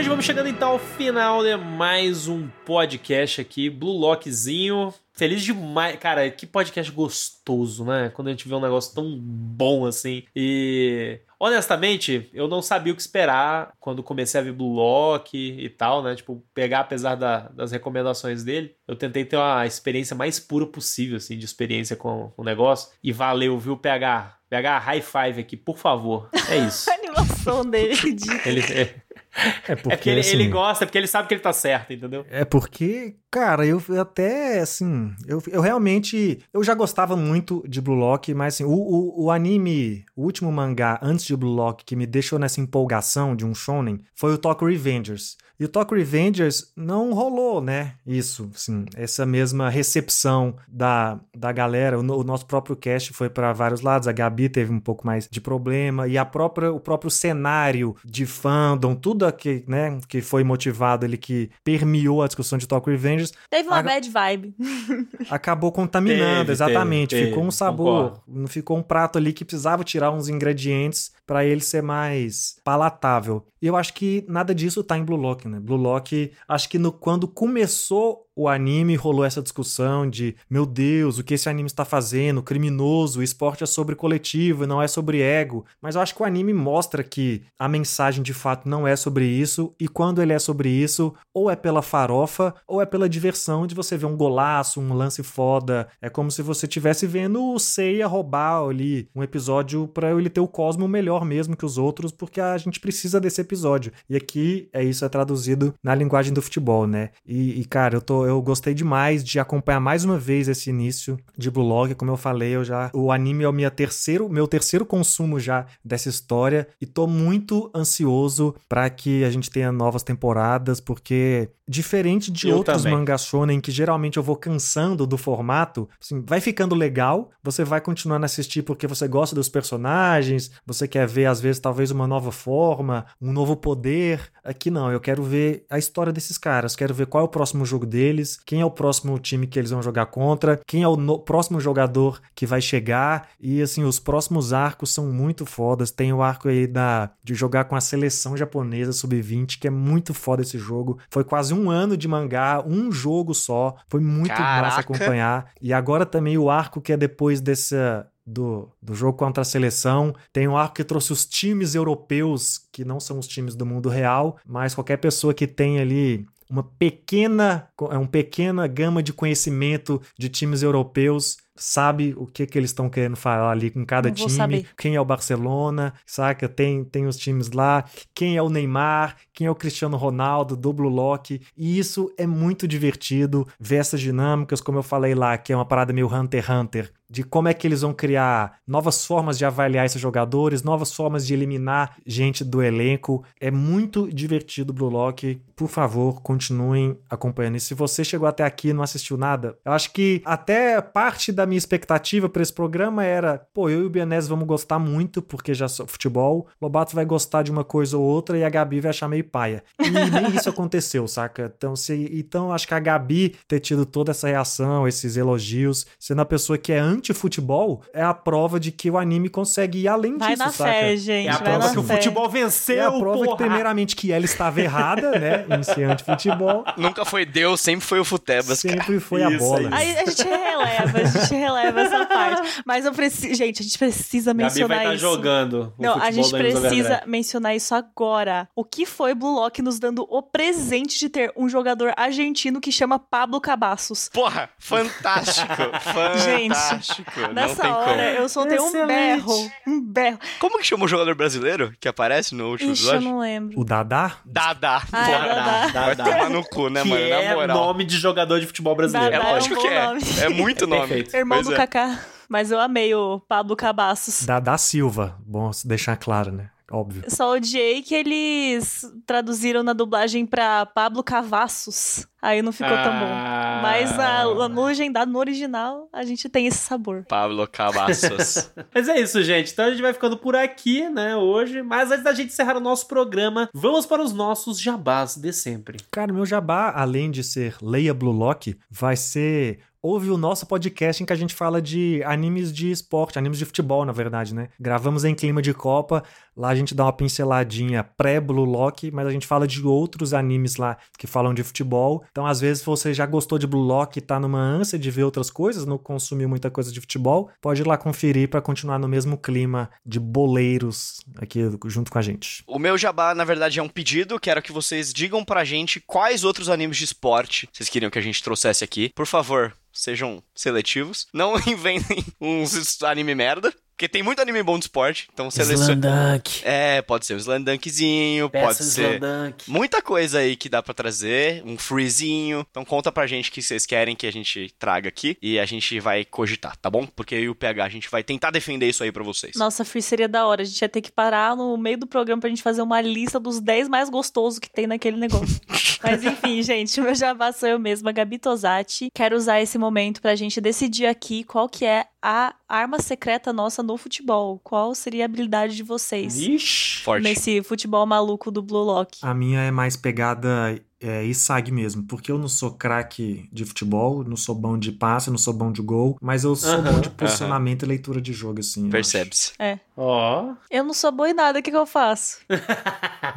Gente, 0.06 0.11
vamos 0.11 0.26
chegando 0.26 0.49
então 0.49 0.69
ao 0.73 0.77
final 0.77 1.44
de 1.44 1.57
mais 1.57 2.27
um 2.27 2.48
podcast 2.64 3.41
aqui, 3.41 3.72
Blue 3.72 3.98
Lockzinho. 3.98 4.94
Feliz 5.11 5.41
demais. 5.41 5.98
Cara, 5.98 6.30
que 6.30 6.45
podcast 6.45 6.91
gostoso, 6.91 7.84
né? 7.84 8.11
Quando 8.14 8.27
a 8.27 8.30
gente 8.30 8.48
vê 8.48 8.53
um 8.53 8.61
negócio 8.61 8.94
tão 8.94 9.18
bom 9.19 9.84
assim. 9.88 10.23
E. 10.36 11.22
Honestamente, 11.40 12.30
eu 12.36 12.48
não 12.48 12.61
sabia 12.61 12.94
o 12.94 12.95
que 12.95 13.02
esperar 13.02 13.73
quando 13.80 14.03
comecei 14.03 14.40
a 14.40 14.44
ver 14.44 14.52
Blue 14.52 14.76
Lock 14.76 15.36
e 15.36 15.69
tal, 15.69 16.03
né? 16.03 16.14
Tipo, 16.14 16.45
pegar 16.53 16.82
apesar 16.82 17.15
da, 17.15 17.48
das 17.49 17.72
recomendações 17.72 18.44
dele. 18.44 18.76
Eu 18.88 18.95
tentei 18.95 19.26
ter 19.26 19.38
uma 19.38 19.65
experiência 19.65 20.15
mais 20.15 20.40
pura 20.40 20.68
possível, 20.68 21.18
assim, 21.18 21.36
de 21.36 21.45
experiência 21.45 21.95
com 21.95 22.32
o 22.38 22.44
negócio. 22.44 22.91
E 23.03 23.11
valeu, 23.11 23.57
viu, 23.57 23.76
PH? 23.76 24.38
PH, 24.52 24.80
high 24.80 25.02
five 25.02 25.41
aqui, 25.41 25.57
por 25.57 25.80
favor. 25.80 26.30
É 26.48 26.57
isso. 26.57 26.90
A 26.94 26.94
animação 26.94 27.65
dele 27.65 27.94
é 27.94 28.49
ele, 28.49 28.61
é, 28.61 28.95
É 29.36 29.52
porque, 29.52 29.72
é 29.72 29.76
porque 29.76 30.10
ele, 30.10 30.20
assim, 30.22 30.32
ele 30.32 30.48
gosta, 30.48 30.84
é 30.84 30.88
porque 30.88 30.98
ele 30.98 31.07
sabe 31.07 31.28
que 31.28 31.34
ele 31.34 31.41
tá 31.41 31.52
certo, 31.52 31.91
entendeu? 31.91 32.26
É 32.30 32.45
porque, 32.45 33.16
cara, 33.36 33.66
eu 33.66 33.84
até, 33.99 34.62
assim, 34.62 35.14
eu, 35.28 35.44
eu 35.52 35.60
realmente, 35.60 36.40
eu 36.53 36.64
já 36.64 36.74
gostava 36.74 37.18
muito 37.18 37.62
de 37.68 37.82
Blue 37.82 37.94
Lock, 37.94 38.34
mas 38.34 38.53
assim, 38.53 38.64
o, 38.64 38.70
o, 38.70 39.26
o 39.26 39.30
anime, 39.30 40.06
o 40.16 40.24
último 40.24 40.49
mangá 40.49 40.98
antes 41.03 41.26
de 41.26 41.36
Blue 41.36 41.53
Lock 41.53 41.84
que 41.84 41.98
me 41.98 42.06
deixou 42.06 42.40
nessa 42.40 42.62
empolgação 42.62 43.36
de 43.36 43.45
um 43.45 43.53
shonen 43.53 43.99
foi 44.16 44.34
o 44.34 44.38
Tokyo 44.38 44.70
Revengers. 44.70 45.36
E 45.60 45.64
o 45.64 45.70
Tokyo 45.70 45.98
Revengers 45.98 46.72
não 46.76 47.14
rolou, 47.14 47.62
né? 47.62 47.94
Isso, 48.06 48.49
assim, 48.53 48.86
essa 48.95 49.26
mesma 49.26 49.70
recepção 49.70 50.56
da, 50.68 51.20
da 51.36 51.52
galera. 51.52 51.98
O, 51.98 52.02
o 52.02 52.24
nosso 52.24 52.45
próprio 52.45 52.76
cast 52.76 53.14
foi 53.14 53.30
para 53.30 53.53
vários 53.53 53.80
lados. 53.80 54.07
A 54.07 54.12
Gabi 54.12 54.49
teve 54.49 54.74
um 54.74 54.80
pouco 54.80 55.06
mais 55.06 55.30
de 55.30 55.40
problema 55.40 56.07
e 56.07 56.18
a 56.18 56.26
própria, 56.26 56.72
o 56.74 56.80
próprio 56.80 57.10
cenário 57.10 57.95
de 58.03 58.26
fandom, 58.26 58.95
tudo 58.95 59.26
aqui, 59.26 59.64
né, 59.66 59.98
que 60.10 60.22
foi 60.22 60.44
motivado 60.44 61.06
ali 61.06 61.18
que 61.18 61.49
permeou 61.64 62.22
a 62.22 62.28
discussão 62.28 62.57
de 62.57 62.68
Tokyo 62.68 62.91
Revengers, 62.91 63.25
Teve 63.50 63.68
uma 63.70 63.78
Aga- 63.78 63.90
bad 63.90 64.10
vibe. 64.10 64.56
acabou 65.30 65.72
contaminando, 65.72 66.40
Teve, 66.42 66.52
exatamente. 66.52 67.10
teve, 67.16 67.28
ficou 67.28 67.44
um 67.44 67.48
teve, 67.48 67.58
sabor, 67.58 68.04
concordo. 68.12 68.24
não 68.28 68.48
ficou 68.48 68.78
um 68.78 68.84
prato 68.84 69.18
ali 69.18 69.34
que 69.34 69.46
precisava 69.46 69.84
tirar 69.84 70.12
uns 70.12 70.28
ingredientes 70.30 71.12
para 71.26 71.46
ele 71.46 71.62
ser 71.62 71.82
mais 71.82 72.56
palatável. 72.64 73.46
E 73.62 73.68
eu 73.68 73.76
acho 73.76 73.94
que 73.94 74.24
nada 74.28 74.54
disso 74.54 74.84
tá 74.84 74.98
em 74.98 75.04
Blue 75.04 75.18
Lock, 75.18 75.48
né? 75.48 75.60
Blue 75.60 75.78
Lock, 75.78 76.32
acho 76.48 76.70
que 76.70 76.78
no, 76.78 76.92
quando 76.92 77.28
começou 77.28 78.25
o 78.36 78.49
anime 78.49 78.95
rolou 78.95 79.24
essa 79.24 79.41
discussão 79.41 80.10
de, 80.10 80.36
meu 80.49 80.66
Deus, 80.66 81.18
o 81.18 81.24
que 81.24 81.34
esse 81.34 81.48
anime 81.48 81.68
está 81.68 81.86
fazendo? 81.86 82.44
Criminoso, 82.44 83.20
o 83.20 83.24
esporte 83.24 83.64
é 83.64 83.68
sobre 83.68 83.95
coletivo, 83.95 84.68
não 84.68 84.82
é 84.82 84.88
sobre 84.88 85.22
ego. 85.22 85.66
Mas 85.82 85.95
eu 85.95 86.02
acho 86.02 86.14
que 86.14 86.22
o 86.22 86.26
anime 86.26 86.53
mostra 86.53 87.03
que 87.03 87.44
a 87.57 87.68
mensagem 87.68 88.22
de 88.22 88.34
fato 88.34 88.68
não 88.68 88.88
é 88.88 88.95
sobre 88.95 89.26
isso, 89.26 89.74
e 89.80 89.88
quando 89.88 90.22
ele 90.22 90.34
é 90.34 90.40
sobre 90.40 90.70
isso, 90.70 91.14
ou 91.34 91.49
é 91.49 91.56
pela 91.56 91.82
farofa, 91.82 92.53
ou 92.68 92.82
é 92.82 92.86
pela 92.86 93.07
diversão 93.07 93.66
de 93.66 93.76
você 93.76 93.98
ver 93.98 94.06
um 94.06 94.18
golaço, 94.18 94.82
um 94.82 94.94
lance 94.94 95.24
foda. 95.24 95.88
É 96.02 96.10
como 96.10 96.30
se 96.30 96.41
você 96.41 96.66
estivesse 96.66 97.07
vendo 97.07 97.53
o 97.53 97.60
Seiya 97.60 98.07
roubar 98.07 98.64
ali 98.64 99.07
um 99.16 99.24
episódio 99.24 99.88
para 99.88 100.12
ele 100.12 100.30
ter 100.30 100.40
o 100.40 100.48
Cosmo 100.48 100.88
melhor 100.88 101.24
mesmo 101.24 101.56
que 101.56 101.66
os 101.66 101.78
outros, 101.78 102.12
porque 102.12 102.41
a 102.41 102.57
gente 102.57 102.80
precisa 102.80 103.20
desse 103.20 103.41
episódio. 103.41 103.91
E 104.10 104.16
aqui 104.16 104.70
é 104.74 104.84
isso 104.84 105.06
é 105.06 105.10
traduzido 105.10 105.74
na 105.84 105.95
linguagem 105.95 106.34
do 106.34 106.41
futebol, 106.41 106.86
né? 106.88 107.12
E, 107.26 107.62
e, 107.62 107.66
cara, 107.66 107.95
eu 107.95 108.02
tô 108.02 108.25
eu 108.26 108.42
gostei 108.42 108.74
demais 108.74 109.24
de 109.24 109.40
acompanhar 109.40 109.80
mais 109.80 110.04
uma 110.04 110.18
vez 110.18 110.48
esse 110.48 110.70
início 110.70 111.18
de 111.38 111.50
Blue 111.50 111.64
Lock, 111.66 111.96
como 111.96 112.12
eu 112.12 112.18
falei, 112.18 112.56
eu 112.56 112.64
já 112.64 112.90
o 112.94 113.12
anime 113.12 113.44
é 113.44 113.50
o 113.50 113.54
minha 113.54 113.72
terceiro, 113.72 114.30
meu 114.30 114.48
terceiro 114.48 114.86
consumo 114.86 115.40
já 115.40 115.66
dessa 115.84 116.10
história 116.10 116.68
e 116.82 116.86
tô 116.86 117.08
muito 117.08 117.70
ansioso 117.76 118.56
para 118.68 118.90
que 118.90 119.24
a 119.24 119.30
gente 119.30 119.50
tenha 119.50 119.72
novas 119.72 120.04
temporadas, 120.04 120.80
porque 120.80 121.50
diferente 121.68 122.32
de 122.32 122.48
Eu 122.48 122.58
outros 122.58 122.84
também. 122.84 122.98
mangás 122.98 123.26
shonen 123.26 123.60
que 123.60 123.72
geralmente 123.72 124.18
eu 124.18 124.24
vou 124.24 124.36
cansando 124.36 125.08
do 125.08 125.18
formato, 125.18 125.90
assim, 126.00 126.24
vai 126.26 126.40
ficando 126.40 126.76
legal, 126.76 127.32
você 127.44 127.64
vai 127.64 127.82
continuando 127.82 128.24
a 128.24 128.28
assistir 128.28 128.62
porque 128.62 128.86
você 128.86 129.08
gosta 129.08 129.36
dos 129.36 129.50
personagens, 129.50 130.52
você 130.66 130.88
quer 130.88 131.08
ver 131.08 131.26
às 131.26 131.42
vezes 131.42 131.60
talvez 131.60 131.92
uma 131.92 132.08
nova 132.08 132.32
forma, 132.32 133.06
um 133.22 133.32
novo 133.32 133.56
poder. 133.56 134.20
Aqui 134.44 134.70
não, 134.70 134.92
eu 134.92 135.00
quero 135.00 135.24
ver 135.24 135.66
a 135.70 135.78
história 135.78 136.14
desses 136.14 136.38
caras, 136.38 136.76
quero 136.76 136.94
ver 136.94 137.08
qual 137.08 137.24
é 137.24 137.26
o 137.26 137.30
próximo 137.30 137.66
jogo 137.66 137.86
deles, 138.16 138.38
quem 138.46 138.62
é 138.62 138.66
o 138.66 138.72
próximo 138.72 139.18
time 139.20 139.46
que 139.46 139.60
eles 139.60 139.72
vão 139.72 139.82
jogar 139.82 140.06
contra, 140.08 140.60
quem 140.66 140.84
é 140.84 140.88
o 140.88 140.96
no- 140.96 141.20
próximo 141.20 141.60
jogador 141.60 142.22
que 142.34 142.46
vai 142.46 142.62
chegar 142.62 143.30
e 143.40 143.62
assim, 143.62 143.84
os 143.84 144.00
próximos 144.00 144.54
arcos 144.54 144.94
são 144.94 145.08
muito 145.12 145.46
fodas. 145.46 145.92
Tem 145.92 146.14
o 146.14 146.22
arco 146.22 146.48
aí 146.48 146.66
da 146.68 147.12
de 147.24 147.34
jogar 147.36 147.66
com 147.66 147.76
a 147.76 147.82
seleção 147.82 148.38
japonesa 148.38 148.94
sub-20, 148.94 149.60
que 149.60 149.68
é 149.68 149.72
muito 149.72 150.14
foda 150.14 150.42
esse 150.42 150.58
jogo. 150.58 150.98
Foi 151.10 151.24
quase 151.24 151.54
um 151.54 151.70
ano 151.70 151.98
de 151.98 152.08
mangá, 152.08 152.64
um 152.66 152.92
jogo 152.92 153.34
só. 153.34 153.76
Foi 153.90 154.00
muito 154.00 154.30
massa 154.30 154.44
Caraca. 154.44 154.80
acompanhar. 154.82 155.52
E 155.62 155.74
agora 155.74 156.06
também 156.06 156.38
o 156.38 156.50
arco 156.50 156.82
que 156.82 156.94
é 156.94 156.98
depois 156.98 157.42
dessa 157.42 158.08
do, 158.26 158.72
do 158.82 158.96
jogo 158.96 159.18
contra 159.18 159.42
a 159.42 159.46
seleção. 159.46 160.14
Tem 160.34 160.48
um 160.48 160.58
arco 160.58 160.76
que 160.76 160.84
trouxe 160.84 161.14
os 161.14 161.26
times 161.26 161.76
europeus, 161.76 162.60
que 162.72 162.84
não 162.84 163.00
são 163.00 163.20
os 163.20 163.28
times 163.28 163.56
do 163.56 163.66
mundo 163.66 163.88
real, 163.90 164.38
mas 164.46 164.74
qualquer 164.74 164.98
pessoa 164.98 165.32
que 165.34 165.46
tem 165.46 165.80
ali 165.80 166.26
uma 166.50 166.64
pequena, 166.64 167.70
é 167.92 167.98
uma 167.98 168.08
pequena 168.08 168.68
gama 168.68 169.02
de 169.02 169.14
conhecimento 169.14 170.02
de 170.18 170.30
times 170.30 170.62
europeus 170.62 171.38
sabe 171.56 172.14
o 172.18 172.26
que 172.26 172.45
que 172.45 172.57
eles 172.57 172.72
estão 172.72 172.90
querendo 172.90 173.15
falar 173.15 173.52
ali 173.52 173.72
com 173.72 173.86
cada 173.86 174.11
time, 174.11 174.30
saber. 174.30 174.68
quem 174.77 174.95
é 174.95 175.02
o 175.02 175.06
Barcelona, 175.06 175.94
saca? 176.06 176.49
Tem, 176.49 176.84
tem 176.84 177.07
os 177.07 177.18
times 177.18 177.52
lá, 177.52 177.86
quem 178.14 178.36
é 178.38 178.41
o 178.41 178.49
Neymar, 178.49 179.15
quem 179.34 179.48
é 179.48 179.52
o 179.52 179.56
Cristiano 179.56 179.98
Ronaldo, 179.98 180.56
do 180.56 180.73
Blue 180.73 180.90
Lock, 180.90 181.41
e 181.57 181.80
isso 181.80 182.11
é 182.18 182.27
muito 182.27 182.68
divertido, 182.68 183.48
ver 183.60 183.77
essas 183.77 184.02
dinâmicas, 184.02 184.61
como 184.61 184.80
eu 184.80 184.84
falei 184.84 185.15
lá, 185.15 185.38
que 185.38 185.53
é 185.53 185.56
uma 185.56 185.65
parada 185.65 185.94
meio 185.94 186.14
Hunter 186.14 186.44
x 186.44 186.49
Hunter, 186.49 186.94
de 187.10 187.23
como 187.23 187.48
é 187.48 187.53
que 187.53 187.68
eles 187.68 187.82
vão 187.82 187.94
criar 187.94 188.57
novas 188.68 189.06
formas 189.06 189.38
de 189.38 189.45
avaliar 189.45 189.86
esses 189.86 190.02
jogadores, 190.02 190.64
novas 190.64 190.94
formas 190.94 191.26
de 191.26 191.34
eliminar 191.34 191.95
gente 192.06 192.44
do 192.44 192.61
elenco. 192.61 193.23
É 193.40 193.52
muito 193.52 194.11
divertido 194.11 194.72
o 194.72 194.73
Blue 194.73 194.90
Lock. 194.90 195.40
Por 195.56 195.69
favor, 195.69 196.22
continuem 196.22 196.98
acompanhando. 197.10 197.56
E 197.56 197.60
se 197.60 197.73
você 197.73 198.03
chegou 198.03 198.27
até 198.27 198.44
aqui 198.44 198.69
e 198.69 198.73
não 198.73 198.84
assistiu 198.84 199.18
nada, 199.18 199.57
eu 199.64 199.72
acho 199.72 199.94
que 199.94 200.22
até 200.26 200.82
parte 200.82 201.32
da 201.32 201.45
minha 201.46 201.58
expectativa 201.58 202.28
para 202.30 202.42
esse 202.42 202.54
programa 202.54 203.04
era, 203.04 203.46
pô, 203.54 203.70
eu 203.70 203.82
e 203.82 203.86
o 203.86 203.90
Bianese 203.90 204.30
vamos 204.30 204.46
gostar 204.48 204.80
muito, 204.80 205.22
porque 205.22 205.54
já 205.54 205.68
sou 205.68 205.86
futebol, 205.88 206.48
Lobato 206.62 206.96
vai 206.96 207.06
gostar 207.06 207.44
de 207.44 207.52
uma 207.52 207.64
coisa 207.64 207.98
ou 207.98 208.04
outra 208.04 208.38
e 208.38 208.44
a 208.44 208.50
Gabi 208.50 208.80
vai 208.80 208.90
achar 208.90 209.08
meio 209.08 209.24
paia. 209.24 209.64
E 209.80 209.90
nem 209.90 210.36
isso 210.36 210.50
aconteceu, 210.50 211.08
saca? 211.08 211.52
Então, 211.58 211.76
se, 211.76 212.10
então 212.14 212.52
acho 212.52 212.68
que 212.68 212.74
a 212.74 212.80
Gabi 212.80 213.36
ter 213.48 213.60
tido 213.60 213.86
toda 213.86 214.12
essa 214.12 214.28
reação, 214.28 214.88
esses 214.88 215.18
elogios, 215.18 215.86
sendo 216.00 216.22
a 216.22 216.26
pessoa 216.26 216.58
que 216.58 216.72
é 216.72 216.80
anti-futebol, 216.80 217.82
é 217.94 218.02
a 218.02 218.14
prova 218.14 218.60
de 218.60 218.72
que 218.72 218.90
o 218.90 218.98
anime 218.98 219.30
consegue 219.30 219.80
ir 219.80 219.88
além 219.88 220.18
Vai 220.18 220.32
disso, 220.32 220.44
na 220.44 220.52
saca? 220.52 220.72
fé, 220.72 220.96
gente. 220.98 221.28
É 221.28 221.32
a 221.32 221.34
vai 221.38 221.44
prova 221.44 221.66
na 221.68 221.72
que 221.74 221.80
o 221.80 221.84
futebol 221.84 222.30
venceu, 222.30 222.78
É 222.78 222.86
a 222.86 222.92
prova 222.92 223.24
porra! 223.24 223.38
que, 223.38 223.44
primeiramente, 223.44 223.96
que 223.96 224.12
ela 224.12 224.26
estava 224.26 224.62
errada, 224.62 225.12
né? 225.20 225.46
Iniciante 225.50 226.04
de 226.04 226.12
futebol. 226.12 226.64
Nunca 226.78 227.06
foi 227.06 227.26
Deus, 227.26 227.62
sempre 227.62 227.86
foi 227.86 228.00
o 228.00 228.06
Futebas, 228.06 228.62
cara. 228.64 228.76
Sempre 228.82 229.00
foi 229.00 229.24
a 229.24 229.30
Isso, 229.30 229.40
bola. 229.40 229.70
é 229.70 229.74
Aí 229.76 229.98
a 229.98 230.06
gente 230.06 230.24
releva, 230.24 231.00
a 231.00 231.04
gente 231.04 231.35
releva 231.36 231.82
essa 231.82 232.06
parte. 232.07 232.62
Mas 232.66 232.86
eu 232.86 232.91
preciso. 232.94 233.34
Gente, 233.36 233.62
a 233.62 233.64
gente 233.64 233.78
precisa 233.78 234.32
Gabi 234.34 234.44
vai 234.44 234.45
mencionar 234.49 234.78
estar 234.80 234.94
isso. 234.95 235.02
jogando 235.03 235.74
o 235.78 235.82
Não, 235.82 236.02
a 236.02 236.12
gente 236.12 236.32
precisa 236.32 237.03
mencionar 237.06 237.56
isso 237.56 237.74
agora. 237.76 238.48
O 238.56 238.64
que 238.64 238.86
foi 238.86 239.14
Blue 239.14 239.36
Lock 239.36 239.62
nos 239.62 239.80
dando 239.80 240.06
o 240.10 240.22
presente 240.22 240.98
de 240.99 241.10
ter 241.10 241.32
um 241.36 241.48
jogador 241.49 241.94
argentino 241.98 242.60
que 242.62 242.72
chama 242.72 242.98
Pablo 242.99 243.40
Cabaços? 243.41 244.10
Porra, 244.14 244.49
fantástico. 244.57 245.45
Fantástico. 245.95 247.12
não 247.22 247.34
Nessa 247.34 247.62
tem 247.62 247.72
hora 247.72 247.86
como. 247.88 247.99
eu 248.02 248.30
soltei 248.30 248.60
um 248.60 248.86
berro. 248.88 249.52
Um 249.68 249.82
berro. 249.82 250.20
Como 250.40 250.57
que 250.60 250.66
chama 250.66 250.86
o 250.86 250.88
jogador 250.88 251.16
brasileiro 251.16 251.74
que 251.80 251.88
aparece 251.88 252.34
no 252.36 252.49
último 252.52 252.72
Ixi, 252.72 252.84
eu 252.86 252.90
episódio? 252.94 253.10
não 253.14 253.20
lembro. 253.20 253.60
O 253.60 253.64
Dadá? 253.64 254.18
Dadá. 254.26 254.82
Ah, 254.91 255.06
Porra, 255.06 255.26
é 255.26 255.28
Dadá. 255.36 255.68
Dá, 255.72 255.86
Vai 255.86 255.95
tomar 255.95 256.30
no 256.30 256.44
cu, 256.44 256.70
né, 256.70 256.82
que 256.84 256.90
mano? 256.90 257.02
é 257.02 257.28
Na 257.30 257.36
moral. 257.36 257.57
nome 257.57 257.84
de 257.86 257.98
jogador 257.98 258.40
de 258.40 258.48
futebol 258.48 258.76
brasileiro. 258.76 259.14
É 259.14 259.18
Dadá 259.18 259.30
é 259.30 259.32
um 259.32 259.36
lógico 259.36 259.56
bom 259.56 259.62
que 259.62 259.68
é. 259.68 259.84
nome. 259.86 260.02
É 260.22 260.30
muito 260.30 260.64
É 260.64 260.68
nome. 260.68 260.80
perfeito. 260.88 261.16
Irmão 261.26 261.40
Pois 261.40 261.48
do 261.48 261.54
é. 261.54 261.58
Kaká. 261.58 262.00
Mas 262.30 262.52
eu 262.52 262.60
amei 262.60 262.94
o 262.94 263.20
Pablo 263.20 263.56
Cabaços. 263.56 264.26
Dadá 264.26 264.58
Silva. 264.58 265.18
Bom 265.26 265.52
deixar 265.66 265.98
claro, 265.98 266.32
né? 266.32 266.50
óbvio. 266.72 267.04
Só 267.08 267.32
odiei 267.32 267.82
que 267.82 267.96
eles 267.96 268.84
traduziram 269.06 269.64
na 269.64 269.74
dublagem 269.74 270.26
pra 270.26 270.66
Pablo 270.66 271.04
Cavassos. 271.04 272.08
Aí 272.22 272.42
não 272.42 272.52
ficou 272.52 272.74
ah. 272.74 272.84
tão 272.84 272.92
bom. 272.92 273.06
Ah. 273.08 273.60
Mas 273.62 274.00
a, 274.00 274.50
no 274.50 274.66
legendado, 274.66 275.12
no 275.12 275.20
original, 275.20 275.88
a 275.94 276.04
gente 276.04 276.28
tem 276.28 276.48
esse 276.48 276.58
sabor. 276.58 277.06
Pablo 277.08 277.48
Cavassos. 277.48 278.52
Mas 278.74 278.90
é 278.90 279.00
isso, 279.00 279.24
gente. 279.24 279.52
Então 279.52 279.66
a 279.66 279.70
gente 279.70 279.82
vai 279.82 279.94
ficando 279.94 280.18
por 280.18 280.36
aqui, 280.36 280.90
né, 280.90 281.16
hoje. 281.16 281.62
Mas 281.62 281.92
antes 281.92 282.04
da 282.04 282.14
gente 282.14 282.32
encerrar 282.32 282.58
o 282.58 282.62
nosso 282.62 282.88
programa, 282.88 283.50
vamos 283.54 283.86
para 283.86 284.02
os 284.02 284.12
nossos 284.12 284.60
jabás 284.60 285.16
de 285.16 285.32
sempre. 285.32 285.78
Cara, 285.92 286.12
meu 286.12 286.26
jabá, 286.26 286.74
além 286.76 287.12
de 287.12 287.24
ser 287.24 287.56
Leia 287.62 287.94
Blue 287.94 288.12
Lock, 288.12 288.58
vai 288.70 288.96
ser 288.96 289.60
ouve 289.86 290.10
o 290.10 290.18
nosso 290.18 290.48
podcast 290.48 291.03
em 291.03 291.06
que 291.06 291.14
a 291.14 291.16
gente 291.16 291.36
fala 291.36 291.62
de 291.62 292.02
animes 292.06 292.52
de 292.52 292.72
esporte, 292.72 293.20
animes 293.20 293.38
de 293.38 293.45
futebol, 293.45 293.86
na 293.86 293.91
verdade, 293.91 294.34
né? 294.34 294.49
Gravamos 294.60 295.06
em 295.06 295.14
clima 295.14 295.41
de 295.41 295.53
Copa, 295.53 296.03
lá 296.36 296.49
a 296.49 296.56
gente 296.56 296.74
dá 296.74 296.86
uma 296.86 296.94
pinceladinha 296.94 297.84
pré-Blue 297.84 298.45
Lock, 298.45 298.90
mas 298.91 299.06
a 299.06 299.12
gente 299.12 299.28
fala 299.28 299.48
de 299.48 299.66
outros 299.66 300.14
animes 300.14 300.56
lá 300.56 300.78
que 300.98 301.06
falam 301.06 301.34
de 301.34 301.44
futebol. 301.44 302.03
Então, 302.12 302.26
às 302.26 302.41
vezes, 302.41 302.64
você 302.64 302.94
já 302.94 303.06
gostou 303.06 303.38
de 303.38 303.45
Blue 303.45 303.62
Lock 303.62 303.98
e 303.98 304.02
tá 304.02 304.20
numa 304.20 304.40
ânsia 304.40 304.80
de 304.80 304.90
ver 304.90 305.03
outras 305.03 305.30
coisas, 305.30 305.66
não 305.66 305.78
consumiu 305.78 306.28
muita 306.28 306.49
coisa 306.49 306.72
de 306.72 306.82
futebol, 306.82 307.30
pode 307.40 307.62
ir 307.62 307.68
lá 307.68 307.78
conferir 307.78 308.28
para 308.30 308.41
continuar 308.41 308.80
no 308.80 308.88
mesmo 308.88 309.18
clima 309.18 309.70
de 309.86 309.99
boleiros 309.99 310.99
aqui 311.18 311.41
junto 311.68 311.91
com 311.91 311.99
a 311.99 312.02
gente. 312.02 312.44
O 312.48 312.57
meu 312.57 312.76
jabá, 312.78 313.14
na 313.14 313.24
verdade, 313.24 313.60
é 313.60 313.64
um 313.64 313.70
pedido, 313.70 314.20
quero 314.20 314.41
que 314.41 314.52
vocês 314.52 314.91
digam 314.91 315.24
pra 315.24 315.44
gente 315.44 315.80
quais 315.86 316.24
outros 316.24 316.49
animes 316.49 316.78
de 316.78 316.86
esporte 316.86 317.48
vocês 317.53 317.70
queriam 317.70 317.91
que 317.91 317.99
a 317.99 318.02
gente 318.02 318.24
trouxesse 318.24 318.64
aqui. 318.64 318.91
Por 318.95 319.06
favor, 319.06 319.56
sejam 319.76 320.24
seletivos. 320.34 321.08
Não 321.14 321.38
inventem 321.48 322.04
uns 322.20 322.82
anime 322.82 323.14
merda. 323.14 323.54
Porque 323.76 323.90
tem 323.90 324.02
muito 324.02 324.22
anime 324.22 324.42
bom 324.42 324.58
de 324.58 324.66
esporte, 324.66 325.10
então 325.14 325.30
seleciona. 325.30 325.74
Slandunk. 325.74 326.42
É, 326.46 326.82
pode 326.82 327.06
ser 327.06 327.14
um 327.14 327.18
Slandunkzinho, 327.18 328.30
pode 328.30 328.64
ser 328.64 328.96
Slandunk. 328.96 329.52
muita 329.52 329.82
coisa 329.82 330.20
aí 330.20 330.38
que 330.38 330.48
dá 330.48 330.64
para 330.64 330.74
trazer, 330.74 331.44
um 331.46 331.58
freezinho. 331.58 332.48
Então 332.50 332.64
conta 332.64 332.90
pra 332.90 333.06
gente 333.06 333.30
que 333.30 333.42
vocês 333.42 333.66
querem 333.66 333.94
que 333.94 334.08
a 334.08 334.12
gente 334.12 334.56
traga 334.58 334.88
aqui 334.88 335.18
e 335.22 335.38
a 335.38 335.46
gente 335.46 335.78
vai 335.82 336.06
cogitar, 336.06 336.56
tá 336.56 336.70
bom? 336.70 336.88
Porque 336.88 337.16
eu 337.16 337.20
e 337.20 337.30
o 337.30 337.36
PH 337.36 337.66
a 337.66 337.70
gente 337.70 337.90
vai 337.92 338.02
tentar 338.02 338.32
defender 338.32 338.70
isso 338.70 338.82
aí 338.82 338.94
para 338.94 339.04
vocês. 339.04 339.36
Nossa, 339.36 339.66
free 339.66 339.82
seria 339.82 340.08
da 340.08 340.26
hora. 340.26 340.44
A 340.44 340.46
gente 340.46 340.62
ia 340.62 340.70
ter 340.70 340.82
que 340.82 340.92
parar 340.92 341.36
no 341.36 341.58
meio 341.58 341.78
do 341.78 341.86
programa 341.86 342.22
pra 342.22 342.30
gente 342.30 342.42
fazer 342.42 342.62
uma 342.62 342.80
lista 342.80 343.20
dos 343.20 343.42
10 343.42 343.68
mais 343.68 343.90
gostosos 343.90 344.40
que 344.40 344.50
tem 344.50 344.68
naquele 344.68 344.96
negócio. 344.96 345.42
Mas 345.84 346.04
enfim, 346.04 346.42
gente, 346.42 346.80
meu 346.82 346.96
jabá 346.96 347.32
sou 347.32 347.50
eu 347.50 347.60
mesma, 347.60 347.92
Gabi 347.92 348.18
Tosati. 348.18 348.88
Quero 348.94 349.16
usar 349.16 349.42
esse 349.42 349.58
momento 349.58 350.02
pra 350.02 350.16
gente 350.16 350.40
decidir 350.40 350.86
aqui 350.88 351.24
qual 351.24 351.48
que 351.48 351.66
é 351.66 351.86
a 352.02 352.36
arma 352.48 352.80
secreta 352.80 353.34
nossa 353.34 353.64
no 353.66 353.78
futebol. 353.78 354.40
Qual 354.44 354.74
seria 354.74 355.04
a 355.04 355.06
habilidade 355.06 355.56
de 355.56 355.64
vocês? 355.64 356.18
Ixi, 356.18 356.84
forte. 356.84 357.04
Nesse 357.04 357.44
futebol 357.44 357.86
maluco 357.86 358.32
do 358.32 358.42
Blue 358.42 358.64
Lock. 358.64 359.00
A 359.02 359.14
minha 359.14 359.42
é 359.42 359.52
mais 359.52 359.76
pegada 359.76 360.58
é, 360.80 361.04
Isag 361.04 361.52
mesmo, 361.52 361.84
porque 361.84 362.12
eu 362.12 362.18
não 362.18 362.28
sou 362.28 362.52
craque 362.52 363.28
de 363.32 363.44
futebol, 363.44 364.04
não 364.04 364.16
sou 364.16 364.36
bom 364.36 364.58
de 364.58 364.72
passe, 364.72 365.10
não 365.10 365.18
sou 365.18 365.34
bom 365.34 365.52
de 365.52 365.62
gol, 365.62 365.98
mas 366.02 366.24
eu 366.24 366.36
sou 366.36 366.60
uh 366.60 366.64
-huh, 366.64 366.74
bom 366.74 366.80
de 366.80 366.90
posicionamento 366.92 367.64
uh 367.64 367.66
-huh. 367.66 367.70
e 367.70 367.76
leitura 367.76 368.02
de 368.02 368.14
jogo, 368.14 368.40
assim. 368.40 368.70
Percebe-se. 368.70 369.34
É. 369.40 369.60
Ó. 369.76 370.24
Oh. 370.24 370.36
Eu 370.50 370.64
não 370.64 370.74
sou 370.74 370.92
boa 370.92 371.10
em 371.10 371.14
nada, 371.14 371.40
o 371.40 371.44
que, 371.44 371.50
que 371.50 371.58
eu 371.58 371.66
faço? 371.66 372.20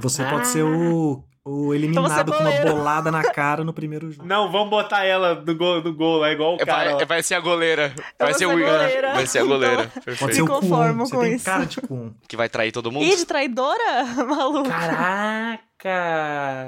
Você 0.01 0.25
pode 0.25 0.49
ser 0.49 0.63
o 0.63 1.23
o 1.49 1.75
eliminado 1.75 2.33
com 2.33 2.43
uma 2.43 2.51
bolada 2.51 3.11
na 3.11 3.23
cara 3.23 3.65
no 3.65 3.73
primeiro 3.73 4.11
jogo. 4.11 4.29
Não, 4.29 4.53
vamos 4.53 4.69
botar 4.71 5.05
ela 5.05 5.35
no 5.35 5.55
gol, 5.55 5.83
no 5.83 5.95
gol 5.95 6.25
é 6.25 6.33
igual 6.33 6.55
o 6.55 6.59
cara. 6.59 6.97
Vai, 6.97 7.07
vai 7.07 7.23
ser 7.23 7.35
a 7.35 7.41
goleira. 7.41 7.95
Vai 8.19 8.35
ser, 8.35 8.47
o 8.47 8.51
goleira. 8.51 9.15
Vai 9.15 9.27
ser 9.27 9.39
a 9.39 9.45
goleira. 9.45 9.83
Então, 9.85 10.03
Perfeito. 10.03 10.35
Ser 10.35 10.43
o 10.43 10.47
conformo 10.47 11.07
Você 11.07 11.15
com 11.15 11.23
tem 11.23 11.35
isso. 11.35 11.45
cara 11.45 11.65
de 11.65 11.81
Kun. 11.81 12.13
Que 12.29 12.37
vai 12.37 12.49
trair 12.49 12.73
todo 12.73 12.93
mundo. 12.93 13.05
Ih, 13.05 13.17
de 13.17 13.25
traidora? 13.25 14.05
Maluco. 14.29 14.69
Caraca. 14.69 15.68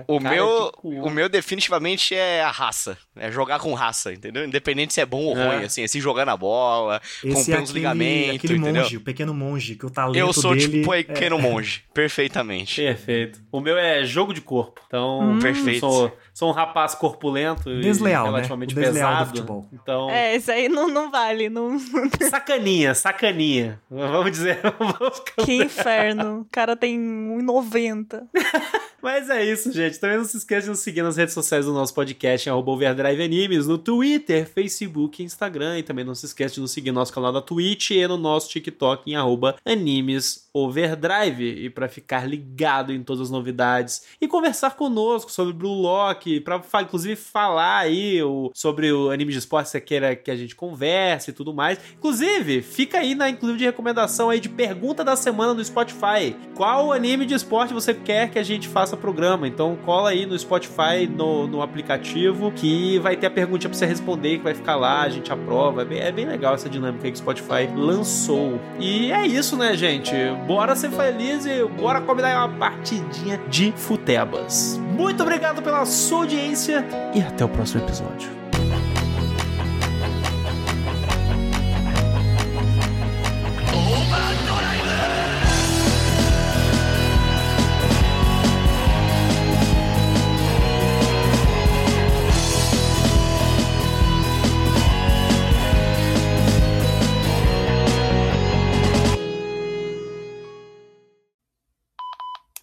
O 0.07 0.21
meu, 0.21 0.73
o 0.83 1.11
meu 1.11 1.29
definitivamente 1.29 2.15
é 2.15 2.43
a 2.43 2.51
raça. 2.51 2.97
É 3.17 3.31
jogar 3.31 3.59
com 3.59 3.75
raça, 3.75 4.13
entendeu? 4.13 4.45
Independente 4.45 4.95
se 4.95 5.01
é 5.01 5.07
bom 5.07 5.25
ou 5.25 5.37
é. 5.37 5.57
ruim, 5.57 5.65
assim, 5.65 5.83
é 5.83 5.89
se 5.89 6.01
jogar 6.01 6.25
na 6.25 6.37
bola, 6.37 7.01
Esse 7.25 7.35
romper 7.35 7.53
é 7.53 7.61
uns 7.61 7.71
ligamentos, 7.71 8.37
aquele 8.37 8.57
entendeu? 8.57 8.83
monge, 8.83 8.97
o 8.97 9.01
pequeno 9.01 9.35
monge, 9.35 9.75
que 9.75 9.85
o 9.85 9.91
talento 9.91 10.17
Eu 10.17 10.33
sou 10.33 10.55
dele 10.55 10.79
tipo 10.79 10.91
o 10.91 11.05
pequeno 11.05 11.39
é... 11.39 11.43
monge, 11.43 11.83
perfeitamente. 11.93 12.81
Perfeito. 12.81 13.41
O 13.51 13.61
meu 13.61 13.77
é 13.77 14.05
jogo 14.05 14.33
de 14.33 14.41
corpo. 14.41 14.81
Então, 14.87 15.33
hum. 15.33 15.39
perfeito. 15.41 15.81
Sou, 15.81 16.17
sou 16.41 16.49
um 16.49 16.53
rapaz 16.53 16.95
corpulento 16.95 17.65
Desleal, 17.83 18.25
e 18.25 18.31
relativamente 18.31 18.75
né? 18.75 18.83
Desleal 18.85 19.11
pesado. 19.11 19.25
Do 19.25 19.37
futebol. 19.37 19.69
Então... 19.71 20.09
É, 20.09 20.35
isso 20.35 20.51
aí 20.51 20.71
não, 20.71 20.89
não 20.89 21.11
vale. 21.11 21.51
Não... 21.51 21.79
Sacaninha, 22.31 22.95
sacaninha. 22.95 23.79
Vamos 23.91 24.31
dizer. 24.31 24.59
que 25.45 25.65
inferno. 25.65 26.41
O 26.41 26.47
cara 26.51 26.75
tem 26.75 26.99
1,90. 26.99 28.23
Mas 29.03 29.31
é 29.31 29.45
isso, 29.45 29.73
gente. 29.73 29.99
Também 29.99 30.19
não 30.19 30.25
se 30.25 30.37
esqueça 30.37 30.65
de 30.65 30.71
nos 30.71 30.81
seguir 30.81 31.03
nas 31.03 31.17
redes 31.17 31.33
sociais 31.33 31.65
do 31.65 31.73
nosso 31.73 31.95
podcast, 31.95 32.49
em 32.49 32.53
Overdrive 32.53 33.23
Animes, 33.23 33.67
no 33.67 33.79
Twitter, 33.79 34.47
Facebook, 34.47 35.23
Instagram. 35.23 35.79
E 35.79 35.83
também 35.83 36.05
não 36.05 36.15
se 36.15 36.27
esqueça 36.27 36.55
de 36.55 36.61
nos 36.61 36.71
seguir 36.71 36.91
no 36.91 37.01
nosso 37.01 37.13
canal 37.13 37.33
da 37.33 37.41
Twitch 37.41 37.91
e 37.91 38.07
no 38.07 38.19
nosso 38.19 38.51
TikTok 38.51 39.11
em 39.11 39.17
arroba 39.17 39.57
Animes 39.65 40.49
Overdrive. 40.53 41.65
E 41.65 41.71
para 41.71 41.89
ficar 41.89 42.29
ligado 42.29 42.93
em 42.93 43.03
todas 43.03 43.23
as 43.23 43.31
novidades 43.31 44.03
e 44.21 44.29
conversar 44.29 44.77
conosco 44.77 45.31
sobre 45.31 45.55
Blue 45.55 45.81
Lock, 45.81 46.30
para 46.41 46.83
inclusive 46.83 47.17
falar 47.17 47.79
aí 47.79 48.23
o, 48.23 48.51
sobre 48.55 48.93
o 48.93 49.11
anime 49.11 49.33
de 49.33 49.39
esporte 49.39 49.67
que 49.67 49.71
você 49.71 49.81
queira 49.81 50.15
que 50.15 50.31
a 50.31 50.37
gente 50.37 50.55
converse 50.55 51.31
e 51.31 51.33
tudo 51.33 51.55
mais. 51.55 51.79
Inclusive, 51.97 52.61
fica 52.63 52.99
aí 52.99 53.15
na 53.15 53.31
inclusive 53.31 53.59
de 53.59 53.65
recomendação 53.65 54.29
aí 54.29 54.39
de 54.39 54.49
pergunta 54.49 55.03
da 55.03 55.17
semana 55.17 55.55
no 55.55 55.65
Spotify. 55.65 56.37
Qual 56.55 56.93
anime 56.93 57.25
de 57.25 57.35
esporte 57.35 57.73
você 57.73 57.95
quer 57.95 58.31
que 58.31 58.39
a 58.39 58.43
gente 58.43 58.69
faça 58.69 58.97
programa? 58.97 59.49
Então 59.49 59.77
cola 59.85 60.11
aí 60.11 60.27
no 60.27 60.39
Spotify, 60.39 61.07
no, 61.09 61.47
no 61.47 61.63
aplicativo, 61.63 62.53
que 62.53 62.99
vai 62.99 63.17
ter 63.17 63.27
a 63.27 63.31
pergunta 63.31 63.69
pra 63.69 63.77
você 63.77 63.87
responder, 63.87 64.39
que 64.39 64.45
vai 64.45 64.55
ficar 64.55 64.77
lá, 64.77 65.03
a 65.03 65.09
gente 65.09 65.33
aprova. 65.33 65.83
É 65.83 65.85
bem, 65.85 66.01
é 66.01 66.13
bem 66.13 66.27
legal 66.27 66.55
essa 66.55 66.69
dinâmica 66.69 67.07
aí 67.07 67.13
que 67.13 67.17
o 67.17 67.21
Spotify 67.21 67.69
lançou. 67.75 68.61
E 68.79 69.11
é 69.11 69.27
isso, 69.27 69.57
né, 69.57 69.77
gente? 69.77 70.13
Bora 70.47 70.75
ser 70.77 70.91
feliz 70.91 71.47
e 71.47 71.65
bora 71.65 72.01
combinar 72.01 72.47
uma 72.47 72.59
partidinha 72.59 73.39
de 73.49 73.73
futebas. 73.73 74.81
Muito 74.97 75.23
obrigado 75.23 75.63
pela 75.63 75.87
sua 76.11 76.23
audiência 76.23 76.85
e 77.15 77.21
até 77.23 77.45
o 77.45 77.49
próximo 77.49 77.85
episódio. 77.85 78.29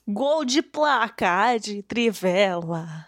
Gol 0.06 0.44
de 0.44 0.61
placa 0.61 1.57
de 1.57 1.82
trivela. 1.82 3.07